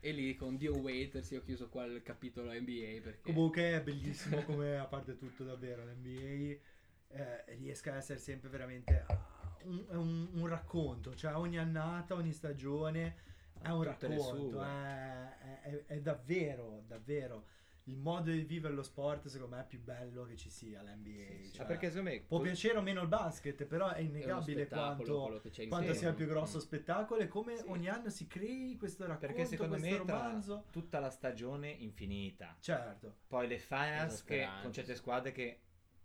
E 0.02 0.12
lì 0.12 0.34
con 0.34 0.56
Dio 0.56 0.76
Waiters 0.76 1.30
io 1.30 1.40
ho 1.40 1.42
chiuso 1.42 1.68
qua 1.68 1.84
il 1.84 2.02
capitolo 2.02 2.52
NBA 2.52 3.00
perché 3.02 3.32
Comunque 3.32 3.62
è 3.74 3.82
bellissimo 3.82 4.42
come, 4.42 4.78
a 4.78 4.86
parte 4.86 5.16
tutto, 5.16 5.44
davvero, 5.44 5.84
l'NBA 5.84 7.16
eh, 7.16 7.44
riesca 7.56 7.92
a 7.92 7.96
essere 7.96 8.18
sempre 8.18 8.48
veramente 8.48 9.04
ah, 9.06 9.58
un, 9.64 9.84
un, 9.90 10.28
un 10.32 10.46
racconto, 10.46 11.14
cioè 11.14 11.34
ogni 11.34 11.58
annata, 11.58 12.14
ogni 12.14 12.32
stagione 12.32 13.16
è 13.60 13.68
un 13.68 13.82
Tutte 13.82 14.06
racconto, 14.06 14.62
è, 14.62 15.36
è- 15.38 15.60
è- 15.60 15.84
è 15.86 16.00
davvero, 16.00 16.82
davvero 16.86 17.46
il 17.84 17.96
modo 17.96 18.30
di 18.30 18.42
vivere 18.42 18.74
lo 18.74 18.82
sport 18.82 19.26
secondo 19.28 19.56
me 19.56 19.62
è 19.62 19.66
più 19.66 19.80
bello 19.82 20.24
che 20.24 20.36
ci 20.36 20.48
sia 20.50 20.82
l'NBA. 20.82 21.10
Sì, 21.10 21.44
sì. 21.44 21.52
cioè, 21.54 21.66
perché 21.66 21.88
secondo 21.88 22.10
me... 22.10 22.20
può 22.20 22.40
piacere 22.40 22.78
o 22.78 22.82
meno 22.82 23.02
il 23.02 23.08
basket, 23.08 23.64
però 23.64 23.88
è 23.88 23.94
è 23.94 24.00
innegabile 24.00 24.64
spettacolo 24.66 25.18
quanto, 25.20 25.48
c'è 25.50 25.66
quanto 25.68 25.94
sia 25.94 26.08
il 26.10 26.14
più 26.14 26.26
grosso 26.26 26.58
Mm. 26.58 26.60
spettacolo 26.60 27.20
e 27.22 27.28
come 27.28 27.56
Sì. 27.56 27.64
ogni 27.68 27.88
anno 27.88 28.08
si 28.10 28.26
crei 28.26 28.76
questo 28.76 29.06
racconto, 29.06 29.26
Perché 29.26 29.44
secondo 29.44 29.76
questo 29.76 29.98
me 29.98 30.04
tra 30.04 30.16
romanzo. 30.18 30.64
tutta 30.70 31.00
la 31.00 31.10
stagione 31.10 31.68
infinita, 31.70 32.56
Certo. 32.60 33.16
poi 33.26 33.48
le 33.48 33.58
finals 33.58 34.22
che 34.24 34.46
con 34.62 34.72
certe 34.72 34.94
squadre 34.94 35.32
che 35.32 35.60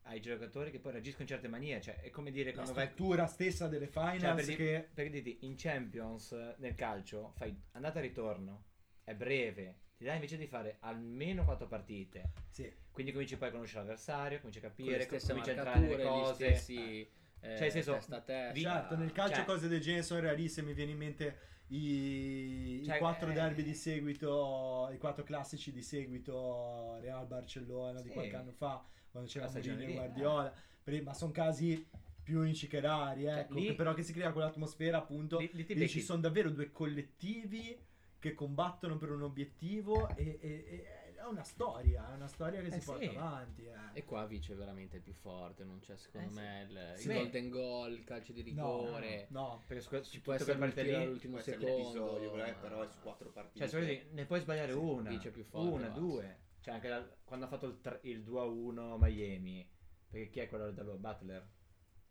hai 0.08 0.22
giocatori 0.22 0.70
che 0.72 0.80
poi 0.80 0.92
reagiscono 0.94 1.24
in 1.24 1.30
certe 1.30 1.48
maniere, 1.48 1.82
cioè 1.82 2.00
è 2.02 2.10
come 2.12 2.32
dire 2.32 2.50
La 2.52 2.62
quando 2.62 2.74
vai 2.74 2.86
struttura 2.88 3.26
stessa 3.28 3.68
delle 3.68 3.88
finals 3.88 4.20
Cioè, 4.22 4.36
per, 4.36 4.46
di- 4.46 4.56
che 4.56 4.90
per 4.94 5.10
dirti, 5.10 5.38
in 5.42 5.56
Champions 5.58 6.32
nel 6.58 6.76
calcio 6.76 7.34
fai 7.38 7.56
andata 7.72 8.00
e 8.00 8.02
ritorno, 8.04 8.64
è 9.04 9.16
breve, 9.16 9.80
ti 9.98 10.04
dà 10.04 10.14
invece 10.14 10.38
di 10.38 10.46
fare 10.48 10.78
almeno 10.82 11.46
quattro 11.46 11.68
partite. 11.68 12.32
sì, 12.50 12.72
Quindi 12.92 13.12
cominci 13.14 13.38
poi 13.38 13.48
a 13.48 13.52
conoscere 13.52 13.80
l'avversario, 13.82 14.38
cominci 14.40 14.60
a 14.60 14.62
capire, 14.62 15.06
cominci 15.08 15.50
a 15.50 15.54
entrare 15.54 15.80
nelle 15.80 16.04
cose. 16.04 16.34
stessi 16.56 17.08
eh, 17.40 17.50
Cioè, 17.52 17.60
nel 17.60 17.72
senso, 17.72 17.94
testa 17.94 18.16
a 18.18 18.22
testa. 18.22 18.54
vi- 18.54 18.62
certo, 18.62 18.96
nel 18.98 19.12
calcio 19.12 19.36
cioè- 19.36 19.46
cose 19.46 19.68
del 19.68 19.80
genere 19.80 20.04
sono 20.04 20.20
rarissime, 20.22 20.68
mi 20.68 20.74
viene 20.74 20.92
in 20.92 20.98
mente 20.98 21.38
i, 21.68 22.82
Cioè, 22.86 22.96
i 22.96 23.00
quattro 23.00 23.30
eh, 23.30 23.34
derby 23.34 23.64
di 23.64 23.74
seguito, 23.74 24.90
i 24.92 24.98
quattro 24.98 25.24
classici 25.24 25.72
di 25.72 25.82
seguito 25.82 26.98
Real 27.02 27.26
Barcellona 27.28 28.02
di 28.02 28.08
Sì. 28.10 28.14
qualche 28.14 28.36
anno 28.36 28.52
fa, 28.52 28.84
quando 29.12 29.30
c'era 29.30 29.46
La 29.46 29.52
stagione 29.52 29.78
Mourinho 29.78 29.92
e 30.02 30.04
lì, 30.04 30.08
Guardiola, 30.14 30.54
Per- 30.84 31.04
ma 31.04 31.14
sono 31.14 31.32
casi 31.32 31.88
più 32.24 32.40
unici 32.40 32.68
che 32.68 32.80
rari, 32.80 33.26
ecco, 33.26 33.54
lì- 33.54 33.68
che 33.68 33.76
però 33.76 33.94
che 33.94 34.04
si 34.04 34.12
crea 34.14 34.32
quell'atmosfera 34.32 34.98
appunto, 34.98 35.38
Lì- 35.40 35.50
lì 35.54 35.64
dici, 35.66 35.76
becchi- 35.80 36.02
sono 36.02 36.22
davvero 36.22 36.50
due 36.50 36.72
collettivi 36.72 37.78
che 38.26 38.34
combattono 38.34 38.98
per 38.98 39.12
un 39.12 39.22
obiettivo 39.22 40.10
e, 40.16 40.40
e- 40.42 40.66
e 40.68 41.14
è 41.16 41.24
una 41.26 41.44
storia, 41.44 42.12
è 42.12 42.16
una 42.16 42.28
storia 42.28 42.60
che 42.62 42.68
Eh 42.68 42.72
si 42.72 42.80
sì. 42.82 42.86
porta 42.86 43.10
avanti. 43.12 43.66
eh. 43.68 43.74
E 43.94 44.04
qua 44.04 44.26
vince 44.26 44.56
veramente 44.56 44.96
il 44.98 45.04
più 45.04 45.14
forte, 45.14 45.64
non 45.64 45.80
c'è 45.80 45.96
secondo 45.96 46.28
Eh 46.28 46.32
sì. 46.32 46.36
me 46.40 46.62
il, 46.68 46.94
il 46.96 47.00
Sì. 47.02 47.14
golden 47.14 47.50
goal, 47.50 47.92
il 47.94 48.04
calcio 48.04 48.34
di 48.34 48.52
No, 48.54 48.86
rigore. 48.86 49.28
no, 49.30 49.64
Perché 49.68 49.84
su, 49.84 50.02
Ci 50.02 50.22
può 50.22 50.34
essere 50.34 50.58
lì, 50.84 50.94
all'ultimo 50.96 51.38
secondo. 51.40 52.14
però, 52.32 52.36
ma- 52.36 52.54
però 52.54 52.82
è 52.82 52.88
su 52.88 53.00
quattro 53.00 53.30
partite. 53.30 53.70
cioè, 53.70 53.82
me 53.86 54.08
ne 54.12 54.26
puoi 54.26 54.40
sbagliare 54.40 54.72
Sì, 54.74 54.78
una, 54.80 55.10
vince 55.12 55.30
più 55.30 55.44
forte, 55.44 55.68
una, 55.70 55.86
basta. 55.88 56.00
due. 56.00 56.40
Cioè, 56.62 56.74
anche 56.74 56.88
dal- 56.88 57.16
quando 57.24 57.46
ha 57.46 57.48
fatto 57.48 57.68
il, 57.68 57.80
tre- 57.80 58.00
il 58.04 58.24
2-1 58.24 58.98
Miami, 59.00 59.70
perché 60.10 60.30
chi 60.30 60.40
è 60.40 60.48
quello 60.50 60.72
dello 60.72 60.98
Butler? 60.98 61.48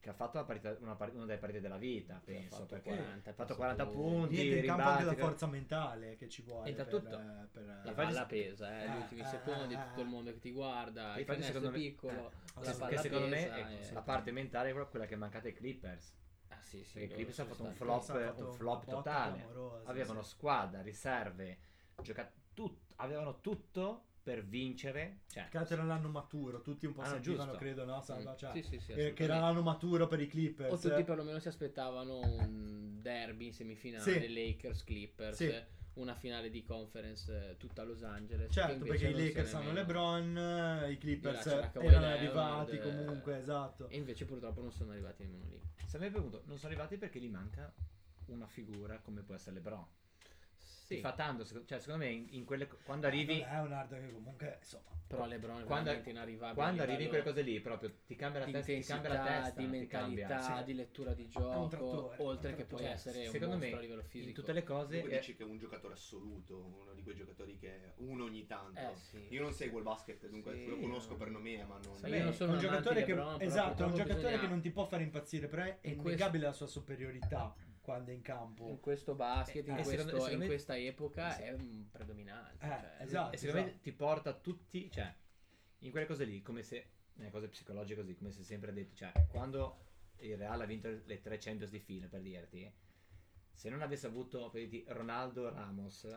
Che 0.04 0.10
ha 0.10 0.12
fatto 0.12 0.36
una, 0.36 0.44
partita- 0.44 0.76
una, 0.80 0.94
par- 0.96 1.14
una 1.14 1.24
delle 1.24 1.38
partite 1.38 1.62
della 1.62 1.78
vita, 1.78 2.20
Che 2.22 2.30
ha 2.32 2.34
penso. 2.34 2.56
fatto 2.56 2.66
perché 2.66 2.90
40, 2.90 3.30
ha 3.30 3.32
fatto 3.32 3.34
penso 3.36 3.54
40 3.54 3.84
tu. 3.86 3.90
punti, 3.92 4.34
Niente, 4.34 4.56
in 4.58 4.64
campo 4.66 4.82
anche 4.82 5.04
la 5.04 5.14
forza 5.14 5.46
mentale 5.46 6.16
che 6.16 6.28
ci 6.28 6.42
vuole. 6.42 6.68
E 6.68 6.74
per- 6.74 6.86
tutto. 6.88 7.08
per- 7.08 7.64
La 7.64 7.72
Infatti, 7.76 7.94
palla 7.94 8.26
pesa, 8.26 8.68
eh, 8.70 8.84
eh, 8.84 8.88
gli 8.90 8.96
ultimi 8.96 9.20
eh, 9.22 9.24
secondi, 9.24 9.72
eh, 9.72 9.78
tutto 9.78 10.00
il 10.02 10.06
eh. 10.06 10.10
mondo 10.10 10.30
che 10.32 10.38
ti 10.40 10.50
guarda, 10.52 11.16
il 11.16 11.24
canestro 11.24 11.54
secondo 11.54 11.70
me- 11.70 11.82
piccolo, 11.82 12.12
eh, 12.12 12.20
la 12.52 12.60
Che- 12.70 12.76
palla 12.76 12.88
che 12.90 12.98
secondo 12.98 13.26
me 13.28 13.36
pesa, 13.44 13.56
ecco, 13.58 13.68
eh. 13.88 13.92
la 13.94 14.02
parte 14.02 14.30
mentale 14.30 14.68
è 14.68 14.72
quella- 14.72 14.86
quella 14.88 15.06
che 15.06 15.14
è 15.14 15.16
mancata 15.16 15.46
ai 15.46 15.54
Clippers. 15.54 16.14
Ah, 16.48 16.60
sì, 16.60 16.84
sì, 16.84 16.92
Perché 16.98 17.12
i 17.12 17.14
Clippers 17.16 17.38
hanno 17.38 17.54
sono 17.54 17.68
fatto 17.70 17.82
un 17.82 17.88
flop, 18.02 18.10
ha 18.10 18.26
fatto 18.26 18.44
un 18.46 18.52
flop 18.52 18.84
totale. 18.84 19.46
Avevano 19.84 20.20
sì. 20.22 20.28
squadra, 20.28 20.82
riserve, 20.82 21.58
gioca- 22.02 22.30
tut- 22.52 22.92
avevano 22.96 23.40
tutto 23.40 24.04
per 24.24 24.42
vincere. 24.42 25.20
Cioè, 25.28 25.48
Che 25.50 25.58
altro 25.58 25.74
era 25.74 25.84
l'anno 25.84 26.08
maturo, 26.08 26.62
tutti 26.62 26.86
un 26.86 26.94
po' 26.94 27.02
Ah, 27.02 27.08
no, 27.08 27.12
sentivano, 27.12 27.42
giusto. 27.50 27.58
credo, 27.58 27.84
no? 27.84 28.00
Salva, 28.00 28.32
Mm. 28.32 28.36
cioè, 28.36 28.50
Sì, 28.54 28.62
sì, 28.62 28.80
sì, 28.80 28.92
eh, 28.92 29.12
che 29.12 29.24
era 29.24 29.38
l'anno 29.38 29.60
maturo 29.62 30.06
per 30.08 30.20
i 30.20 30.26
Clippers. 30.26 30.72
O 30.72 30.78
tutti 30.88 31.04
perlomeno 31.04 31.38
si 31.38 31.48
aspettavano 31.48 32.18
un 32.20 33.00
derby 33.02 33.46
in 33.46 33.52
semifinale 33.52 34.02
Sì. 34.02 34.32
Lakers 34.32 34.82
Clippers, 34.82 35.36
Sì. 35.36 35.54
una 36.00 36.14
finale 36.14 36.48
di 36.48 36.62
conference 36.64 37.50
eh, 37.50 37.56
tutta 37.58 37.82
a 37.82 37.84
Los 37.84 38.02
Angeles. 38.02 38.50
Certo, 38.50 38.84
perché 38.86 39.08
i 39.08 39.12
Lakers 39.12 39.52
hanno. 39.52 39.72
LeBron, 39.72 40.38
eh, 40.38 40.90
i 40.92 40.96
Clippers 40.98 41.44
erano 41.46 41.70
Leonard, 41.74 42.04
arrivati 42.18 42.76
eh, 42.76 42.80
comunque, 42.80 43.36
esatto. 43.36 43.88
E 43.90 43.96
invece 43.98 44.24
purtroppo 44.24 44.62
non 44.62 44.72
sono 44.72 44.92
arrivati 44.92 45.22
nemmeno 45.22 45.44
lì. 45.50 45.60
se 45.86 45.98
mi 45.98 46.06
è 46.06 46.10
venuto, 46.10 46.42
non 46.46 46.56
sono 46.56 46.72
arrivati 46.72 46.96
perché 46.96 47.20
gli 47.20 47.28
manca 47.28 47.70
una 48.28 48.46
figura 48.46 48.98
come 49.00 49.20
può 49.20 49.34
essere 49.34 49.56
LeBron. 49.56 49.84
Sì, 50.84 50.96
Ti 50.96 51.00
fa 51.00 51.12
tanto, 51.14 51.44
secondo, 51.44 51.66
cioè, 51.66 51.80
secondo 51.80 52.04
me, 52.04 52.10
in, 52.10 52.26
in 52.32 52.44
quelle, 52.44 52.68
quando 52.84 53.06
arrivi, 53.06 53.40
È 53.40 53.58
un 53.60 53.72
hard 53.72 53.98
che 53.98 54.12
comunque, 54.12 54.58
insomma, 54.60 54.84
però 55.06 55.24
LeBron 55.24 55.62
è 55.62 55.64
quando, 55.64 55.84
veramente 55.84 56.10
inarrivabile. 56.10 56.54
quando 56.54 56.82
arrivi 56.82 57.02
in 57.04 57.08
quelle 57.08 57.24
cose 57.24 57.40
lì, 57.40 57.58
proprio 57.60 57.94
ti 58.04 58.14
cambia 58.14 58.40
la 58.40 58.50
testa, 58.50 58.72
ti 58.74 58.82
cambia 58.84 59.08
la 59.14 59.22
testa, 59.24 59.60
di 59.62 59.66
mentalità, 59.66 60.58
Sì. 60.58 60.64
di 60.64 60.74
lettura 60.74 61.14
di 61.14 61.26
gioco, 61.26 61.68
trattore, 61.68 62.16
oltre 62.18 62.50
un 62.50 62.56
che 62.56 62.64
poi 62.66 62.78
trattore. 62.80 62.94
essere 62.94 63.24
Secondo 63.30 63.54
un 63.54 63.60
me, 63.60 63.72
a 63.72 63.78
livello 63.80 64.02
fisico. 64.02 64.28
in 64.28 64.34
tutte 64.34 64.52
le 64.52 64.62
cose, 64.62 65.00
Tu 65.00 65.06
è- 65.06 65.16
dici 65.16 65.36
che 65.36 65.42
è 65.42 65.46
un 65.46 65.56
giocatore 65.56 65.94
assoluto, 65.94 66.54
uno 66.82 66.92
di 66.92 67.02
quei 67.02 67.14
giocatori 67.14 67.56
che 67.56 67.94
uno 67.96 68.24
ogni 68.24 68.44
tanto. 68.44 68.78
Eh, 68.80 68.94
sì. 68.96 69.26
Io 69.30 69.40
non 69.40 69.52
seguo 69.54 69.78
il 69.78 69.84
basket, 69.84 70.28
dunque 70.28 70.52
Sì, 70.52 70.66
lo 70.66 70.78
conosco 70.80 71.12
no. 71.12 71.16
per 71.16 71.30
nome, 71.30 71.64
ma 71.64 71.78
non... 71.82 71.96
Sai, 71.96 72.10
Io 72.12 72.24
non 72.24 72.34
sono 72.34 72.50
un 72.50 72.56
un 72.56 72.62
giocatore 72.62 73.04
che, 73.04 73.12
esatto, 73.38 73.82
è 73.84 73.86
un 73.86 73.94
giocatore 73.94 74.38
che 74.38 74.46
non 74.48 74.60
ti 74.60 74.70
può 74.70 74.84
fare 74.84 75.02
impazzire, 75.02 75.48
però 75.48 75.62
è 75.62 75.78
In 75.88 75.94
innegabile 76.00 76.44
la 76.44 76.52
sua 76.52 76.66
superiorità 76.66 77.54
quando 77.84 78.12
è 78.12 78.14
in 78.14 78.22
campo. 78.22 78.66
in 78.70 78.80
questo 78.80 79.14
basket, 79.14 79.66
in, 79.66 79.72
Eh, 79.72 79.82
questo- 79.82 79.90
secondo- 79.90 80.10
secondo 80.12 80.32
in 80.32 80.38
me- 80.38 80.46
questa 80.46 80.78
epoca 80.78 81.30
Sì. 81.32 81.42
è 81.42 81.54
predominante. 81.90 82.64
Eh, 82.64 82.68
cioè, 82.68 82.96
esatto. 83.00 83.34
e 83.34 83.36
secondo 83.36 83.60
me 83.60 83.66
esatto. 83.68 83.82
ti 83.82 83.92
porta 83.92 84.32
tutti, 84.32 84.90
cioè, 84.90 85.14
in 85.80 85.90
quelle 85.90 86.06
cose 86.06 86.24
lì, 86.24 86.40
come 86.40 86.62
se, 86.62 86.88
nelle 87.16 87.30
cose 87.30 87.48
psicologiche 87.48 88.00
così, 88.00 88.14
come 88.16 88.30
si 88.30 88.40
è 88.40 88.42
sempre 88.42 88.72
detto, 88.72 88.94
cioè, 88.94 89.12
quando 89.28 89.82
il 90.20 90.34
Real 90.38 90.58
ha 90.62 90.64
vinto 90.64 90.88
le 91.04 91.20
tre 91.20 91.36
Champions 91.36 91.70
di 91.70 91.78
fila, 91.78 92.06
per 92.08 92.22
dirti, 92.22 92.72
se 93.52 93.68
non 93.68 93.82
avesse 93.82 94.06
avuto, 94.06 94.48
per 94.48 94.66
dirti, 94.66 94.90
Ronaldo 94.90 95.50
Ramos, 95.52 96.08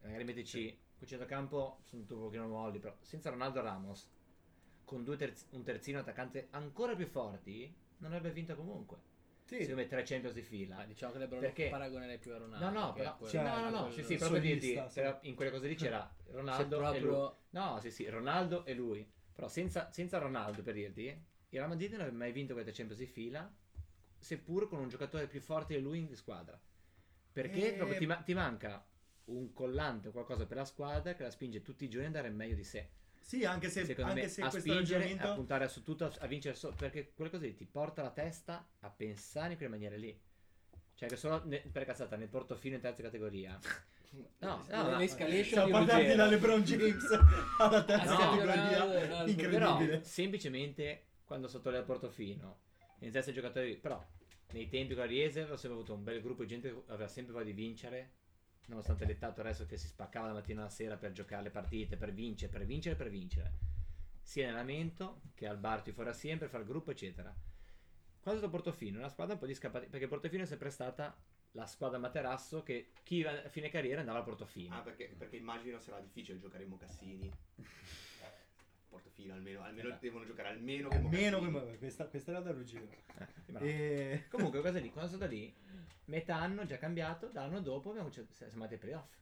magari 0.00 0.24
mettici, 0.24 0.80
qui 0.96 1.06
centrocampo 1.06 1.80
sono 1.84 2.00
un 2.00 2.06
pochino 2.06 2.48
molli, 2.48 2.78
però 2.78 2.96
senza 3.02 3.28
Ronaldo 3.28 3.60
Ramos, 3.60 4.10
con 4.84 5.04
due 5.04 5.16
terzi- 5.18 5.48
un 5.50 5.62
terzino 5.62 5.98
attaccante 5.98 6.48
ancora 6.52 6.96
più 6.96 7.06
forti, 7.06 7.76
non 7.98 8.12
avrebbe 8.12 8.32
vinto 8.32 8.56
comunque. 8.56 9.08
Sì. 9.50 9.62
Secondo 9.64 9.80
me 9.82 9.86
tre 9.88 10.02
Champions 10.04 10.32
di 10.36 10.42
fila. 10.42 10.76
ma 10.76 10.84
diciamo 10.84 11.10
che 11.12 11.18
LeBron 11.18 11.40
Perché- 11.40 11.68
paragonerei 11.70 12.18
più 12.18 12.32
a 12.32 12.38
Ronaldo. 12.38 12.70
No, 12.70 12.86
no, 12.86 12.92
però, 12.92 13.18
cioè, 13.26 13.42
no, 13.42 13.58
no, 13.58 13.70
no, 13.70 13.90
sì, 13.90 14.04
sì, 14.04 14.14
proprio 14.14 14.40
dirti, 14.40 14.60
solista, 14.66 14.88
sì. 14.88 14.94
c'era- 15.00 15.18
in 15.22 15.34
quelle 15.34 15.50
cose 15.50 15.66
lì 15.66 15.74
c'era 15.74 16.14
Ronaldo 16.30 16.76
e 16.76 17.00
lui. 17.00 17.00
proprio 17.08 17.38
No, 17.50 17.80
sì, 17.80 17.90
sì, 17.90 18.08
Ronaldo 18.08 18.64
e 18.64 18.74
lui. 18.74 19.12
Però 19.32 19.48
senza, 19.48 19.90
senza 19.90 20.18
Ronaldo, 20.18 20.62
per 20.62 20.74
dirti, 20.74 21.02
il 21.06 21.18
Real 21.58 21.66
Madrid 21.68 21.90
non 21.90 22.02
aveva 22.02 22.16
mai 22.16 22.30
vinto 22.30 22.52
queste 22.52 22.70
Champions 22.70 23.00
di 23.00 23.06
fila, 23.08 23.52
seppur 24.18 24.68
con 24.68 24.78
un 24.78 24.88
giocatore 24.88 25.26
più 25.26 25.40
forte 25.40 25.74
di 25.74 25.80
lui 25.82 25.98
in 25.98 26.14
squadra. 26.14 26.56
Perché 27.32 27.72
Eh, 27.72 27.76
proprio 27.76 27.98
ti, 27.98 28.06
ma- 28.06 28.22
ti 28.22 28.34
manca 28.34 28.86
un 29.24 29.52
collante 29.52 30.08
o 30.08 30.12
qualcosa 30.12 30.46
per 30.46 30.58
la 30.58 30.64
squadra 30.64 31.14
che 31.14 31.24
la 31.24 31.30
spinge 31.30 31.60
tutti 31.62 31.84
i 31.84 31.88
giorni 31.88 32.06
ad 32.06 32.14
andare 32.14 32.32
meglio 32.32 32.54
di 32.54 32.64
sé. 32.64 32.88
Sì, 33.20 33.44
anche 33.44 33.68
se, 33.68 33.84
Secondo 33.84 34.10
anche 34.10 34.22
me 34.24 34.28
se 34.28 34.42
a 34.42 34.48
questo 34.48 34.68
spingere, 34.70 35.04
a 35.04 35.06
ragionamento... 35.06 35.34
puntare 35.36 35.68
su 35.68 35.82
tutto, 35.84 36.04
a, 36.04 36.12
a 36.20 36.26
vincere 36.26 36.54
solo, 36.56 36.74
perché 36.76 37.12
quelle 37.14 37.30
cose 37.30 37.46
lì 37.46 37.54
ti 37.54 37.64
porta 37.66 38.02
la 38.02 38.10
testa 38.10 38.66
a 38.80 38.90
pensare 38.90 39.52
in 39.52 39.56
quelle 39.56 39.70
maniere 39.70 39.96
lì. 39.98 40.20
Cioè 40.94 41.08
che 41.08 41.16
solo 41.16 41.42
ne- 41.46 41.60
per 41.70 41.84
cazzata 41.84 42.16
nel 42.16 42.28
portofino 42.28 42.74
in 42.74 42.80
terza 42.80 43.02
categoria. 43.02 43.58
No, 44.40 44.66
no, 44.68 44.90
no, 44.90 44.96
L'escalation 44.96 45.70
passati 45.70 46.00
Ruggero. 46.00 46.16
da 46.16 46.26
LeBron 46.26 46.62
James 46.64 47.04
alla 47.60 47.84
terza 47.84 48.12
No, 48.12 48.18
categoria. 48.18 48.78
no, 48.84 48.86
no, 48.86 49.06
no, 49.18 49.26
Incredibile. 49.30 49.48
Però 49.48 50.00
semplicemente 50.02 51.04
quando 51.24 51.46
sottolinea 51.46 51.82
il 51.82 51.86
portofino 51.86 52.58
iniziasse 52.98 53.30
i 53.30 53.34
giocatori, 53.34 53.76
però 53.76 54.04
nei 54.50 54.68
tempi 54.68 54.94
con 54.94 55.04
Ariese 55.04 55.42
avevo 55.42 55.56
sempre 55.56 55.78
avuto 55.78 55.94
un 55.94 56.02
bel 56.02 56.20
gruppo 56.22 56.42
di 56.42 56.48
gente 56.48 56.70
che 56.72 56.82
aveva 56.88 57.06
sempre 57.06 57.32
voglia 57.34 57.44
di 57.44 57.52
vincere, 57.52 58.14
nonostante 58.70 59.04
l'ettato 59.04 59.42
resto 59.42 59.66
che 59.66 59.76
si 59.76 59.88
spaccava 59.88 60.28
la 60.28 60.32
mattina 60.32 60.60
alla 60.62 60.70
sera 60.70 60.96
per 60.96 61.12
giocare 61.12 61.42
le 61.42 61.50
partite, 61.50 61.96
per 61.96 62.12
vincere, 62.12 62.50
per 62.50 62.64
vincere, 62.64 62.96
per 62.96 63.10
vincere. 63.10 63.52
Sia 64.22 64.44
in 64.44 64.50
allenamento 64.50 65.22
che 65.34 65.46
al 65.46 65.58
bar 65.58 65.82
ti 65.82 65.92
fuori 65.92 66.08
assieme 66.08 66.38
per 66.38 66.48
fare 66.48 66.62
il 66.62 66.68
gruppo, 66.68 66.92
eccetera. 66.92 67.34
Quando 68.20 68.40
è 68.40 68.44
stato 68.44 68.50
Portofino, 68.50 68.98
una 68.98 69.08
squadra 69.08 69.34
un 69.34 69.40
po' 69.40 69.46
di 69.46 69.54
scappati, 69.54 69.86
perché 69.86 70.06
Portofino 70.06 70.44
è 70.44 70.46
sempre 70.46 70.70
stata 70.70 71.16
la 71.52 71.66
squadra 71.66 71.98
materasso 71.98 72.62
che 72.62 72.92
chi 73.02 73.24
a 73.24 73.48
fine 73.48 73.70
carriera 73.70 74.00
andava 74.00 74.20
a 74.20 74.22
Portofino. 74.22 74.76
Ah, 74.76 74.82
perché, 74.82 75.14
perché 75.18 75.36
immagino 75.36 75.80
sarà 75.80 76.00
difficile 76.00 76.38
giocare 76.38 76.64
i 76.64 76.68
Mocassini. 76.68 77.32
Portofino 78.90 79.34
almeno, 79.34 79.62
almeno 79.62 79.86
Esatto. 79.88 80.02
devono 80.04 80.24
giocare 80.24 80.48
almeno 80.48 80.88
con 80.88 80.98
Almeno 80.98 81.38
come 81.38 81.78
questa, 81.78 82.06
questa 82.06 82.32
era 82.32 82.40
da 82.40 82.50
ruggine. 82.50 82.88
Bravo. 83.46 83.64
E... 83.64 84.26
Comunque, 84.28 84.60
cosa 84.60 84.80
lì? 84.80 84.90
Quando 84.90 85.10
sono 85.10 85.22
stato 85.22 85.32
lì, 85.32 85.54
metà 86.06 86.36
anno 86.36 86.64
già 86.66 86.76
cambiato, 86.76 87.28
dall'anno 87.28 87.60
dopo 87.60 87.90
abbiamo, 87.90 88.10
siamo 88.10 88.26
andati 88.54 88.74
ai 88.74 88.80
playoff. 88.80 89.18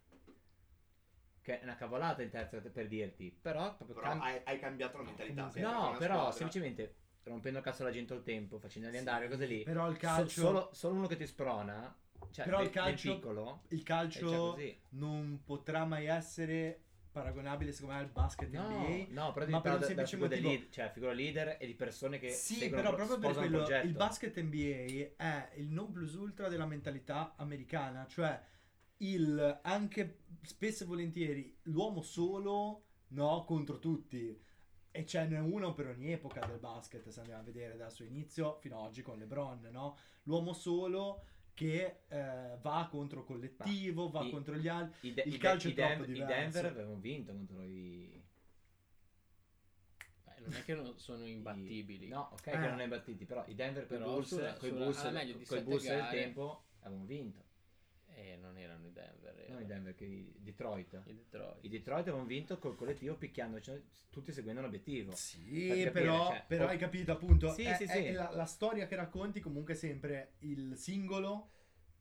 Che 1.43 1.61
è 1.61 1.62
una 1.62 1.77
cavolata 1.77 2.23
in 2.23 2.31
terza 2.31 2.59
per 2.61 2.89
dirti, 2.89 3.31
però 3.31 3.77
proprio 3.77 3.97
Però 3.99 4.09
cam- 4.09 4.23
hai, 4.23 4.41
hai 4.45 4.59
cambiato 4.59 4.97
la 4.99 5.03
mentalità. 5.05 5.45
entrato 5.45 5.61
No, 5.77 5.85
nella 5.87 5.99
però 5.99 6.14
squadra. 6.14 6.33
semplicemente 6.33 6.95
rompendo 7.25 7.59
il 7.59 7.64
cazzo 7.64 7.83
alla 7.83 7.93
gente 7.93 8.14
al 8.14 8.23
tempo, 8.23 8.59
facendoli 8.59 8.95
Sì, 8.95 8.99
andare, 9.01 9.29
cose 9.29 9.45
lì. 9.47 9.62
Però 9.64 9.87
il 9.89 9.95
So- 9.95 10.01
calcio, 10.01 10.41
solo, 10.41 10.71
solo 10.73 10.95
uno 10.95 11.07
che 11.07 11.16
ti 11.16 11.27
sprona, 11.27 11.95
cioè 12.31 12.45
Però 12.47 12.62
il 12.62 12.71
calcio- 12.71 13.14
piccolo, 13.16 13.62
il 13.69 13.83
calcio 13.83 14.59
non 14.91 15.43
potrà 15.45 15.85
mai 15.85 16.07
essere 16.07 16.85
paragonabile 17.19 17.73
secondo 17.73 17.95
me 17.97 18.01
al 18.01 18.09
basket 18.11 18.51
No, 18.51 18.69
NBA. 18.69 19.07
no, 19.11 19.33
però 19.33 19.47
ma 19.49 19.61
per 19.61 19.73
un 19.73 19.79
da, 19.81 19.87
da 19.95 20.03
motivo. 20.19 20.49
lead, 20.49 20.71
cioè 20.71 20.91
figura 20.91 21.12
leader 21.12 21.57
e 21.61 21.66
di 21.66 21.75
persone 21.75 22.19
che 22.19 22.31
Sì, 22.31 22.69
però 22.69 22.95
pro- 22.95 23.07
proprio 23.07 23.19
per 23.19 23.35
quello 23.37 23.66
il 23.83 23.93
basket 23.93 24.41
NBA 24.41 25.14
è 25.16 25.51
il 25.57 25.69
non 25.69 25.91
plus 25.93 26.14
ultra 26.14 26.49
della 26.49 26.66
mentalità 26.66 27.35
americana, 27.37 28.07
cioè 28.07 28.41
il 28.99 29.61
anche 29.62 30.21
spesso 30.43 30.85
e 30.85 30.87
volentieri 30.87 31.59
l'uomo 31.64 32.03
solo 32.03 32.85
no 33.09 33.45
contro 33.45 33.79
tutti. 33.79 34.47
E 34.91 35.07
ce 35.07 35.27
n'è 35.27 35.39
uno 35.39 35.75
per 35.75 35.87
ogni 35.89 36.12
epoca 36.12 36.45
del 36.47 36.59
basket, 36.59 37.07
se 37.09 37.21
andiamo 37.21 37.43
a 37.43 37.45
vedere 37.45 37.77
dal 37.77 37.93
suo 37.93 38.05
inizio 38.05 38.57
fino 38.59 38.79
ad 38.79 38.87
oggi 38.87 39.03
con 39.03 39.19
LeBron, 39.19 39.69
no? 39.71 39.97
L'uomo 40.25 40.53
solo 40.55 41.25
che 41.59 42.02
eh, 42.06 42.56
va 42.62 42.86
contro 42.88 43.18
il 43.18 43.26
collettivo, 43.26 44.09
va 44.11 44.22
i- 44.22 44.30
contro 44.30 44.54
gli 44.54 44.68
altri. 44.68 45.09
I, 45.09 45.14
de- 45.14 45.22
il 45.22 45.28
i 45.28 45.30
de- 45.32 45.38
calcio 45.38 45.66
i 45.68 45.72
è 45.72 45.74
troppo 45.74 46.04
Denver, 46.04 46.16
i. 46.16 46.24
Denver 46.24 46.64
avevano 46.66 46.96
vinto 47.00 47.32
contro 47.32 47.62
i... 47.64 48.22
Beh, 50.24 50.34
non 50.38 50.52
è 50.54 50.62
che 50.64 50.74
non 50.76 50.96
sono 51.00 51.26
imbattibili. 51.26 52.06
i- 52.06 52.09
No, 52.09 52.28
ok 52.32 52.46
Eh. 52.46 52.50
che 52.52 52.59
non 52.68 52.78
è 52.80 52.84
imbattiti, 52.84 53.24
però 53.24 53.44
i 53.48 53.56
Denver 53.56 53.88
con 53.88 53.96
i 53.96 54.04
Bulls, 54.04 54.28
sulla- 54.28 54.56
sulla- 54.56 54.84
Bulls, 54.84 55.02
meglio 55.06 55.36
del 55.36 55.80
gare- 55.96 56.16
tempo 56.16 56.64
avevano 56.82 57.06
vinto. 57.06 57.44
E 58.06 58.36
non 58.36 58.56
erano 58.56 58.86
i 58.86 58.92
Denver, 58.92 59.18
erano 59.59 59.61
i 59.61 59.66
Denver, 59.66 59.94
che 59.94 60.04
i 60.04 60.34
Detroit. 60.38 61.02
i 61.06 61.14
Detroit. 61.14 61.56
I 61.61 61.68
Detroit 61.68 62.02
avevano 62.02 62.24
vinto 62.24 62.59
col 62.59 62.76
collettivo 62.76 63.16
picchiandoci 63.16 63.82
tutti 64.11 64.32
seguendo 64.32 64.61
l'obiettivo. 64.61 65.14
Sì, 65.14 65.66
Per 65.68 65.68
capire, 65.68 65.90
però, 65.90 66.26
cioè, 66.28 66.44
però 66.46 66.64
oh. 66.64 66.68
hai 66.68 66.78
capito 66.78 67.12
appunto. 67.12 67.52
Sì, 67.52 67.62
è, 67.64 67.74
sì, 67.76 67.84
è 67.84 67.88
sì. 67.88 68.12
La, 68.12 68.30
la 68.32 68.46
storia 68.46 68.86
che 68.86 68.96
racconti 68.96 69.40
comunque 69.40 69.74
è 69.74 69.76
sempre 69.76 70.34
il 70.40 70.76
singolo 70.76 71.50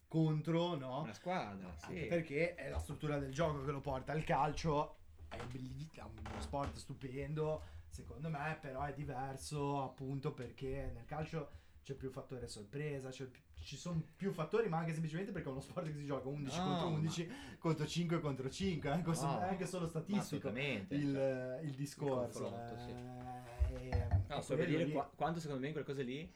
contro, 0.07 0.75
no? 0.75 1.01
Una 1.01 1.13
squadra, 1.13 1.75
sì. 1.77 1.85
Anche 1.87 2.05
perché 2.05 2.55
è 2.55 2.69
la 2.69 2.79
struttura 2.79 3.17
del 3.17 3.31
gioco 3.31 3.63
che 3.63 3.71
lo 3.71 3.81
porta 3.81 4.11
al 4.11 4.23
calcio. 4.23 4.95
È, 5.27 5.35
è 5.35 6.01
uno 6.01 6.39
sport 6.39 6.77
stupendo, 6.77 7.63
secondo 7.89 8.29
me, 8.29 8.57
però 8.61 8.83
è 8.83 8.93
diverso 8.93 9.83
appunto 9.83 10.33
perché 10.33 10.91
nel 10.93 11.05
calcio 11.05 11.65
c'è 11.87 11.93
più 11.93 12.09
fattore 12.11 12.49
sorpresa, 12.49 13.07
c'è 13.09 13.23
più- 13.27 13.41
ci 13.61 13.77
sono 13.77 14.01
più 14.17 14.33
fattori, 14.33 14.67
ma 14.67 14.79
anche 14.79 14.91
semplicemente 14.91 15.31
perché 15.31 15.47
è 15.47 15.51
uno 15.51 15.61
sport 15.61 15.87
che 15.87 15.93
si 15.93 16.05
gioca 16.05 16.27
11 16.27 16.57
No, 16.57 16.63
contro 16.65 16.89
ma- 16.89 16.95
11 16.97 17.31
contro 17.59 17.85
5 17.87 18.19
contro 18.19 18.49
5, 18.49 18.89
anche, 18.89 19.09
No, 19.09 19.39
è 19.39 19.43
anche 19.47 19.65
solo 19.65 19.83
Ma 19.83 19.89
statistico 19.89 20.47
assolutamente. 20.49 20.95
il, 20.95 21.13
cioè. 21.13 21.59
il 21.63 21.71
discorso. 21.75 22.53
sì. 22.75 22.91
eh, 22.91 23.89
e- 23.89 24.07
No, 24.27 24.37
e 24.37 24.41
so 24.41 24.55
per 24.57 24.67
dire 24.67 24.83
lì- 24.83 24.91
qua- 24.91 25.09
quanto 25.15 25.39
secondo 25.39 25.61
me 25.61 25.67
in 25.67 25.71
quelle 25.73 25.87
cose 25.87 26.03
lì 26.03 26.29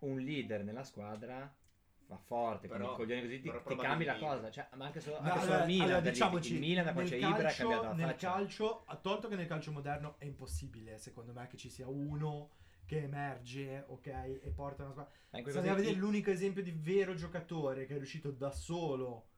un 0.00 0.18
leader 0.18 0.64
nella 0.64 0.82
squadra 0.82 1.54
fa 2.06 2.16
forte, 2.16 2.66
con 2.66 2.78
Però- 2.78 2.92
i 2.92 2.96
coglioni 2.96 3.20
così 3.20 3.40
ti, 3.40 3.52
ti 3.66 3.76
cambi 3.76 4.04
la 4.06 4.16
cosa, 4.16 4.50
cioè, 4.50 4.66
ma 4.76 4.86
anche 4.86 5.00
solo, 5.00 5.16
No, 5.20 5.24
anche 5.24 5.38
solo 5.40 5.42
allora, 5.50 5.60
al 5.60 5.66
Milan, 5.66 5.86
allora, 5.88 6.00
diciamoci, 6.10 6.54
il 6.54 6.60
Milan 6.60 6.84
da 6.86 6.92
quando 6.94 7.10
nel 7.10 7.20
c'è 7.20 7.28
Ibra 7.28 7.48
è 7.50 7.54
cambiato 7.54 7.82
la 7.82 7.92
nel 7.92 8.06
faccia. 8.06 8.30
calcio, 8.32 8.82
a 8.86 8.96
tolto 8.96 9.28
che 9.28 9.34
nel 9.36 9.46
calcio 9.46 9.72
moderno 9.72 10.14
è 10.18 10.24
impossibile, 10.24 10.96
secondo 10.98 11.32
me, 11.34 11.46
che 11.48 11.56
ci 11.58 11.68
sia 11.68 11.86
uno 11.86 12.50
che 12.86 13.02
emerge, 13.02 13.84
ok, 13.88 14.06
e 14.06 14.52
porta 14.54 14.84
una 14.84 14.92
squadra. 14.92 15.12
Quelle 15.30 15.58
andiamo 15.58 15.78
a 15.78 15.80
vedere 15.80 15.96
l'unico 15.98 16.30
esempio 16.30 16.62
di 16.62 16.70
vero 16.70 17.14
giocatore 17.14 17.84
che 17.84 17.94
è 17.94 17.96
riuscito 17.96 18.30
da 18.30 18.50
solo 18.50 19.28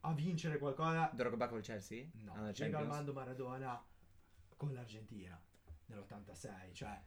a 0.00 0.12
vincere 0.12 0.58
qualcosa, 0.58 1.10
Drogba 1.14 1.48
col 1.48 1.62
Chelsea? 1.62 2.08
no, 2.14 2.50
Diego? 2.52 2.78
Armando 2.78 3.12
Maradona 3.12 3.82
con 4.56 4.72
l'Argentina 4.74 5.40
nell'86, 5.86 6.72
cioè 6.74 7.00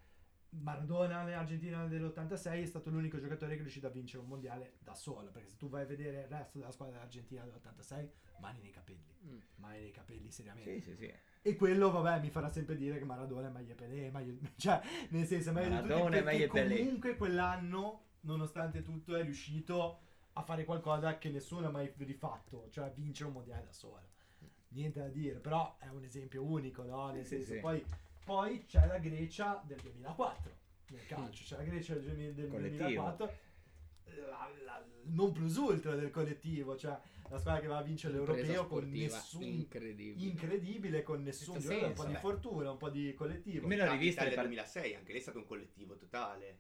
Maradona 0.50 1.24
nell'Argentina 1.24 1.86
dell'86 1.88 2.62
è 2.62 2.66
stato 2.66 2.90
l'unico 2.90 3.20
giocatore 3.20 3.52
che 3.54 3.58
è 3.58 3.62
riuscito 3.62 3.88
a 3.88 3.90
vincere 3.90 4.22
un 4.22 4.30
mondiale 4.30 4.76
da 4.80 4.94
solo, 4.94 5.32
perché 5.32 5.50
se 5.50 5.58
tu 5.58 5.68
vai 5.68 5.82
a 5.84 5.86
vedere 5.86 6.22
il 6.22 6.28
resto 6.28 6.60
della 6.60 6.72
squadra 6.72 6.96
dell'Argentina 6.96 7.44
dell'86, 7.44 8.10
mani 8.40 8.62
nei 8.62 8.72
capelli, 8.72 9.12
Mm. 9.26 9.40
mani 9.56 9.80
nei 9.82 9.92
capelli 9.92 10.32
seriamente. 10.32 10.82
Sì, 10.82 10.92
sì, 10.92 10.96
sì. 10.96 11.14
E 11.46 11.56
quello, 11.58 11.92
vabbè, 11.92 12.22
mi 12.22 12.30
farà 12.30 12.50
sempre 12.50 12.78
dire 12.78 12.98
che 12.98 13.04
Maradona 13.04 13.50
è 13.50 13.52
meglio 13.52 13.76
Pelé, 13.76 14.10
meglio, 14.12 14.38
cioè, 14.56 14.82
nel 15.10 15.28
senso, 15.28 15.50
è 15.50 15.52
meglio 15.52 15.70
Maradona 15.72 16.16
è 16.16 16.24
meglio 16.24 16.50
Pelé. 16.50 16.78
comunque 16.78 17.18
quell'anno, 17.18 18.04
nonostante 18.22 18.82
tutto, 18.82 19.16
è 19.16 19.24
riuscito 19.24 20.00
a 20.34 20.42
fare 20.42 20.64
qualcosa 20.64 21.18
che 21.18 21.30
nessuno 21.30 21.68
ha 21.68 21.70
mai 21.70 21.92
rifatto, 21.98 22.68
cioè 22.70 22.86
a 22.86 22.92
vincere 22.96 23.28
un 23.28 23.36
mondiale 23.36 23.66
da 23.66 23.74
solo. 23.74 24.00
Niente 24.70 25.02
da 25.02 25.10
dire, 25.10 25.40
però 25.40 25.76
è 25.80 25.90
un 25.90 26.04
esempio 26.04 26.44
unico, 26.44 26.84
no? 26.84 27.12
Nel 27.12 27.26
senso, 27.26 27.54
sì. 27.54 27.60
Poi, 27.60 27.84
poi 28.24 28.66
c'è 28.66 28.88
la 28.88 28.98
Grecia 28.98 29.62
del 29.66 29.80
2004 29.82 30.52
nel 30.92 31.06
calcio, 31.06 31.44
c'è 31.44 31.58
la 31.58 31.64
Grecia 31.64 31.94
del, 31.94 32.04
2000 32.04 32.32
del 32.32 32.50
Collettivo. 32.50 32.84
2004, 32.84 33.34
la, 34.28 34.50
la- 34.66 34.86
non 35.06 35.32
plus 35.32 35.56
ultra 35.58 35.96
del 35.96 36.10
collettivo, 36.12 36.78
cioè 36.78 36.98
la 37.30 37.38
squadra 37.40 37.62
che 37.62 37.68
va 37.68 37.78
a 37.78 37.82
vincere 37.82 38.14
l'europeo 38.14 38.68
con 38.68 38.90
nessun 38.90 39.44
incredibile. 39.44 40.26
incredibile 40.28 41.04
con 41.04 41.24
nessun 41.24 41.60
giocatore, 41.60 41.86
un 41.88 41.94
po' 41.94 42.06
di 42.06 42.16
fortuna, 42.16 42.72
un 42.72 42.78
po' 42.78 42.90
di 42.90 43.14
collettivo. 43.14 43.68
Me 43.68 43.76
Italia 43.76 44.30
le 44.30 44.36
par- 44.36 44.46
2006, 44.46 44.96
anche 44.96 45.12
lì 45.12 45.18
è 45.18 45.22
stato 45.22 45.38
un 45.40 45.46
collettivo 45.46 45.96
totale. 45.98 46.60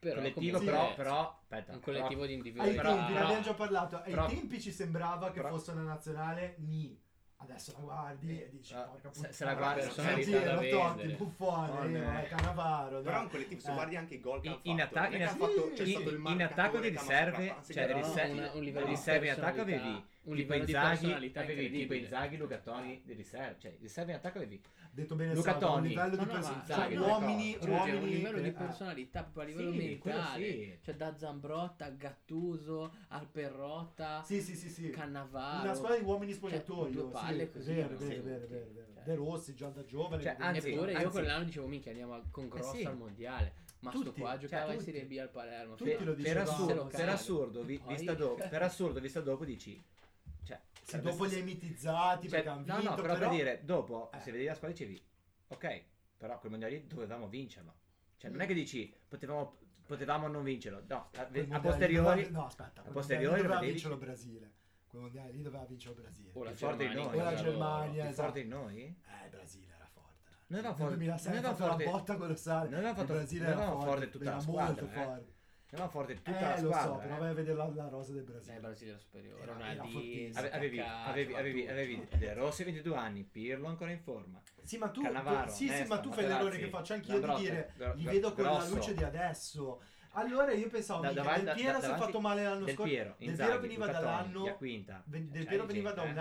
Però 0.00 0.14
collettivo, 0.16 0.58
comunque 0.58 0.72
però, 0.72 0.94
però, 0.94 1.38
aspetta, 1.42 1.72
un 1.74 1.80
collettivo 1.80 2.22
di 2.24 2.28
Ai 2.30 2.36
individualità. 2.36 2.80
però- 2.80 2.94
tempi, 2.94 3.08
ne 3.08 3.12
però- 3.18 3.26
abbiamo 3.26 3.42
già 3.44 3.54
parlato, 3.54 3.96
ai 3.96 4.10
però- 4.10 4.26
tempi 4.28 4.60
ci 4.60 4.72
sembrava 4.72 5.26
che 5.30 5.40
però- 5.42 5.48
fosse 5.54 5.70
una 5.72 5.82
nazionale 5.82 6.54
ni. 6.60 6.98
Adesso 7.42 7.72
la 7.72 7.78
guardi 7.80 8.38
e 8.38 8.48
dici, 8.50 8.74
Ah, 8.74 8.82
porca 8.82 9.08
se- 9.08 9.14
puttana. 9.14 9.32
se 9.32 9.44
la 9.46 9.54
guardi- 9.54 10.22
Sì, 10.22 10.30
da 10.30 10.58
Totti. 10.58 11.06
Buffone, 11.14 11.70
Oh, 12.06 12.18
eh. 12.18 12.26
Cannavaro, 12.28 13.00
Però 13.00 13.16
è 13.16 13.20
un 13.20 13.30
collettivo, 13.30 13.60
se 13.62 13.70
Eh. 13.70 13.74
guardi 13.74 13.96
anche 13.96 14.14
i 14.14 14.20
gol 14.20 14.40
che 14.42 14.48
In- 14.48 14.58
in 14.62 14.76
fatto, 14.78 14.88
attacco- 14.98 15.00
non 15.00 15.12
è 15.12 15.16
in 15.16 15.18
che 15.18 15.24
att- 15.30 15.38
fatto- 15.38 15.70
c'è 15.74 15.82
in- 15.82 15.90
stato 15.90 16.08
il 16.10 16.22
in 16.26 16.42
attacco 16.42 16.78
di 16.80 16.88
riserve, 16.90 17.54
cioè, 17.72 17.92
riserve- 17.94 18.32
una- 18.32 18.50
un 18.52 18.62
livello 18.62 18.84
di 18.84 18.90
riserve 18.90 19.26
in 19.26 19.32
attacco 19.32 19.60
avevi 19.62 19.88
un 19.88 20.02
tipo 20.02 20.34
livello 20.34 20.64
di 20.64 20.70
Inzaghi, 20.72 20.98
personalità 20.98 21.40
avevi 21.40 21.70
tipo. 21.70 21.94
Inzaghi, 21.94 22.36
Lugatoni 22.36 23.02
di 23.04 23.12
riserve, 23.14 23.56
cioè 23.58 23.76
riserve 23.80 24.10
in 24.12 24.16
attacco 24.18 24.36
avevi 24.36 24.62
Detto 24.92 25.14
bene 25.14 25.34
Luca 25.34 25.52
a 25.52 25.54
un 25.54 25.60
Toni. 25.60 25.88
livello 25.88 26.16
No, 26.16 26.22
di 26.22 26.26
no, 26.26 26.32
perso- 26.32 26.50
ma- 26.50 26.64
cioè, 26.66 26.76
Zaghi, 26.76 26.96
uomini. 26.96 27.52
Cioè, 27.60 27.70
uomini 27.70 27.96
un 27.96 28.08
livello 28.08 28.40
di 28.40 28.50
personalità 28.52 29.22
proprio 29.22 29.42
a 29.42 29.46
livello 29.46 29.70
Sì, 29.72 29.78
mentale. 29.78 30.44
sì. 30.52 30.78
Cioè 30.82 30.94
da 30.96 31.16
Zambrotta, 31.16 31.88
Gattuso, 31.90 32.92
Alperrotta, 33.08 34.22
Sì, 34.24 34.40
sì, 34.42 34.54
sì, 34.56 34.68
sì. 34.68 34.90
Cannavaro. 34.90 35.62
Una 35.64 35.74
squadra 35.74 35.96
di 35.98 36.04
uomini 36.04 36.32
Cioè, 36.32 36.38
spogliatoio. 36.40 36.90
due 37.02 37.10
palle 37.10 37.46
sì, 37.46 37.52
così, 37.52 37.72
vero, 37.74 37.88
no? 37.90 37.96
vero, 37.98 38.22
vero. 38.22 38.46
Cioè- 38.48 39.02
De 39.04 39.14
Rossi, 39.14 39.54
già 39.54 39.68
da 39.68 39.84
giovane. 39.84 40.22
Cioè, 40.22 40.36
anzi, 40.38 40.70
Eppure 40.72 40.90
io 40.92 40.98
anzi- 40.98 41.10
quell'anno 41.10 41.44
dicevo 41.44 41.66
minchia 41.66 41.90
andiamo 41.92 42.12
al- 42.14 42.30
con 42.30 42.48
Grosso 42.48 42.74
sì. 42.74 42.84
al 42.84 42.96
mondiale. 42.96 43.52
Ma 43.80 43.90
sto 43.90 44.02
Tutti, 44.02 44.20
qua 44.20 44.30
cioè, 44.32 44.38
giocava 44.40 44.72
in 44.72 44.78
tutti. 44.78 44.90
Serie 44.92 45.06
B 45.06 45.18
al 45.18 45.30
Palermo. 45.30 45.74
Tutti 45.74 46.04
lo 46.04 46.14
per 46.14 46.36
assurdo, 46.36 46.74
lo 46.74 46.90
assurdo, 47.12 47.62
vi- 47.62 47.78
Poi- 47.78 47.94
vista 47.94 48.12
dopo, 48.12 48.46
per 48.46 48.62
assurdo, 48.62 49.00
vista 49.00 49.20
dopo 49.22 49.44
dici 49.46 49.72
cioè, 49.72 49.82
Sì, 50.90 50.96
sarebbe 50.96 51.10
dopo 51.10 51.24
li 51.24 51.30
hai 51.34 51.36
stato- 51.40 51.44
mitizzati 51.44 52.28
cioè, 52.28 52.30
perché 52.42 52.48
hanno 52.48 52.64
no, 52.66 52.74
vinto, 52.76 52.90
no, 52.96 53.02
però, 53.02 53.18
per 53.18 53.28
dire, 53.30 53.60
dopo, 53.64 54.10
Eh. 54.12 54.20
se 54.20 54.30
vedi 54.32 54.44
la 54.44 54.54
squadra 54.54 54.76
dicevi, 54.76 55.02
ok, 55.48 55.84
però 56.16 56.38
quel 56.38 56.50
mondiale 56.50 56.74
lì 56.76 56.86
dovevamo 56.86 57.28
vincerlo. 57.28 57.74
Cioè, 58.16 58.30
non 58.30 58.40
è 58.40 58.46
che 58.46 58.54
dici, 58.54 58.94
potevamo, 59.08 59.56
potevamo 59.86 60.26
non 60.28 60.42
vincerlo. 60.42 60.82
No, 60.86 61.10
a, 61.14 61.28
a 61.50 61.60
posteriori, 61.60 62.22
doveva- 62.22 62.38
no, 62.38 62.46
aspetta, 62.46 62.82
a 62.82 62.90
posteriori 62.90 63.40
doveva 63.42 63.60
vincere 63.60 63.94
il 63.94 64.00
Brasile. 64.00 64.52
Quel 64.86 65.02
mondiale 65.02 65.30
lì 65.30 65.40
doveva 65.42 65.64
vincere 65.64 65.94
il 65.94 66.00
Brasile. 66.00 66.30
O 66.34 66.42
la 66.42 66.50
più 66.50 66.58
forte 66.58 66.88
di 66.88 66.94
Germania, 66.94 67.10
noi. 67.12 67.20
O 67.20 67.22
la 67.30 67.34
Germania, 67.36 68.08
esatto. 68.08 68.22
forte 68.22 68.42
di 68.42 68.48
noi? 68.48 68.76
Eh, 68.82 69.24
il 69.24 69.30
Brasile 69.30 69.72
era 69.74 69.86
forte. 69.86 70.28
Noi 70.48 70.58
avevamo 70.58 70.68
Nel 70.68 70.76
forte- 70.76 70.94
2006 70.96 71.28
noi 71.28 71.36
ha 71.36 71.38
avevamo 71.38 71.56
fatto 71.56 71.70
forte- 71.70 71.84
una 71.88 71.96
botta 71.98 72.16
colossale. 72.16 72.68
noi 72.68 72.74
avevamo 72.78 72.96
fatto- 72.98 73.12
il 73.12 73.18
Brasile 73.18 73.40
noi 73.44 73.48
era 73.52 73.56
avevamo 73.62 73.80
forte, 73.80 73.94
forte 74.00 74.10
tutta 74.10 74.24
era 74.24 74.34
la 74.34 74.40
squadra, 74.40 74.82
molto 74.82 74.84
eh. 74.84 75.04
forte. 75.04 75.32
Avevamo 75.72 75.90
forte 75.90 76.14
tutta 76.14 76.36
eh, 76.36 76.40
la 76.42 76.60
lo 76.60 76.68
squadra. 76.72 76.82
so, 76.82 76.96
però 76.98 77.14
eh. 77.14 77.18
vai 77.18 77.28
a 77.28 77.32
vedere 77.32 77.56
la, 77.56 77.68
la 77.74 77.88
rosa 77.88 78.12
del 78.12 78.22
Eh, 78.22 78.24
Brasile. 78.30 78.54
il 78.54 78.60
Brasile 78.60 78.90
era 78.90 78.98
superiore. 78.98 79.42
Era- 79.42 79.70
Era. 79.70 79.82
Ave- 80.34 80.50
avevi, 80.50 80.80
avevi, 80.80 81.34
avevi, 81.34 81.68
avevi 81.68 82.08
De 82.18 82.34
Rossi 82.34 82.64
22 82.64 82.96
anni, 82.96 83.22
Pirlo 83.24 83.68
ancora 83.68 83.90
in 83.92 84.00
forma. 84.00 84.42
Sì, 84.62 84.78
ma 84.78 84.88
tu, 84.88 85.02
Cannavaro, 85.02 85.48
sì, 85.50 85.66
sì, 85.66 85.70
Nesta, 85.70 85.94
ma 85.94 86.00
tu 86.00 86.12
fai 86.12 86.26
l'errore 86.26 86.58
che 86.58 86.68
faccio 86.68 86.92
anch'io 86.94 87.18
di 87.20 87.34
dire 87.36 87.72
Gro- 87.76 87.94
li 87.94 88.04
vedo 88.04 88.32
con 88.32 88.44
la 88.44 88.66
luce 88.68 88.94
di 88.94 89.04
adesso. 89.04 89.80
Allora 90.14 90.52
io 90.52 90.66
pensavo 90.68 91.02
Da- 91.02 91.12
davanti- 91.12 91.44
Del 91.44 91.54
Piero 91.54 91.78
da- 91.78 91.86
si 91.86 91.92
è 91.92 91.96
fatto 91.96 92.20
male 92.20 92.42
l'anno 92.42 92.64
Del 92.64 92.74
scorso. 92.74 92.92
Del 92.92 93.34
Piero 93.36 93.58
veniva 93.60 93.86
dall'anno 93.86 94.42
Del 94.42 95.28
C'hai 95.30 95.44
Piero 95.46 95.66
veniva 95.66 95.92
da 95.92 96.02
un 96.02 96.08
eh. 96.08 96.12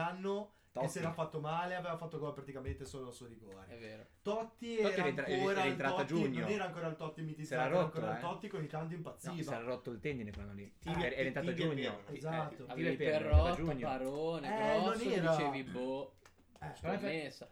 Anno 0.72 0.86
che 0.86 0.86
Totti. 0.86 0.90
si 0.90 0.98
era 1.00 1.12
fatto 1.12 1.40
male, 1.40 1.76
aveva 1.76 1.98
fatto 1.98 2.20
gol 2.20 2.34
praticamente 2.34 2.86
solo 2.86 3.12
su 3.12 3.26
rigore. 3.26 3.66
È 3.68 3.78
vero. 3.78 4.06
Totti, 4.22 4.76
Totti 4.78 4.82
era, 4.82 4.94
era 4.94 5.08
entra- 5.08 5.26
ancora 5.26 5.52
era 5.52 5.64
il 5.64 5.72
entrato 5.72 5.94
a 5.96 5.98
Totti, 5.98 6.14
giugno. 6.14 6.40
non 6.42 6.50
era 6.52 6.66
ancora 6.66 6.88
il 6.88 6.96
Totti 6.96 7.22
mitizzato, 7.22 7.62
era 7.62 7.70
rotto, 7.70 7.84
ancora 7.86 8.12
il 8.12 8.18
eh. 8.18 8.22
Totti 8.22 8.48
con 8.48 8.64
i 8.64 8.68
tanti 8.68 8.92
No, 8.94 8.98
impazziva. 8.98 9.34
si 9.36 9.50
era 9.50 9.64
rotto 9.64 9.92
il 9.92 10.00
tendine 10.00 10.32
quando 10.32 10.54
lì. 10.54 10.74
Tibia- 10.80 11.06
era, 11.12 11.16
entrato 11.16 11.50
a 11.50 11.54
tibia 11.54 11.66
e 11.66 11.76
giugno. 11.76 12.00
Esatto. 12.12 12.66
Avevi 12.68 12.96
Perrotta, 12.96 13.52
a 13.52 13.56
giugno. 13.56 13.88
Parone, 13.88 14.48
Eh, 14.48 14.80
Grosso, 14.82 15.04
dicevi 15.10 15.64
boh, 15.64 16.14
Eh, 16.62 16.76
scommessa, 16.76 17.50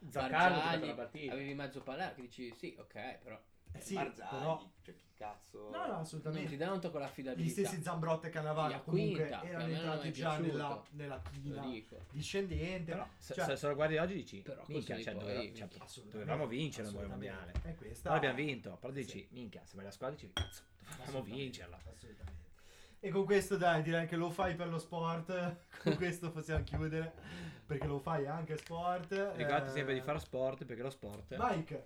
partita. 0.93 1.33
avevi 1.33 1.53
mezzo 1.53 1.81
Palermo 1.81 2.13
che 2.15 2.21
dici 2.21 2.53
sì, 2.53 2.75
ok, 2.77 3.17
però 3.23 3.35
eh 3.35 3.41
sì, 3.79 3.93
Barzagli, 3.95 4.29
però... 4.29 4.69
cioè 4.81 4.95
chi 4.95 5.05
cazzo... 5.13 5.69
No, 5.69 5.77
no, 5.77 5.77
non 5.85 5.95
ti 5.95 6.01
assolutamente. 6.01 6.57
danno 6.57 6.79
tocco 6.79 6.97
Gli 6.97 7.01
l'affidabilità. 7.01 7.51
stessi 7.67 7.81
Zambrotta 7.81 8.27
e 8.27 8.29
Cannavaro 8.29 8.71
La 8.71 8.79
comunque 8.79 9.19
quinta, 9.27 9.43
erano 9.43 9.73
entrati 9.73 10.07
è 10.07 10.11
già 10.11 10.37
nella, 10.37 10.83
nella 10.91 11.21
china 11.31 11.67
discendente. 12.11 12.91
Però 12.91 13.07
se, 13.17 13.33
Cioè, 13.33 13.45
se- 13.45 13.55
se 13.57 13.67
lo 13.67 13.75
guardi 13.75 13.97
oggi 13.97 14.13
dici, 14.13 14.37
Però 14.41 14.63
minchia, 14.67 14.95
cioè, 15.01 15.13
poi, 15.13 15.21
doveva- 15.21 15.39
minchia. 15.39 15.67
cioè, 15.69 15.81
assolutamente, 15.83 16.17
dovevamo 16.29 16.47
vincere 16.47 16.87
assolutamente. 16.87 17.29
mondiale. 17.29 17.51
E 17.63 17.75
questa... 17.75 18.01
Però 18.03 18.15
abbiamo 18.15 18.35
vinto, 18.35 18.77
però 18.79 18.93
dici, 18.93 19.19
Sì. 19.19 19.27
minchia, 19.31 19.61
se 19.65 19.75
vai 19.75 19.83
alla 19.85 19.93
squadra 19.93 20.15
dici, 20.15 20.31
cazzo, 20.33 20.61
dovevamo 20.79 21.01
Assolutamente, 21.03 21.41
vincerla. 21.43 21.75
assolutamente. 21.77 22.45
E 22.99 23.09
con 23.11 23.25
questo 23.25 23.57
dai, 23.57 23.83
direi 23.83 24.07
che 24.07 24.15
lo 24.15 24.29
fai 24.31 24.55
per 24.55 24.67
lo 24.69 24.79
sport. 24.79 25.55
con 25.83 25.95
questo 25.95 26.31
possiamo 26.31 26.63
chiudere. 26.63 27.13
Perché 27.67 27.85
lo 27.85 27.99
fai 27.99 28.25
anche 28.27 28.57
sport. 28.57 29.11
Ricordati 29.35 29.69
Eh, 29.69 29.73
sempre 29.73 29.93
di 29.93 30.01
fare 30.01 30.19
sport, 30.19 30.63
perché 30.65 30.81
lo 30.81 30.89
sport... 30.89 31.35
Mike, 31.37 31.83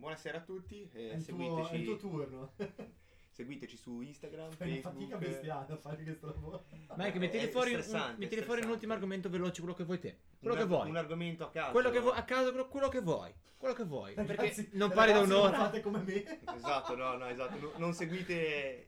Buonasera 0.00 0.38
a 0.38 0.40
tutti, 0.40 0.88
eh, 0.94 1.10
è 1.10 1.14
il, 1.16 1.24
tuo, 1.26 1.36
seguiteci, 1.36 1.74
è 1.74 1.76
il 1.76 1.84
tuo 1.84 1.96
turno. 1.98 2.52
seguiteci 3.28 3.76
su 3.76 4.00
Instagram, 4.00 4.50
Fai 4.52 4.80
Facebook. 4.80 4.94
fatica 4.94 5.16
bestiale 5.18 5.72
a 5.74 5.76
fare 5.76 6.02
questo 6.02 6.26
lavoro. 6.26 6.64
Mike, 6.96 7.12
È 7.12 7.18
mettili 7.18 7.46
fuori, 7.48 7.74
un, 7.74 7.82
stressante, 7.82 8.18
mettili 8.18 8.40
è 8.40 8.44
fuori 8.44 8.62
un 8.62 8.70
ultimo 8.70 8.94
argomento 8.94 9.28
veloce, 9.28 9.60
quello 9.60 9.76
che 9.76 9.84
vuoi 9.84 9.98
te. 9.98 10.16
Quello 10.38 10.54
un, 10.54 10.60
che 10.60 10.66
vuoi. 10.66 10.88
Un 10.88 10.96
argomento 10.96 11.44
a 11.44 11.50
caso. 11.50 11.72
Quello 11.72 11.90
che 11.90 12.00
vuoi, 12.00 12.16
a 12.16 12.24
caso, 12.24 12.48
quello- 12.50 12.68
quello 12.68 12.88
che 12.88 13.00
vuoi. 13.00 13.34
Quello 13.58 13.74
che 13.74 13.84
vuoi. 13.84 14.14
Perché 14.14 14.34
Ragazzi, 14.36 14.70
non 14.72 14.88
parli 14.90 15.12
da 15.12 15.18
ragazzi, 15.20 15.30
non 15.32 15.38
un'ora. 15.42 15.58
fate 15.58 15.80
come 15.82 15.98
me. 16.02 16.40
Esatto, 16.56 16.96
no, 16.96 17.16
no, 17.18 17.26
esatto. 17.28 17.58
No- 17.58 17.72
non 17.76 17.92
seguite 17.92 18.86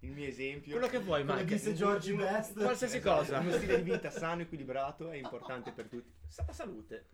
il 0.00 0.12
mio 0.12 0.26
esempio. 0.26 0.72
Quello 0.72 0.88
che 0.88 0.98
vuoi, 0.98 1.26
Come 1.26 1.42
Mike. 1.42 1.54
disse 1.54 1.74
Georgie 1.74 2.12
Uno- 2.12 2.22
Best. 2.24 2.54
Qualsiasi 2.54 2.96
Esatto, 2.96 3.16
cosa. 3.18 3.38
Uno 3.38 3.52
stile 3.52 3.82
di 3.82 3.90
vita 3.90 4.08
sano, 4.08 4.40
equilibrato 4.40 5.10
è 5.10 5.16
importante 5.16 5.72
per 5.72 5.88
tutti. 5.88 6.10
Sa- 6.26 6.50
salute. 6.52 7.08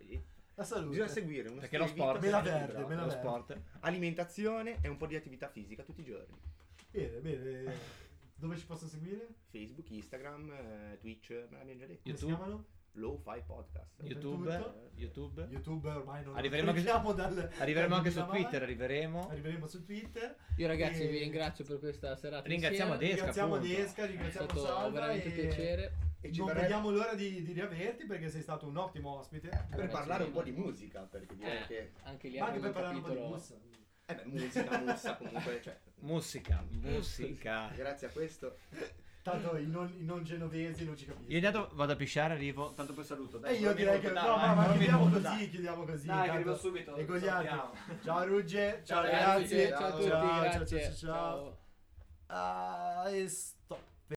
La 0.54 0.64
salute. 0.64 0.88
Bisogna 0.90 1.08
seguire 1.08 1.48
uno 1.48 1.60
Perché 1.60 1.78
lo 1.78 1.86
sport- 1.86 2.20
Mela 2.20 2.40
verde, 2.40 2.84
mela 2.86 3.02
Lo 3.02 3.08
verde. 3.08 3.10
sport. 3.12 3.60
Alimentazione 3.80 4.78
e 4.82 4.88
un 4.88 4.96
po' 4.96 5.06
di 5.06 5.16
attività 5.16 5.48
fisica 5.48 5.82
tutti 5.82 6.00
i 6.00 6.04
giorni. 6.04 6.36
Bene, 6.90 7.18
bene. 7.20 7.74
Dove 8.34 8.56
ci 8.56 8.66
posso 8.66 8.86
seguire? 8.86 9.28
Facebook, 9.50 9.90
Instagram, 9.90 10.50
eh, 10.50 10.98
Twitch, 10.98 11.30
me 11.50 11.56
l'abbiamo 11.58 11.78
già 11.80 11.86
detto. 11.86 12.00
Come 12.02 12.16
si 12.16 12.24
YouTube. 12.24 12.34
chiamano? 12.36 12.64
Lo-Fi 12.94 13.42
Podcast. 13.46 14.02
YouTube. 14.02 14.72
YouTube. 14.96 15.46
YouTube 15.48 15.88
ormai 15.90 16.24
non 16.24 16.36
Arriveremo 16.36 16.70
anche- 16.70 16.82
prendiamo 16.82 17.12
dal, 17.12 17.50
Arriveremo 17.58 17.88
dal 17.88 17.98
anche 17.98 18.10
su 18.10 18.16
2009. 18.18 18.38
Twitter, 18.42 18.62
arriveremo. 18.62 19.28
Arriveremo 19.28 19.66
su 19.66 19.84
Twitter. 19.84 20.36
Io 20.56 20.66
ragazzi 20.66 21.02
E- 21.02 21.08
vi 21.08 21.18
ringrazio 21.18 21.64
per 21.64 21.78
questa 21.78 22.16
serata 22.16 22.48
Ringraziamo 22.48 22.94
insieme. 22.94 23.14
Desca, 23.14 23.26
Ringraziamo 23.26 23.54
appunto. 23.54 23.74
Desca, 23.76 24.02
È 24.02 24.06
ringraziamo 24.08 24.46
stato 24.48 24.64
Salva 24.66 24.90
veramente 24.90 25.26
e 25.28 25.30
piacere. 25.46 25.92
E 26.22 26.30
ci 26.32 26.38
non 26.38 26.48
verrebbe- 26.48 26.66
vediamo 26.66 26.90
l'ora 26.90 27.14
di, 27.14 27.42
di 27.42 27.52
riaverti 27.52 28.04
perché 28.06 28.28
sei 28.28 28.42
stato 28.42 28.66
un 28.66 28.76
ottimo 28.76 29.18
ospite. 29.18 29.48
per 29.48 29.66
Grazie 29.70 29.88
parlare 29.88 30.24
un 30.24 30.32
po' 30.32 30.42
di 30.42 30.52
musica, 30.52 31.00
perché 31.02 31.34
direi 31.36 31.62
Eh, 31.62 31.66
che... 31.66 31.92
anche 32.02 32.28
lì 32.28 32.38
abbiamo 32.38 32.58
per 32.60 32.66
un 32.68 32.72
parlare 32.74 32.94
un 32.96 33.02
po' 33.02 33.08
di 33.08 33.14
capitolo. 33.16 33.42
Eh 34.06 34.14
beh, 34.14 34.24
musica, 34.26 34.78
mussa, 34.80 35.16
comunque, 35.16 35.60
cioè, 35.62 35.78
Musica, 36.00 36.64
musica. 36.70 37.68
grazie 37.76 38.06
a 38.08 38.10
questo. 38.10 38.56
Tanto 39.22 39.56
i 39.58 39.66
non, 39.66 39.92
i 39.98 40.04
non 40.04 40.24
genovesi 40.24 40.84
non 40.84 40.96
ci 40.96 41.04
capiscono. 41.04 41.30
Io 41.30 41.36
intanto 41.36 41.70
vado 41.74 41.92
a 41.92 41.96
pisciare, 41.96 42.32
arrivo. 42.34 42.72
Tanto 42.72 42.92
poi 42.94 43.04
saluto. 43.04 43.42
E 43.44 43.54
io 43.54 43.72
direi 43.74 44.00
che 44.00 44.10
no, 44.10 44.36
ma, 44.36 44.54
ma 44.54 44.70
chiudiamo 44.72 45.08
così, 45.10 45.50
chiudiamo 45.50 45.84
così. 45.84 46.06
Dai, 46.06 46.16
tanto- 46.16 46.32
arrivo 46.32 46.56
subito. 46.56 46.96
E 46.96 47.06
salutiamo. 47.06 47.74
Ciao 48.02 48.24
Rugge, 48.24 48.82
ciao, 48.84 48.84
Ciao, 48.84 49.02
ragazzi. 49.02 49.56
Grazie, 49.56 49.68
ciao 49.68 49.86
a 49.86 49.90
tutti, 49.90 50.08
ciao, 50.08 50.40
grazie. 50.40 50.82
ciao, 50.82 50.92
ciao, 50.94 50.96
ciao. 50.96 51.58
Ah. 52.26 53.10